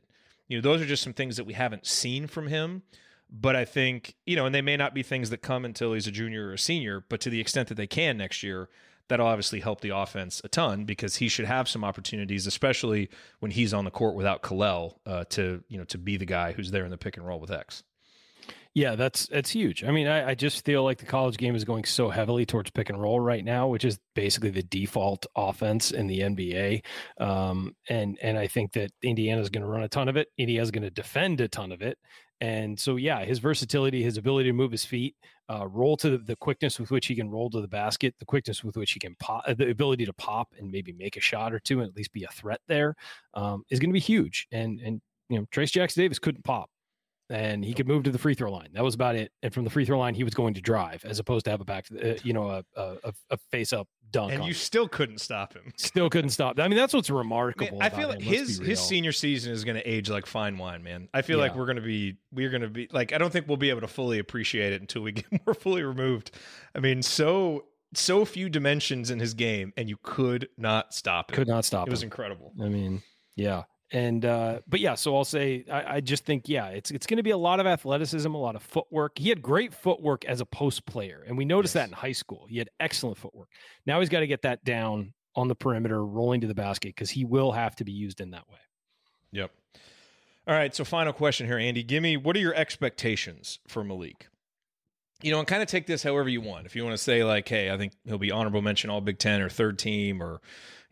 You 0.48 0.58
know, 0.58 0.62
those 0.62 0.80
are 0.80 0.86
just 0.86 1.02
some 1.02 1.12
things 1.12 1.36
that 1.36 1.44
we 1.44 1.54
haven't 1.54 1.86
seen 1.86 2.26
from 2.26 2.48
him. 2.48 2.82
But 3.28 3.56
I 3.56 3.64
think, 3.64 4.14
you 4.24 4.36
know, 4.36 4.46
and 4.46 4.54
they 4.54 4.62
may 4.62 4.76
not 4.76 4.94
be 4.94 5.02
things 5.02 5.30
that 5.30 5.42
come 5.42 5.64
until 5.64 5.92
he's 5.92 6.06
a 6.06 6.12
junior 6.12 6.48
or 6.48 6.52
a 6.52 6.58
senior, 6.58 7.04
but 7.08 7.20
to 7.22 7.30
the 7.30 7.40
extent 7.40 7.68
that 7.68 7.74
they 7.74 7.88
can 7.88 8.16
next 8.16 8.42
year, 8.42 8.68
that'll 9.08 9.26
obviously 9.26 9.60
help 9.60 9.80
the 9.80 9.90
offense 9.90 10.40
a 10.44 10.48
ton 10.48 10.84
because 10.84 11.16
he 11.16 11.28
should 11.28 11.46
have 11.46 11.68
some 11.68 11.84
opportunities, 11.84 12.46
especially 12.46 13.08
when 13.40 13.50
he's 13.50 13.74
on 13.74 13.84
the 13.84 13.90
court 13.90 14.14
without 14.14 14.42
Kel'el 14.42 14.94
uh, 15.06 15.24
to, 15.30 15.62
you 15.68 15.78
know, 15.78 15.84
to 15.84 15.98
be 15.98 16.16
the 16.16 16.24
guy 16.24 16.52
who's 16.52 16.70
there 16.70 16.84
in 16.84 16.90
the 16.90 16.98
pick 16.98 17.16
and 17.16 17.26
roll 17.26 17.40
with 17.40 17.50
X. 17.50 17.82
Yeah, 18.76 18.94
that's 18.94 19.26
that's 19.28 19.48
huge. 19.48 19.84
I 19.84 19.90
mean, 19.90 20.06
I, 20.06 20.28
I, 20.28 20.34
just 20.34 20.62
feel 20.66 20.84
like 20.84 20.98
the 20.98 21.06
college 21.06 21.38
game 21.38 21.56
is 21.56 21.64
going 21.64 21.84
so 21.84 22.10
heavily 22.10 22.44
towards 22.44 22.70
pick 22.70 22.90
and 22.90 23.00
roll 23.00 23.18
right 23.18 23.42
now, 23.42 23.68
which 23.68 23.86
is 23.86 23.98
basically 24.14 24.50
the 24.50 24.64
default 24.64 25.24
offense 25.34 25.92
in 25.92 26.06
the 26.06 26.20
NBA. 26.20 26.84
Um, 27.18 27.74
and 27.88 28.18
and 28.20 28.36
I 28.36 28.46
think 28.46 28.74
that 28.74 28.90
Indiana 29.02 29.40
is 29.40 29.48
going 29.48 29.62
to 29.62 29.66
run 29.66 29.84
a 29.84 29.88
ton 29.88 30.08
of 30.10 30.18
it. 30.18 30.28
Indiana 30.36 30.62
is 30.62 30.70
going 30.70 30.82
to 30.82 30.90
defend 30.90 31.40
a 31.40 31.48
ton 31.48 31.72
of 31.72 31.80
it. 31.80 31.96
And 32.42 32.78
so, 32.78 32.96
yeah, 32.96 33.24
his 33.24 33.38
versatility, 33.38 34.02
his 34.02 34.18
ability 34.18 34.50
to 34.50 34.52
move 34.52 34.72
his 34.72 34.84
feet, 34.84 35.16
uh, 35.48 35.66
roll 35.66 35.96
to 35.96 36.10
the, 36.10 36.18
the, 36.18 36.36
quickness 36.36 36.78
with 36.78 36.90
which 36.90 37.06
he 37.06 37.14
can 37.14 37.30
roll 37.30 37.48
to 37.48 37.62
the 37.62 37.68
basket, 37.68 38.14
the 38.18 38.26
quickness 38.26 38.62
with 38.62 38.76
which 38.76 38.92
he 38.92 39.00
can 39.00 39.16
pop, 39.18 39.42
uh, 39.46 39.54
the 39.54 39.70
ability 39.70 40.04
to 40.04 40.12
pop 40.12 40.52
and 40.58 40.70
maybe 40.70 40.92
make 40.92 41.16
a 41.16 41.20
shot 41.20 41.54
or 41.54 41.58
two 41.58 41.80
and 41.80 41.88
at 41.88 41.96
least 41.96 42.12
be 42.12 42.24
a 42.24 42.28
threat 42.28 42.60
there, 42.68 42.94
um, 43.32 43.62
is 43.70 43.80
going 43.80 43.88
to 43.88 43.94
be 43.94 44.00
huge. 44.00 44.46
And 44.52 44.80
and 44.80 45.00
you 45.30 45.38
know, 45.38 45.46
Trayce 45.46 45.72
Jackson 45.72 46.02
Davis 46.02 46.18
couldn't 46.18 46.44
pop 46.44 46.68
and 47.28 47.64
he 47.64 47.74
could 47.74 47.88
move 47.88 48.04
to 48.04 48.10
the 48.10 48.18
free 48.18 48.34
throw 48.34 48.52
line. 48.52 48.68
That 48.72 48.84
was 48.84 48.94
about 48.94 49.16
it. 49.16 49.32
And 49.42 49.52
from 49.52 49.64
the 49.64 49.70
free 49.70 49.84
throw 49.84 49.98
line, 49.98 50.14
he 50.14 50.24
was 50.24 50.34
going 50.34 50.54
to 50.54 50.60
drive 50.60 51.04
as 51.04 51.18
opposed 51.18 51.44
to 51.46 51.50
have 51.50 51.60
a 51.60 51.64
back, 51.64 51.86
uh, 51.92 52.14
you 52.22 52.32
know, 52.32 52.50
a, 52.50 52.64
a, 52.76 53.12
a 53.30 53.36
face 53.50 53.72
up 53.72 53.88
dunk. 54.10 54.32
And 54.32 54.44
you 54.44 54.50
him. 54.50 54.54
still 54.54 54.88
couldn't 54.88 55.20
stop 55.20 55.52
him. 55.54 55.72
Still 55.76 56.08
couldn't 56.08 56.30
stop. 56.30 56.58
I 56.60 56.68
mean, 56.68 56.76
that's 56.76 56.94
what's 56.94 57.10
remarkable. 57.10 57.78
I, 57.80 57.88
feel 57.88 58.08
like 58.08 58.20
him, 58.20 58.34
his 58.34 58.58
his 58.58 58.80
senior 58.80 59.12
season 59.12 59.52
is 59.52 59.64
going 59.64 59.76
to 59.76 59.88
age 59.88 60.08
like 60.08 60.26
fine 60.26 60.56
wine, 60.58 60.82
man. 60.82 61.08
I 61.12 61.22
feel 61.22 61.38
yeah. 61.38 61.44
like 61.44 61.56
we're 61.56 61.66
going 61.66 61.76
to 61.76 61.82
be 61.82 62.16
we're 62.32 62.50
going 62.50 62.62
to 62.62 62.68
be 62.68 62.88
like 62.92 63.12
I 63.12 63.18
don't 63.18 63.32
think 63.32 63.48
we'll 63.48 63.56
be 63.56 63.70
able 63.70 63.80
to 63.82 63.88
fully 63.88 64.18
appreciate 64.18 64.72
it 64.72 64.80
until 64.80 65.02
we 65.02 65.12
get 65.12 65.26
more 65.46 65.54
fully 65.54 65.82
removed. 65.82 66.30
I 66.74 66.80
mean, 66.80 67.02
so 67.02 67.64
so 67.94 68.24
few 68.24 68.48
dimensions 68.48 69.10
in 69.10 69.18
his 69.18 69.34
game, 69.34 69.72
and 69.76 69.88
you 69.88 69.96
could 70.02 70.48
not 70.56 70.94
stop 70.94 71.32
it. 71.32 71.34
Could 71.34 71.48
not 71.48 71.64
stop. 71.64 71.88
It 71.88 71.90
was 71.90 72.02
incredible. 72.02 72.52
I 72.60 72.68
mean, 72.68 73.02
yeah. 73.34 73.64
And 73.92 74.24
uh, 74.24 74.60
but 74.66 74.80
yeah, 74.80 74.96
so 74.96 75.16
I'll 75.16 75.24
say 75.24 75.64
I, 75.70 75.96
I 75.96 76.00
just 76.00 76.24
think 76.24 76.48
yeah, 76.48 76.66
it's 76.68 76.90
it's 76.90 77.06
going 77.06 77.18
to 77.18 77.22
be 77.22 77.30
a 77.30 77.36
lot 77.36 77.60
of 77.60 77.66
athleticism, 77.66 78.32
a 78.32 78.36
lot 78.36 78.56
of 78.56 78.62
footwork. 78.62 79.16
He 79.16 79.28
had 79.28 79.40
great 79.40 79.72
footwork 79.72 80.24
as 80.24 80.40
a 80.40 80.44
post 80.44 80.86
player, 80.86 81.22
and 81.26 81.38
we 81.38 81.44
noticed 81.44 81.76
yes. 81.76 81.84
that 81.84 81.88
in 81.90 81.94
high 81.94 82.12
school. 82.12 82.46
He 82.48 82.58
had 82.58 82.68
excellent 82.80 83.16
footwork. 83.16 83.48
Now 83.86 84.00
he's 84.00 84.08
got 84.08 84.20
to 84.20 84.26
get 84.26 84.42
that 84.42 84.64
down 84.64 85.12
on 85.36 85.46
the 85.46 85.54
perimeter, 85.54 86.04
rolling 86.04 86.40
to 86.40 86.48
the 86.48 86.54
basket, 86.54 86.88
because 86.88 87.10
he 87.10 87.24
will 87.24 87.52
have 87.52 87.76
to 87.76 87.84
be 87.84 87.92
used 87.92 88.20
in 88.20 88.30
that 88.30 88.48
way. 88.48 88.58
Yep. 89.32 89.52
All 90.48 90.54
right. 90.54 90.74
So 90.74 90.84
final 90.84 91.12
question 91.12 91.46
here, 91.46 91.58
Andy. 91.58 91.84
Give 91.84 92.02
me 92.02 92.16
what 92.16 92.34
are 92.34 92.40
your 92.40 92.54
expectations 92.54 93.60
for 93.68 93.84
Malik? 93.84 94.26
You 95.22 95.30
know, 95.30 95.38
and 95.38 95.46
kind 95.46 95.62
of 95.62 95.68
take 95.68 95.86
this 95.86 96.02
however 96.02 96.28
you 96.28 96.40
want. 96.40 96.66
If 96.66 96.74
you 96.74 96.82
want 96.82 96.94
to 96.94 97.02
say 97.02 97.22
like, 97.22 97.48
hey, 97.48 97.70
I 97.70 97.78
think 97.78 97.92
he'll 98.04 98.18
be 98.18 98.32
honorable 98.32 98.62
mention 98.62 98.90
all 98.90 99.00
Big 99.00 99.18
Ten 99.18 99.40
or 99.40 99.48
third 99.48 99.78
team 99.78 100.22
or 100.22 100.40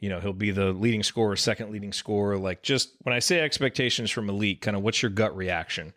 you 0.01 0.09
know, 0.09 0.21
he'll 0.21 0.33
be 0.33 0.51
the 0.51 0.73
leading 0.73 1.03
scorer, 1.03 1.37
second 1.37 1.71
leading 1.71 1.93
scorer. 1.93 2.37
Like, 2.37 2.63
just 2.63 2.93
when 3.03 3.15
I 3.15 3.19
say 3.19 3.41
expectations 3.41 4.11
from 4.11 4.29
elite, 4.29 4.61
kind 4.61 4.77
of 4.77 4.83
what's 4.83 5.03
your 5.03 5.11
gut 5.11 5.37
reaction 5.37 5.95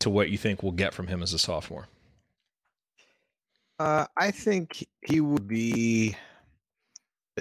to 0.00 0.10
what 0.10 0.30
you 0.30 0.38
think 0.38 0.62
we'll 0.62 0.72
get 0.72 0.94
from 0.94 1.06
him 1.06 1.22
as 1.22 1.32
a 1.32 1.38
sophomore? 1.38 1.88
Uh, 3.78 4.06
I 4.16 4.30
think 4.30 4.86
he 5.04 5.20
would 5.20 5.48
be. 5.48 6.16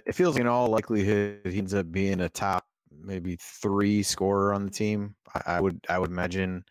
It 0.06 0.16
feels 0.16 0.36
like 0.36 0.41
in 0.41 0.47
all 0.47 0.70
likelihood 0.70 1.41
he 1.45 1.58
ends 1.58 1.74
up 1.74 1.91
being 1.91 2.22
a 2.22 2.30
top 2.30 2.66
maybe 3.04 3.38
three 3.39 4.04
scorer 4.04 4.54
on 4.54 4.66
the 4.66 4.72
team. 4.72 5.16
I, 5.34 5.58
I 5.58 5.62
would 5.62 5.80
I 5.89 5.99
would 5.99 6.10
imagine. 6.10 6.64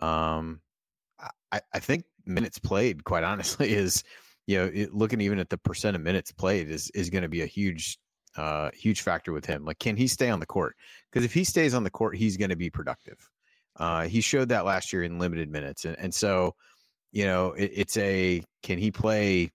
Um, 0.00 0.60
I 1.52 1.60
I 1.72 1.78
think 1.78 2.04
minutes 2.26 2.58
played, 2.58 3.04
quite 3.04 3.24
honestly, 3.24 3.72
is 3.74 4.02
you 4.46 4.58
know 4.58 4.70
it, 4.72 4.94
looking 4.94 5.20
even 5.20 5.38
at 5.38 5.50
the 5.50 5.58
percent 5.58 5.96
of 5.96 6.02
minutes 6.02 6.32
played 6.32 6.68
is 6.68 6.90
is 6.90 7.10
going 7.10 7.22
to 7.22 7.28
be 7.28 7.42
a 7.42 7.46
huge 7.46 7.98
uh, 8.36 8.70
huge 8.74 9.02
factor 9.02 9.32
with 9.32 9.46
him. 9.46 9.64
Like, 9.64 9.78
can 9.78 9.96
he 9.96 10.06
stay 10.06 10.30
on 10.30 10.40
the 10.40 10.46
court? 10.46 10.76
Because 11.10 11.24
if 11.24 11.32
he 11.32 11.44
stays 11.44 11.74
on 11.74 11.84
the 11.84 11.90
court, 11.90 12.16
he's 12.16 12.36
going 12.36 12.50
to 12.50 12.56
be 12.56 12.70
productive. 12.70 13.18
Uh, 13.76 14.06
he 14.06 14.20
showed 14.20 14.48
that 14.50 14.64
last 14.64 14.92
year 14.92 15.02
in 15.02 15.18
limited 15.18 15.50
minutes, 15.50 15.84
and 15.84 15.98
and 15.98 16.14
so, 16.14 16.54
you 17.12 17.26
know, 17.26 17.52
it, 17.52 17.70
it's 17.74 17.96
a 17.96 18.42
can 18.62 18.78
he 18.78 18.90
play 18.90 19.50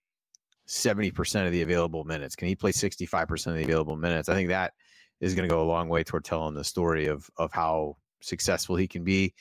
seventy 0.65 1.11
percent 1.11 1.45
of 1.45 1.51
the 1.51 1.61
available 1.61 2.03
minutes? 2.03 2.35
Can 2.35 2.47
he 2.47 2.55
play 2.55 2.71
sixty 2.71 3.05
five 3.05 3.27
percent 3.27 3.55
of 3.55 3.59
the 3.59 3.65
available 3.65 3.95
minutes? 3.95 4.29
I 4.29 4.33
think 4.33 4.49
that 4.49 4.73
is 5.21 5.35
going 5.35 5.47
to 5.47 5.53
go 5.53 5.61
a 5.61 5.63
long 5.63 5.87
way 5.87 6.03
toward 6.03 6.25
telling 6.25 6.53
the 6.55 6.63
story 6.63 7.07
of 7.07 7.29
of 7.37 7.51
how 7.51 7.97
successful 8.21 8.75
he 8.75 8.87
can 8.87 9.03
be 9.03 9.33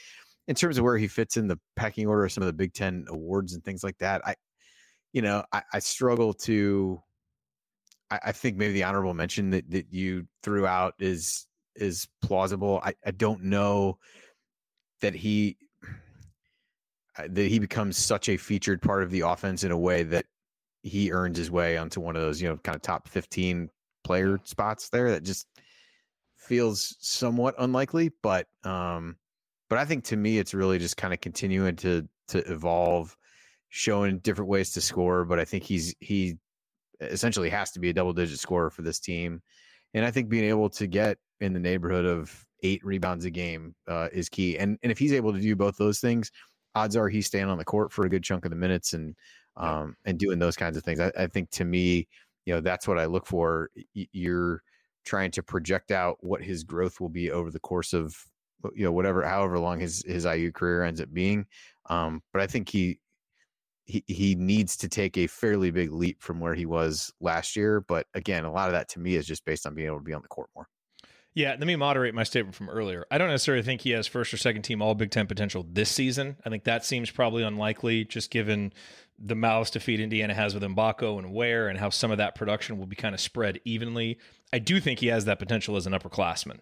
in 0.47 0.55
terms 0.55 0.79
of 0.79 0.85
where 0.85 0.97
he 0.97 1.09
fits 1.09 1.37
in 1.37 1.49
the 1.49 1.59
pecking 1.77 2.07
order 2.07 2.25
of 2.25 2.33
some 2.33 2.43
of 2.43 2.47
the 2.47 2.53
Big 2.53 2.73
Ten 2.73 3.05
awards 3.09 3.55
and 3.55 3.65
things 3.65 3.85
like 3.85 3.99
that. 3.99 4.23
I, 4.27 4.35
you 5.13 5.23
know, 5.23 5.45
I, 5.53 5.63
I 5.73 5.79
struggle 5.81 6.33
to 6.35 7.03
I, 8.11 8.21
I, 8.27 8.33
think 8.33 8.57
maybe 8.57 8.75
the 8.75 8.85
honorable 8.85 9.15
mention 9.15 9.51
that, 9.51 9.71
that 9.71 9.93
you 9.93 10.27
threw 10.43 10.67
out 10.67 10.95
is 10.99 11.47
is 11.77 12.09
plausible. 12.23 12.81
I, 12.83 12.95
I 13.07 13.11
don't 13.13 13.45
know 13.45 13.99
that 15.01 15.15
he 15.15 15.57
uh, 17.17 17.29
that 17.31 17.49
he 17.49 17.59
becomes 17.59 17.97
such 17.97 18.29
a 18.29 18.37
featured 18.37 18.83
part 18.83 19.03
of 19.03 19.11
the 19.11 19.21
offense 19.21 19.65
in 19.65 19.71
a 19.71 19.79
way 19.79 20.03
that 20.05 20.27
he 20.83 21.13
earns 21.13 21.37
his 21.37 21.51
way 21.51 21.77
onto 21.77 22.01
one 22.01 22.17
of 22.17 22.23
those, 22.23 22.41
you 22.41 22.49
know, 22.49 22.57
kind 22.59 22.77
of 22.77 22.83
top 22.83 23.09
15 23.09 23.69
player 24.05 24.39
spots 24.45 24.89
there 24.89 25.11
that 25.11 25.23
just 25.23 25.47
feels 26.37 26.97
somewhat 27.01 27.55
unlikely, 27.59 28.11
but 28.23 28.47
um 28.65 29.17
but 29.69 29.79
I 29.79 29.85
think 29.85 30.05
to 30.05 30.17
me 30.17 30.39
it's 30.39 30.55
really 30.55 30.79
just 30.79 30.97
kind 30.97 31.13
of 31.13 31.21
continuing 31.21 31.77
to 31.77 32.09
to 32.29 32.39
evolve, 32.51 33.17
showing 33.69 34.19
different 34.19 34.49
ways 34.49 34.73
to 34.73 34.81
score, 34.81 35.25
but 35.25 35.39
I 35.39 35.45
think 35.45 35.65
he's 35.65 35.95
he 36.01 36.39
essentially 37.01 37.51
has 37.51 37.71
to 37.73 37.81
be 37.81 37.91
a 37.91 37.93
double 37.93 38.13
digit 38.13 38.39
scorer 38.39 38.71
for 38.71 38.83
this 38.83 38.99
team. 38.99 39.43
And 39.95 40.05
I 40.05 40.11
think 40.11 40.29
being 40.29 40.45
able 40.45 40.69
to 40.71 40.87
get 40.87 41.19
in 41.41 41.53
the 41.53 41.61
neighborhood 41.61 42.05
of 42.05 42.45
eight 42.63 42.85
rebounds 42.85 43.25
a 43.25 43.31
game 43.31 43.75
uh, 43.87 44.09
is 44.13 44.29
key. 44.29 44.59
And 44.59 44.79
and 44.83 44.93
if 44.93 44.99
he's 44.99 45.13
able 45.13 45.33
to 45.33 45.41
do 45.41 45.57
both 45.57 45.77
those 45.77 46.01
things, 46.01 46.31
odds 46.75 46.97
are 46.97 47.09
he's 47.09 47.27
staying 47.27 47.49
on 47.49 47.59
the 47.59 47.65
court 47.65 47.93
for 47.93 48.05
a 48.05 48.09
good 48.09 48.23
chunk 48.23 48.45
of 48.45 48.51
the 48.51 48.57
minutes 48.57 48.93
and 48.93 49.15
um, 49.57 49.97
and 50.05 50.19
doing 50.19 50.39
those 50.39 50.57
kinds 50.57 50.77
of 50.77 50.85
things. 50.85 51.01
I, 51.01 51.11
I, 51.19 51.27
think 51.27 51.51
to 51.51 51.65
me, 51.65 52.07
you 52.47 52.55
know, 52.55 52.61
that's 52.61 52.87
what 52.87 52.97
I 52.97 53.07
look 53.07 53.27
for. 53.27 53.71
You're 53.93 54.63
trying 55.05 55.33
to 55.33 55.43
project 55.43 55.91
out 55.91 56.17
what 56.21 56.43
his 56.43 56.63
growth 56.63 57.01
will 57.01 57.09
be 57.09 57.33
over 57.33 57.51
the 57.51 57.59
course 57.59 57.93
of 57.93 58.17
you 58.75 58.85
know 58.85 58.93
whatever 58.93 59.23
however 59.23 59.59
long 59.59 59.79
his 59.81 60.05
his 60.07 60.25
IU 60.25 60.53
career 60.53 60.85
ends 60.85 61.01
up 61.01 61.13
being. 61.13 61.47
Um, 61.91 62.23
but 62.33 62.43
I 62.43 62.47
think 62.47 62.69
he 62.69 63.01
he, 63.89 64.05
he 64.07 64.35
needs 64.35 64.77
to 64.77 64.89
take 64.89 65.17
a 65.17 65.27
fairly 65.27 65.71
big 65.71 65.93
leap 65.93 66.23
from 66.23 66.39
where 66.39 66.55
he 66.55 66.67
was 66.67 67.13
last 67.21 67.57
year. 67.57 67.81
But 67.81 68.07
again, 68.15 68.45
a 68.45 68.53
lot 68.53 68.69
of 68.69 68.75
that 68.75 68.89
to 68.91 69.01
me 69.01 69.15
is 69.15 69.27
just 69.27 69.45
based 69.45 69.67
on 69.67 69.75
being 69.75 69.89
able 69.89 69.99
to 69.99 70.05
be 70.05 70.13
on 70.13 70.23
the 70.23 70.29
court 70.29 70.51
more. 70.55 70.69
Yeah, 71.35 71.51
let 71.51 71.67
me 71.67 71.77
moderate 71.77 72.15
my 72.15 72.25
statement 72.25 72.55
from 72.55 72.69
earlier. 72.69 73.07
I 73.11 73.19
don't 73.19 73.29
necessarily 73.29 73.63
think 73.63 73.81
he 73.81 73.91
has 73.91 74.07
first 74.07 74.35
or 74.35 74.37
second 74.37 74.63
team 74.63 74.83
All 74.83 74.95
Big 74.95 75.11
Ten 75.11 75.27
potential 75.27 75.65
this 75.71 75.91
season. 75.91 76.37
I 76.45 76.51
think 76.51 76.65
that 76.65 76.85
seems 76.85 77.11
probably 77.11 77.43
unlikely, 77.45 78.05
just 78.05 78.31
given 78.31 78.73
the 79.19 79.37
mouths 79.37 79.71
to 79.71 79.81
feed 79.81 80.01
Indiana 80.01 80.35
has 80.35 80.53
with 80.53 80.63
Mgbako 80.63 81.19
and 81.19 81.33
Ware, 81.33 81.69
and 81.69 81.79
how 81.79 81.91
some 81.91 82.11
of 82.11 82.19
that 82.19 82.35
production 82.35 82.79
will 82.79 82.87
be 82.87 82.97
kind 82.97 83.15
of 83.15 83.21
spread 83.21 83.61
evenly. 83.65 84.19
I 84.53 84.59
do 84.59 84.81
think 84.81 84.99
he 84.99 85.09
has 85.09 85.27
that 85.27 85.39
potential 85.39 85.77
as 85.77 85.87
an 85.87 85.93
upperclassman 85.93 86.59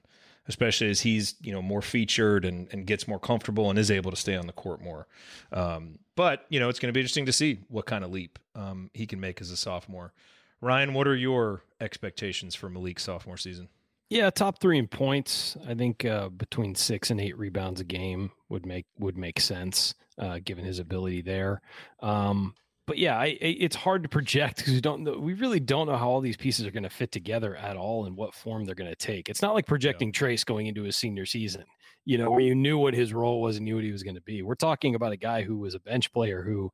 especially 0.48 0.90
as 0.90 1.00
he's 1.00 1.34
you 1.42 1.52
know 1.52 1.62
more 1.62 1.82
featured 1.82 2.44
and, 2.44 2.68
and 2.72 2.86
gets 2.86 3.06
more 3.06 3.18
comfortable 3.18 3.70
and 3.70 3.78
is 3.78 3.90
able 3.90 4.10
to 4.10 4.16
stay 4.16 4.36
on 4.36 4.46
the 4.46 4.52
court 4.52 4.80
more. 4.80 5.06
Um, 5.52 5.98
but 6.14 6.46
you 6.48 6.60
know 6.60 6.68
it's 6.68 6.78
going 6.78 6.88
to 6.88 6.92
be 6.92 7.00
interesting 7.00 7.26
to 7.26 7.32
see 7.32 7.60
what 7.68 7.86
kind 7.86 8.04
of 8.04 8.10
leap 8.10 8.38
um, 8.54 8.90
he 8.94 9.06
can 9.06 9.20
make 9.20 9.40
as 9.40 9.50
a 9.50 9.56
sophomore. 9.56 10.12
Ryan, 10.60 10.94
what 10.94 11.06
are 11.06 11.16
your 11.16 11.62
expectations 11.80 12.54
for 12.54 12.70
Malik's 12.70 13.02
sophomore 13.02 13.36
season? 13.36 13.68
Yeah, 14.08 14.30
top 14.30 14.60
three 14.60 14.78
in 14.78 14.86
points. 14.86 15.56
I 15.66 15.74
think 15.74 16.04
uh, 16.04 16.28
between 16.28 16.74
six 16.76 17.10
and 17.10 17.20
eight 17.20 17.36
rebounds 17.36 17.80
a 17.80 17.84
game 17.84 18.30
would 18.48 18.64
make 18.64 18.86
would 18.98 19.16
make 19.16 19.40
sense 19.40 19.94
uh, 20.18 20.38
given 20.44 20.64
his 20.64 20.78
ability 20.78 21.22
there. 21.22 21.60
Um, 22.00 22.54
but 22.86 22.98
yeah, 22.98 23.18
I, 23.18 23.36
it's 23.40 23.74
hard 23.74 24.04
to 24.04 24.08
project 24.08 24.58
because 24.58 24.74
we 24.74 24.80
don't 24.80 25.02
know. 25.02 25.18
We 25.18 25.34
really 25.34 25.58
don't 25.58 25.88
know 25.88 25.96
how 25.96 26.08
all 26.08 26.20
these 26.20 26.36
pieces 26.36 26.66
are 26.66 26.70
going 26.70 26.84
to 26.84 26.90
fit 26.90 27.10
together 27.10 27.56
at 27.56 27.76
all 27.76 28.06
and 28.06 28.16
what 28.16 28.32
form 28.32 28.64
they're 28.64 28.76
going 28.76 28.90
to 28.90 28.96
take. 28.96 29.28
It's 29.28 29.42
not 29.42 29.54
like 29.54 29.66
projecting 29.66 30.08
yeah. 30.08 30.20
Trayce 30.20 30.46
going 30.46 30.68
into 30.68 30.84
his 30.84 30.96
senior 30.96 31.26
season, 31.26 31.64
you 32.04 32.16
know, 32.16 32.30
where 32.30 32.40
you 32.40 32.54
knew 32.54 32.78
what 32.78 32.94
his 32.94 33.12
role 33.12 33.42
was 33.42 33.56
and 33.56 33.64
knew 33.64 33.74
what 33.74 33.84
he 33.84 33.90
was 33.90 34.04
going 34.04 34.14
to 34.14 34.22
be. 34.22 34.42
We're 34.42 34.54
talking 34.54 34.94
about 34.94 35.10
a 35.10 35.16
guy 35.16 35.42
who 35.42 35.58
was 35.58 35.74
a 35.74 35.80
bench 35.80 36.12
player 36.12 36.42
who 36.42 36.70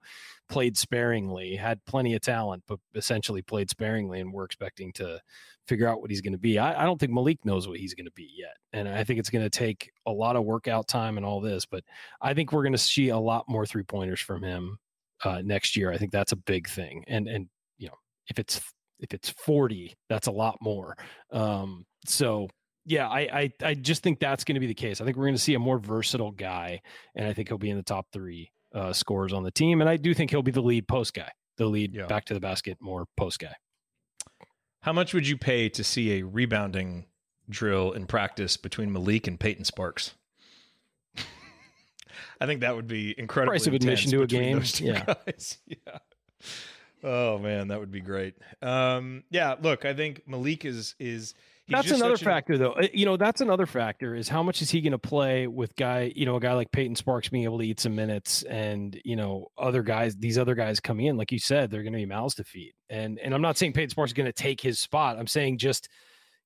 played 0.51 0.77
sparingly, 0.77 1.57
had 1.57 1.83
plenty 1.87 2.15
of 2.15 2.21
talent, 2.21 2.63
but 2.69 2.79
essentially 2.95 3.41
played 3.41 3.71
sparingly, 3.71 4.21
and 4.21 4.35
we're 4.35 4.45
expecting 4.45 4.93
to 4.95 5.19
figure 5.67 5.89
out 5.89 6.03
what 6.03 6.11
he's 6.11 6.21
going 6.21 6.33
to 6.35 6.39
be. 6.39 6.59
I, 6.59 6.83
I 6.83 6.85
don't 6.85 6.99
think 6.99 7.13
Malik 7.13 7.43
knows 7.47 7.67
what 7.67 7.79
he's 7.79 7.95
going 7.95 8.05
to 8.05 8.13
be 8.13 8.29
yet, 8.37 8.57
and 8.75 8.87
I 8.87 9.03
think 9.03 9.19
it's 9.19 9.31
going 9.31 9.45
to 9.45 9.51
take 9.51 9.91
a 10.05 10.13
lot 10.13 10.37
of 10.37 10.45
workout 10.45 10.89
time 10.89 11.17
and 11.17 11.25
all 11.25 11.41
this. 11.41 11.65
But 11.65 11.85
I 12.21 12.35
think 12.35 12.53
we're 12.53 12.65
going 12.65 12.73
to 12.73 12.79
see 12.79 13.09
a 13.09 13.19
lot 13.19 13.49
more 13.49 13.65
three 13.65 13.85
pointers 13.85 14.21
from 14.21 14.43
him 14.43 14.79
uh, 15.25 15.43
next 15.45 15.77
year. 15.77 15.93
I 15.93 15.99
think 15.99 16.13
that's 16.13 16.33
a 16.33 16.37
big 16.37 16.69
thing. 16.69 17.05
And 17.09 17.29
and 17.29 17.49
you 17.79 17.89
know, 17.89 17.95
if 18.29 18.39
it's 18.39 18.61
if 19.01 19.13
it's 19.13 19.31
40, 19.31 19.95
that's 20.09 20.29
a 20.29 20.33
lot 20.33 20.59
more. 20.61 20.97
Um, 21.33 21.85
so 22.07 22.49
yeah, 22.85 23.09
I, 23.09 23.21
I 23.21 23.53
I 23.63 23.75
just 23.75 24.03
think 24.03 24.21
that's 24.21 24.45
going 24.45 24.55
to 24.55 24.61
be 24.61 24.67
the 24.67 24.75
case. 24.75 25.01
I 25.01 25.05
think 25.05 25.17
we're 25.17 25.27
going 25.27 25.35
to 25.35 25.41
see 25.41 25.55
a 25.55 25.59
more 25.59 25.79
versatile 25.79 26.33
guy, 26.33 26.81
and 27.15 27.27
I 27.27 27.33
think 27.33 27.49
he'll 27.49 27.59
be 27.59 27.71
in 27.71 27.77
the 27.77 27.83
top 27.83 28.07
three 28.13 28.51
uh, 28.75 28.93
scores 28.93 29.33
on 29.33 29.43
the 29.43 29.51
team. 29.51 29.81
And 29.81 29.89
I 29.89 29.97
do 29.97 30.15
think 30.15 30.31
he'll 30.31 30.43
be 30.43 30.53
the 30.53 30.63
lead 30.63 30.89
post 30.89 31.15
guy, 31.15 31.31
the 31.59 31.67
lead 31.67 31.95
yeah. 31.95 32.07
back 32.07 32.25
to 32.27 32.35
the 32.35 32.41
basket 32.41 32.79
more 32.81 33.07
post 33.17 33.39
guy. 33.39 33.55
How 34.81 34.93
much 34.93 35.15
would 35.15 35.29
you 35.29 35.37
pay 35.37 35.69
to 35.69 35.85
see 35.85 36.19
a 36.19 36.23
rebounding 36.25 37.07
drill 37.49 37.93
in 37.93 38.07
practice 38.07 38.57
between 38.57 38.93
Malik 38.93 39.29
and 39.29 39.39
Peyton 39.39 39.65
Sparks? 39.65 40.15
I 42.43 42.47
think 42.47 42.61
that 42.63 42.75
would 42.75 42.89
be 42.89 43.15
incredible. 43.17 43.53
Price 43.53 43.69
of 43.69 43.75
admission 43.75 44.11
to 44.11 44.23
a 44.23 44.27
game. 44.27 44.63
Yeah. 44.77 45.05
Guys. 45.05 45.59
yeah. 45.67 45.99
Oh 47.05 47.39
man, 47.39 47.69
that 47.69 47.79
would 47.79 47.93
be 47.93 48.01
great. 48.01 48.35
Um, 48.61 49.25
yeah, 49.31 49.55
look, 49.61 49.85
I 49.85 49.95
think 49.95 50.23
Malik 50.27 50.65
is 50.65 50.97
is 50.99 51.35
that's 51.69 51.91
another 51.93 52.17
factor, 52.17 52.59
though. 52.59 52.73
Uh, 52.73 52.89
you 52.93 53.07
know, 53.07 53.17
that's 53.17 53.41
another 53.41 53.67
factor 53.67 54.17
is 54.17 54.29
how 54.29 54.43
much 54.43 54.61
is 54.61 54.71
he 54.71 54.81
going 54.81 54.93
to 54.93 54.99
play 54.99 55.47
with 55.47 55.77
guy, 55.77 56.13
you 56.17 56.27
know, 56.27 56.37
a 56.37 56.41
guy 56.41 56.53
like 56.55 56.73
Peyton 56.73 56.97
Sparks 56.97 57.29
being 57.29 57.45
able 57.45 57.59
to 57.59 57.65
eat 57.65 57.79
some 57.79 57.95
minutes, 57.95 58.43
and 58.43 59.01
you 59.05 59.15
know, 59.15 59.47
other 59.57 59.83
guys, 59.83 60.17
these 60.17 60.39
other 60.39 60.57
guys 60.57 60.81
coming 60.81 61.07
in, 61.07 61.17
like 61.17 61.31
you 61.31 61.39
said, 61.39 61.71
they're 61.71 61.85
going 61.85 61.93
to 61.93 61.99
be 61.99 62.07
mouths 62.07 62.35
to 62.37 62.45
feed. 62.45 62.73
And 62.91 63.21
and 63.21 63.35
I'm 63.35 63.43
not 63.43 63.57
saying 63.57 63.73
Peyton 63.75 63.91
Sparks 63.91 64.11
is 64.11 64.15
going 64.15 64.27
to 64.27 64.33
take 64.33 64.61
his 64.61 64.81
spot. 64.81 65.17
I'm 65.17 65.29
saying 65.29 65.59
just, 65.59 65.89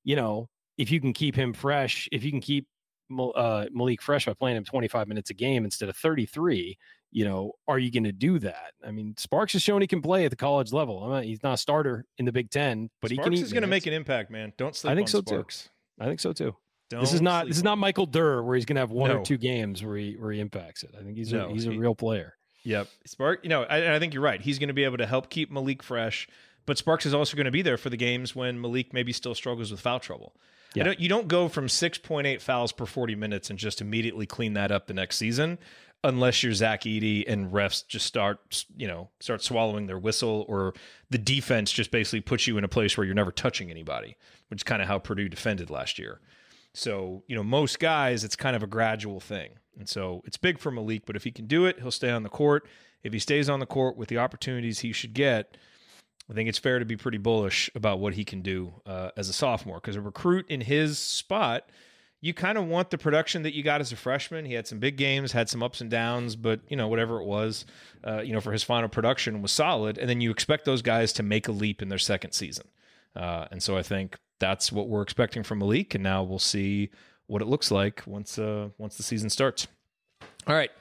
you 0.03 0.15
know, 0.15 0.49
if 0.77 0.91
you 0.91 1.01
can 1.01 1.13
keep 1.13 1.35
him 1.35 1.53
fresh, 1.53 2.07
if 2.11 2.23
you 2.23 2.31
can 2.31 2.41
keep 2.41 2.67
uh, 3.09 3.65
Malik 3.71 4.01
fresh 4.01 4.25
by 4.25 4.33
playing 4.33 4.57
him 4.57 4.63
25 4.63 5.07
minutes 5.07 5.29
a 5.29 5.33
game 5.33 5.65
instead 5.65 5.89
of 5.89 5.95
33, 5.95 6.77
you 7.11 7.25
know, 7.25 7.53
are 7.67 7.79
you 7.79 7.91
going 7.91 8.03
to 8.03 8.11
do 8.11 8.39
that? 8.39 8.73
I 8.85 8.91
mean, 8.91 9.15
Sparks 9.17 9.53
has 9.53 9.61
shown 9.61 9.81
he 9.81 9.87
can 9.87 10.01
play 10.01 10.25
at 10.25 10.29
the 10.29 10.35
college 10.35 10.73
level. 10.73 11.07
Not, 11.07 11.23
he's 11.23 11.43
not 11.43 11.53
a 11.53 11.57
starter 11.57 12.05
in 12.17 12.25
the 12.25 12.31
Big 12.31 12.49
Ten, 12.49 12.89
but 13.01 13.11
Sparks 13.11 13.29
he 13.29 13.37
can. 13.37 13.45
is 13.45 13.53
going 13.53 13.61
to 13.61 13.67
make 13.67 13.85
an 13.85 13.93
impact, 13.93 14.29
man. 14.29 14.53
Don't 14.57 14.75
sleep. 14.75 14.91
I 14.91 14.95
think 14.95 15.09
so 15.09 15.21
Sparks. 15.21 15.63
too. 15.63 16.03
I 16.03 16.05
think 16.05 16.19
so 16.19 16.33
too. 16.33 16.55
Don't 16.89 17.01
this 17.01 17.13
is 17.13 17.21
not 17.21 17.47
this 17.47 17.57
is 17.57 17.63
not 17.63 17.77
Michael 17.77 18.05
Durr 18.05 18.43
where 18.43 18.55
he's 18.55 18.65
going 18.65 18.75
to 18.75 18.81
have 18.81 18.91
one 18.91 19.09
no. 19.09 19.17
or 19.17 19.25
two 19.25 19.37
games 19.37 19.83
where 19.83 19.97
he 19.97 20.15
where 20.17 20.31
he 20.31 20.39
impacts 20.39 20.83
it. 20.83 20.91
I 20.97 21.03
think 21.03 21.17
he's 21.17 21.33
no, 21.33 21.47
a, 21.49 21.51
he's 21.51 21.63
he, 21.63 21.75
a 21.75 21.77
real 21.77 21.95
player. 21.95 22.37
Yep, 22.63 22.87
Spark. 23.05 23.41
You 23.43 23.49
know, 23.49 23.63
I, 23.63 23.95
I 23.95 23.99
think 23.99 24.13
you're 24.13 24.23
right. 24.23 24.41
He's 24.41 24.59
going 24.59 24.69
to 24.69 24.73
be 24.73 24.83
able 24.83 24.97
to 24.97 25.05
help 25.05 25.29
keep 25.29 25.51
Malik 25.51 25.83
fresh, 25.83 26.27
but 26.67 26.77
Sparks 26.77 27.07
is 27.07 27.13
also 27.15 27.35
going 27.35 27.45
to 27.45 27.51
be 27.51 27.63
there 27.63 27.77
for 27.77 27.89
the 27.89 27.97
games 27.97 28.35
when 28.35 28.61
Malik 28.61 28.93
maybe 28.93 29.11
still 29.11 29.33
struggles 29.33 29.71
with 29.71 29.79
foul 29.79 29.99
trouble. 29.99 30.35
Yeah. 30.75 30.83
Don't, 30.83 30.99
you 30.99 31.09
don't 31.09 31.27
go 31.27 31.47
from 31.47 31.65
6.8 31.65 32.39
fouls 32.41 32.71
per 32.71 32.85
40 32.85 33.15
minutes 33.15 33.49
and 33.49 33.57
just 33.57 33.81
immediately 33.81 34.27
clean 34.27 34.53
that 34.53 34.71
up 34.71 34.85
the 34.85 34.93
next 34.93 35.17
season 35.17 35.57
unless 36.03 36.43
you're 36.43 36.53
Zach 36.53 36.83
Edey 36.83 37.23
and 37.27 37.51
refs 37.51 37.87
just 37.87 38.05
start, 38.05 38.65
you 38.75 38.87
know, 38.87 39.09
start 39.19 39.41
swallowing 39.41 39.87
their 39.87 39.97
whistle 39.97 40.45
or 40.47 40.73
the 41.09 41.17
defense 41.17 41.71
just 41.71 41.89
basically 41.89 42.21
puts 42.21 42.45
you 42.45 42.57
in 42.57 42.63
a 42.63 42.67
place 42.67 42.95
where 42.95 43.05
you're 43.05 43.15
never 43.15 43.31
touching 43.31 43.71
anybody, 43.71 44.15
which 44.49 44.59
is 44.59 44.63
kind 44.63 44.81
of 44.81 44.87
how 44.87 44.99
Purdue 44.99 45.29
defended 45.29 45.69
last 45.69 45.97
year. 45.97 46.19
So, 46.73 47.23
you 47.27 47.35
know, 47.35 47.43
most 47.43 47.79
guys, 47.79 48.23
it's 48.23 48.35
kind 48.35 48.55
of 48.55 48.61
a 48.61 48.67
gradual 48.67 49.19
thing. 49.19 49.53
And 49.79 49.89
so 49.89 50.21
it's 50.25 50.37
big 50.37 50.59
for 50.59 50.69
Malik, 50.69 51.05
but 51.05 51.15
if 51.15 51.23
he 51.23 51.31
can 51.31 51.47
do 51.47 51.65
it, 51.65 51.79
he'll 51.79 51.91
stay 51.91 52.11
on 52.11 52.23
the 52.23 52.29
court. 52.29 52.67
If 53.03 53.13
he 53.13 53.19
stays 53.19 53.49
on 53.49 53.59
the 53.59 53.65
court 53.65 53.97
with 53.97 54.09
the 54.09 54.17
opportunities 54.17 54.79
he 54.79 54.91
should 54.91 55.13
get, 55.13 55.57
I 56.29 56.33
think 56.33 56.49
it's 56.49 56.57
fair 56.57 56.79
to 56.79 56.85
be 56.85 56.97
pretty 56.97 57.17
bullish 57.17 57.69
about 57.73 57.99
what 57.99 58.13
he 58.13 58.25
can 58.25 58.41
do 58.41 58.73
uh, 58.85 59.11
as 59.15 59.29
a 59.29 59.33
sophomore 59.33 59.77
because 59.77 59.95
a 59.95 60.01
recruit 60.01 60.45
in 60.49 60.61
his 60.61 60.99
spot, 60.99 61.69
you 62.19 62.33
kind 62.33 62.57
of 62.57 62.65
want 62.65 62.89
the 62.89 62.97
production 62.97 63.43
that 63.43 63.53
you 63.53 63.63
got 63.63 63.79
as 63.79 63.91
a 63.91 63.95
freshman. 63.95 64.43
He 64.43 64.53
had 64.53 64.67
some 64.67 64.79
big 64.79 64.97
games, 64.97 65.31
had 65.31 65.49
some 65.49 65.63
ups 65.63 65.79
and 65.79 65.89
downs, 65.89 66.35
but 66.35 66.59
you 66.67 66.75
know 66.75 66.87
whatever 66.87 67.21
it 67.21 67.25
was, 67.25 67.65
uh, 68.05 68.21
you 68.21 68.33
know 68.33 68.41
for 68.41 68.51
his 68.51 68.63
final 68.63 68.89
production 68.89 69.41
was 69.41 69.51
solid. 69.51 69.97
And 69.97 70.09
then 70.09 70.19
you 70.19 70.31
expect 70.31 70.65
those 70.65 70.81
guys 70.81 71.13
to 71.13 71.23
make 71.23 71.47
a 71.47 71.51
leap 71.51 71.81
in 71.81 71.89
their 71.89 71.99
second 71.99 72.31
season, 72.33 72.67
uh, 73.15 73.45
and 73.51 73.63
so 73.63 73.77
I 73.77 73.83
think 73.83 74.17
that's 74.39 74.71
what 74.71 74.89
we're 74.89 75.01
expecting 75.01 75.43
from 75.43 75.59
Malik. 75.59 75.95
And 75.95 76.03
now 76.03 76.23
we'll 76.23 76.39
see 76.39 76.89
what 77.27 77.41
it 77.41 77.45
looks 77.45 77.71
like 77.71 78.03
once 78.05 78.37
uh, 78.37 78.69
once 78.77 78.97
the 78.97 79.03
season 79.03 79.29
starts. 79.29 79.67
All 80.47 80.55
right. 80.55 80.71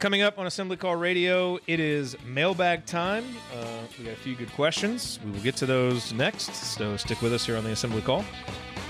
Coming 0.00 0.22
up 0.22 0.38
on 0.38 0.46
Assembly 0.46 0.78
Call 0.78 0.96
Radio, 0.96 1.58
it 1.66 1.78
is 1.78 2.16
mailbag 2.24 2.86
time. 2.86 3.22
Uh, 3.54 3.66
we 3.98 4.06
got 4.06 4.14
a 4.14 4.16
few 4.16 4.34
good 4.34 4.50
questions. 4.54 5.20
We 5.22 5.30
will 5.30 5.40
get 5.40 5.56
to 5.56 5.66
those 5.66 6.14
next, 6.14 6.54
so 6.54 6.96
stick 6.96 7.20
with 7.20 7.34
us 7.34 7.44
here 7.44 7.58
on 7.58 7.64
the 7.64 7.72
Assembly 7.72 8.00
Call, 8.00 8.24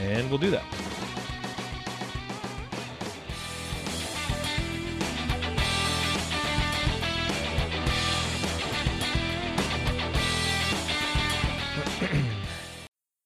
and 0.00 0.30
we'll 0.30 0.38
do 0.38 0.52
that. 0.52 0.62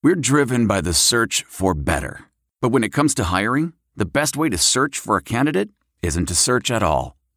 We're 0.02 0.14
driven 0.14 0.66
by 0.66 0.80
the 0.80 0.94
search 0.94 1.44
for 1.46 1.74
better. 1.74 2.24
But 2.62 2.70
when 2.70 2.82
it 2.82 2.94
comes 2.94 3.14
to 3.16 3.24
hiring, 3.24 3.74
the 3.94 4.06
best 4.06 4.38
way 4.38 4.48
to 4.48 4.56
search 4.56 4.98
for 4.98 5.18
a 5.18 5.22
candidate 5.22 5.68
isn't 6.00 6.28
to 6.28 6.34
search 6.34 6.70
at 6.70 6.82
all. 6.82 7.14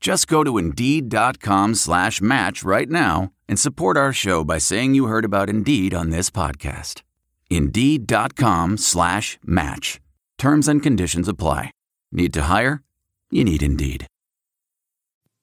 Just 0.00 0.28
go 0.28 0.42
to 0.42 0.56
Indeed.com 0.56 1.74
slash 1.74 2.22
match 2.22 2.64
right 2.64 2.88
now 2.88 3.32
and 3.46 3.58
support 3.58 3.98
our 3.98 4.14
show 4.14 4.44
by 4.44 4.56
saying 4.56 4.94
you 4.94 5.06
heard 5.06 5.26
about 5.26 5.50
Indeed 5.50 5.92
on 5.92 6.08
this 6.08 6.30
podcast. 6.30 7.02
Indeed.com 7.50 8.78
slash 8.78 9.38
match. 9.44 10.00
Terms 10.38 10.68
and 10.68 10.82
conditions 10.82 11.28
apply. 11.28 11.70
Need 12.10 12.32
to 12.32 12.42
hire? 12.42 12.82
You 13.30 13.44
need 13.44 13.62
Indeed. 13.62 14.06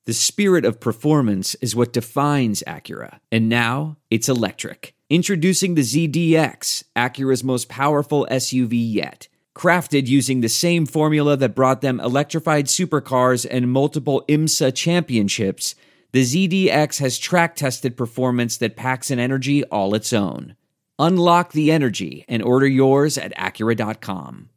The 0.05 0.13
spirit 0.13 0.65
of 0.65 0.79
performance 0.79 1.53
is 1.55 1.75
what 1.75 1.93
defines 1.93 2.63
Acura, 2.65 3.19
and 3.29 3.49
now 3.49 3.97
it's 4.09 4.29
electric. 4.29 4.95
Introducing 5.09 5.75
the 5.75 5.81
ZDX, 5.81 6.85
Acura's 6.95 7.43
most 7.43 7.67
powerful 7.69 8.25
SUV 8.31 8.71
yet. 8.73 9.27
Crafted 9.57 10.05
using 10.07 10.41
the 10.41 10.49
same 10.49 10.85
formula 10.85 11.35
that 11.35 11.55
brought 11.55 11.81
them 11.81 11.99
electrified 11.99 12.67
supercars 12.67 13.45
and 13.49 13.71
multiple 13.71 14.23
IMSA 14.29 14.75
championships 14.75 15.73
the 16.11 16.23
ZDX 16.23 16.99
has 16.99 17.17
track 17.17 17.55
tested 17.55 17.97
performance 17.97 18.57
that 18.57 18.75
packs 18.75 19.11
an 19.11 19.19
energy 19.19 19.63
all 19.65 19.93
its 19.93 20.13
own. 20.13 20.55
Unlock 20.99 21.51
the 21.51 21.71
energy 21.71 22.25
and 22.27 22.41
order 22.41 22.67
yours 22.67 23.17
at 23.17 23.35
Acura.com. 23.35 24.49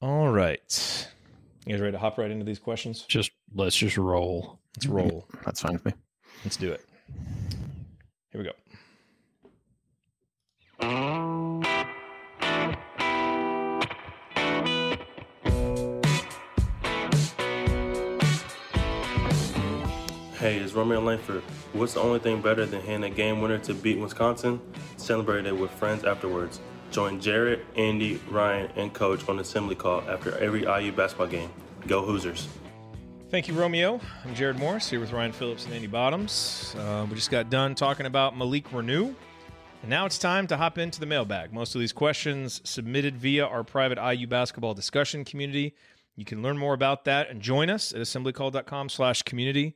All 0.00 0.32
right. 0.32 1.08
You 1.66 1.72
guys 1.74 1.80
ready 1.80 1.92
to 1.92 1.98
hop 1.98 2.18
right 2.18 2.30
into 2.30 2.44
these 2.44 2.58
questions? 2.58 3.02
Just 3.02 3.30
let's 3.54 3.76
just 3.76 3.98
roll. 3.98 4.58
Let's 4.76 4.86
roll. 4.86 5.28
That's 5.44 5.60
fine 5.60 5.74
with 5.74 5.84
me. 5.84 5.92
Let's 6.44 6.56
do 6.56 6.72
it. 6.72 6.84
Here 8.32 8.40
we 8.40 8.50
go. 10.80 11.74
Hey, 20.38 20.58
it's 20.58 20.72
Romeo 20.72 21.00
Langford. 21.00 21.42
What's 21.72 21.94
the 21.94 22.00
only 22.00 22.20
thing 22.20 22.40
better 22.40 22.64
than 22.64 22.80
hitting 22.82 23.02
a 23.02 23.10
game 23.10 23.40
winner 23.40 23.58
to 23.58 23.74
beat 23.74 23.98
Wisconsin? 23.98 24.60
Celebrate 24.96 25.46
it 25.46 25.58
with 25.58 25.68
friends 25.72 26.04
afterwards. 26.04 26.60
Join 26.92 27.20
Jerod, 27.20 27.60
Andy, 27.74 28.20
Ryan, 28.30 28.70
and 28.76 28.94
Coach 28.94 29.28
on 29.28 29.40
assembly 29.40 29.74
call 29.74 30.00
after 30.08 30.38
every 30.38 30.60
IU 30.60 30.92
basketball 30.92 31.26
game. 31.26 31.50
Go 31.88 32.04
Hoosiers. 32.04 32.46
Thank 33.30 33.48
you, 33.48 33.54
Romeo. 33.54 34.00
I'm 34.24 34.32
Jerod 34.36 34.60
Morris 34.60 34.88
here 34.88 35.00
with 35.00 35.10
Ryan 35.10 35.32
Phillips 35.32 35.64
and 35.64 35.74
Andy 35.74 35.88
Bottoms. 35.88 36.72
Uh, 36.78 37.04
we 37.10 37.16
just 37.16 37.32
got 37.32 37.50
done 37.50 37.74
talking 37.74 38.06
about 38.06 38.36
Malik 38.38 38.70
Reneau. 38.70 39.12
And 39.82 39.90
now 39.90 40.06
it's 40.06 40.18
time 40.18 40.46
to 40.46 40.56
hop 40.56 40.78
into 40.78 41.00
the 41.00 41.06
mailbag. 41.06 41.52
Most 41.52 41.74
of 41.74 41.80
these 41.80 41.92
questions 41.92 42.60
submitted 42.62 43.16
via 43.16 43.44
our 43.44 43.64
private 43.64 43.98
IU 43.98 44.28
basketball 44.28 44.74
discussion 44.74 45.24
community. 45.24 45.74
You 46.14 46.24
can 46.24 46.42
learn 46.42 46.56
more 46.56 46.74
about 46.74 47.06
that 47.06 47.28
and 47.28 47.42
join 47.42 47.70
us 47.70 47.92
at 47.92 48.00
assemblycall.com 48.00 48.88
slash 48.88 49.22
community. 49.22 49.74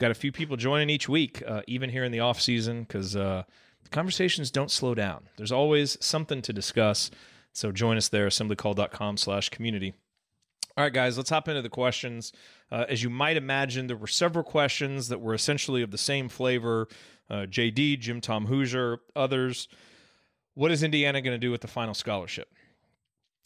Got 0.00 0.12
a 0.12 0.14
few 0.14 0.32
people 0.32 0.56
joining 0.56 0.88
each 0.88 1.10
week, 1.10 1.42
uh, 1.46 1.60
even 1.66 1.90
here 1.90 2.04
in 2.04 2.10
the 2.10 2.20
off 2.20 2.40
season, 2.40 2.84
because 2.84 3.14
uh, 3.14 3.42
the 3.84 3.90
conversations 3.90 4.50
don't 4.50 4.70
slow 4.70 4.94
down. 4.94 5.28
There's 5.36 5.52
always 5.52 5.98
something 6.00 6.40
to 6.40 6.54
discuss. 6.54 7.10
So 7.52 7.70
join 7.70 7.98
us 7.98 8.08
there, 8.08 8.26
assemblycall.com 8.26 9.18
slash 9.18 9.50
community. 9.50 9.92
All 10.74 10.84
right, 10.84 10.92
guys, 10.92 11.18
let's 11.18 11.28
hop 11.28 11.48
into 11.48 11.60
the 11.60 11.68
questions. 11.68 12.32
Uh, 12.72 12.86
as 12.88 13.02
you 13.02 13.10
might 13.10 13.36
imagine, 13.36 13.88
there 13.88 13.96
were 13.98 14.06
several 14.06 14.42
questions 14.42 15.08
that 15.08 15.20
were 15.20 15.34
essentially 15.34 15.82
of 15.82 15.90
the 15.90 15.98
same 15.98 16.30
flavor. 16.30 16.88
Uh, 17.28 17.44
JD, 17.44 18.00
Jim 18.00 18.22
Tom 18.22 18.46
Hoosier, 18.46 19.00
others. 19.14 19.68
What 20.54 20.70
is 20.70 20.82
Indiana 20.82 21.20
going 21.20 21.34
to 21.34 21.46
do 21.46 21.50
with 21.50 21.60
the 21.60 21.68
final 21.68 21.92
scholarship? 21.92 22.48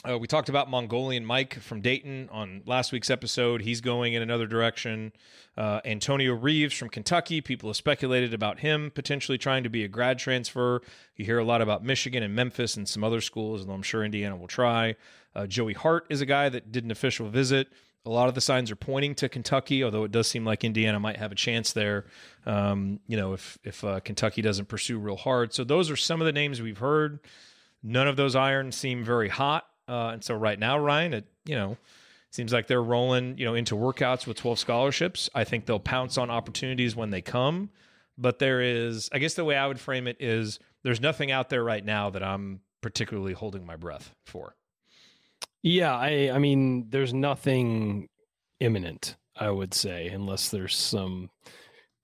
Uh, 0.06 0.18
we 0.18 0.26
talked 0.26 0.50
about 0.50 0.68
Mongolian 0.68 1.24
Mike 1.24 1.54
from 1.60 1.80
Dayton 1.80 2.28
on 2.30 2.62
last 2.66 2.92
week's 2.92 3.08
episode. 3.08 3.62
He's 3.62 3.80
going 3.80 4.12
in 4.12 4.20
another 4.20 4.46
direction. 4.46 5.12
Uh, 5.56 5.80
Antonio 5.82 6.34
Reeves 6.34 6.74
from 6.74 6.90
Kentucky. 6.90 7.40
People 7.40 7.70
have 7.70 7.76
speculated 7.76 8.34
about 8.34 8.58
him 8.58 8.90
potentially 8.94 9.38
trying 9.38 9.62
to 9.62 9.70
be 9.70 9.82
a 9.82 9.88
grad 9.88 10.18
transfer. 10.18 10.82
You 11.16 11.24
hear 11.24 11.38
a 11.38 11.44
lot 11.44 11.62
about 11.62 11.82
Michigan 11.82 12.22
and 12.22 12.34
Memphis 12.34 12.76
and 12.76 12.86
some 12.86 13.02
other 13.02 13.22
schools, 13.22 13.62
and 13.62 13.72
I'm 13.72 13.82
sure 13.82 14.04
Indiana 14.04 14.36
will 14.36 14.46
try. 14.46 14.96
Uh, 15.34 15.46
Joey 15.46 15.72
Hart 15.72 16.06
is 16.10 16.20
a 16.20 16.26
guy 16.26 16.50
that 16.50 16.70
did 16.70 16.84
an 16.84 16.90
official 16.90 17.30
visit. 17.30 17.68
A 18.04 18.10
lot 18.10 18.28
of 18.28 18.34
the 18.34 18.42
signs 18.42 18.70
are 18.70 18.76
pointing 18.76 19.14
to 19.14 19.30
Kentucky, 19.30 19.82
although 19.82 20.04
it 20.04 20.12
does 20.12 20.26
seem 20.28 20.44
like 20.44 20.64
Indiana 20.64 21.00
might 21.00 21.16
have 21.16 21.32
a 21.32 21.34
chance 21.34 21.72
there. 21.72 22.04
Um, 22.44 23.00
you 23.06 23.16
know, 23.16 23.32
if 23.32 23.56
if 23.64 23.82
uh, 23.82 24.00
Kentucky 24.00 24.42
doesn't 24.42 24.68
pursue 24.68 24.98
real 24.98 25.16
hard. 25.16 25.54
So 25.54 25.64
those 25.64 25.90
are 25.90 25.96
some 25.96 26.20
of 26.20 26.26
the 26.26 26.32
names 26.32 26.60
we've 26.60 26.76
heard. 26.76 27.20
None 27.82 28.06
of 28.06 28.16
those 28.16 28.36
irons 28.36 28.76
seem 28.76 29.02
very 29.02 29.30
hot. 29.30 29.64
Uh, 29.88 30.10
and 30.14 30.24
so 30.24 30.34
right 30.34 30.58
now, 30.58 30.78
Ryan, 30.78 31.14
it 31.14 31.26
you 31.44 31.54
know 31.54 31.76
seems 32.30 32.52
like 32.52 32.66
they're 32.66 32.82
rolling 32.82 33.38
you 33.38 33.44
know 33.44 33.54
into 33.54 33.74
workouts 33.74 34.26
with 34.26 34.36
12 34.36 34.58
scholarships. 34.58 35.30
I 35.34 35.44
think 35.44 35.66
they'll 35.66 35.78
pounce 35.78 36.18
on 36.18 36.30
opportunities 36.30 36.96
when 36.96 37.10
they 37.10 37.22
come, 37.22 37.70
but 38.18 38.38
there 38.38 38.60
is, 38.60 39.08
I 39.12 39.18
guess, 39.18 39.34
the 39.34 39.44
way 39.44 39.56
I 39.56 39.66
would 39.66 39.80
frame 39.80 40.06
it 40.06 40.16
is 40.20 40.58
there's 40.82 41.00
nothing 41.00 41.30
out 41.30 41.48
there 41.48 41.64
right 41.64 41.84
now 41.84 42.10
that 42.10 42.22
I'm 42.22 42.60
particularly 42.80 43.32
holding 43.32 43.64
my 43.64 43.76
breath 43.76 44.14
for. 44.26 44.56
Yeah, 45.62 45.94
I 45.94 46.30
I 46.32 46.38
mean, 46.38 46.90
there's 46.90 47.14
nothing 47.14 48.08
imminent. 48.60 49.16
I 49.36 49.50
would 49.50 49.74
say, 49.74 50.08
unless 50.08 50.50
there's 50.50 50.76
some 50.76 51.30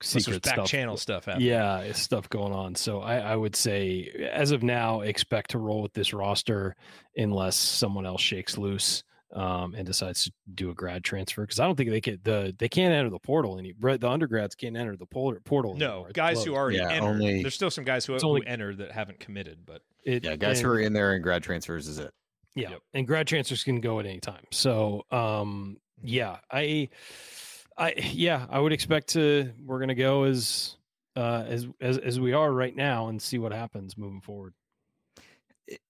secret 0.03 0.43
back 0.43 0.55
stuff. 0.55 0.69
channel 0.69 0.97
stuff 0.97 1.25
happening. 1.27 1.49
Yeah, 1.49 1.93
stuff 1.93 2.29
going 2.29 2.53
on. 2.53 2.75
So 2.75 3.01
I, 3.01 3.19
I 3.19 3.37
would 3.37 3.55
say, 3.57 4.29
as 4.33 4.51
of 4.51 4.63
now, 4.63 5.01
expect 5.01 5.51
to 5.51 5.59
roll 5.59 5.83
with 5.83 5.93
this 5.93 6.13
roster 6.13 6.77
unless 7.17 7.57
someone 7.57 8.07
else 8.07 8.21
shakes 8.21 8.57
loose 8.59 9.03
um, 9.35 9.75
and 9.75 9.87
decides 9.87 10.25
to 10.25 10.33
do 10.55 10.71
a 10.71 10.75
grad 10.75 11.05
transfer. 11.05 11.43
Because 11.43 11.61
I 11.61 11.67
don't 11.67 11.77
think 11.77 11.91
they 11.91 12.01
can. 12.01 12.19
The 12.25 12.55
they 12.59 12.69
can't 12.69 12.93
enter 12.93 13.11
the 13.11 13.19
portal. 13.19 13.59
Any 13.59 13.73
the 13.81 14.09
undergrads 14.09 14.55
can't 14.55 14.77
enter 14.77 14.97
the 14.97 15.07
portal. 15.07 15.75
No, 15.77 15.87
anymore. 15.91 16.09
It's 16.09 16.17
guys 16.17 16.39
who 16.39 16.45
closed. 16.53 16.57
already 16.59 16.77
Yeah, 16.79 16.91
entered. 16.91 17.07
only- 17.09 17.43
There's 17.43 17.55
still 17.55 17.71
some 17.71 17.85
guys 17.85 18.05
who, 18.07 18.15
It's 18.15 18.23
who 18.23 18.31
only- 18.31 18.47
entered 18.47 18.79
that 18.79 18.93
haven't 18.93 19.21
committed, 19.21 19.61
but 19.67 19.83
It- 20.05 20.25
Yeah, 20.25 20.37
guys 20.37 20.61
who 20.61 20.69
are 20.71 20.81
in 20.81 20.93
there 20.95 21.13
and 21.15 21.23
grad 21.23 21.43
transfers 21.43 21.87
is 21.89 21.99
it. 21.99 22.13
Yeah, 22.57 22.75
and 22.95 23.07
grad 23.07 23.29
transfers 23.29 23.63
can 23.63 23.81
go 23.81 24.01
at 24.01 24.07
any 24.07 24.19
time. 24.19 24.45
So, 24.51 25.05
um, 25.13 25.77
yeah, 26.03 26.39
I, 26.51 26.89
I, 27.81 27.95
yeah, 27.97 28.47
I 28.51 28.61
would 28.61 28.75
expect 28.75 29.09
to. 29.09 29.51
We're 29.65 29.81
gonna 29.81 29.95
go 29.95 30.25
as, 30.25 30.77
uh, 31.17 31.45
as 31.49 31.67
as 31.81 31.97
as 31.97 32.21
we 32.21 32.35
are 32.35 32.53
right 32.53 32.77
now, 32.77 33.09
and 33.09 33.21
see 33.21 33.39
what 33.39 33.53
happens 33.53 33.97
moving 33.97 34.21
forward. 34.21 34.53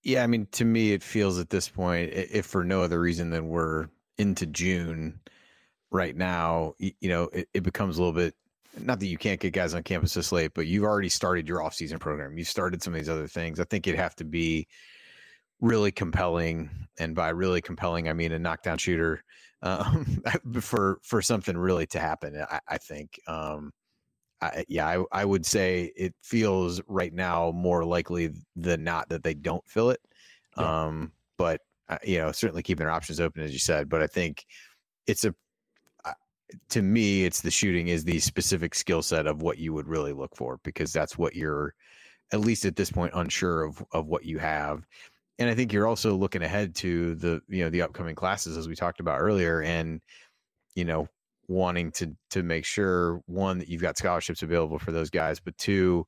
Yeah, 0.05 0.23
I 0.23 0.29
mean, 0.29 0.47
to 0.53 0.65
me, 0.65 0.93
it 0.93 1.03
feels 1.03 1.39
at 1.39 1.51
this 1.51 1.69
point, 1.69 2.13
if 2.13 2.47
for 2.47 2.63
no 2.65 2.83
other 2.83 3.01
reason 3.01 3.31
than 3.31 3.49
we're 3.49 3.89
into 4.19 4.47
June 4.47 5.19
right 5.91 6.15
now, 6.15 6.75
you 6.79 7.09
know, 7.09 7.25
it, 7.33 7.49
it 7.55 7.63
becomes 7.63 7.97
a 7.99 8.01
little 8.01 8.15
bit. 8.15 8.37
Not 8.79 9.01
that 9.01 9.07
you 9.07 9.19
can't 9.19 9.41
get 9.41 9.53
guys 9.53 9.75
on 9.75 9.83
campus 9.83 10.15
this 10.15 10.31
late, 10.31 10.53
but 10.55 10.69
you've 10.69 10.85
already 10.85 11.09
started 11.09 11.49
your 11.49 11.61
off-season 11.61 11.99
program. 11.99 12.39
You've 12.39 12.47
started 12.47 12.85
some 12.85 12.95
of 12.95 13.01
these 13.01 13.09
other 13.09 13.27
things. 13.27 13.59
I 13.59 13.65
think 13.65 13.89
it'd 13.89 13.99
have 13.99 14.15
to 14.17 14.25
be 14.25 14.69
really 15.61 15.91
compelling, 15.91 16.71
and 17.01 17.17
by 17.17 17.31
really 17.31 17.61
compelling, 17.61 18.09
I 18.09 18.13
mean 18.13 18.31
a 18.31 18.39
knockdown 18.39 18.79
shooter 18.79 19.25
um, 19.63 20.23
for 20.61 21.01
for 21.03 21.23
something 21.23 21.57
really 21.57 21.87
to 21.89 22.01
happen. 22.01 22.43
I, 22.51 22.61
I 22.69 22.79
think. 22.79 23.21
Um, 23.27 23.73
I, 24.43 24.65
yeah, 24.69 24.87
I, 24.87 25.05
I 25.13 25.25
would 25.25 25.45
say 25.45 25.93
it 25.97 26.15
feels 26.23 26.81
right 26.89 27.13
now 27.13 27.53
more 27.55 27.85
likely 27.85 28.33
than 28.57 28.83
not 28.83 29.09
that 29.11 29.23
they 29.23 29.35
don't 29.35 29.63
fill 29.69 29.91
it. 29.91 30.01
Um, 30.57 31.13
but 31.37 31.61
uh, 31.89 31.99
you 32.05 32.19
know, 32.19 32.33
certainly 32.33 32.63
keeping 32.63 32.85
their 32.85 32.93
options 32.93 33.21
open, 33.21 33.43
as 33.43 33.53
you 33.53 33.59
said. 33.59 33.89
But 33.89 34.03
I 34.03 34.07
think 34.07 34.47
it's 35.07 35.25
a 35.25 35.35
uh, 36.05 36.13
to 36.71 36.83
me, 36.83 37.25
it's 37.25 37.41
the 37.41 37.51
shooting 37.51 37.89
is 37.89 38.05
the 38.05 38.19
specific 38.19 38.75
skill 38.75 39.03
set 39.03 39.27
of 39.27 39.43
what 39.43 39.59
you 39.59 39.73
would 39.75 39.89
really 39.89 40.13
look 40.13 40.35
for 40.37 40.59
because 40.65 40.93
that's 40.93 41.19
what 41.19 41.35
you're 41.35 41.75
at 42.33 42.41
least 42.41 42.65
at 42.65 42.77
this 42.77 42.91
point 42.91 43.13
unsure 43.15 43.65
of 43.65 43.85
of 43.93 44.07
what 44.07 44.25
you 44.25 44.39
have. 44.39 44.87
And 45.41 45.49
I 45.49 45.55
think 45.55 45.73
you're 45.73 45.87
also 45.87 46.15
looking 46.15 46.43
ahead 46.43 46.75
to 46.77 47.15
the 47.15 47.41
you 47.49 47.65
know 47.65 47.71
the 47.71 47.83
upcoming 47.83 48.15
classes 48.15 48.59
as 48.59 48.69
we 48.69 48.77
talked 48.77 49.01
about 49.01 49.21
earlier, 49.21 49.63
and 49.63 50.03
you 50.75 50.85
know 50.85 51.09
wanting 51.49 51.91
to 51.93 52.15
to 52.31 52.43
make 52.43 52.67
sure 52.67 53.23
one 53.27 53.59
that 53.59 53.69
you've 53.69 53.83
got 53.83 53.97
scholarships 53.97 54.43
available 54.43 54.79
for 54.79 54.93
those 54.93 55.09
guys, 55.09 55.41
but 55.41 55.57
two, 55.57 56.07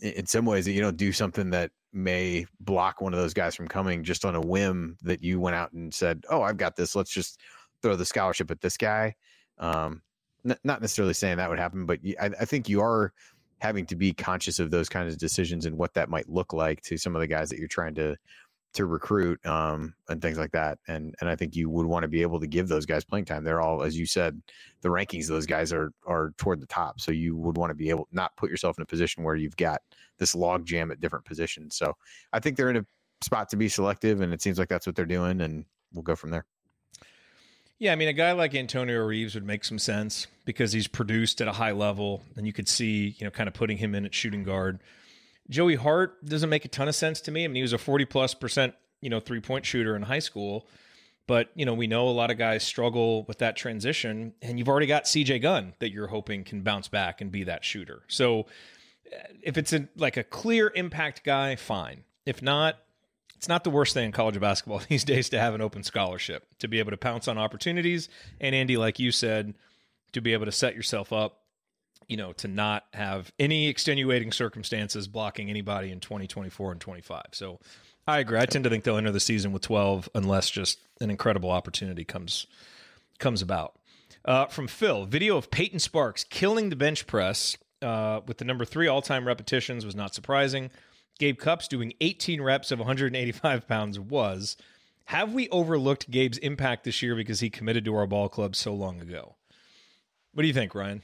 in, 0.00 0.26
some 0.26 0.46
ways 0.46 0.64
that 0.64 0.72
you 0.72 0.80
don't 0.80 0.96
do 0.96 1.12
something 1.12 1.50
that 1.50 1.70
may 1.92 2.46
block 2.60 3.02
one 3.02 3.12
of 3.12 3.20
those 3.20 3.34
guys 3.34 3.54
from 3.54 3.68
coming 3.68 4.02
just 4.02 4.24
on 4.24 4.34
a 4.34 4.40
whim 4.40 4.96
that 5.02 5.22
you 5.22 5.38
went 5.38 5.54
out 5.54 5.72
and 5.72 5.92
said, 5.92 6.24
"Oh, 6.30 6.40
I've 6.40 6.56
got 6.56 6.76
this. 6.76 6.96
Let's 6.96 7.12
just 7.12 7.38
throw 7.82 7.94
the 7.94 8.06
scholarship 8.06 8.50
at 8.50 8.62
this 8.62 8.78
guy." 8.78 9.16
Um, 9.58 10.00
n- 10.46 10.58
not 10.64 10.80
necessarily 10.80 11.14
saying 11.14 11.36
that 11.36 11.50
would 11.50 11.58
happen, 11.58 11.84
but 11.84 12.00
I 12.18 12.30
think 12.46 12.70
you 12.70 12.80
are 12.80 13.12
having 13.60 13.86
to 13.86 13.96
be 13.96 14.12
conscious 14.12 14.58
of 14.58 14.70
those 14.70 14.88
kinds 14.88 15.12
of 15.12 15.18
decisions 15.18 15.66
and 15.66 15.76
what 15.76 15.94
that 15.94 16.08
might 16.08 16.28
look 16.28 16.52
like 16.52 16.80
to 16.82 16.96
some 16.96 17.14
of 17.14 17.20
the 17.20 17.26
guys 17.26 17.50
that 17.50 17.58
you're 17.58 17.68
trying 17.68 17.94
to 17.94 18.16
to 18.72 18.86
recruit 18.86 19.44
um, 19.46 19.94
and 20.08 20.22
things 20.22 20.38
like 20.38 20.52
that. 20.52 20.78
And 20.86 21.14
and 21.20 21.28
I 21.28 21.36
think 21.36 21.56
you 21.56 21.68
would 21.70 21.86
want 21.86 22.04
to 22.04 22.08
be 22.08 22.22
able 22.22 22.40
to 22.40 22.46
give 22.46 22.68
those 22.68 22.86
guys 22.86 23.04
playing 23.04 23.24
time. 23.24 23.44
They're 23.44 23.60
all, 23.60 23.82
as 23.82 23.98
you 23.98 24.06
said, 24.06 24.40
the 24.80 24.88
rankings 24.88 25.22
of 25.22 25.28
those 25.30 25.46
guys 25.46 25.72
are 25.72 25.92
are 26.06 26.32
toward 26.38 26.60
the 26.60 26.66
top. 26.66 27.00
So 27.00 27.12
you 27.12 27.36
would 27.36 27.56
want 27.56 27.70
to 27.70 27.74
be 27.74 27.90
able 27.90 28.08
not 28.12 28.36
put 28.36 28.50
yourself 28.50 28.78
in 28.78 28.82
a 28.82 28.86
position 28.86 29.24
where 29.24 29.34
you've 29.34 29.56
got 29.56 29.82
this 30.18 30.34
log 30.34 30.64
jam 30.66 30.90
at 30.90 31.00
different 31.00 31.24
positions. 31.24 31.76
So 31.76 31.96
I 32.32 32.40
think 32.40 32.56
they're 32.56 32.70
in 32.70 32.76
a 32.76 32.86
spot 33.22 33.48
to 33.50 33.56
be 33.56 33.68
selective, 33.68 34.20
and 34.20 34.32
it 34.32 34.40
seems 34.40 34.58
like 34.58 34.68
that's 34.68 34.86
what 34.86 34.94
they're 34.94 35.04
doing, 35.04 35.40
and 35.40 35.64
we'll 35.92 36.02
go 36.02 36.16
from 36.16 36.30
there. 36.30 36.46
Yeah, 37.80 37.92
I 37.92 37.96
mean, 37.96 38.08
a 38.08 38.12
guy 38.12 38.32
like 38.32 38.54
Antonio 38.54 39.02
Reeves 39.02 39.34
would 39.34 39.46
make 39.46 39.64
some 39.64 39.78
sense 39.78 40.26
because 40.44 40.74
he's 40.74 40.86
produced 40.86 41.40
at 41.40 41.48
a 41.48 41.52
high 41.52 41.72
level, 41.72 42.22
and 42.36 42.46
you 42.46 42.52
could 42.52 42.68
see, 42.68 43.16
you 43.18 43.24
know, 43.24 43.30
kind 43.30 43.48
of 43.48 43.54
putting 43.54 43.78
him 43.78 43.94
in 43.94 44.04
at 44.04 44.14
shooting 44.14 44.44
guard. 44.44 44.80
Joey 45.48 45.76
Hart 45.76 46.22
doesn't 46.22 46.50
make 46.50 46.66
a 46.66 46.68
ton 46.68 46.88
of 46.88 46.94
sense 46.94 47.22
to 47.22 47.30
me. 47.30 47.42
I 47.42 47.48
mean, 47.48 47.56
he 47.56 47.62
was 47.62 47.72
a 47.72 47.78
40 47.78 48.04
plus 48.04 48.34
percent, 48.34 48.74
you 49.00 49.08
know, 49.08 49.18
three 49.18 49.40
point 49.40 49.64
shooter 49.64 49.96
in 49.96 50.02
high 50.02 50.18
school, 50.18 50.66
but, 51.26 51.48
you 51.54 51.64
know, 51.64 51.72
we 51.72 51.86
know 51.86 52.06
a 52.06 52.10
lot 52.10 52.30
of 52.30 52.36
guys 52.36 52.62
struggle 52.62 53.24
with 53.24 53.38
that 53.38 53.56
transition, 53.56 54.34
and 54.42 54.58
you've 54.58 54.68
already 54.68 54.86
got 54.86 55.04
CJ 55.04 55.40
Gunn 55.40 55.72
that 55.78 55.90
you're 55.90 56.08
hoping 56.08 56.44
can 56.44 56.60
bounce 56.60 56.88
back 56.88 57.22
and 57.22 57.32
be 57.32 57.44
that 57.44 57.64
shooter. 57.64 58.02
So 58.08 58.40
uh, 59.10 59.16
if 59.42 59.56
it's 59.56 59.72
a, 59.72 59.88
like 59.96 60.18
a 60.18 60.22
clear 60.22 60.70
impact 60.74 61.24
guy, 61.24 61.56
fine. 61.56 62.04
If 62.26 62.42
not, 62.42 62.76
it's 63.40 63.48
not 63.48 63.64
the 63.64 63.70
worst 63.70 63.94
thing 63.94 64.04
in 64.04 64.12
college 64.12 64.38
basketball 64.38 64.82
these 64.90 65.02
days 65.02 65.30
to 65.30 65.40
have 65.40 65.54
an 65.54 65.62
open 65.62 65.82
scholarship, 65.82 66.46
to 66.58 66.68
be 66.68 66.78
able 66.78 66.90
to 66.90 66.98
pounce 66.98 67.26
on 67.26 67.38
opportunities. 67.38 68.10
And 68.38 68.54
Andy, 68.54 68.76
like 68.76 68.98
you 68.98 69.10
said, 69.12 69.54
to 70.12 70.20
be 70.20 70.34
able 70.34 70.44
to 70.44 70.52
set 70.52 70.74
yourself 70.74 71.10
up, 71.10 71.38
you 72.06 72.18
know, 72.18 72.34
to 72.34 72.48
not 72.48 72.84
have 72.92 73.32
any 73.38 73.68
extenuating 73.68 74.30
circumstances 74.30 75.08
blocking 75.08 75.48
anybody 75.48 75.90
in 75.90 76.00
2024 76.00 76.72
and 76.72 76.80
25. 76.82 77.22
So 77.32 77.60
I 78.06 78.18
agree. 78.18 78.38
I 78.38 78.44
tend 78.44 78.64
to 78.64 78.70
think 78.70 78.84
they'll 78.84 78.98
enter 78.98 79.10
the 79.10 79.20
season 79.20 79.52
with 79.52 79.62
12 79.62 80.10
unless 80.14 80.50
just 80.50 80.78
an 81.00 81.08
incredible 81.08 81.50
opportunity 81.50 82.04
comes 82.04 82.46
comes 83.18 83.40
about. 83.40 83.74
Uh, 84.22 84.46
from 84.46 84.68
Phil, 84.68 85.06
video 85.06 85.38
of 85.38 85.50
Peyton 85.50 85.78
Sparks 85.78 86.24
killing 86.24 86.68
the 86.68 86.76
bench 86.76 87.06
press 87.06 87.56
uh, 87.80 88.20
with 88.26 88.36
the 88.36 88.44
number 88.44 88.66
three 88.66 88.86
all 88.86 89.00
time 89.00 89.26
repetitions 89.26 89.86
was 89.86 89.94
not 89.94 90.14
surprising. 90.14 90.70
Gabe 91.18 91.38
Cupps 91.38 91.68
doing 91.68 91.92
18 92.00 92.40
reps 92.40 92.70
of 92.70 92.78
185 92.78 93.66
pounds 93.68 93.98
was. 93.98 94.56
Have 95.06 95.34
we 95.34 95.48
overlooked 95.48 96.10
Gabe's 96.10 96.38
impact 96.38 96.84
this 96.84 97.02
year 97.02 97.16
because 97.16 97.40
he 97.40 97.50
committed 97.50 97.84
to 97.84 97.94
our 97.96 98.06
ball 98.06 98.28
club 98.28 98.54
so 98.54 98.72
long 98.72 99.00
ago? 99.00 99.34
What 100.32 100.42
do 100.42 100.46
you 100.46 100.54
think, 100.54 100.74
Ryan? 100.74 101.02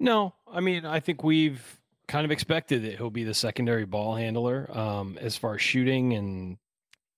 No, 0.00 0.34
I 0.50 0.60
mean, 0.60 0.86
I 0.86 1.00
think 1.00 1.22
we've 1.22 1.78
kind 2.06 2.24
of 2.24 2.30
expected 2.30 2.84
that 2.84 2.96
he'll 2.96 3.10
be 3.10 3.24
the 3.24 3.34
secondary 3.34 3.84
ball 3.84 4.14
handler 4.14 4.68
um, 4.76 5.18
as 5.20 5.36
far 5.36 5.56
as 5.56 5.60
shooting 5.60 6.14
and 6.14 6.56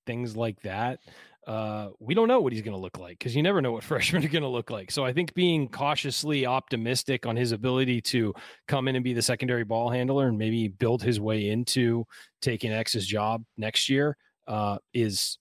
things 0.07 0.37
like 0.37 0.61
that. 0.63 0.99
Uh, 1.47 1.89
we 1.99 2.15
don't 2.15 2.29
know 2.29 2.41
what 2.41 2.53
he's 2.53 2.63
going 2.63 2.77
to 2.77 2.81
look 2.81 2.99
like 2.99 3.19
because 3.19 3.35
you 3.35 3.43
never 3.43 3.61
know 3.61 3.73
what 3.73 3.85
freshmen 3.85 4.25
are 4.25 4.29
going 4.29 4.43
to 4.43 4.49
look 4.49 4.71
like. 4.71 4.91
So 4.91 5.05
I 5.05 5.13
think 5.13 5.35
being 5.35 5.69
cautiously 5.69 6.47
optimistic 6.47 7.27
on 7.27 7.37
his 7.37 7.53
ability 7.53 8.01
to 8.03 8.35
come 8.69 8.89
in 8.89 8.97
and 8.97 9.05
be 9.05 9.15
the 9.15 9.23
secondary 9.23 9.65
ball 9.65 9.91
handler 9.91 10.29
and 10.29 10.39
maybe 10.39 10.69
build 10.69 11.03
his 11.03 11.21
way 11.21 11.49
into 11.49 12.05
taking 12.43 12.73
X's 12.73 13.07
job 13.07 13.45
next 13.57 13.89
year 13.89 14.17
uh, 14.47 14.79
is, 14.93 15.39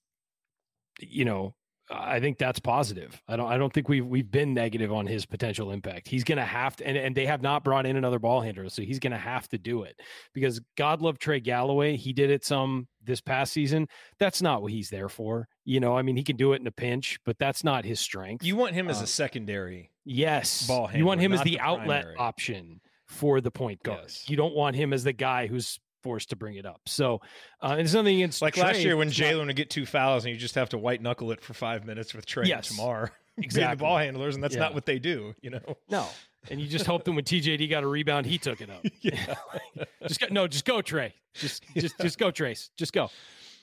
you 1.00 1.24
know, 1.24 1.54
I 1.92 2.20
think 2.20 2.38
that's 2.38 2.60
positive. 2.60 3.20
I 3.26 3.36
don't 3.36 3.50
I 3.50 3.56
don't 3.58 3.72
think 3.72 3.88
we've 3.88 4.06
we've 4.06 4.30
been 4.30 4.54
negative 4.54 4.92
on 4.92 5.06
his 5.06 5.26
potential 5.26 5.72
impact. 5.72 6.06
He's 6.08 6.24
gonna 6.24 6.44
have 6.44 6.76
to 6.76 6.86
and, 6.86 6.96
and 6.96 7.16
they 7.16 7.26
have 7.26 7.42
not 7.42 7.64
brought 7.64 7.84
in 7.86 7.96
another 7.96 8.18
ball 8.18 8.40
handler, 8.40 8.68
so 8.68 8.82
he's 8.82 8.98
gonna 8.98 9.18
have 9.18 9.48
to 9.48 9.58
do 9.58 9.82
it. 9.82 9.98
Because 10.32 10.60
God 10.76 11.02
love 11.02 11.18
Trey 11.18 11.40
Galloway. 11.40 11.96
He 11.96 12.12
did 12.12 12.30
it 12.30 12.44
some 12.44 12.86
this 13.02 13.20
past 13.20 13.52
season. 13.52 13.88
That's 14.18 14.40
not 14.40 14.62
what 14.62 14.70
he's 14.72 14.90
there 14.90 15.08
for. 15.08 15.48
You 15.64 15.80
know, 15.80 15.96
I 15.96 16.02
mean 16.02 16.16
he 16.16 16.22
can 16.22 16.36
do 16.36 16.52
it 16.52 16.60
in 16.60 16.66
a 16.66 16.72
pinch, 16.72 17.18
but 17.24 17.38
that's 17.38 17.64
not 17.64 17.84
his 17.84 17.98
strength. 17.98 18.44
You 18.44 18.56
want 18.56 18.74
him 18.74 18.88
as 18.88 18.98
Um, 18.98 19.04
a 19.04 19.08
secondary. 19.08 19.90
Yes. 20.04 20.66
ball 20.66 20.90
you 20.94 21.04
want 21.04 21.20
him 21.20 21.32
as 21.32 21.42
the, 21.42 21.50
the 21.50 21.60
outlet 21.60 22.06
option 22.18 22.80
for 23.06 23.40
the 23.40 23.50
point 23.50 23.82
guard. 23.82 24.12
You 24.26 24.36
don't 24.36 24.54
want 24.54 24.76
him 24.76 24.92
as 24.92 25.02
the 25.04 25.12
guy 25.12 25.48
who's 25.48 25.78
forced 26.02 26.30
to 26.30 26.36
bring 26.36 26.54
it 26.56 26.66
up. 26.66 26.80
So 26.86 27.20
uh, 27.62 27.68
and 27.72 27.80
it's 27.80 27.94
nothing 27.94 28.16
against 28.16 28.42
Like 28.42 28.56
last 28.56 28.80
year 28.80 28.96
when 28.96 29.10
Jalen 29.10 29.46
would 29.46 29.56
get 29.56 29.70
two 29.70 29.86
fouls 29.86 30.24
and 30.24 30.32
you 30.32 30.38
just 30.38 30.54
have 30.54 30.68
to 30.70 30.78
white 30.78 31.02
knuckle 31.02 31.30
it 31.32 31.40
for 31.42 31.54
five 31.54 31.84
minutes 31.84 32.14
with 32.14 32.26
Trey 32.26 32.46
Yes. 32.46 32.70
and 32.70 32.78
Tamar. 32.78 33.12
Exactly. 33.38 33.76
the 33.76 33.80
ball 33.84 33.96
handlers, 33.96 34.34
and 34.34 34.44
that's 34.44 34.54
Yeah. 34.54 34.60
not 34.60 34.74
what 34.74 34.84
they 34.84 34.98
do, 34.98 35.34
you 35.40 35.48
know. 35.48 35.78
No. 35.88 36.06
And 36.50 36.60
you 36.60 36.66
just 36.68 36.84
hope 36.84 37.04
that 37.04 37.12
when 37.12 37.24
TJD 37.24 37.70
got 37.70 37.84
a 37.84 37.86
rebound, 37.86 38.26
he 38.26 38.36
took 38.36 38.60
it 38.60 38.68
up. 38.68 38.84
just 40.06 40.20
go, 40.20 40.26
no, 40.30 40.46
just 40.46 40.66
go, 40.66 40.82
Trey. 40.82 41.14
Just 41.34 41.62
just 41.74 41.98
just 42.00 42.18
go, 42.18 42.30
Trayce. 42.30 42.68
Just 42.76 42.92
go. 42.92 43.08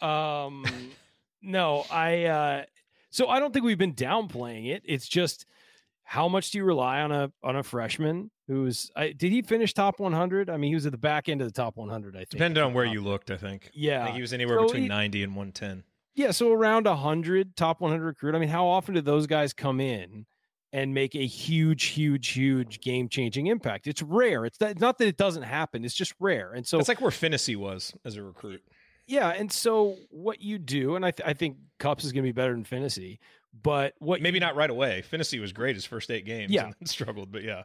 Um 0.06 0.66
no, 1.44 1.86
I 1.92 2.26
uh 2.26 2.64
so 3.12 3.28
I 3.28 3.40
don't 3.40 3.54
think 3.54 3.66
we've 3.66 3.78
been 3.78 3.94
downplaying 3.94 4.68
it. 4.74 4.84
It's 4.86 5.08
just 5.08 5.46
how 6.10 6.30
much 6.30 6.52
do 6.52 6.58
you 6.58 6.64
rely 6.64 7.02
on 7.02 7.12
a 7.12 7.32
on 7.44 7.58
a 7.58 7.64
freshman 7.64 8.32
who's 8.48 8.90
I, 8.96 9.12
did 9.12 9.32
he 9.34 9.42
finish 9.42 9.74
top 9.74 10.00
100? 10.00 10.50
I 10.50 10.56
mean, 10.56 10.70
he 10.70 10.76
was 10.76 10.86
at 10.86 10.94
the 10.94 10.98
back 10.98 11.28
end 11.28 11.42
of 11.42 11.48
the 11.48 11.54
top 11.54 11.76
100, 11.76 12.16
I 12.16 12.20
think. 12.20 12.30
Depending 12.30 12.64
on 12.64 12.74
where 12.74 12.86
you 12.86 13.02
looked, 13.02 13.30
I 13.30 13.36
think. 13.38 13.66
I 13.66 13.70
Yeah. 13.74 14.04
think 14.06 14.16
he 14.16 14.22
was 14.22 14.32
anywhere 14.32 14.58
So 14.60 14.64
between 14.68 14.84
he- 14.84 14.88
90 14.90 15.24
and 15.24 15.36
110. 15.36 15.84
Yeah, 16.16 16.32
so 16.32 16.52
around 16.54 16.88
100 16.88 17.56
top 17.58 17.82
100 17.82 18.04
recruit. 18.06 18.34
I 18.36 18.40
mean, 18.40 18.50
how 18.50 18.66
often 18.68 18.96
do 18.96 19.02
those 19.02 19.28
guys 19.28 19.52
come 19.54 19.80
in 19.82 20.26
and 20.74 20.94
make 20.94 21.14
a 21.14 21.26
huge 21.26 21.84
huge 21.88 22.30
huge 22.30 22.80
game-changing 22.80 23.48
impact? 23.48 23.86
It's 23.86 24.02
rare. 24.02 24.46
It's 24.46 24.60
not, 24.62 24.80
not 24.80 24.98
that 25.00 25.08
it 25.08 25.18
doesn't 25.18 25.44
happen. 25.44 25.84
It's 25.84 25.94
just 25.94 26.14
rare. 26.20 26.54
And 26.54 26.66
so 26.66 26.80
it's 26.80 26.88
like 26.88 27.02
where 27.02 27.12
Finney 27.12 27.56
was 27.58 27.94
as 28.06 28.16
a 28.16 28.24
recruit. 28.24 28.64
yeah, 29.08 29.30
and 29.30 29.52
so 29.52 29.98
what 30.10 30.42
you 30.42 30.58
do 30.58 30.96
and 30.96 31.06
I 31.06 31.12
th- 31.12 31.28
I 31.28 31.34
think 31.34 31.58
Cupps 31.80 32.04
is 32.06 32.12
going 32.14 32.24
to 32.24 32.28
be 32.28 32.32
better 32.32 32.54
than 32.54 32.64
Finney, 32.64 33.20
but 33.53 33.94
what 33.99 34.22
Maybe 34.22 34.40
not 34.40 34.56
right 34.56 34.69
away. 34.69 35.02
Finney 35.02 35.40
was 35.40 35.52
great 35.53 35.76
his 35.76 35.86
first 35.86 36.11
eight 36.11 36.26
games 36.26 36.52
Yeah. 36.52 36.65
and 36.65 36.76
then 36.80 36.86
struggled, 36.88 37.32
but 37.32 37.44
yeah. 37.44 37.64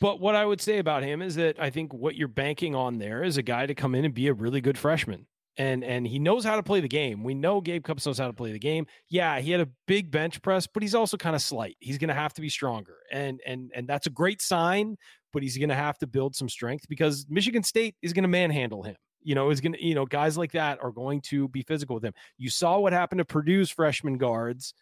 But 0.00 0.20
what 0.20 0.34
I 0.34 0.44
would 0.44 0.60
say 0.60 0.78
about 0.78 1.02
him 1.02 1.22
is 1.22 1.34
that 1.36 1.58
I 1.58 1.70
think 1.70 1.92
what 1.92 2.14
you're 2.14 2.28
banking 2.28 2.74
on 2.74 2.98
there 2.98 3.22
is 3.22 3.36
a 3.36 3.42
guy 3.42 3.66
to 3.66 3.74
come 3.74 3.94
in 3.94 4.04
and 4.04 4.14
be 4.14 4.28
a 4.28 4.32
really 4.34 4.60
good 4.60 4.78
freshman. 4.78 5.26
And 5.56 5.84
and 5.84 6.04
he 6.04 6.18
knows 6.18 6.44
how 6.44 6.56
to 6.56 6.64
play 6.64 6.80
the 6.80 6.88
game. 6.88 7.22
We 7.22 7.32
know 7.34 7.60
Gabe 7.60 7.84
Cupps 7.84 8.06
knows 8.06 8.18
how 8.18 8.26
to 8.26 8.32
play 8.32 8.50
the 8.50 8.58
game. 8.58 8.86
Yeah, 9.08 9.38
he 9.38 9.52
had 9.52 9.60
a 9.60 9.68
big 9.86 10.10
bench 10.10 10.42
press, 10.42 10.66
but 10.66 10.82
he's 10.82 10.96
also 10.96 11.16
kind 11.16 11.36
of 11.36 11.42
slight. 11.42 11.76
He's 11.78 11.96
going 11.98 12.08
to 12.08 12.14
have 12.14 12.34
to 12.34 12.40
be 12.40 12.48
stronger. 12.48 12.96
And 13.12 13.40
and 13.46 13.70
and 13.72 13.86
that's 13.86 14.08
a 14.08 14.10
great 14.10 14.42
sign, 14.42 14.96
but 15.32 15.44
he's 15.44 15.56
going 15.56 15.68
to 15.68 15.76
have 15.76 15.96
to 15.98 16.08
build 16.08 16.34
some 16.34 16.48
strength 16.48 16.86
because 16.88 17.26
Michigan 17.28 17.62
State 17.62 17.94
is 18.02 18.12
going 18.12 18.24
to 18.24 18.28
manhandle 18.28 18.82
him. 18.82 18.96
You 19.22 19.36
know, 19.36 19.50
is 19.50 19.60
going 19.60 19.74
to, 19.74 19.82
you 19.82 19.94
know, 19.94 20.04
guys 20.06 20.36
like 20.36 20.50
that 20.52 20.80
are 20.82 20.90
going 20.90 21.20
to 21.26 21.46
be 21.48 21.62
physical 21.62 21.94
with 21.94 22.04
him. 22.04 22.14
You 22.36 22.50
saw 22.50 22.80
what 22.80 22.92
happened 22.92 23.20
to 23.20 23.24
Purdue's 23.24 23.70
freshman 23.70 24.18
guards 24.18 24.74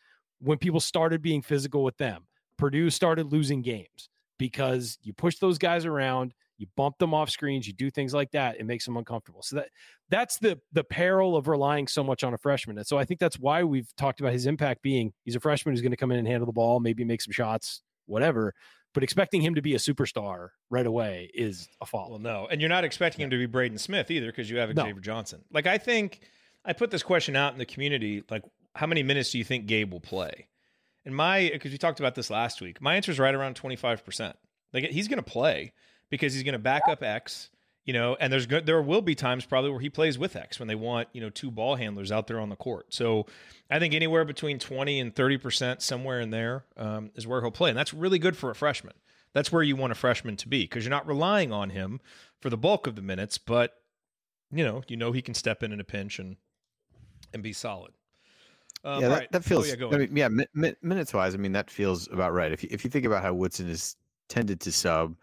when 0.43 0.59
people 0.59 0.81
started 0.81 1.23
being 1.23 1.43
physical 1.43 1.85
with 1.85 1.97
them. 1.97 2.27
Purdue 2.59 2.91
started 2.91 3.33
losing 3.33 3.63
games 3.63 4.09
because 4.39 4.99
you 5.03 5.13
push 5.13 5.39
those 5.39 5.59
guys 5.59 5.85
around, 5.85 6.35
you 6.59 6.67
bump 6.77 6.99
them 6.99 7.15
off 7.15 7.31
screens, 7.31 7.67
you 7.67 7.73
do 7.73 7.91
things 7.91 8.15
like 8.15 8.31
that, 8.33 8.59
it 8.59 8.67
makes 8.67 8.85
them 8.85 8.97
uncomfortable. 8.97 9.43
So 9.43 9.57
that 9.57 9.69
that's 10.11 10.39
the 10.39 10.61
the 10.73 10.85
peril 10.85 11.37
of 11.37 11.49
relying 11.49 11.89
so 11.89 12.05
much 12.05 12.23
on 12.25 12.35
a 12.35 12.39
freshman. 12.39 12.79
And 12.79 12.87
so 12.87 12.99
I 12.99 13.05
think 13.05 13.21
that's 13.21 13.39
why 13.39 13.65
we've 13.65 13.95
talked 13.97 14.21
about 14.21 14.33
his 14.33 14.47
impact 14.47 14.83
being 14.83 15.13
he's 15.25 15.37
a 15.37 15.41
freshman 15.41 15.73
who's 15.73 15.83
going 15.83 15.93
to 15.93 15.97
come 15.97 16.13
in 16.13 16.19
and 16.19 16.29
handle 16.29 16.47
the 16.47 16.53
ball, 16.53 16.81
maybe 16.81 17.05
make 17.05 17.21
some 17.21 17.33
shots, 17.33 17.83
whatever. 18.07 18.55
But 18.95 19.03
expecting 19.03 19.41
him 19.41 19.55
to 19.55 19.63
be 19.63 19.75
a 19.75 19.79
superstar 19.79 20.51
right 20.69 20.87
away 20.87 21.31
is 21.33 21.69
a 21.81 21.87
fall. 21.87 22.11
Well, 22.11 22.19
no. 22.19 22.47
And 22.51 22.61
you're 22.61 22.69
not 22.69 22.85
expecting 22.85 23.23
him 23.25 23.31
to 23.31 23.39
be 23.39 23.47
Braden 23.47 23.79
Smith 23.79 24.11
either 24.11 24.27
because 24.27 24.51
you 24.51 24.59
have 24.59 24.75
No. 24.75 24.85
Xavier 24.85 25.01
Johnson. 25.01 25.43
Like, 25.51 25.67
I 25.67 25.79
think 25.79 26.21
I 26.65 26.75
put 26.75 26.91
this 26.91 27.03
question 27.03 27.35
out 27.35 27.55
in 27.55 27.59
the 27.59 27.65
community 27.65 28.23
like, 28.29 28.43
how 28.75 28.87
many 28.87 29.03
minutes 29.03 29.31
do 29.31 29.39
you 29.39 29.45
think 29.45 29.67
Gabe 29.67 29.93
will 29.93 30.01
play? 30.01 30.49
And 31.05 31.15
my, 31.15 31.51
because 31.53 31.73
we 31.73 31.79
talked 31.79 32.01
about 32.01 32.15
this 32.15 32.31
last 32.31 32.61
week, 32.61 32.81
my 32.81 32.97
answer 32.97 33.11
is 33.11 33.19
right 33.19 33.35
around 33.35 33.61
25%. 33.61 34.35
Like, 34.73 34.85
he's 34.85 35.09
going 35.09 35.23
to 35.23 35.31
play 35.31 35.73
because 36.11 36.33
he's 36.33 36.43
going 36.43 36.53
to 36.53 36.59
back 36.59 36.83
up 36.89 37.03
X, 37.03 37.51
you 37.85 37.93
know, 37.93 38.17
and 38.21 38.33
there's 38.33 38.47
good, 38.47 38.67
there 38.67 38.81
will 38.81 39.03
be 39.03 39.15
times 39.15 39.45
probably 39.45 39.71
where 39.71 39.81
he 39.81 39.91
plays 39.91 40.19
with 40.19 40.37
X 40.37 40.59
when 40.59 40.69
they 40.69 40.75
want, 40.75 41.09
you 41.13 41.21
know, 41.21 41.31
two 41.31 41.51
ball 41.51 41.75
handlers 41.75 42.13
out 42.13 42.29
there 42.29 42.39
on 42.39 42.49
the 42.49 42.57
court. 42.57 42.95
So 42.95 43.27
I 43.69 43.79
think 43.79 43.95
anywhere 43.95 44.25
between 44.25 44.59
20 44.59 45.01
and 45.01 45.15
30%, 45.15 45.83
somewhere 45.83 46.21
in 46.21 46.31
there, 46.31 46.65
um, 46.77 47.11
is 47.17 47.27
where 47.27 47.41
he'll 47.41 47.51
play. 47.51 47.71
And 47.71 47.79
that's 47.79 47.93
really 47.93 48.19
good 48.19 48.37
for 48.37 48.51
a 48.51 48.55
freshman. 48.55 48.95
That's 49.35 49.51
where 49.51 49.63
you 49.63 49.77
want 49.77 49.93
a 49.93 49.97
freshman 49.97 50.37
to 50.37 50.49
be 50.49 50.65
because 50.65 50.85
you're 50.85 50.91
not 50.91 51.07
relying 51.07 51.53
on 51.53 51.71
him 51.71 52.01
for 52.41 52.51
the 52.51 52.57
bulk 52.57 52.87
of 52.87 52.97
the 52.97 53.03
minutes, 53.03 53.39
but 53.39 53.75
you 54.53 54.65
know, 54.65 54.83
you 54.87 54.97
know 54.97 55.13
he 55.13 55.23
can 55.23 55.35
step 55.35 55.63
in 55.63 55.73
in 55.73 55.81
a 55.81 55.85
pinch 55.85 56.19
and 56.19 56.37
and 57.33 57.43
be 57.43 57.53
solid. 57.53 57.93
Um, 58.85 59.01
yeah, 59.01 59.09
that, 59.09 59.19
right. 59.19 59.33
that 59.33 59.39
Oh, 59.39 59.43
feels. 59.43 59.69
yeah, 59.69 59.87
I 59.87 59.97
mean, 59.97 60.17
yeah, 60.17 60.29
mi- 60.29 60.47
mi- 60.55 60.75
minutes 60.83 61.15
wise, 61.15 61.35
I 61.35 61.39
mean 61.39 61.53
that 61.53 61.71
feels 61.71 62.09
about 62.09 62.33
right. 62.33 62.51
If 62.53 62.63
you, 62.65 62.69
if 62.73 62.85
you 62.85 62.91
think 62.91 63.05
about 63.05 63.23
how 63.23 63.33
Woodson 63.33 63.69
is 63.69 63.97
tended 64.29 64.61
to 64.61 64.73
sub, 64.73 65.15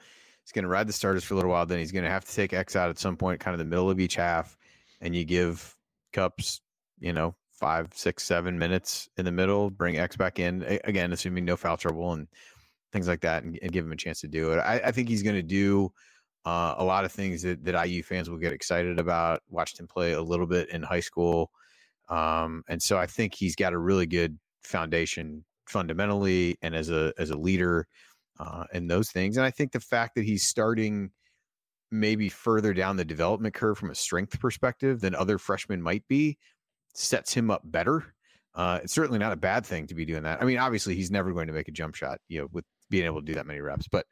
he's 0.44 0.52
going 0.54 0.64
to 0.64 0.70
ride 0.70 0.88
the 0.88 0.94
starters 0.94 1.24
for 1.24 1.34
a 1.34 1.38
little 1.38 1.52
while. 1.52 1.66
Then 1.66 1.80
he's 1.80 1.92
going 1.92 2.06
to 2.06 2.10
have 2.10 2.24
to 2.26 2.34
take 2.34 2.54
X 2.54 2.76
out 2.76 2.90
at 2.90 2.98
some 2.98 3.18
point, 3.18 3.40
kind 3.42 3.54
of 3.54 3.60
the 3.60 3.66
middle 3.66 3.90
of 3.90 4.00
each 4.00 4.16
half, 4.16 4.58
and 5.02 5.16
you 5.16 5.26
give 5.26 5.76
Cupps, 6.14 6.62
you 7.00 7.12
know, 7.14 7.36
five, 7.52 7.90
six, 7.94 8.24
seven 8.24 8.58
minutes 8.58 9.10
in 9.18 9.26
the 9.26 9.32
middle, 9.32 9.70
bring 9.70 9.98
X 9.98 10.16
back 10.16 10.40
in 10.40 10.64
again, 10.86 11.12
assuming 11.12 11.44
no 11.44 11.58
foul 11.58 11.76
trouble 11.76 12.14
and 12.14 12.28
things 12.94 13.08
like 13.08 13.22
that, 13.22 13.44
and, 13.44 13.60
and 13.62 13.72
give 13.74 13.86
him 13.86 13.92
a 13.92 13.98
chance 13.98 14.22
to 14.22 14.28
do 14.28 14.54
it. 14.54 14.58
I, 14.60 14.76
I 14.86 14.92
think 14.92 15.10
he's 15.10 15.24
going 15.24 15.36
to 15.36 15.44
do. 15.44 15.92
Uh, 16.46 16.74
a 16.78 16.84
lot 16.84 17.04
of 17.04 17.12
things 17.12 17.42
that, 17.42 17.64
that 17.66 17.86
IU 17.86 18.02
fans 18.02 18.30
will 18.30 18.38
get 18.38 18.54
excited 18.54 18.98
about. 18.98 19.42
Watched 19.50 19.78
him 19.78 19.88
play 19.88 20.14
a 20.14 20.22
little 20.22 20.48
bit 20.48 20.70
in 20.70 20.82
high 20.82 21.02
school. 21.02 21.52
Um, 22.10 22.64
and 22.68 22.82
so 22.82 22.98
I 22.98 23.06
think 23.06 23.36
he's 23.36 23.56
got 23.56 23.74
a 23.74 23.78
really 23.78 24.06
good 24.06 24.38
foundation 24.64 25.46
fundamentally 25.68 26.58
and 26.62 26.76
as 26.76 26.90
a 26.90 27.14
as 27.18 27.30
a 27.30 27.38
leader 27.38 27.88
uh, 28.40 28.66
and 28.74 28.90
those 28.90 29.12
things. 29.12 29.38
And 29.38 29.46
I 29.46 29.52
think 29.52 29.72
the 29.72 29.80
fact 29.80 30.16
that 30.16 30.26
he's 30.26 30.46
starting 30.46 31.12
maybe 31.92 32.30
further 32.30 32.74
down 32.74 32.98
the 32.98 33.06
development 33.06 33.54
curve 33.54 33.78
from 33.78 33.90
a 33.90 33.96
strength 33.96 34.40
perspective 34.40 35.02
than 35.02 35.16
other 35.16 35.38
freshmen 35.38 35.82
might 35.82 36.08
be 36.08 36.38
sets 36.94 37.34
him 37.34 37.50
up 37.50 37.62
better. 37.64 38.14
Uh, 38.56 38.80
it's 38.84 38.94
certainly 38.94 39.20
not 39.20 39.32
a 39.32 39.38
bad 39.38 39.66
thing 39.66 39.88
to 39.88 39.96
be 39.96 40.06
doing 40.06 40.24
that. 40.24 40.42
I 40.42 40.46
mean, 40.46 40.58
obviously 40.58 40.96
he's 40.96 41.12
never 41.12 41.32
going 41.32 41.48
to 41.48 41.54
make 41.54 41.68
a 41.68 41.72
jump 41.72 41.96
shot, 41.96 42.20
you 42.28 42.42
know, 42.42 42.48
with 42.52 42.66
being 42.90 43.06
able 43.06 43.22
to 43.22 43.26
do 43.26 43.36
that 43.36 43.46
many 43.46 43.62
reps, 43.62 43.88
but 43.88 44.06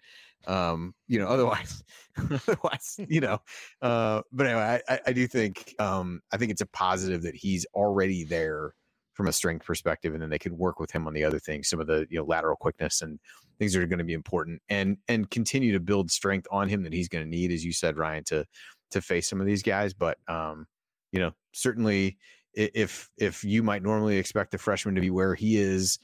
um, 0.45 0.93
you 1.07 1.19
know, 1.19 1.27
otherwise, 1.27 1.83
otherwise, 2.17 2.99
you 3.07 3.21
know, 3.21 3.39
uh, 3.81 4.21
but 4.31 4.47
anyway, 4.47 4.81
I, 4.87 4.99
I, 5.07 5.13
do 5.13 5.27
think, 5.27 5.75
um, 5.79 6.21
I 6.31 6.37
think 6.37 6.51
it's 6.51 6.61
a 6.61 6.67
positive 6.67 7.23
that 7.23 7.35
he's 7.35 7.65
already 7.73 8.23
there 8.23 8.73
from 9.13 9.27
a 9.27 9.33
strength 9.33 9.65
perspective, 9.65 10.13
and 10.13 10.21
then 10.21 10.29
they 10.29 10.39
can 10.39 10.57
work 10.57 10.79
with 10.79 10.91
him 10.91 11.07
on 11.07 11.13
the 11.13 11.23
other 11.23 11.39
things, 11.39 11.69
some 11.69 11.79
of 11.79 11.87
the 11.87 12.05
you 12.09 12.19
know 12.19 12.25
lateral 12.25 12.55
quickness 12.55 13.01
and 13.01 13.19
things 13.57 13.73
that 13.73 13.81
are 13.81 13.87
going 13.87 13.97
to 13.97 14.05
be 14.05 14.13
important, 14.13 14.61
and 14.69 14.97
and 15.07 15.29
continue 15.31 15.73
to 15.73 15.79
build 15.79 16.11
strength 16.11 16.47
on 16.51 16.69
him 16.69 16.83
that 16.83 16.93
he's 16.93 17.09
going 17.09 17.23
to 17.23 17.29
need, 17.29 17.51
as 17.51 17.65
you 17.65 17.73
said, 17.73 17.97
Ryan, 17.97 18.23
to 18.25 18.45
to 18.91 19.01
face 19.01 19.27
some 19.27 19.41
of 19.41 19.47
these 19.47 19.63
guys. 19.63 19.93
But 19.93 20.19
um, 20.27 20.67
you 21.11 21.19
know, 21.19 21.31
certainly 21.51 22.17
if 22.53 23.09
if 23.17 23.43
you 23.43 23.63
might 23.63 23.83
normally 23.83 24.17
expect 24.17 24.53
a 24.53 24.57
freshman 24.57 24.95
to 24.95 25.01
be 25.01 25.09
where 25.09 25.35
he 25.35 25.57
is 25.57 25.99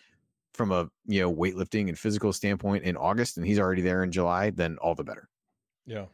from 0.53 0.71
a 0.71 0.89
you 1.05 1.21
know 1.21 1.33
weightlifting 1.33 1.87
and 1.89 1.97
physical 1.97 2.33
standpoint 2.33 2.83
in 2.83 2.95
August, 2.97 3.37
and 3.37 3.45
he's 3.45 3.59
already 3.59 3.81
there 3.81 4.03
in 4.03 4.11
July, 4.11 4.49
then 4.49 4.77
all 4.81 4.95
the 4.95 5.03
better. 5.03 5.29
Yeah. 5.85 6.05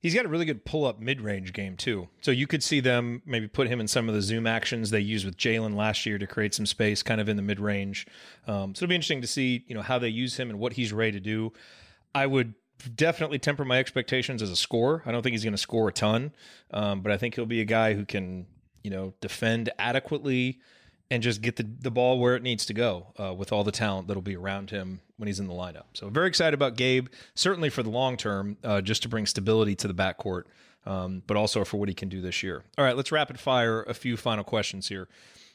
He's 0.00 0.14
got 0.14 0.26
a 0.26 0.28
really 0.28 0.44
good 0.44 0.66
pull 0.66 0.84
up 0.84 1.00
mid 1.00 1.22
range 1.22 1.54
game, 1.54 1.78
too. 1.78 2.08
So 2.20 2.30
you 2.30 2.46
could 2.46 2.62
see 2.62 2.80
them 2.80 3.22
maybe 3.24 3.48
put 3.48 3.68
him 3.68 3.80
in 3.80 3.88
some 3.88 4.06
of 4.06 4.14
the 4.14 4.20
zoom 4.20 4.46
actions 4.46 4.90
they 4.90 5.00
used 5.00 5.24
with 5.24 5.38
Jalen 5.38 5.76
last 5.76 6.04
year 6.04 6.18
to 6.18 6.26
create 6.26 6.52
some 6.52 6.66
space 6.66 7.02
kind 7.02 7.22
of 7.22 7.28
in 7.30 7.36
the 7.36 7.42
mid 7.42 7.58
range. 7.58 8.06
Um, 8.46 8.74
so 8.74 8.84
it'll 8.84 8.90
be 8.90 8.96
interesting 8.96 9.22
to 9.22 9.26
see, 9.26 9.64
you 9.66 9.74
know, 9.74 9.80
how 9.80 9.98
they 9.98 10.10
use 10.10 10.36
him 10.36 10.50
and 10.50 10.58
what 10.58 10.74
he's 10.74 10.92
ready 10.92 11.12
to 11.12 11.20
do. 11.20 11.54
I 12.14 12.26
would 12.26 12.52
definitely 12.94 13.38
temper 13.38 13.64
my 13.64 13.78
expectations 13.78 14.42
as 14.42 14.50
a 14.50 14.56
scorer. 14.56 15.02
I 15.06 15.10
don't 15.10 15.22
think 15.22 15.32
he's 15.32 15.42
going 15.42 15.54
to 15.54 15.58
score 15.58 15.88
a 15.88 15.92
ton, 15.92 16.34
um, 16.70 17.00
but 17.00 17.10
I 17.10 17.16
think 17.16 17.34
he'll 17.34 17.46
be 17.46 17.62
a 17.62 17.64
guy 17.64 17.94
who 17.94 18.04
can, 18.04 18.46
you 18.82 18.90
know, 18.90 19.14
defend 19.22 19.70
adequately 19.78 20.60
and 21.10 21.22
just 21.22 21.42
get 21.42 21.56
the, 21.56 21.66
the 21.80 21.90
ball 21.90 22.18
where 22.18 22.34
it 22.34 22.42
needs 22.42 22.66
to 22.66 22.74
go 22.74 23.08
uh, 23.18 23.32
with 23.34 23.52
all 23.52 23.64
the 23.64 23.72
talent 23.72 24.08
that'll 24.08 24.22
be 24.22 24.36
around 24.36 24.70
him 24.70 25.00
when 25.16 25.26
he's 25.26 25.38
in 25.38 25.46
the 25.46 25.54
lineup. 25.54 25.84
So 25.92 26.08
very 26.08 26.28
excited 26.28 26.54
about 26.54 26.76
Gabe, 26.76 27.08
certainly 27.34 27.70
for 27.70 27.82
the 27.82 27.90
long 27.90 28.16
term, 28.16 28.56
uh, 28.64 28.80
just 28.80 29.02
to 29.02 29.08
bring 29.08 29.26
stability 29.26 29.74
to 29.76 29.88
the 29.88 29.94
backcourt, 29.94 30.44
um, 30.86 31.22
but 31.26 31.36
also 31.36 31.64
for 31.64 31.76
what 31.76 31.88
he 31.88 31.94
can 31.94 32.08
do 32.08 32.20
this 32.20 32.42
year. 32.42 32.64
All 32.78 32.84
right, 32.84 32.96
let's 32.96 33.12
rapid 33.12 33.38
fire 33.38 33.82
a 33.82 33.94
few 33.94 34.16
final 34.16 34.44
questions 34.44 34.88
here. 34.88 35.08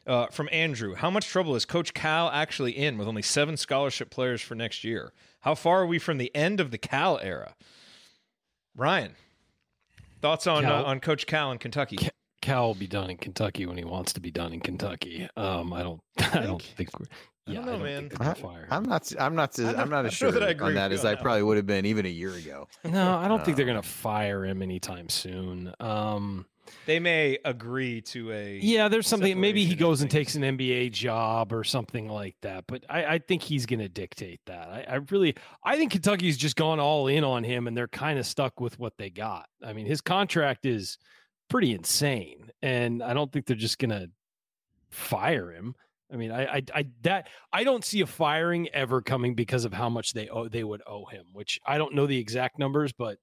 Uh, 0.07 0.27
from 0.27 0.49
Andrew, 0.51 0.95
how 0.95 1.09
much 1.09 1.27
trouble 1.27 1.55
is 1.55 1.65
Coach 1.65 1.93
Cal 1.93 2.29
actually 2.29 2.71
in 2.71 2.97
with 2.97 3.07
only 3.07 3.21
seven 3.21 3.57
scholarship 3.57 4.09
players 4.09 4.41
for 4.41 4.55
next 4.55 4.83
year? 4.83 5.13
How 5.41 5.55
far 5.55 5.81
are 5.81 5.85
we 5.85 5.99
from 5.99 6.17
the 6.17 6.33
end 6.35 6.59
of 6.59 6.71
the 6.71 6.77
Cal 6.77 7.19
era? 7.19 7.55
Ryan, 8.75 9.15
thoughts 10.21 10.47
on 10.47 10.63
Cal- 10.63 10.85
uh, 10.85 10.89
on 10.89 10.99
Coach 10.99 11.27
Cal 11.27 11.51
in 11.51 11.57
Kentucky? 11.57 11.97
Cal 12.49 12.67
will 12.67 12.73
be 12.75 12.87
done 12.87 13.09
in 13.11 13.17
Kentucky 13.17 13.65
when 13.67 13.77
he 13.77 13.83
wants 13.83 14.11
to 14.13 14.19
be 14.19 14.31
done 14.31 14.53
in 14.53 14.59
Kentucky. 14.59 15.27
Um, 15.37 15.71
I 15.71 15.83
don't. 15.83 16.01
I 16.33 16.39
don't 16.41 16.61
think. 16.61 16.89
we're- 16.99 17.07
I 17.47 17.51
Yeah, 17.51 17.57
don't 17.61 17.65
know, 17.67 17.77
man. 17.79 18.09
think 18.09 18.19
they're 18.19 18.33
gonna 18.33 18.35
fire. 18.35 18.67
I'm 18.71 18.83
not. 18.83 19.11
I'm 19.19 19.35
not. 19.35 19.59
I 19.59 19.63
don't- 19.63 19.79
I'm 19.79 19.89
not 19.89 20.05
as 20.05 20.11
don't 20.11 20.17
sure 20.17 20.31
that 20.31 20.43
I 20.43 20.49
agree 20.49 20.67
on 20.69 20.73
that 20.75 20.91
as 20.91 21.05
I 21.05 21.09
on 21.09 21.15
that 21.15 21.21
probably 21.23 21.43
would 21.43 21.57
have 21.57 21.65
been 21.67 21.85
even 21.85 22.05
a 22.05 22.09
year 22.09 22.33
ago. 22.33 22.67
No, 22.83 23.17
I 23.17 23.27
don't 23.27 23.43
think 23.45 23.55
they're 23.57 23.67
Um, 23.67 23.73
going 23.73 23.81
to 23.83 23.87
fire 23.87 24.45
him 24.45 24.61
anytime 24.63 25.09
soon. 25.09 25.73
Um, 25.79 26.45
They 26.85 26.99
may 26.99 27.37
agree 27.45 28.01
to 28.01 28.31
a 28.31 28.59
yeah, 28.61 28.87
there's 28.87 29.07
something. 29.07 29.39
Maybe 29.39 29.63
he 29.65 29.73
goes 29.75 30.01
and 30.01 30.09
takes 30.11 30.33
an 30.35 30.43
NBA 30.43 30.91
job 30.91 31.51
or 31.53 31.63
something 31.63 32.07
like 32.07 32.35
that. 32.41 32.65
But 32.67 32.83
I, 32.89 33.05
I 33.15 33.19
think 33.19 33.41
he's 33.43 33.65
going 33.65 33.79
to 33.79 33.89
dictate 33.89 34.41
that. 34.45 34.67
I, 34.69 34.85
I 34.87 34.95
really, 35.11 35.35
I 35.63 35.75
think 35.77 35.91
Kentucky's 35.91 36.37
just 36.37 36.55
gone 36.55 36.79
all 36.79 37.07
in 37.07 37.23
on 37.23 37.43
him, 37.43 37.67
and 37.67 37.75
they're 37.77 37.87
kind 37.87 38.17
of 38.19 38.25
stuck 38.27 38.59
with 38.59 38.77
what 38.79 38.97
they 38.97 39.09
got. 39.11 39.47
I 39.63 39.73
mean, 39.73 39.85
his 39.87 40.01
contract 40.01 40.65
is 40.67 40.97
pretty 41.49 41.73
insane, 41.73 42.51
and 42.61 43.01
I 43.03 43.13
don't 43.13 43.31
think 43.31 43.45
they're 43.45 43.55
just 43.55 43.79
going 43.79 43.91
to 43.91 44.09
fire 44.89 45.51
him. 45.51 45.75
I 46.11 46.15
mean, 46.15 46.31
I, 46.31 46.45
I, 46.45 46.63
I, 46.73 46.85
that 47.03 47.27
I 47.53 47.63
don't 47.63 47.85
see 47.85 48.01
a 48.01 48.07
firing 48.07 48.67
ever 48.69 49.01
coming 49.01 49.35
because 49.35 49.65
of 49.65 49.73
how 49.73 49.89
much 49.89 50.13
they 50.13 50.27
owe, 50.29 50.47
they 50.47 50.63
would 50.63 50.81
owe 50.87 51.05
him. 51.05 51.25
Which 51.33 51.59
I 51.65 51.77
don't 51.77 51.93
know 51.93 52.07
the 52.07 52.17
exact 52.17 52.57
numbers, 52.57 52.91
but 52.93 53.17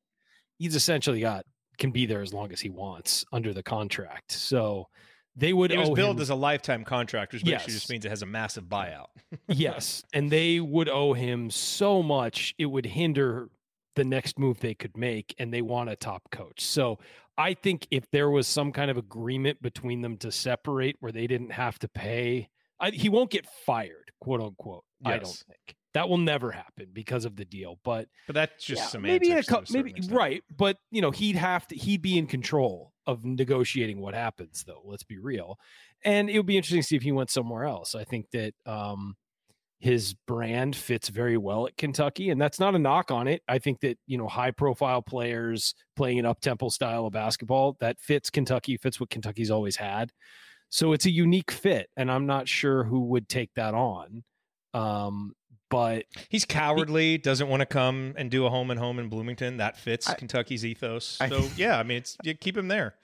he's 0.58 0.76
essentially 0.76 1.20
got 1.20 1.44
can 1.78 1.90
be 1.90 2.06
there 2.06 2.22
as 2.22 2.32
long 2.32 2.52
as 2.52 2.60
he 2.60 2.70
wants 2.70 3.24
under 3.32 3.52
the 3.52 3.62
contract. 3.62 4.32
So 4.32 4.88
they 5.34 5.52
would 5.52 5.70
It 5.72 5.78
was 5.78 5.90
billed 5.90 6.16
him, 6.16 6.22
as 6.22 6.30
a 6.30 6.34
lifetime 6.34 6.84
contract, 6.84 7.32
which 7.32 7.44
basically 7.44 7.72
Yes. 7.72 7.80
just 7.80 7.90
means 7.90 8.04
it 8.04 8.08
has 8.08 8.22
a 8.22 8.26
massive 8.26 8.64
buyout. 8.64 9.08
yes, 9.48 10.02
and 10.12 10.30
they 10.30 10.60
would 10.60 10.88
owe 10.88 11.12
him 11.12 11.50
so 11.50 12.02
much 12.02 12.54
it 12.56 12.66
would 12.66 12.86
hinder 12.86 13.50
the 13.96 14.04
next 14.04 14.38
move 14.38 14.60
they 14.60 14.74
could 14.74 14.96
make, 14.96 15.34
and 15.38 15.52
they 15.52 15.60
want 15.62 15.90
a 15.90 15.96
top 15.96 16.30
coach. 16.30 16.62
So 16.64 16.98
I 17.38 17.54
think 17.54 17.86
if 17.90 18.10
there 18.10 18.30
was 18.30 18.46
some 18.46 18.72
kind 18.72 18.90
of 18.90 18.96
agreement 18.96 19.60
between 19.60 20.00
them 20.02 20.16
to 20.18 20.32
separate, 20.32 20.96
where 21.00 21.12
they 21.12 21.26
didn't 21.26 21.52
have 21.52 21.78
to 21.80 21.88
pay, 21.88 22.48
I, 22.80 22.90
he 22.90 23.08
won't 23.08 23.30
get 23.30 23.46
fired, 23.66 24.10
quote 24.20 24.40
unquote. 24.40 24.84
I 25.04 25.18
don't 25.18 25.26
think 25.26 25.76
that 25.92 26.08
will 26.08 26.18
never 26.18 26.50
happen 26.50 26.88
because 26.92 27.24
of 27.24 27.36
the 27.36 27.44
deal, 27.44 27.78
but. 27.84 28.08
But 28.26 28.34
that's 28.34 28.64
just 28.64 28.82
Yeah, 28.82 28.86
semantics. 28.88 29.20
maybe 29.28 29.32
in 29.32 29.38
a 29.38 29.42
couple, 29.44 29.66
maybe 29.70 29.90
extent. 29.90 30.16
right, 30.16 30.42
but 30.54 30.76
you 30.90 31.00
know 31.00 31.10
he'd 31.10 31.36
have 31.36 31.66
to 31.68 31.76
he'd 31.76 32.02
be 32.02 32.18
in 32.18 32.26
control 32.26 32.92
of 33.06 33.24
negotiating 33.24 34.00
what 34.00 34.14
happens 34.14 34.64
though. 34.66 34.82
Let's 34.84 35.04
be 35.04 35.18
real, 35.18 35.58
and 36.04 36.28
it 36.28 36.38
would 36.38 36.46
be 36.46 36.56
interesting 36.56 36.80
to 36.82 36.86
see 36.86 36.96
if 36.96 37.02
he 37.02 37.12
went 37.12 37.30
somewhere 37.30 37.64
else. 37.64 37.94
I 37.94 38.04
think 38.04 38.30
that 38.32 38.54
um, 38.66 39.16
his 39.78 40.14
brand 40.26 40.74
fits 40.74 41.08
very 41.08 41.36
well 41.36 41.66
at 41.66 41.76
Kentucky, 41.76 42.30
and 42.30 42.40
that's 42.40 42.58
not 42.58 42.74
a 42.74 42.78
knock 42.78 43.10
on 43.10 43.28
it. 43.28 43.42
I 43.46 43.58
think 43.58 43.80
that 43.80 43.98
you 44.06 44.16
know 44.18 44.26
high 44.26 44.50
profile 44.50 45.02
players 45.02 45.74
playing 45.96 46.18
an 46.18 46.26
up 46.26 46.40
tempo 46.40 46.68
style 46.70 47.06
of 47.06 47.12
basketball 47.12 47.76
that 47.80 48.00
fits 48.00 48.30
Kentucky, 48.30 48.76
fits 48.76 48.98
what 48.98 49.10
Kentucky's 49.10 49.50
always 49.50 49.76
had. 49.76 50.10
So 50.70 50.92
it's 50.92 51.04
a 51.06 51.10
unique 51.10 51.50
fit, 51.50 51.88
and 51.96 52.10
I'm 52.10 52.26
not 52.26 52.48
sure 52.48 52.84
who 52.84 53.00
would 53.06 53.28
take 53.28 53.50
that 53.54 53.74
on. 53.74 54.24
Um, 54.74 55.34
but 55.68 56.04
He's 56.28 56.44
cowardly, 56.44 57.18
doesn't 57.18 57.48
want 57.48 57.60
to 57.60 57.66
come 57.66 58.14
and 58.16 58.30
do 58.30 58.46
a 58.46 58.50
home 58.50 58.70
and 58.70 58.78
home 58.78 58.98
in 58.98 59.08
Bloomington. 59.08 59.56
That 59.58 59.76
fits 59.76 60.08
I- 60.08 60.14
Kentucky's 60.14 60.64
ethos. 60.64 61.18
I- 61.20 61.28
So 61.28 61.48
yeah, 61.56 61.78
I 61.78 61.82
mean, 61.82 61.98
it's 61.98 62.16
you 62.22 62.34
keep 62.34 62.56
him 62.56 62.68
there. 62.68 62.94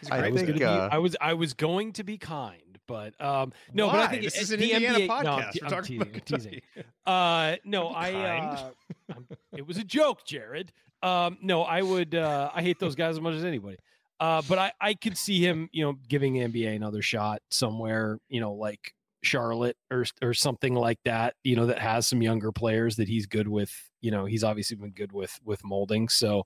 He's 0.00 0.08
a 0.10 0.14
I 0.14 0.18
great 0.20 0.28
I 0.28 0.30
was, 0.32 0.42
think, 0.42 0.58
gonna 0.58 0.70
uh, 0.70 0.88
be, 0.88 0.94
I 0.94 0.98
was 0.98 1.16
I 1.20 1.34
was 1.34 1.52
going 1.54 1.92
to 1.94 2.04
be 2.04 2.18
kind, 2.18 2.71
but 2.92 3.24
um, 3.24 3.52
no, 3.72 3.88
but 3.90 4.00
I 4.00 4.06
think 4.08 4.22
this 4.22 4.36
it- 4.36 4.42
is 4.42 4.50
an 4.50 4.60
Indiana 4.60 4.98
NBA 4.98 5.08
podcast. 5.08 5.24
No, 5.24 5.30
I'm, 5.30 5.38
We're 5.38 5.64
I'm 5.64 5.70
talking 5.70 5.82
teasing. 5.98 6.14
I'm 6.14 6.20
teasing. 6.20 6.60
Uh, 7.06 7.56
no, 7.64 7.88
I. 7.88 8.12
Uh, 8.12 8.70
I'm- 9.12 9.26
it 9.56 9.66
was 9.66 9.76
a 9.78 9.84
joke, 9.84 10.20
Jerod. 10.26 10.68
Um, 11.02 11.38
no, 11.42 11.62
I 11.62 11.82
would. 11.82 12.14
Uh, 12.14 12.50
I 12.54 12.62
hate 12.62 12.78
those 12.78 12.94
guys 12.94 13.16
as 13.16 13.20
much 13.20 13.34
as 13.34 13.44
anybody. 13.44 13.78
Uh, 14.20 14.40
but 14.48 14.58
I 14.58 14.72
I 14.80 14.94
could 14.94 15.16
see 15.18 15.40
him, 15.44 15.68
you 15.72 15.84
know, 15.84 15.94
giving 16.08 16.34
NBA 16.34 16.76
another 16.76 17.02
shot 17.02 17.42
somewhere, 17.50 18.18
you 18.28 18.40
know, 18.40 18.52
like 18.52 18.94
Charlotte 19.24 19.76
or 19.90 20.04
or 20.22 20.32
something 20.34 20.74
like 20.74 20.98
that. 21.06 21.34
You 21.42 21.56
know, 21.56 21.66
that 21.66 21.80
has 21.80 22.06
some 22.06 22.22
younger 22.22 22.52
players 22.52 22.96
that 22.96 23.08
he's 23.08 23.26
good 23.26 23.48
with. 23.48 23.72
You 24.00 24.10
know, 24.12 24.24
he's 24.26 24.44
obviously 24.44 24.76
been 24.76 24.90
good 24.90 25.10
with 25.12 25.40
with 25.44 25.64
molding. 25.64 26.08
So, 26.08 26.44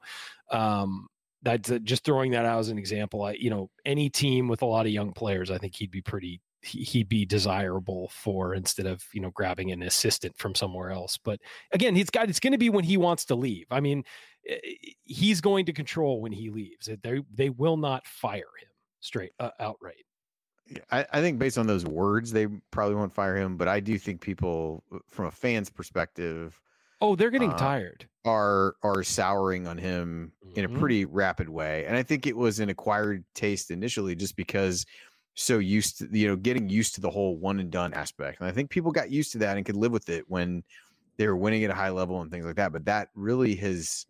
um, 0.50 1.08
that's 1.42 1.70
just 1.84 2.04
throwing 2.04 2.32
that 2.32 2.44
out 2.44 2.58
as 2.58 2.68
an 2.68 2.78
example. 2.78 3.22
I, 3.22 3.32
you 3.32 3.50
know, 3.50 3.70
any 3.84 4.08
team 4.10 4.48
with 4.48 4.62
a 4.62 4.66
lot 4.66 4.86
of 4.86 4.92
young 4.92 5.12
players, 5.12 5.50
I 5.50 5.58
think 5.58 5.74
he'd 5.76 5.90
be 5.90 6.02
pretty, 6.02 6.40
he- 6.62 6.82
he'd 6.84 7.08
be 7.08 7.24
desirable 7.24 8.08
for 8.08 8.54
instead 8.54 8.86
of 8.86 9.04
you 9.12 9.20
know 9.20 9.30
grabbing 9.30 9.70
an 9.70 9.82
assistant 9.82 10.36
from 10.38 10.54
somewhere 10.54 10.90
else. 10.90 11.18
But 11.18 11.40
again, 11.72 11.94
he's 11.94 12.10
got 12.10 12.28
it's 12.28 12.40
going 12.40 12.52
to 12.52 12.58
be 12.58 12.70
when 12.70 12.84
he 12.84 12.96
wants 12.96 13.24
to 13.26 13.34
leave. 13.34 13.66
I 13.70 13.80
mean, 13.80 14.04
eh, 14.48 14.58
he's 15.04 15.40
going 15.40 15.66
to 15.66 15.72
control 15.72 16.20
when 16.20 16.32
he 16.32 16.50
leaves. 16.50 16.88
They 17.02 17.22
they 17.32 17.50
will 17.50 17.76
not 17.76 18.06
fire 18.06 18.38
him 18.38 18.68
straight 19.00 19.32
uh, 19.38 19.50
outright. 19.60 20.04
I, 20.90 21.06
I 21.12 21.20
think 21.20 21.38
based 21.38 21.58
on 21.58 21.66
those 21.68 21.84
words, 21.84 22.32
they 22.32 22.48
probably 22.72 22.96
won't 22.96 23.14
fire 23.14 23.36
him. 23.36 23.56
But 23.56 23.68
I 23.68 23.78
do 23.80 23.98
think 23.98 24.20
people, 24.20 24.82
uh, 24.92 24.98
from 25.08 25.26
a 25.26 25.30
fan's 25.30 25.70
perspective, 25.70 26.60
Oh, 27.00 27.14
they're 27.14 27.30
getting 27.30 27.52
Uh, 27.52 27.54
tired. 27.54 28.08
are 28.24 28.76
are 28.82 29.02
souring 29.04 29.66
on 29.66 29.78
him 29.78 30.32
in 30.54 30.64
a 30.64 30.68
Mhm. 30.68 30.70
pretty 30.70 31.04
rapid 31.04 31.48
way. 31.48 31.86
And 31.86 31.96
I 31.96 32.02
think 32.02 32.26
it 32.26 32.36
was 32.36 32.60
an 32.60 32.68
acquired 32.70 33.24
taste 33.34 33.70
initially, 33.70 34.16
just 34.16 34.36
because 34.36 34.86
so 35.34 35.58
used 35.58 35.98
to 35.98 36.08
you 36.12 36.26
know 36.28 36.36
getting 36.36 36.68
used 36.68 36.94
to 36.96 37.00
the 37.00 37.10
whole 37.10 37.38
one 37.38 37.60
and 37.60 37.70
done 37.72 37.94
aspect. 37.94 38.40
And 38.40 38.48
I 38.48 38.52
think 38.52 38.70
people 38.70 38.92
got 38.92 39.10
used 39.10 39.32
to 39.32 39.38
that 39.38 39.56
and 39.56 39.66
could 39.66 39.76
live 39.76 39.92
with 39.92 40.08
it 40.08 40.24
when 40.28 40.64
they 41.18 41.28
were 41.28 41.36
winning 41.36 41.64
at 41.64 41.70
a 41.70 41.74
high 41.74 41.90
level 41.90 42.22
and 42.22 42.30
things 42.32 42.46
like 42.46 42.56
that. 42.56 42.72
But 42.72 42.86
that 42.86 43.10
really 43.14 43.56
has 43.56 44.06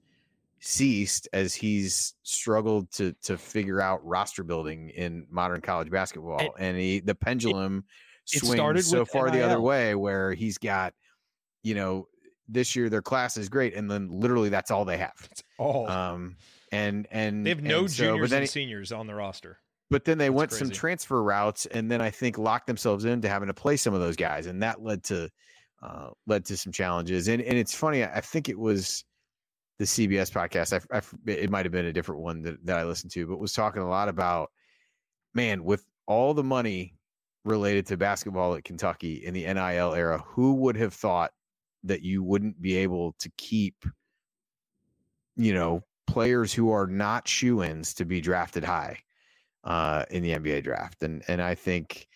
ceased 0.60 1.28
as 1.34 1.54
he's 1.54 2.14
struggled 2.24 2.90
to 2.92 3.14
to 3.24 3.38
figure 3.38 3.80
out 3.80 4.04
roster 4.06 4.44
building 4.44 4.90
in 4.90 5.26
modern 5.30 5.60
college 5.62 5.90
basketball. 5.90 6.54
And 6.58 6.76
And, 6.76 6.76
he 6.78 7.00
the 7.00 7.14
pendulum 7.16 7.86
it 8.32 8.44
swings 8.44 8.44
started 8.44 8.84
so 8.84 9.04
far 9.06 9.30
the 9.30 9.42
other 9.42 9.60
way 9.60 9.94
where 9.94 10.34
he's 10.34 10.58
got, 10.58 10.94
you 11.62 11.74
know, 11.74 12.08
this 12.48 12.76
year 12.76 12.88
their 12.88 13.02
class 13.02 13.36
is 13.36 13.48
great, 13.48 13.74
and 13.74 13.90
then 13.90 14.08
literally 14.10 14.48
that's 14.48 14.70
all 14.70 14.84
they 14.84 14.98
have. 14.98 15.14
Oh, 15.58 15.86
Um, 15.86 16.36
and 16.72 17.06
and 17.10 17.44
they 17.46 17.50
have 17.50 17.62
no 17.62 17.80
and 17.80 17.90
so- 17.90 18.04
juniors 18.04 18.30
then 18.30 18.42
and 18.42 18.50
seniors 18.50 18.92
on 18.92 19.06
the 19.06 19.14
roster. 19.14 19.58
but 19.90 20.04
then 20.04 20.18
they 20.18 20.26
That's 20.28 20.34
went 20.36 20.52
some 20.52 20.70
transfer 20.70 21.22
routes, 21.22 21.66
and 21.66 21.90
then 21.90 22.00
I 22.00 22.10
think 22.10 22.38
locked 22.38 22.66
themselves 22.66 23.04
into 23.04 23.28
having 23.28 23.46
to 23.48 23.54
play 23.54 23.76
some 23.76 23.94
of 23.94 24.00
those 24.00 24.16
guys, 24.16 24.46
and 24.46 24.62
that 24.62 24.82
led 24.82 25.04
to 25.04 25.30
uh, 25.82 26.10
led 26.26 26.44
to 26.46 26.56
some 26.56 26.72
challenges. 26.72 27.28
And 27.28 27.40
and 27.42 27.56
it's 27.58 27.74
funny, 27.74 28.02
I 28.04 28.20
think 28.20 28.48
it 28.48 28.58
was 28.58 29.04
the 29.78 29.84
CBS 29.84 30.30
podcast. 30.32 30.72
I, 30.72 30.98
I 30.98 31.02
it 31.30 31.50
might 31.50 31.64
have 31.66 31.72
been 31.72 31.84
a 31.86 31.92
different 31.92 32.22
one 32.22 32.42
that, 32.42 32.64
that 32.66 32.78
I 32.78 32.84
listened 32.84 33.12
to, 33.12 33.26
but 33.26 33.38
was 33.38 33.52
talking 33.52 33.82
a 33.82 33.88
lot 33.88 34.08
about 34.08 34.50
man 35.34 35.62
with 35.64 35.84
all 36.06 36.34
the 36.34 36.42
money 36.44 36.94
related 37.44 37.86
to 37.86 37.96
basketball 37.96 38.54
at 38.54 38.64
Kentucky 38.64 39.24
in 39.24 39.34
the 39.34 39.44
NIL 39.44 39.94
era. 39.94 40.24
Who 40.28 40.54
would 40.54 40.76
have 40.76 40.94
thought 40.94 41.30
that 41.86 42.02
you 42.02 42.22
wouldn't 42.22 42.60
be 42.60 42.76
able 42.76 43.14
to 43.20 43.30
keep, 43.36 43.84
you 45.36 45.54
know, 45.54 45.82
players 46.06 46.52
who 46.52 46.70
are 46.70 46.86
not 46.86 47.28
shoe-ins 47.28 47.94
to 47.94 48.04
be 48.04 48.20
drafted 48.20 48.64
high 48.64 48.98
uh, 49.64 50.04
in 50.10 50.22
the 50.22 50.30
NBA 50.30 50.62
draft, 50.62 51.02
and 51.02 51.22
and 51.28 51.42
I 51.42 51.54
think 51.54 52.08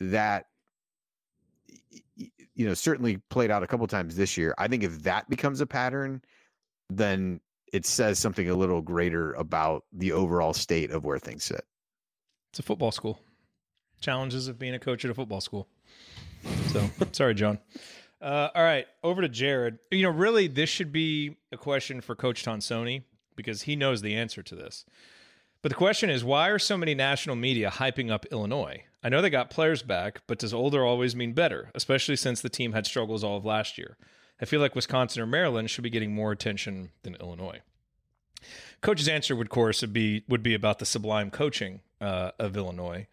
that 0.00 0.46
you 2.16 2.66
know 2.66 2.74
certainly 2.74 3.18
played 3.28 3.50
out 3.50 3.62
a 3.62 3.66
couple 3.66 3.86
times 3.86 4.16
this 4.16 4.36
year. 4.36 4.54
I 4.58 4.68
think 4.68 4.82
if 4.82 5.02
that 5.02 5.28
becomes 5.28 5.60
a 5.60 5.66
pattern, 5.66 6.22
then 6.88 7.40
it 7.72 7.84
says 7.84 8.18
something 8.18 8.48
a 8.48 8.54
little 8.54 8.80
greater 8.80 9.34
about 9.34 9.84
the 9.92 10.12
overall 10.12 10.54
state 10.54 10.90
of 10.90 11.04
where 11.04 11.18
things 11.18 11.44
sit. 11.44 11.64
It's 12.50 12.58
a 12.58 12.62
football 12.62 12.90
school. 12.90 13.20
Challenges 14.00 14.48
of 14.48 14.58
being 14.58 14.74
a 14.74 14.78
coach 14.78 15.04
at 15.04 15.10
a 15.10 15.14
football 15.14 15.40
school. 15.40 15.68
So 16.68 16.88
sorry, 17.12 17.34
John. 17.34 17.58
Uh, 18.20 18.48
all 18.54 18.62
right, 18.62 18.86
over 19.02 19.22
to 19.22 19.28
Jared. 19.28 19.78
You 19.90 20.02
know, 20.02 20.10
really, 20.10 20.48
this 20.48 20.68
should 20.68 20.92
be 20.92 21.36
a 21.52 21.56
question 21.56 22.00
for 22.00 22.16
Coach 22.16 22.44
Tonsoni 22.44 23.02
because 23.36 23.62
he 23.62 23.76
knows 23.76 24.02
the 24.02 24.16
answer 24.16 24.42
to 24.42 24.54
this. 24.54 24.84
But 25.62 25.70
the 25.70 25.76
question 25.76 26.10
is, 26.10 26.24
why 26.24 26.48
are 26.48 26.58
so 26.58 26.76
many 26.76 26.94
national 26.94 27.36
media 27.36 27.70
hyping 27.70 28.10
up 28.10 28.26
Illinois? 28.26 28.84
I 29.02 29.08
know 29.08 29.22
they 29.22 29.30
got 29.30 29.50
players 29.50 29.82
back, 29.82 30.22
but 30.26 30.38
does 30.38 30.54
older 30.54 30.84
always 30.84 31.14
mean 31.14 31.32
better, 31.32 31.70
especially 31.74 32.16
since 32.16 32.40
the 32.40 32.48
team 32.48 32.72
had 32.72 32.86
struggles 32.86 33.22
all 33.22 33.36
of 33.36 33.44
last 33.44 33.78
year? 33.78 33.96
I 34.40 34.44
feel 34.44 34.60
like 34.60 34.74
Wisconsin 34.74 35.22
or 35.22 35.26
Maryland 35.26 35.70
should 35.70 35.84
be 35.84 35.90
getting 35.90 36.14
more 36.14 36.32
attention 36.32 36.90
than 37.02 37.16
Illinois. 37.16 37.60
Coach's 38.80 39.08
answer 39.08 39.34
would, 39.34 39.48
of 39.48 39.50
course, 39.50 39.80
would 39.80 39.92
be 39.92 40.24
would 40.28 40.42
be 40.42 40.54
about 40.54 40.78
the 40.78 40.86
sublime 40.86 41.30
coaching 41.30 41.80
uh, 42.00 42.30
of 42.38 42.56
Illinois. 42.56 43.08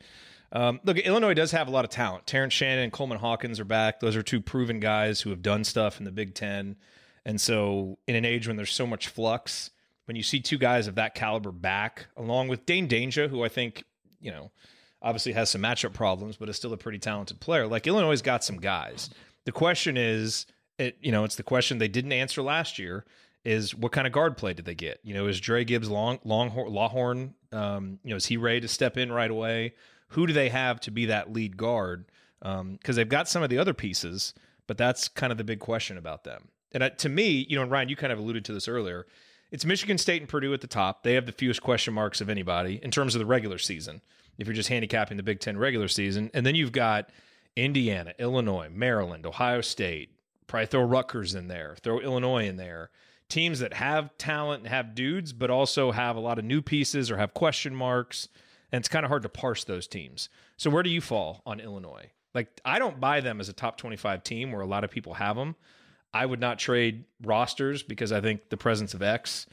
Um, 0.55 0.79
look, 0.85 0.97
Illinois 0.97 1.33
does 1.33 1.51
have 1.51 1.67
a 1.67 1.71
lot 1.71 1.83
of 1.83 1.91
talent. 1.91 2.25
Terrence 2.25 2.53
Shannon 2.53 2.85
and 2.85 2.93
Coleman 2.93 3.17
Hawkins 3.17 3.59
are 3.59 3.65
back. 3.65 3.99
Those 3.99 4.15
are 4.15 4.23
two 4.23 4.39
proven 4.39 4.79
guys 4.79 5.19
who 5.19 5.29
have 5.29 5.41
done 5.41 5.65
stuff 5.65 5.99
in 5.99 6.05
the 6.05 6.11
Big 6.11 6.33
Ten. 6.33 6.77
And 7.25 7.41
so, 7.41 7.97
in 8.07 8.15
an 8.15 8.23
age 8.23 8.47
when 8.47 8.55
there's 8.55 8.71
so 8.71 8.87
much 8.87 9.09
flux, 9.09 9.71
when 10.05 10.15
you 10.15 10.23
see 10.23 10.39
two 10.39 10.57
guys 10.57 10.87
of 10.87 10.95
that 10.95 11.13
caliber 11.13 11.51
back, 11.51 12.07
along 12.15 12.47
with 12.47 12.65
Dain 12.65 12.87
Dainja, 12.87 13.29
who 13.29 13.43
I 13.43 13.49
think, 13.49 13.83
you 14.21 14.31
know, 14.31 14.51
obviously 15.01 15.33
has 15.33 15.49
some 15.49 15.61
matchup 15.61 15.91
problems, 15.91 16.37
but 16.37 16.47
is 16.47 16.55
still 16.55 16.71
a 16.71 16.77
pretty 16.77 16.99
talented 16.99 17.41
player. 17.41 17.67
Like 17.67 17.85
Illinois' 17.85 18.21
got 18.21 18.43
some 18.43 18.57
guys. 18.57 19.09
The 19.43 19.51
question 19.51 19.97
is, 19.97 20.45
it 20.79 20.97
you 21.01 21.11
know, 21.11 21.25
it's 21.25 21.35
the 21.35 21.43
question 21.43 21.79
they 21.79 21.89
didn't 21.89 22.13
answer 22.13 22.41
last 22.41 22.79
year. 22.79 23.03
Is 23.43 23.75
what 23.75 23.91
kind 23.91 24.07
of 24.07 24.13
guard 24.13 24.37
play 24.37 24.53
did 24.53 24.65
they 24.65 24.73
get? 24.73 24.99
You 25.03 25.13
know, 25.13 25.27
is 25.27 25.39
Dra 25.39 25.65
Gibbs 25.65 25.89
long 25.89 26.19
Longhorn 26.23 26.71
Lawhorn? 26.71 27.33
Um, 27.51 27.99
you 28.03 28.11
know, 28.11 28.15
is 28.15 28.25
he 28.25 28.37
ready 28.37 28.61
to 28.61 28.67
step 28.67 28.97
in 28.97 29.11
right 29.11 29.29
away? 29.29 29.73
Who 30.15 30.27
do 30.27 30.33
they 30.33 30.49
have 30.49 30.79
to 30.81 30.91
be 30.91 31.05
that 31.07 31.31
lead 31.33 31.57
guard? 31.57 32.05
Because 32.39 32.59
um, 32.61 32.79
they've 32.85 33.07
got 33.07 33.27
some 33.27 33.43
of 33.43 33.49
the 33.49 33.57
other 33.57 33.73
pieces, 33.73 34.33
but 34.65 34.77
that's 34.77 35.09
kind 35.09 35.31
of 35.31 35.37
the 35.37 35.43
big 35.43 35.59
question 35.59 35.97
about 35.97 36.23
them. 36.23 36.47
And 36.71 36.83
uh, 36.83 36.89
to 36.89 37.09
me, 37.09 37.45
you 37.49 37.57
know, 37.57 37.63
and 37.63 37.71
Ryan, 37.71 37.89
you 37.89 37.95
kind 37.95 38.13
of 38.13 38.19
alluded 38.19 38.45
to 38.45 38.53
this 38.53 38.67
earlier. 38.67 39.07
It's 39.51 39.65
Michigan 39.65 39.97
State 39.97 40.21
and 40.21 40.29
Purdue 40.29 40.53
at 40.53 40.61
the 40.61 40.67
top. 40.67 41.03
They 41.03 41.13
have 41.15 41.25
the 41.25 41.31
fewest 41.31 41.61
question 41.61 41.93
marks 41.93 42.21
of 42.21 42.29
anybody 42.29 42.79
in 42.81 42.91
terms 42.91 43.13
of 43.13 43.19
the 43.19 43.25
regular 43.25 43.57
season. 43.57 44.01
If 44.37 44.47
you're 44.47 44.53
just 44.53 44.69
handicapping 44.69 45.17
the 45.17 45.23
Big 45.23 45.39
Ten 45.39 45.57
regular 45.57 45.87
season, 45.87 46.31
and 46.33 46.45
then 46.45 46.55
you've 46.55 46.71
got 46.71 47.09
Indiana, 47.55 48.13
Illinois, 48.17 48.69
Maryland, 48.71 49.25
Ohio 49.25 49.61
State. 49.61 50.11
Probably 50.47 50.67
throw 50.67 50.83
Rutgers 50.83 51.35
in 51.35 51.47
there. 51.47 51.75
Throw 51.81 51.99
Illinois 51.99 52.47
in 52.47 52.57
there. 52.57 52.89
Teams 53.27 53.59
that 53.59 53.73
have 53.73 54.17
talent 54.17 54.63
and 54.63 54.69
have 54.69 54.95
dudes, 54.95 55.33
but 55.33 55.49
also 55.49 55.91
have 55.91 56.15
a 56.15 56.21
lot 56.21 56.39
of 56.39 56.45
new 56.45 56.61
pieces 56.61 57.11
or 57.11 57.17
have 57.17 57.33
question 57.33 57.75
marks. 57.75 58.29
And 58.75 58.81
it's 58.81 58.89
kind 58.89 59.05
of 59.05 59.09
hard 59.09 59.23
to 59.23 59.29
parse 59.29 59.63
those 59.63 59.87
teams. 59.87 60.27
So 60.57 60.69
where 60.69 60.83
do 60.83 60.89
you 60.89 60.99
fall 60.99 61.41
on 61.45 61.61
Illinois? 61.61 62.11
Like 62.33 62.59
I 62.65 62.77
don't 62.77 62.99
buy 62.99 63.21
them 63.21 63.39
as 63.39 63.47
a 63.47 63.53
top 63.53 63.77
25 63.77 64.21
team 64.21 64.51
where 64.51 64.59
a 64.59 64.65
lot 64.65 64.83
of 64.83 64.91
people 64.91 65.13
have 65.13 65.37
them. 65.37 65.55
I 66.13 66.25
would 66.25 66.41
not 66.41 66.59
trade 66.59 67.05
rosters 67.23 67.83
because 67.83 68.11
I 68.11 68.19
think 68.19 68.49
the 68.49 68.57
presence 68.57 68.93
of 68.93 69.01
X, 69.01 69.45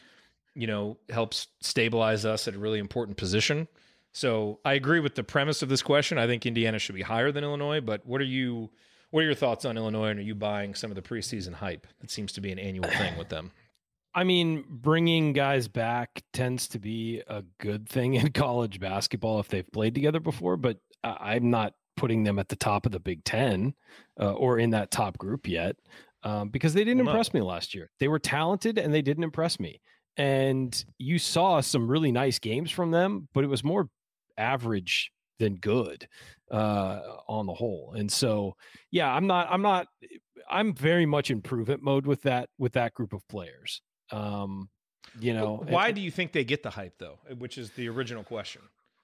you 0.57 0.66
know, 0.66 0.97
helps 1.09 1.47
stabilize 1.61 2.24
us 2.24 2.49
at 2.49 2.57
a 2.57 2.59
really 2.59 2.81
important 2.81 3.16
position. 3.16 3.69
So 4.11 4.59
I 4.65 4.73
agree 4.73 4.99
with 4.99 5.15
the 5.15 5.23
premise 5.23 5.62
of 5.62 5.69
this 5.69 5.82
question. 5.82 6.19
I 6.19 6.27
think 6.27 6.44
Indiana 6.44 6.81
should 6.81 6.97
be 6.97 7.03
higher 7.03 7.31
than 7.31 7.44
Illinois, 7.44 7.81
but 7.81 8.05
what 8.05 8.20
are 8.20 8.24
you 8.24 8.70
what 9.11 9.20
are 9.20 9.27
your 9.27 9.35
thoughts 9.36 9.65
on 9.65 9.77
Illinois 9.77 10.09
and 10.09 10.19
are 10.19 10.24
you 10.24 10.35
buying 10.35 10.74
some 10.74 10.90
of 10.90 10.97
the 10.97 11.03
preseason 11.03 11.53
hype? 11.53 11.86
It 12.03 12.11
seems 12.11 12.32
to 12.32 12.40
be 12.40 12.51
an 12.51 12.59
annual 12.59 12.90
thing 12.90 13.16
with 13.16 13.28
them. 13.28 13.53
I 14.14 14.24
mean, 14.24 14.64
bringing 14.68 15.32
guys 15.32 15.68
back 15.68 16.22
tends 16.32 16.68
to 16.68 16.78
be 16.78 17.22
a 17.26 17.43
good 17.59 17.89
thing 17.89 18.14
in 18.14 18.32
college 18.32 18.80
basketball 18.80 19.40
if 19.40 19.48
they've 19.48 19.70
played 19.72 19.94
together 19.94 20.20
before, 20.20 20.56
but 20.56 20.78
I'm 21.05 21.51
not 21.51 21.74
putting 21.97 22.24
them 22.24 22.39
at 22.39 22.48
the 22.48 22.56
top 22.56 22.86
of 22.86 22.93
the 22.93 23.01
Big 23.01 23.24
Ten 23.24 23.74
uh, 24.20 24.32
or 24.32 24.59
in 24.59 24.70
that 24.70 24.90
top 24.90 25.18
group 25.18 25.48
yet 25.48 25.76
um, 26.22 26.48
because 26.48 26.74
they 26.74 26.84
didn't 26.84 27.01
impress 27.01 27.34
me 27.34 27.40
last 27.40 27.74
year. 27.74 27.90
They 28.01 28.09
were 28.09 28.18
talented 28.18 28.78
and 28.78 28.93
they 28.93 29.02
didn't 29.02 29.24
impress 29.24 29.59
me. 29.59 29.80
And 30.16 30.84
you 30.98 31.18
saw 31.18 31.60
some 31.60 31.89
really 31.89 32.12
nice 32.12 32.39
games 32.39 32.70
from 32.70 32.90
them, 32.90 33.28
but 33.32 33.44
it 33.44 33.48
was 33.48 33.64
more 33.64 33.89
average 34.36 35.10
than 35.39 35.56
good 35.56 36.06
uh, 36.51 37.01
on 37.28 37.47
the 37.47 37.55
whole. 37.55 37.94
And 37.97 38.12
so, 38.12 38.56
yeah, 38.90 39.10
I'm 39.10 39.26
not, 39.26 39.48
I'm 39.51 39.62
not, 39.62 39.86
I'm 40.51 40.74
very 40.74 41.06
much 41.06 41.30
improvement 41.30 41.82
mode 41.82 42.06
with 42.06 42.22
that, 42.22 42.48
with 42.59 42.74
that 42.74 42.94
group 42.94 43.12
of 43.12 43.26
players. 43.28 43.80
Um, 44.12 44.68
you 45.20 45.34
know, 45.34 45.62
why 45.68 45.89
and, 45.89 45.94
do 45.94 46.01
you 46.01 46.10
think 46.10 46.32
they 46.32 46.44
get 46.44 46.62
the 46.62 46.70
hype 46.70 46.98
though? 46.98 47.18
Which 47.39 47.59
is 47.59 47.70
the 47.70 47.89
original 47.89 48.24
question. 48.24 48.62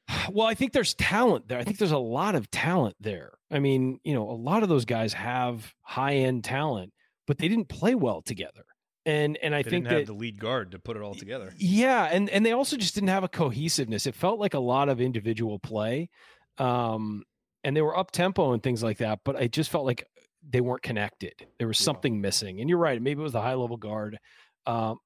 Well, 0.30 0.46
I 0.46 0.54
think 0.54 0.72
there's 0.72 0.92
talent 0.92 1.48
there. 1.48 1.58
I 1.58 1.64
think 1.64 1.78
there's 1.78 1.90
a 1.90 1.96
lot 1.96 2.34
of 2.34 2.50
talent 2.50 2.96
there. 3.00 3.32
I 3.50 3.60
mean, 3.60 3.98
you 4.04 4.12
know, 4.12 4.28
a 4.30 4.32
lot 4.32 4.62
of 4.62 4.68
those 4.68 4.84
guys 4.84 5.14
have 5.14 5.72
high 5.82 6.16
end 6.16 6.44
talent, 6.44 6.92
but 7.26 7.38
they 7.38 7.48
didn't 7.48 7.68
play 7.68 7.94
well 7.94 8.20
together 8.20 8.64
and 9.08 9.38
and 9.42 9.54
I 9.54 9.62
think 9.62 9.64
they 9.64 9.70
think 9.70 9.84
didn't 9.84 9.92
that, 9.92 9.98
have 10.00 10.06
the 10.06 10.20
lead 10.20 10.38
guard 10.38 10.72
to 10.72 10.78
put 10.78 10.96
it 10.96 11.02
all 11.02 11.14
together. 11.14 11.54
Yeah, 11.56 12.04
and 12.04 12.28
and 12.28 12.44
they 12.44 12.52
also 12.52 12.76
just 12.76 12.94
didn't 12.94 13.08
have 13.08 13.24
a 13.24 13.28
cohesiveness. 13.28 14.06
It 14.06 14.14
felt 14.14 14.38
like 14.38 14.52
a 14.52 14.58
lot 14.58 14.90
of 14.90 15.00
individual 15.00 15.58
play, 15.58 16.10
um, 16.58 17.24
and 17.64 17.74
they 17.74 17.80
were 17.80 17.96
up 17.96 18.10
tempo 18.10 18.52
and 18.52 18.62
things 18.62 18.82
like 18.82 18.98
that. 18.98 19.20
But 19.24 19.36
I 19.36 19.46
just 19.46 19.70
felt 19.70 19.86
like 19.86 20.04
they 20.46 20.60
weren't 20.60 20.82
connected. 20.82 21.46
There 21.58 21.68
was 21.68 21.78
something 21.78 22.20
missing. 22.20 22.60
And 22.60 22.68
you're 22.68 22.78
right. 22.78 23.00
Maybe 23.00 23.20
it 23.20 23.22
was 23.22 23.32
the 23.32 23.40
high 23.40 23.54
level 23.54 23.76
guard, 23.76 24.18
um, 24.68 24.98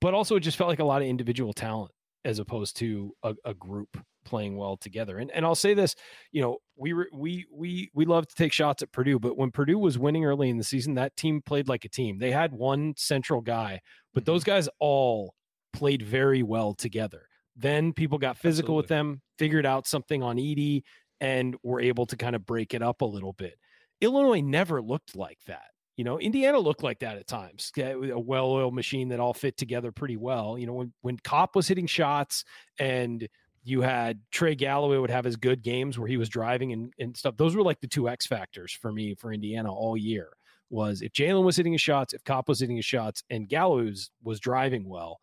but 0.00 0.12
also 0.12 0.36
it 0.36 0.40
just 0.40 0.58
felt 0.58 0.68
like 0.68 0.80
a 0.80 0.84
lot 0.84 1.00
of 1.00 1.08
individual 1.08 1.54
talent 1.54 1.92
as 2.24 2.38
opposed 2.38 2.76
to 2.78 3.14
a, 3.22 3.34
a 3.44 3.54
group 3.54 3.96
playing 4.24 4.56
well 4.56 4.76
together. 4.76 5.18
And 5.18 5.30
and 5.30 5.44
I'll 5.44 5.54
say 5.54 5.74
this, 5.74 5.94
you 6.32 6.42
know, 6.42 6.58
we 6.76 6.92
were 6.92 7.08
we 7.12 7.46
we 7.52 7.90
we 7.94 8.04
love 8.04 8.26
to 8.26 8.34
take 8.34 8.52
shots 8.52 8.82
at 8.82 8.92
Purdue, 8.92 9.18
but 9.18 9.38
when 9.38 9.50
Purdue 9.50 9.78
was 9.78 9.98
winning 9.98 10.24
early 10.24 10.50
in 10.50 10.58
the 10.58 10.64
season, 10.64 10.94
that 10.94 11.16
team 11.16 11.40
played 11.40 11.68
like 11.68 11.84
a 11.84 11.88
team. 11.88 12.18
They 12.18 12.32
had 12.32 12.52
one 12.52 12.94
central 12.96 13.40
guy, 13.40 13.80
but 14.12 14.22
mm-hmm. 14.24 14.32
those 14.32 14.44
guys 14.44 14.68
all 14.80 15.34
played 15.72 16.02
very 16.02 16.42
well 16.42 16.74
together. 16.74 17.26
Then 17.56 17.92
people 17.92 18.18
got 18.18 18.36
physical 18.36 18.78
Absolutely. 18.78 18.82
with 18.82 18.88
them, 18.88 19.22
figured 19.38 19.66
out 19.66 19.86
something 19.86 20.22
on 20.22 20.36
Edey, 20.36 20.82
and 21.20 21.54
were 21.62 21.80
able 21.80 22.06
to 22.06 22.16
kind 22.16 22.34
of 22.34 22.44
break 22.44 22.74
it 22.74 22.82
up 22.82 23.02
a 23.02 23.06
little 23.06 23.32
bit. 23.32 23.54
Illinois 24.00 24.40
never 24.40 24.82
looked 24.82 25.14
like 25.14 25.38
that. 25.46 25.73
You 25.96 26.04
know, 26.04 26.18
Indiana 26.18 26.58
looked 26.58 26.82
like 26.82 26.98
that 27.00 27.18
at 27.18 27.26
times, 27.28 27.70
a 27.78 28.18
well-oiled 28.18 28.74
machine 28.74 29.08
that 29.10 29.20
all 29.20 29.34
fit 29.34 29.56
together 29.56 29.92
pretty 29.92 30.16
well. 30.16 30.58
You 30.58 30.66
know, 30.66 30.72
when 30.74 30.92
when 31.02 31.18
Kopp 31.18 31.54
was 31.54 31.68
hitting 31.68 31.86
shots 31.86 32.44
and 32.78 33.28
you 33.64 33.80
had 33.80 34.20
Trey 34.30 34.54
Galloway 34.54 34.98
would 34.98 35.10
have 35.10 35.24
his 35.24 35.36
good 35.36 35.62
games 35.62 35.98
where 35.98 36.06
he 36.06 36.18
was 36.18 36.28
driving 36.28 36.72
and, 36.72 36.92
and 36.98 37.16
stuff. 37.16 37.36
Those 37.36 37.56
were 37.56 37.62
like 37.62 37.80
the 37.80 37.88
two 37.88 38.08
X 38.08 38.26
factors 38.26 38.72
for 38.72 38.92
me 38.92 39.14
for 39.14 39.32
Indiana 39.32 39.72
all 39.72 39.96
year. 39.96 40.28
Was 40.70 41.02
if 41.02 41.12
Jalen 41.12 41.44
was 41.44 41.56
hitting 41.56 41.72
his 41.72 41.80
shots, 41.80 42.12
if 42.12 42.24
Kopp 42.24 42.48
was 42.48 42.60
hitting 42.60 42.76
his 42.76 42.84
shots, 42.84 43.22
and 43.30 43.48
Galloway 43.48 43.84
was, 43.84 44.10
was 44.22 44.40
driving 44.40 44.88
well, 44.88 45.20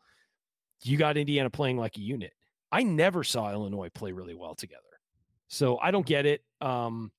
you 0.84 0.98
got 0.98 1.18
Indiana 1.18 1.49
playing 1.49 1.77
like 1.77 1.98
a 1.98 2.02
unit. 2.02 2.34
I 2.72 2.84
never 2.84 3.23
saw 3.23 3.52
Illinois 3.52 3.89
play 3.89 4.11
really 4.11 4.34
well 4.34 4.56
together, 4.56 4.81
so 5.49 5.77
I 5.77 5.91
don't 5.91 6.06
get 6.06 6.26
it. 6.26 6.41
Um, 6.61 7.11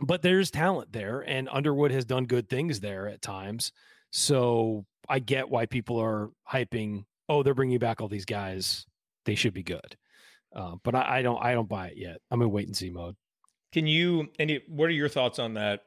but 0.00 0.22
there's 0.22 0.50
talent 0.50 0.92
there, 0.92 1.20
and 1.20 1.48
Underwood 1.50 1.90
has 1.90 2.04
done 2.04 2.24
good 2.24 2.48
things 2.48 2.80
there 2.80 3.08
at 3.08 3.22
times. 3.22 3.72
So 4.10 4.84
I 5.08 5.18
get 5.18 5.50
why 5.50 5.66
people 5.66 5.98
are 5.98 6.30
hyping. 6.50 7.04
Oh, 7.28 7.42
they're 7.42 7.54
bringing 7.54 7.78
back 7.78 8.00
all 8.00 8.08
these 8.08 8.24
guys. 8.24 8.86
They 9.24 9.34
should 9.34 9.54
be 9.54 9.62
good. 9.62 9.96
Uh, 10.54 10.76
but 10.82 10.94
I, 10.94 11.18
I, 11.18 11.22
don't 11.22 11.42
I 11.42 11.52
don't 11.52 11.68
buy 11.68 11.88
it 11.88 11.96
yet. 11.96 12.18
I'm 12.30 12.42
in 12.42 12.50
wait 12.50 12.66
and 12.66 12.76
see 12.76 12.90
mode. 12.90 13.16
Can 13.72 13.86
you 13.86 14.28
any 14.38 14.60
what 14.66 14.86
are 14.86 14.92
your 14.92 15.08
thoughts 15.08 15.38
on 15.38 15.54
that? 15.54 15.84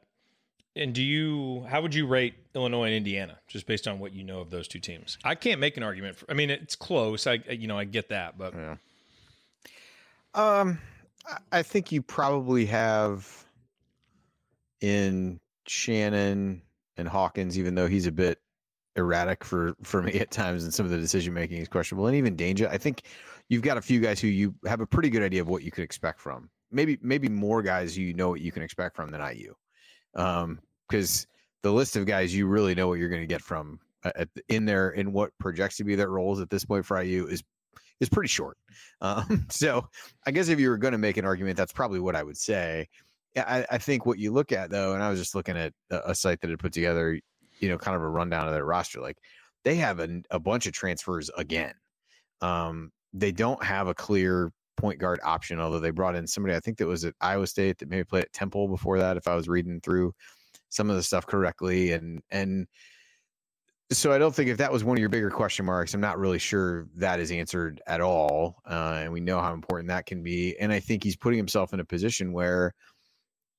And 0.76 0.94
do 0.94 1.04
you 1.04 1.66
how 1.68 1.82
would 1.82 1.94
you 1.94 2.08
rate 2.08 2.36
Illinois 2.56 2.86
and 2.86 2.96
Indiana 2.96 3.38
just 3.48 3.68
based 3.68 3.88
on 3.88 4.00
what 4.00 4.14
you 4.14 4.24
know 4.24 4.40
of 4.40 4.50
those 4.50 4.68
two 4.68 4.80
teams? 4.80 5.18
I 5.24 5.36
can't 5.36 5.60
make 5.60 5.76
an 5.76 5.84
argument 5.84 6.16
for 6.16 6.26
I 6.32 6.34
mean 6.34 6.50
it's 6.50 6.76
close. 6.76 7.28
I 7.28 7.40
you 7.50 7.68
know 7.68 7.78
I 7.78 7.84
get 7.84 8.10
that, 8.10 8.38
but 8.38 8.54
yeah. 8.54 8.76
Um 10.34 10.80
I 11.52 11.62
think 11.62 11.92
you 11.92 12.02
probably 12.02 12.66
have 12.68 13.46
in 14.84 15.40
Shannon 15.66 16.62
and 16.98 17.08
Hawkins, 17.08 17.58
even 17.58 17.74
though 17.74 17.88
he's 17.88 18.06
a 18.06 18.12
bit 18.12 18.38
erratic 18.98 19.44
for 19.44 19.74
for 19.82 20.04
me 20.04 20.20
at 20.20 20.30
times, 20.30 20.66
and 20.66 20.74
some 20.74 20.86
of 20.86 20.92
the 20.92 20.98
decision 20.98 21.34
making 21.34 21.58
is 21.58 21.70
questionable, 21.70 22.06
and 22.08 22.16
even 22.18 22.36
Dainja. 22.36 22.70
I 22.70 22.78
think 22.78 23.04
you've 23.48 23.62
got 23.62 23.78
a 23.78 23.82
few 23.82 24.02
guys 24.02 24.20
who 24.20 24.28
you 24.28 24.54
have 24.68 24.82
a 24.82 24.86
pretty 24.86 25.10
good 25.10 25.24
idea 25.24 25.42
of 25.42 25.48
what 25.48 25.64
you 25.64 25.72
could 25.72 25.86
expect 25.86 26.20
from. 26.20 26.50
Maybe 26.70 27.00
maybe 27.02 27.30
more 27.30 27.64
guys 27.64 27.98
you 27.98 28.14
know 28.14 28.30
what 28.30 28.42
you 28.42 28.52
can 28.52 28.62
expect 28.62 28.96
from 28.96 29.10
than 29.10 29.22
IU, 29.22 29.54
because 30.14 31.26
um, 31.26 31.30
the 31.64 31.72
list 31.72 31.96
of 31.96 32.06
guys 32.06 32.36
you 32.36 32.46
really 32.46 32.76
know 32.76 32.90
what 32.90 33.00
you're 33.00 33.10
going 33.10 33.22
to 33.22 33.28
get 33.28 33.42
from 33.42 33.80
uh, 34.04 34.12
at, 34.18 34.30
in 34.50 34.66
there 34.66 34.90
in 34.90 35.14
what 35.14 35.32
projects 35.40 35.78
to 35.78 35.86
be 35.86 35.96
their 35.96 36.10
roles 36.10 36.42
at 36.42 36.50
this 36.50 36.66
point 36.66 36.86
for 36.86 37.02
IU 37.02 37.26
is 37.28 37.42
is 38.02 38.10
pretty 38.10 38.30
short. 38.30 38.58
Um, 39.02 39.48
so 39.50 39.86
I 40.26 40.32
guess 40.32 40.48
if 40.48 40.62
you 40.62 40.70
were 40.70 40.78
going 40.78 40.94
to 40.94 40.98
make 40.98 41.18
an 41.18 41.26
argument, 41.26 41.58
that's 41.58 41.74
probably 41.74 42.00
what 42.00 42.16
I 42.16 42.24
would 42.24 42.38
say. 42.38 42.88
I, 43.36 43.66
I, 43.72 43.78
think 43.80 44.06
what 44.06 44.20
you 44.20 44.32
look 44.32 44.52
at 44.52 44.70
though, 44.70 44.94
and 44.94 45.02
I 45.02 45.10
was 45.10 45.20
just 45.20 45.36
looking 45.36 45.58
at 45.58 45.74
a, 45.90 46.12
a 46.12 46.16
site 46.16 46.42
that 46.42 46.50
had 46.50 46.60
put 46.60 46.74
together, 46.74 47.20
you 47.60 47.70
know, 47.70 47.78
kind 47.78 47.96
of 47.96 48.04
a 48.04 48.08
rundown 48.08 48.48
of 48.48 48.54
their 48.54 48.66
roster. 48.66 49.02
Like 49.02 49.18
they 49.64 49.76
have 49.76 50.00
a, 50.00 50.22
a 50.30 50.40
bunch 50.40 50.68
of 50.68 50.74
transfers 50.74 51.30
again. 51.36 51.74
Um, 52.42 52.92
they 53.14 53.32
don't 53.32 53.64
have 53.64 53.88
a 53.88 53.94
clear 53.94 54.52
point 54.78 55.00
guard 55.00 55.20
option, 55.24 55.60
although 55.60 55.80
they 55.80 55.92
brought 55.92 56.16
in 56.16 56.28
somebody 56.28 56.56
I 56.56 56.60
think 56.60 56.78
that 56.78 56.88
was 56.88 57.06
at 57.06 57.16
Iowa 57.22 57.48
State 57.48 57.80
that 57.80 57.90
maybe 57.90 58.04
played 58.04 58.24
at 58.24 58.34
Temple 58.34 58.68
before 58.68 59.00
that, 59.00 59.18
if 59.18 59.28
I 59.28 59.36
was 59.36 59.48
reading 59.48 59.80
through 59.82 60.14
some 60.70 60.90
of 60.90 60.96
the 60.96 61.04
stuff 61.04 61.26
correctly. 61.26 61.92
And 61.94 62.22
and 62.32 62.68
so 63.92 64.12
I 64.12 64.18
don't 64.18 64.34
think 64.34 64.50
if 64.50 64.58
that 64.58 64.72
was 64.72 64.84
one 64.84 64.98
of 64.98 65.00
your 65.00 65.10
bigger 65.10 65.30
question 65.30 65.66
marks, 65.66 65.94
I'm 65.94 66.02
not 66.02 66.18
really 66.18 66.40
sure 66.40 66.88
that 66.96 67.20
is 67.20 67.32
answered 67.32 67.82
at 67.86 68.02
all. 68.02 68.58
Uh, 68.66 69.02
and 69.04 69.14
we 69.14 69.20
know 69.20 69.40
how 69.40 69.54
important 69.54 69.90
that 69.90 70.06
can 70.06 70.24
be. 70.24 70.58
And 70.60 70.72
I 70.72 70.80
think 70.80 71.04
he's 71.04 71.16
putting 71.16 71.38
himself 71.38 71.74
in 71.74 71.80
a 71.80 71.86
position 71.86 72.34
where, 72.34 72.74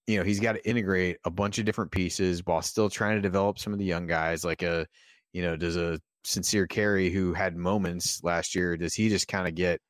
you 0.06 0.18
know, 0.18 0.24
he's 0.24 0.40
got 0.40 0.52
to 0.52 0.68
integrate 0.68 1.18
a 1.24 1.30
bunch 1.30 1.58
of 1.58 1.64
different 1.64 1.90
pieces 1.90 2.42
while 2.44 2.62
still 2.62 2.90
trying 2.90 3.16
to 3.16 3.22
develop 3.22 3.58
some 3.58 3.72
of 3.72 3.78
the 3.78 3.84
young 3.84 4.06
guys. 4.06 4.44
Like 4.44 4.62
a, 4.62 4.86
you 5.32 5.42
know, 5.42 5.56
does 5.56 5.76
a 5.76 5.98
sincere 6.24 6.66
Carry, 6.66 7.10
who 7.10 7.32
had 7.32 7.56
moments 7.56 8.22
last 8.22 8.54
year, 8.54 8.76
does 8.76 8.94
he 8.94 9.08
just 9.08 9.28
kind 9.28 9.48
of 9.48 9.54
get 9.54 9.80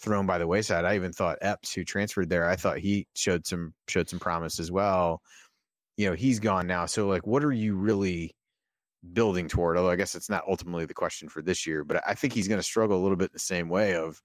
thrown 0.00 0.26
by 0.26 0.38
the 0.38 0.46
wayside? 0.46 0.84
I 0.84 0.94
even 0.96 1.12
thought 1.12 1.38
Epps, 1.40 1.72
who 1.72 1.84
transferred 1.84 2.28
there, 2.28 2.48
I 2.48 2.56
thought 2.56 2.78
he 2.78 3.06
showed 3.14 3.46
some 3.46 3.72
showed 3.88 4.08
some 4.08 4.18
promise 4.18 4.58
as 4.58 4.70
well. 4.70 5.20
You 5.96 6.10
know, 6.10 6.14
he's 6.14 6.40
gone 6.40 6.66
now. 6.66 6.86
So 6.86 7.06
like, 7.06 7.26
what 7.26 7.44
are 7.44 7.52
you 7.52 7.76
really 7.76 8.34
building 9.12 9.48
toward? 9.48 9.76
Although 9.76 9.90
I 9.90 9.96
guess 9.96 10.14
it's 10.14 10.30
not 10.30 10.44
ultimately 10.48 10.86
the 10.86 10.94
question 10.94 11.28
for 11.28 11.40
this 11.42 11.66
year, 11.66 11.84
but 11.84 12.02
I 12.06 12.14
think 12.14 12.32
he's 12.32 12.48
going 12.48 12.58
to 12.58 12.66
struggle 12.66 12.98
a 12.98 13.02
little 13.02 13.16
bit 13.16 13.30
in 13.30 13.34
the 13.34 13.38
same 13.38 13.68
way 13.68 13.94
of 13.94 14.20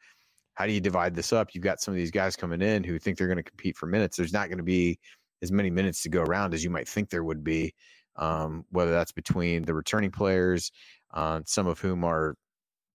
how 0.55 0.65
do 0.65 0.73
you 0.73 0.81
divide 0.81 1.15
this 1.15 1.31
up? 1.31 1.53
You've 1.53 1.63
got 1.63 1.79
some 1.79 1.93
of 1.93 1.97
these 1.97 2.11
guys 2.11 2.35
coming 2.35 2.61
in 2.61 2.83
who 2.83 2.99
think 2.99 3.17
they're 3.17 3.27
going 3.27 3.37
to 3.37 3.43
compete 3.43 3.77
for 3.77 3.85
minutes. 3.85 4.17
There's 4.17 4.33
not 4.33 4.49
going 4.49 4.57
to 4.57 4.63
be 4.63 4.99
as 5.41 5.51
many 5.51 5.69
minutes 5.69 6.03
to 6.03 6.09
go 6.09 6.21
around 6.21 6.53
as 6.53 6.63
you 6.63 6.69
might 6.69 6.87
think 6.87 7.09
there 7.09 7.23
would 7.23 7.43
be, 7.43 7.73
um, 8.15 8.65
whether 8.71 8.91
that's 8.91 9.11
between 9.11 9.63
the 9.63 9.73
returning 9.73 10.11
players, 10.11 10.71
uh, 11.13 11.41
some 11.45 11.67
of 11.67 11.79
whom 11.79 12.03
are, 12.03 12.35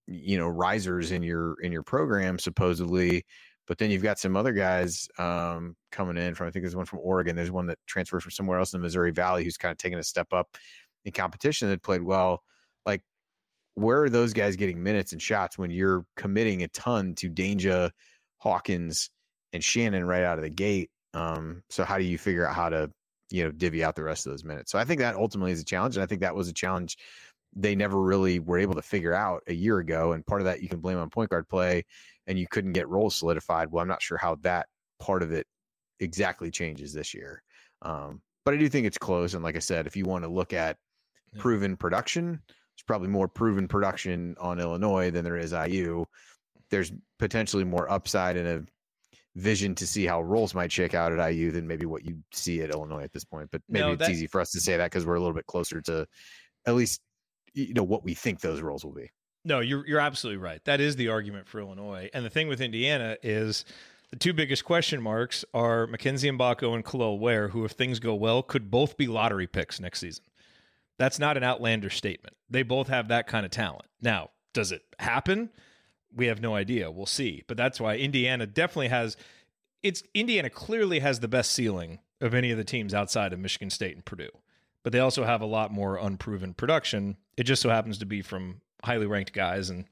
you 0.07 0.37
know, 0.37 0.47
risers 0.47 1.11
in 1.11 1.23
your 1.23 1.55
in 1.61 1.71
your 1.71 1.83
program 1.83 2.37
supposedly, 2.37 3.25
but 3.67 3.77
then 3.77 3.89
you've 3.89 4.03
got 4.03 4.19
some 4.19 4.35
other 4.35 4.53
guys 4.53 5.07
um, 5.17 5.75
coming 5.91 6.17
in 6.17 6.35
from. 6.35 6.47
I 6.47 6.51
think 6.51 6.63
there's 6.63 6.75
one 6.75 6.85
from 6.85 6.99
Oregon. 6.99 7.35
There's 7.35 7.51
one 7.51 7.67
that 7.67 7.79
transferred 7.87 8.21
from 8.21 8.31
somewhere 8.31 8.59
else 8.59 8.73
in 8.73 8.79
the 8.79 8.83
Missouri 8.83 9.11
Valley 9.11 9.43
who's 9.43 9.57
kind 9.57 9.71
of 9.71 9.77
taking 9.77 9.97
a 9.97 10.03
step 10.03 10.31
up 10.31 10.57
in 11.03 11.11
competition 11.11 11.69
that 11.69 11.81
played 11.81 12.03
well. 12.03 12.43
Like, 12.85 13.01
where 13.73 14.03
are 14.03 14.09
those 14.09 14.33
guys 14.33 14.55
getting 14.55 14.81
minutes 14.81 15.11
and 15.11 15.21
shots 15.21 15.57
when 15.57 15.71
you're 15.71 16.05
committing 16.15 16.63
a 16.63 16.67
ton 16.69 17.15
to 17.15 17.29
Dainja, 17.29 17.91
Hawkins, 18.37 19.09
and 19.51 19.63
Shannon 19.63 20.05
right 20.05 20.23
out 20.23 20.37
of 20.37 20.43
the 20.43 20.49
gate? 20.49 20.91
Um, 21.15 21.63
so 21.69 21.83
how 21.83 21.97
do 21.97 22.03
you 22.03 22.17
figure 22.17 22.45
out 22.45 22.55
how 22.55 22.69
to, 22.69 22.91
you 23.31 23.43
know, 23.43 23.51
divvy 23.51 23.83
out 23.83 23.95
the 23.95 24.03
rest 24.03 24.27
of 24.27 24.33
those 24.33 24.43
minutes? 24.43 24.71
So 24.71 24.77
I 24.77 24.83
think 24.83 24.99
that 24.99 25.15
ultimately 25.15 25.51
is 25.51 25.61
a 25.61 25.65
challenge, 25.65 25.95
and 25.95 26.03
I 26.03 26.05
think 26.05 26.21
that 26.21 26.35
was 26.35 26.47
a 26.47 26.53
challenge 26.53 26.97
they 27.55 27.73
never 27.73 28.01
really 28.01 28.39
were 28.39 28.59
able 28.59 28.75
to 28.75 28.81
figure 28.81 29.13
out 29.13 29.41
a 29.47 29.53
year 29.53 29.79
ago. 29.79 30.11
And 30.11 30.25
part 30.25 30.41
of 30.41 30.45
that 30.45 30.61
you 30.61 30.67
can 30.67 30.81
blame 30.81 30.97
on 30.97 31.09
point 31.09 31.29
guard 31.29 31.47
play, 31.47 31.85
and 32.27 32.37
you 32.37 32.47
couldn't 32.47 32.73
get 32.73 32.89
roles 32.89 33.15
solidified. 33.15 33.71
Well, 33.71 33.81
I'm 33.81 33.87
not 33.87 34.01
sure 34.01 34.17
how 34.17 34.35
that 34.41 34.67
part 34.99 35.23
of 35.23 35.31
it 35.31 35.47
exactly 35.99 36.51
changes 36.51 36.93
this 36.93 37.13
year. 37.13 37.41
Um, 37.81 38.21
but 38.43 38.53
I 38.53 38.57
do 38.57 38.67
think 38.67 38.85
it's 38.85 38.97
close. 38.97 39.33
And 39.33 39.43
like 39.43 39.55
I 39.55 39.59
said, 39.59 39.87
if 39.87 39.95
you 39.95 40.05
want 40.05 40.23
to 40.23 40.29
look 40.29 40.53
at 40.53 40.77
proven 41.39 41.77
production, 41.77 42.41
there's 42.47 42.83
probably 42.85 43.07
more 43.07 43.27
proven 43.27 43.67
production 43.67 44.35
on 44.39 44.59
Illinois 44.59 45.09
than 45.09 45.23
there 45.23 45.37
is 45.37 45.53
IU. 45.53 46.05
There's 46.69 46.91
potentially 47.19 47.63
more 47.63 47.89
upside 47.89 48.37
in 48.37 48.45
a 48.45 48.63
vision 49.35 49.75
to 49.75 49.85
see 49.85 50.05
how 50.05 50.21
roles 50.21 50.53
might 50.53 50.71
shake 50.71 50.93
out 50.93 51.11
at 51.11 51.31
IU 51.31 51.51
than 51.51 51.67
maybe 51.67 51.85
what 51.85 52.05
you 52.05 52.17
see 52.31 52.61
at 52.61 52.69
Illinois 52.69 53.03
at 53.03 53.11
this 53.11 53.25
point. 53.25 53.49
But 53.51 53.61
maybe 53.67 53.85
No, 53.85 53.91
it's 53.91 54.09
easy 54.09 54.27
for 54.27 54.39
us 54.39 54.51
to 54.51 54.61
say 54.61 54.77
that 54.77 54.91
because 54.91 55.05
we're 55.05 55.15
a 55.15 55.19
little 55.19 55.35
bit 55.35 55.45
closer 55.45 55.81
to 55.81 56.07
at 56.65 56.75
least 56.75 57.01
you 57.53 57.73
know 57.73 57.83
what 57.83 58.03
we 58.03 58.13
think 58.13 58.41
those 58.41 58.61
roles 58.61 58.83
will 58.83 58.93
be. 58.93 59.09
No, 59.43 59.59
you're 59.59 59.85
you're 59.87 59.99
absolutely 59.99 60.41
right. 60.41 60.63
That 60.65 60.81
is 60.81 60.95
the 60.95 61.09
argument 61.09 61.47
for 61.47 61.59
Illinois. 61.59 62.09
And 62.13 62.25
the 62.25 62.29
thing 62.29 62.47
with 62.47 62.61
Indiana 62.61 63.17
is 63.21 63.65
the 64.11 64.17
two 64.17 64.33
biggest 64.33 64.65
question 64.65 65.01
marks 65.01 65.43
are 65.53 65.87
Mackenzie 65.87 66.29
Mgbako 66.29 66.73
and 66.73 66.85
Kel'el 66.85 67.19
Ware, 67.19 67.49
who, 67.49 67.65
if 67.65 67.71
things 67.71 67.99
go 67.99 68.15
well, 68.15 68.41
could 68.43 68.71
both 68.71 68.97
be 68.97 69.07
lottery 69.07 69.47
picks 69.47 69.79
next 69.79 69.99
season. 69.99 70.25
That's 70.97 71.19
not 71.19 71.37
an 71.37 71.43
outlandish 71.43 71.97
statement. 71.97 72.35
They 72.49 72.63
both 72.63 72.87
have 72.87 73.09
that 73.09 73.27
kind 73.27 73.45
of 73.45 73.51
talent. 73.51 73.85
Now, 74.01 74.29
does 74.53 74.71
it 74.71 74.83
happen? 74.99 75.49
We 76.15 76.27
have 76.27 76.41
no 76.41 76.55
idea. 76.55 76.89
We'll 76.91 77.05
see. 77.05 77.43
But 77.47 77.57
that's 77.57 77.79
why 77.79 77.97
Indiana 77.97 78.47
definitely 78.47 78.87
has 78.89 79.17
it's 79.83 80.01
Indiana 80.13 80.49
clearly 80.49 80.99
has 80.99 81.19
the 81.19 81.27
best 81.27 81.51
ceiling 81.51 81.99
of 82.21 82.33
any 82.33 82.49
of 82.51 82.57
the 82.57 82.63
teams 82.63 82.93
outside 82.93 83.33
of 83.33 83.39
Michigan 83.39 83.69
State 83.69 83.95
and 83.95 84.05
Purdue. 84.05 84.29
But 84.81 84.93
they 84.93 84.99
also 84.99 85.23
have 85.23 85.41
a 85.41 85.45
lot 85.45 85.71
more 85.71 85.97
unproven 85.97 86.53
production. 86.53 87.17
It 87.37 87.43
just 87.43 87.61
so 87.61 87.69
happens 87.69 87.99
to 87.99 88.05
be 88.05 88.21
from 88.21 88.61
highly 88.83 89.05
ranked 89.05 89.33
guys 89.33 89.69
and 89.69 89.85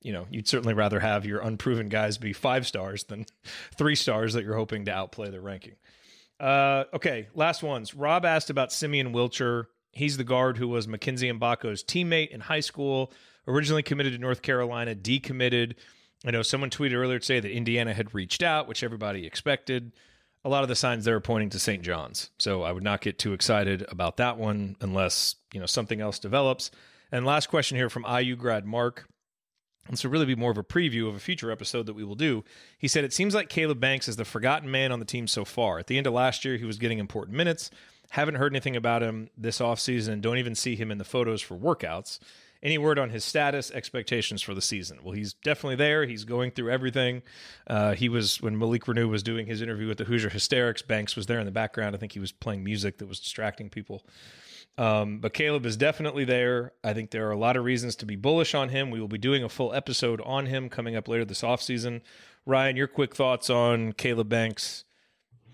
you 0.00 0.12
know, 0.12 0.26
you'd 0.30 0.46
certainly 0.46 0.74
rather 0.74 1.00
have 1.00 1.26
your 1.26 1.40
unproven 1.40 1.88
guys 1.88 2.18
be 2.18 2.32
five 2.32 2.66
stars 2.66 3.04
than 3.04 3.26
three 3.76 3.94
stars 3.94 4.34
that 4.34 4.44
you're 4.44 4.56
hoping 4.56 4.84
to 4.84 4.92
outplay 4.92 5.30
their 5.30 5.40
ranking. 5.40 5.74
Uh, 6.38 6.84
okay, 6.94 7.28
last 7.34 7.62
ones. 7.62 7.94
Rob 7.94 8.24
asked 8.24 8.50
about 8.50 8.72
Simeon 8.72 9.12
Wilcher. 9.12 9.64
He's 9.90 10.16
the 10.16 10.24
guard 10.24 10.56
who 10.56 10.68
was 10.68 10.86
Mackenzie 10.86 11.30
Mgbako's 11.32 11.82
teammate 11.82 12.28
in 12.28 12.40
high 12.40 12.60
school, 12.60 13.12
originally 13.48 13.82
committed 13.82 14.12
to 14.12 14.18
North 14.18 14.42
Carolina, 14.42 14.94
decommitted. 14.94 15.74
I 16.24 16.30
know 16.30 16.42
someone 16.42 16.70
tweeted 16.70 16.94
earlier 16.94 17.18
today 17.18 17.40
that 17.40 17.50
Indiana 17.50 17.94
had 17.94 18.14
reached 18.14 18.42
out, 18.42 18.68
which 18.68 18.84
everybody 18.84 19.26
expected. 19.26 19.92
A 20.44 20.48
lot 20.48 20.62
of 20.62 20.68
the 20.68 20.76
signs 20.76 21.04
there 21.04 21.16
are 21.16 21.20
pointing 21.20 21.50
to 21.50 21.58
St. 21.58 21.82
John's. 21.82 22.30
So 22.38 22.62
I 22.62 22.70
would 22.70 22.84
not 22.84 23.00
get 23.00 23.18
too 23.18 23.32
excited 23.32 23.84
about 23.88 24.18
that 24.18 24.38
one 24.38 24.76
unless, 24.80 25.36
you 25.52 25.58
know, 25.58 25.66
something 25.66 26.00
else 26.00 26.18
develops. 26.18 26.70
And 27.10 27.26
last 27.26 27.48
question 27.48 27.76
here 27.76 27.90
from 27.90 28.06
IU 28.08 28.36
grad 28.36 28.66
Mark. 28.66 29.08
This 29.90 30.04
will 30.04 30.10
really 30.10 30.26
be 30.26 30.34
more 30.34 30.50
of 30.50 30.58
a 30.58 30.64
preview 30.64 31.08
of 31.08 31.14
a 31.14 31.20
future 31.20 31.50
episode 31.50 31.86
that 31.86 31.94
we 31.94 32.04
will 32.04 32.14
do. 32.14 32.44
He 32.78 32.88
said, 32.88 33.04
It 33.04 33.14
seems 33.14 33.34
like 33.34 33.48
Caleb 33.48 33.80
Banks 33.80 34.06
is 34.06 34.16
the 34.16 34.24
forgotten 34.26 34.70
man 34.70 34.92
on 34.92 34.98
the 34.98 35.06
team 35.06 35.26
so 35.26 35.46
far. 35.46 35.78
At 35.78 35.86
the 35.86 35.96
end 35.96 36.06
of 36.06 36.12
last 36.12 36.44
year, 36.44 36.58
he 36.58 36.66
was 36.66 36.76
getting 36.76 36.98
important 36.98 37.36
minutes. 37.36 37.70
Haven't 38.10 38.34
heard 38.34 38.52
anything 38.52 38.76
about 38.76 39.02
him 39.02 39.30
this 39.36 39.60
offseason 39.60 40.20
don't 40.20 40.38
even 40.38 40.54
see 40.54 40.76
him 40.76 40.90
in 40.90 40.98
the 40.98 41.04
photos 41.04 41.40
for 41.40 41.56
workouts. 41.56 42.18
Any 42.62 42.76
word 42.76 42.98
on 42.98 43.10
his 43.10 43.24
status, 43.24 43.70
expectations 43.70 44.42
for 44.42 44.52
the 44.52 44.60
season? 44.60 44.98
Well, 45.04 45.14
he's 45.14 45.34
definitely 45.34 45.76
there. 45.76 46.06
He's 46.06 46.24
going 46.24 46.50
through 46.50 46.70
everything. 46.72 47.22
Uh, 47.68 47.94
he 47.94 48.08
was, 48.08 48.42
when 48.42 48.58
Malik 48.58 48.84
Reneau 48.84 49.08
was 49.08 49.22
doing 49.22 49.46
his 49.46 49.62
interview 49.62 49.86
with 49.86 49.98
the 49.98 50.04
Hoosier 50.04 50.30
Hysterics, 50.30 50.82
Banks 50.82 51.14
was 51.14 51.26
there 51.26 51.38
in 51.38 51.46
the 51.46 51.52
background. 51.52 51.94
I 51.94 51.98
think 51.98 52.12
he 52.12 52.18
was 52.18 52.32
playing 52.32 52.64
music 52.64 52.98
that 52.98 53.06
was 53.06 53.20
distracting 53.20 53.70
people. 53.70 54.04
Um, 54.76 55.18
but 55.18 55.34
Caleb 55.34 55.66
is 55.66 55.76
definitely 55.76 56.24
there. 56.24 56.72
I 56.82 56.94
think 56.94 57.10
there 57.10 57.28
are 57.28 57.32
a 57.32 57.38
lot 57.38 57.56
of 57.56 57.64
reasons 57.64 57.96
to 57.96 58.06
be 58.06 58.16
bullish 58.16 58.54
on 58.54 58.68
him. 58.68 58.90
We 58.90 59.00
will 59.00 59.08
be 59.08 59.18
doing 59.18 59.44
a 59.44 59.48
full 59.48 59.72
episode 59.72 60.20
on 60.24 60.46
him 60.46 60.68
coming 60.68 60.96
up 60.96 61.08
later 61.08 61.24
this 61.24 61.42
offseason. 61.42 62.00
Ryan, 62.46 62.76
your 62.76 62.86
quick 62.86 63.14
thoughts 63.14 63.50
on 63.50 63.92
Caleb 63.92 64.28
Banks, 64.28 64.84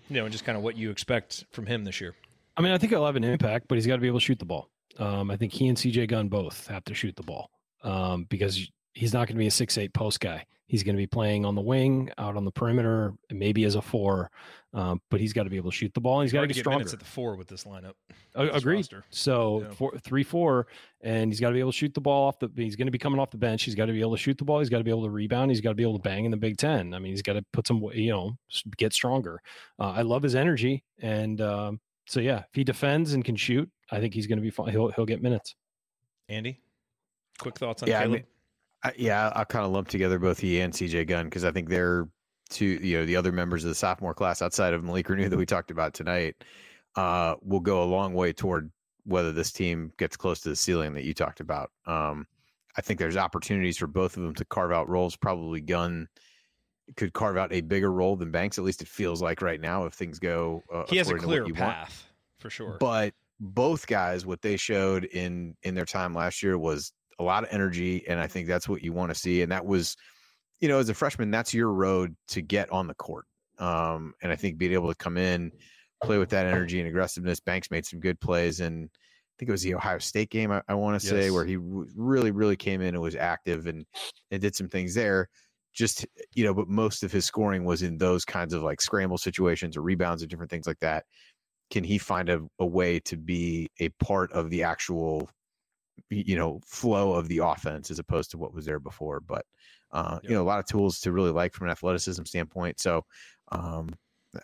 you 0.09 0.15
know, 0.15 0.25
and 0.25 0.31
just 0.31 0.45
kind 0.45 0.57
of 0.57 0.63
what 0.63 0.77
you 0.77 0.91
expect 0.91 1.45
from 1.51 1.65
him 1.65 1.83
this 1.83 1.99
year. 1.99 2.15
I 2.55 2.61
mean, 2.61 2.71
I 2.71 2.77
think 2.77 2.91
he'll 2.91 3.05
have 3.05 3.15
an 3.15 3.23
impact, 3.23 3.67
but 3.67 3.75
he's 3.75 3.87
got 3.87 3.95
to 3.95 4.01
be 4.01 4.07
able 4.07 4.19
to 4.19 4.25
shoot 4.25 4.39
the 4.39 4.45
ball. 4.45 4.69
Um, 4.97 5.29
I 5.31 5.37
think 5.37 5.53
he 5.53 5.67
and 5.67 5.77
CJ 5.77 6.07
Gunn 6.07 6.29
both 6.29 6.67
have 6.67 6.83
to 6.85 6.93
shoot 6.93 7.15
the 7.15 7.23
ball 7.23 7.49
um, 7.83 8.25
because 8.29 8.69
he's 8.93 9.13
not 9.13 9.27
going 9.27 9.35
to 9.35 9.39
be 9.39 9.47
a 9.47 9.51
six 9.51 9.77
eight 9.77 9.93
post 9.93 10.19
guy. 10.19 10.45
He's 10.67 10.81
going 10.81 10.95
to 10.95 11.01
be 11.01 11.05
playing 11.05 11.45
on 11.45 11.53
the 11.53 11.61
wing, 11.61 12.09
out 12.17 12.35
on 12.35 12.43
the 12.43 12.51
perimeter, 12.51 13.13
maybe 13.29 13.65
as 13.65 13.75
a 13.75 13.83
four, 13.83 14.31
um, 14.73 14.99
but 15.11 15.19
he's 15.19 15.31
got 15.31 15.43
to 15.43 15.49
be 15.51 15.57
able 15.57 15.69
to 15.69 15.77
shoot 15.77 15.93
the 15.93 16.01
ball. 16.01 16.21
And 16.21 16.25
he's 16.25 16.33
got 16.33 16.41
to 16.41 16.47
get 16.47 16.57
stronger. 16.57 16.79
minutes 16.79 16.91
at 16.93 16.97
the 16.97 17.05
four 17.05 17.35
with 17.35 17.47
this 17.47 17.65
lineup. 17.65 17.91
Agreed. 18.33 18.77
roster. 18.77 19.03
So 19.11 19.61
Yeah. 19.61 19.73
four, 19.75 19.93
three, 20.03 20.23
four, 20.23 20.65
and 21.01 21.31
he's 21.31 21.39
got 21.39 21.49
to 21.49 21.53
be 21.53 21.59
able 21.59 21.71
to 21.71 21.77
shoot 21.77 21.93
the 21.93 22.01
ball 22.01 22.27
off 22.27 22.39
the. 22.39 22.49
He's 22.55 22.75
going 22.75 22.87
to 22.87 22.91
be 22.91 22.97
coming 22.97 23.19
off 23.19 23.29
the 23.29 23.37
bench. 23.37 23.61
He's 23.61 23.75
got 23.75 23.85
to 23.85 23.91
be 23.93 24.01
able 24.01 24.15
to 24.15 24.21
shoot 24.21 24.39
the 24.39 24.43
ball. 24.43 24.57
He's 24.57 24.69
got 24.69 24.79
to 24.79 24.83
be 24.83 24.89
able 24.89 25.03
to 25.03 25.11
rebound. 25.11 25.51
He's 25.51 25.61
got 25.61 25.69
to 25.69 25.75
be 25.75 25.83
able 25.83 25.99
to 25.99 26.01
bang 26.01 26.25
in 26.25 26.31
the 26.31 26.37
Big 26.37 26.57
Ten. 26.57 26.95
I 26.95 26.99
mean, 26.99 27.11
he's 27.11 27.21
got 27.21 27.33
to 27.33 27.45
put 27.53 27.67
some, 27.67 27.83
you 27.93 28.09
know, 28.09 28.35
get 28.77 28.91
stronger. 28.91 29.39
Uh, 29.77 29.91
I 29.91 30.01
love 30.01 30.23
his 30.23 30.33
energy, 30.33 30.83
and 30.99 31.39
um, 31.41 31.79
so 32.05 32.19
yeah, 32.19 32.39
if 32.39 32.53
he 32.53 32.63
defends 32.63 33.13
and 33.13 33.23
can 33.23 33.35
shoot, 33.35 33.69
I 33.91 33.99
think 33.99 34.13
he's 34.13 34.27
going 34.27 34.37
to 34.37 34.43
be 34.43 34.49
fine. 34.49 34.69
He'll 34.69 34.89
he'll 34.91 35.05
get 35.05 35.21
minutes. 35.21 35.55
Andy, 36.29 36.59
quick 37.39 37.57
thoughts 37.57 37.83
on 37.83 37.89
Yeah, 37.89 37.99
I 37.99 38.03
Caleb? 38.03 38.13
mean, 38.13 38.23
I, 38.83 38.93
yeah, 38.97 39.31
I 39.35 39.43
kind 39.43 39.65
of 39.65 39.71
lump 39.71 39.87
together 39.87 40.19
both 40.19 40.39
he 40.39 40.59
and 40.59 40.73
CJ 40.73 41.07
Gunn 41.07 41.25
because 41.25 41.45
I 41.45 41.51
think 41.51 41.69
they're 41.69 42.07
two, 42.49 42.65
you 42.65 42.99
know, 42.99 43.05
the 43.05 43.15
other 43.15 43.31
members 43.31 43.63
of 43.63 43.69
the 43.69 43.75
sophomore 43.75 44.13
class 44.13 44.41
outside 44.41 44.73
of 44.73 44.83
Malik 44.83 45.07
Reneau 45.07 45.29
that 45.29 45.37
we 45.37 45.45
talked 45.45 45.71
about 45.71 45.93
tonight 45.93 46.35
uh, 46.95 47.35
will 47.41 47.59
go 47.59 47.83
a 47.83 47.85
long 47.85 48.13
way 48.13 48.33
toward 48.33 48.71
whether 49.05 49.31
this 49.31 49.51
team 49.51 49.91
gets 49.97 50.17
close 50.17 50.41
to 50.41 50.49
the 50.49 50.55
ceiling 50.55 50.93
that 50.93 51.03
you 51.03 51.13
talked 51.13 51.39
about. 51.39 51.71
Um, 51.85 52.25
I 52.77 52.81
think 52.81 52.99
there's 52.99 53.17
opportunities 53.17 53.77
for 53.77 53.87
both 53.87 54.17
of 54.17 54.23
them 54.23 54.33
to 54.35 54.45
carve 54.45 54.71
out 54.71 54.89
roles. 54.89 55.15
Probably 55.15 55.61
Gunn 55.61 56.07
could 56.95 57.13
carve 57.13 57.37
out 57.37 57.51
a 57.51 57.61
bigger 57.61 57.91
role 57.91 58.15
than 58.15 58.31
Banks. 58.31 58.57
At 58.57 58.63
least 58.63 58.81
it 58.81 58.87
feels 58.87 59.21
like 59.21 59.41
right 59.41 59.59
now 59.59 59.85
if 59.85 59.93
things 59.93 60.19
go. 60.19 60.63
Uh, 60.73 60.83
he 60.87 60.97
has 60.97 61.07
a 61.07 61.15
according 61.15 61.21
to 61.21 61.27
what 61.27 61.45
clear 61.45 61.55
you 61.55 61.61
want. 61.61 61.75
path 61.75 62.07
for 62.39 62.49
sure. 62.49 62.77
But 62.79 63.13
both 63.39 63.87
guys, 63.87 64.25
what 64.25 64.41
they 64.41 64.57
showed 64.57 65.05
in 65.05 65.55
in 65.63 65.75
their 65.75 65.85
time 65.85 66.13
last 66.13 66.41
year 66.43 66.57
was 66.57 66.93
a 67.19 67.23
lot 67.23 67.43
of 67.43 67.49
energy, 67.51 68.07
and 68.07 68.19
I 68.19 68.27
think 68.27 68.47
that's 68.47 68.69
what 68.69 68.83
you 68.83 68.93
want 68.93 69.13
to 69.13 69.15
see. 69.15 69.41
And 69.41 69.51
that 69.51 69.65
was, 69.65 69.95
you 70.59 70.67
know, 70.67 70.79
as 70.79 70.89
a 70.89 70.93
freshman, 70.93 71.31
that's 71.31 71.53
your 71.53 71.71
road 71.71 72.15
to 72.29 72.41
get 72.41 72.69
on 72.71 72.87
the 72.87 72.95
court. 72.95 73.25
Um, 73.57 74.13
and 74.21 74.31
I 74.31 74.35
think 74.35 74.57
being 74.57 74.73
able 74.73 74.89
to 74.89 74.95
come 74.95 75.17
in, 75.17 75.51
play 76.03 76.17
with 76.17 76.29
that 76.29 76.45
energy 76.45 76.79
and 76.79 76.87
aggressiveness. 76.87 77.39
Banks 77.39 77.71
made 77.71 77.85
some 77.85 77.99
good 77.99 78.19
plays, 78.19 78.59
and 78.59 78.89
I 78.93 79.33
think 79.39 79.49
it 79.49 79.51
was 79.51 79.63
the 79.63 79.75
Ohio 79.75 79.97
State 79.99 80.29
game. 80.29 80.51
I, 80.51 80.61
I 80.67 80.75
want 80.75 80.99
to 80.99 81.05
say 81.05 81.29
where 81.31 81.45
he 81.45 81.55
w- 81.55 81.87
really, 81.95 82.31
really 82.31 82.55
came 82.55 82.81
in 82.81 82.95
and 82.95 83.01
was 83.01 83.15
active 83.15 83.67
and 83.67 83.85
and 84.31 84.41
did 84.41 84.55
some 84.55 84.67
things 84.67 84.93
there. 84.93 85.29
Just 85.75 86.05
you 86.33 86.43
know, 86.45 86.53
but 86.53 86.69
most 86.69 87.03
of 87.03 87.11
his 87.11 87.25
scoring 87.25 87.65
was 87.65 87.83
in 87.83 87.97
those 87.97 88.25
kinds 88.25 88.53
of 88.53 88.63
like 88.63 88.81
scramble 88.81 89.17
situations 89.17 89.77
or 89.77 89.81
rebounds 89.81 90.23
or 90.23 90.27
different 90.27 90.51
things 90.51 90.67
like 90.67 90.79
that. 90.79 91.05
Can 91.71 91.83
he 91.83 91.97
find 91.97 92.29
a, 92.29 92.41
a 92.59 92.65
way 92.65 92.99
to 93.01 93.17
be 93.17 93.69
a 93.79 93.89
part 93.89 94.31
of 94.31 94.49
the 94.49 94.63
actual 94.63 95.29
you 96.09 96.35
know 96.37 96.59
flow 96.65 97.13
of 97.13 97.27
the 97.27 97.39
offense 97.39 97.91
as 97.91 97.99
opposed 97.99 98.31
to 98.31 98.37
what 98.37 98.53
was 98.53 98.65
there 98.65 98.79
before? 98.79 99.19
But 99.19 99.45
uh 99.91 100.19
you 100.23 100.31
know 100.31 100.41
a 100.41 100.43
lot 100.45 100.59
of 100.59 100.65
tools 100.65 100.99
to 101.01 101.11
really 101.11 101.31
like 101.31 101.53
from 101.53 101.67
an 101.67 101.71
athleticism 101.71 102.23
standpoint. 102.23 102.79
So 102.79 103.03
um 103.51 103.89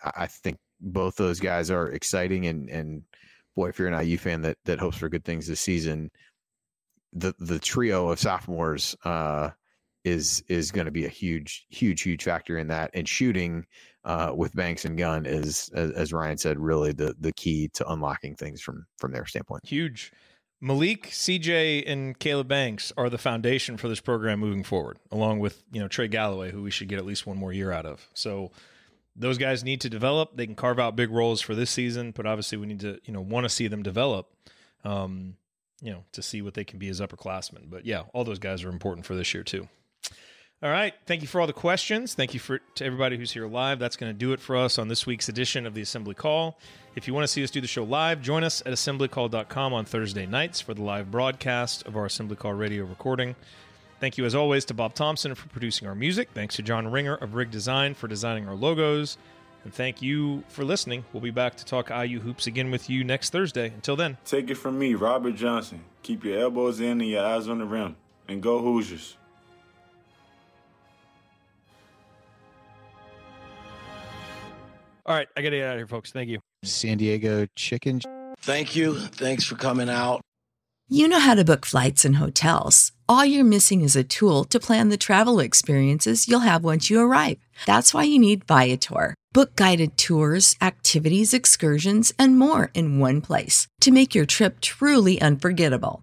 i 0.04 0.12
I 0.24 0.26
think 0.26 0.58
both 0.80 1.16
those 1.16 1.40
guys 1.40 1.70
are 1.70 1.88
exciting 1.90 2.46
and 2.46 2.68
and 2.70 3.02
boy 3.56 3.68
if 3.68 3.78
you're 3.78 3.88
an 3.88 4.06
iu 4.06 4.18
fan 4.18 4.42
that 4.42 4.56
that 4.64 4.78
hopes 4.80 4.96
for 4.96 5.08
good 5.08 5.24
things 5.24 5.46
this 5.46 5.60
season 5.60 6.10
the 7.12 7.34
the 7.38 7.58
trio 7.58 8.08
of 8.08 8.18
sophomores 8.18 8.96
uh 9.04 9.50
is 10.04 10.42
is 10.48 10.70
going 10.70 10.86
to 10.86 10.90
be 10.90 11.06
a 11.06 11.10
huge 11.10 11.66
huge 11.70 12.02
huge 12.02 12.24
factor 12.24 12.58
in 12.58 12.68
that 12.68 12.90
and 12.94 13.08
shooting 13.08 13.64
uh, 14.04 14.32
with 14.34 14.54
Banks 14.54 14.84
and 14.84 14.98
Gunn 14.98 15.26
is, 15.26 15.70
as, 15.74 15.92
as 15.92 16.12
Ryan 16.12 16.36
said, 16.36 16.58
really 16.58 16.92
the 16.92 17.14
the 17.20 17.32
key 17.32 17.68
to 17.74 17.90
unlocking 17.90 18.34
things 18.34 18.60
from 18.60 18.86
from 18.98 19.12
their 19.12 19.26
standpoint. 19.26 19.64
Huge. 19.64 20.12
Malik, 20.60 21.08
CJ, 21.08 21.90
and 21.90 22.16
Caleb 22.20 22.46
Banks 22.46 22.92
are 22.96 23.10
the 23.10 23.18
foundation 23.18 23.76
for 23.76 23.88
this 23.88 24.00
program 24.00 24.38
moving 24.38 24.62
forward, 24.62 24.98
along 25.10 25.40
with 25.40 25.62
you 25.72 25.80
know 25.80 25.88
Trey 25.88 26.08
Galloway, 26.08 26.50
who 26.50 26.62
we 26.62 26.70
should 26.70 26.88
get 26.88 26.98
at 26.98 27.04
least 27.04 27.26
one 27.26 27.36
more 27.36 27.52
year 27.52 27.72
out 27.72 27.86
of. 27.86 28.08
So 28.14 28.52
those 29.14 29.38
guys 29.38 29.64
need 29.64 29.80
to 29.82 29.90
develop. 29.90 30.36
They 30.36 30.46
can 30.46 30.54
carve 30.54 30.78
out 30.78 30.96
big 30.96 31.10
roles 31.10 31.40
for 31.40 31.54
this 31.54 31.70
season, 31.70 32.12
but 32.12 32.26
obviously 32.26 32.58
we 32.58 32.66
need 32.66 32.80
to 32.80 32.98
you 33.04 33.12
know 33.12 33.20
want 33.20 33.44
to 33.44 33.48
see 33.48 33.68
them 33.68 33.82
develop, 33.82 34.32
um, 34.84 35.36
you 35.80 35.92
know, 35.92 36.04
to 36.12 36.22
see 36.22 36.42
what 36.42 36.54
they 36.54 36.64
can 36.64 36.78
be 36.78 36.88
as 36.88 37.00
upperclassmen. 37.00 37.68
But 37.68 37.84
yeah, 37.84 38.02
all 38.12 38.24
those 38.24 38.40
guys 38.40 38.64
are 38.64 38.70
important 38.70 39.06
for 39.06 39.14
this 39.14 39.32
year 39.34 39.44
too. 39.44 39.68
All 40.62 40.70
right. 40.70 40.94
Thank 41.06 41.22
you 41.22 41.28
for 41.28 41.40
all 41.40 41.48
the 41.48 41.52
questions. 41.52 42.14
Thank 42.14 42.34
you 42.34 42.40
for 42.40 42.60
to 42.76 42.84
everybody 42.84 43.16
who's 43.16 43.32
here 43.32 43.48
live. 43.48 43.80
That's 43.80 43.96
going 43.96 44.12
to 44.12 44.16
do 44.16 44.32
it 44.32 44.38
for 44.38 44.56
us 44.56 44.78
on 44.78 44.86
this 44.86 45.04
week's 45.04 45.28
edition 45.28 45.66
of 45.66 45.74
the 45.74 45.82
Assembly 45.82 46.14
Call. 46.14 46.56
If 46.94 47.08
you 47.08 47.14
want 47.14 47.24
to 47.24 47.28
see 47.28 47.42
us 47.42 47.50
do 47.50 47.60
the 47.60 47.66
show 47.66 47.82
live, 47.82 48.22
join 48.22 48.44
us 48.44 48.60
at 48.64 48.72
assemblycall.com 48.72 49.72
on 49.72 49.84
Thursday 49.84 50.24
nights 50.24 50.60
for 50.60 50.72
the 50.72 50.82
live 50.82 51.10
broadcast 51.10 51.84
of 51.84 51.96
our 51.96 52.06
Assembly 52.06 52.36
Call 52.36 52.52
radio 52.52 52.84
recording. 52.84 53.34
Thank 53.98 54.18
you, 54.18 54.24
as 54.24 54.36
always, 54.36 54.64
to 54.66 54.74
Bob 54.74 54.94
Thompson 54.94 55.34
for 55.34 55.48
producing 55.48 55.88
our 55.88 55.96
music. 55.96 56.28
Thanks 56.32 56.54
to 56.56 56.62
John 56.62 56.86
Ringer 56.86 57.16
of 57.16 57.34
Rig 57.34 57.50
Design 57.50 57.94
for 57.94 58.06
designing 58.06 58.46
our 58.46 58.54
logos. 58.54 59.18
And 59.64 59.74
thank 59.74 60.00
you 60.00 60.44
for 60.48 60.64
listening. 60.64 61.04
We'll 61.12 61.22
be 61.22 61.30
back 61.30 61.56
to 61.56 61.64
talk 61.64 61.90
IU 61.90 62.20
hoops 62.20 62.46
again 62.46 62.70
with 62.70 62.88
you 62.88 63.02
next 63.02 63.30
Thursday. 63.30 63.66
Until 63.66 63.96
then, 63.96 64.16
take 64.24 64.48
it 64.48 64.56
from 64.56 64.78
me, 64.78 64.94
Robert 64.94 65.34
Johnson. 65.34 65.84
Keep 66.04 66.24
your 66.24 66.38
elbows 66.38 66.78
in 66.78 67.00
and 67.00 67.10
your 67.10 67.24
eyes 67.24 67.48
on 67.48 67.58
the 67.58 67.64
rim. 67.64 67.96
And 68.28 68.40
go 68.40 68.60
Hoosiers. 68.60 69.16
All 75.04 75.16
right, 75.16 75.28
I 75.36 75.42
got 75.42 75.50
to 75.50 75.56
get 75.56 75.66
out 75.66 75.72
of 75.72 75.78
here, 75.78 75.86
folks. 75.86 76.12
Thank 76.12 76.28
you. 76.28 76.38
San 76.62 76.98
Diego 76.98 77.46
chicken. 77.56 78.00
Thank 78.38 78.76
you. 78.76 78.98
Thanks 78.98 79.44
for 79.44 79.56
coming 79.56 79.88
out. 79.88 80.20
You 80.88 81.08
know 81.08 81.20
how 81.20 81.34
to 81.34 81.44
book 81.44 81.64
flights 81.64 82.04
and 82.04 82.16
hotels. 82.16 82.92
All 83.08 83.24
you're 83.24 83.44
missing 83.44 83.82
is 83.82 83.96
a 83.96 84.04
tool 84.04 84.44
to 84.44 84.60
plan 84.60 84.90
the 84.90 84.96
travel 84.96 85.40
experiences 85.40 86.28
you'll 86.28 86.40
have 86.40 86.64
once 86.64 86.90
you 86.90 87.00
arrive. 87.00 87.38
That's 87.66 87.94
why 87.94 88.04
you 88.04 88.18
need 88.18 88.44
Viator. 88.44 89.14
Book 89.32 89.56
guided 89.56 89.96
tours, 89.96 90.54
activities, 90.60 91.32
excursions, 91.32 92.12
and 92.18 92.38
more 92.38 92.70
in 92.74 92.98
one 92.98 93.22
place 93.22 93.66
to 93.80 93.90
make 93.90 94.14
your 94.14 94.26
trip 94.26 94.60
truly 94.60 95.20
unforgettable. 95.20 96.02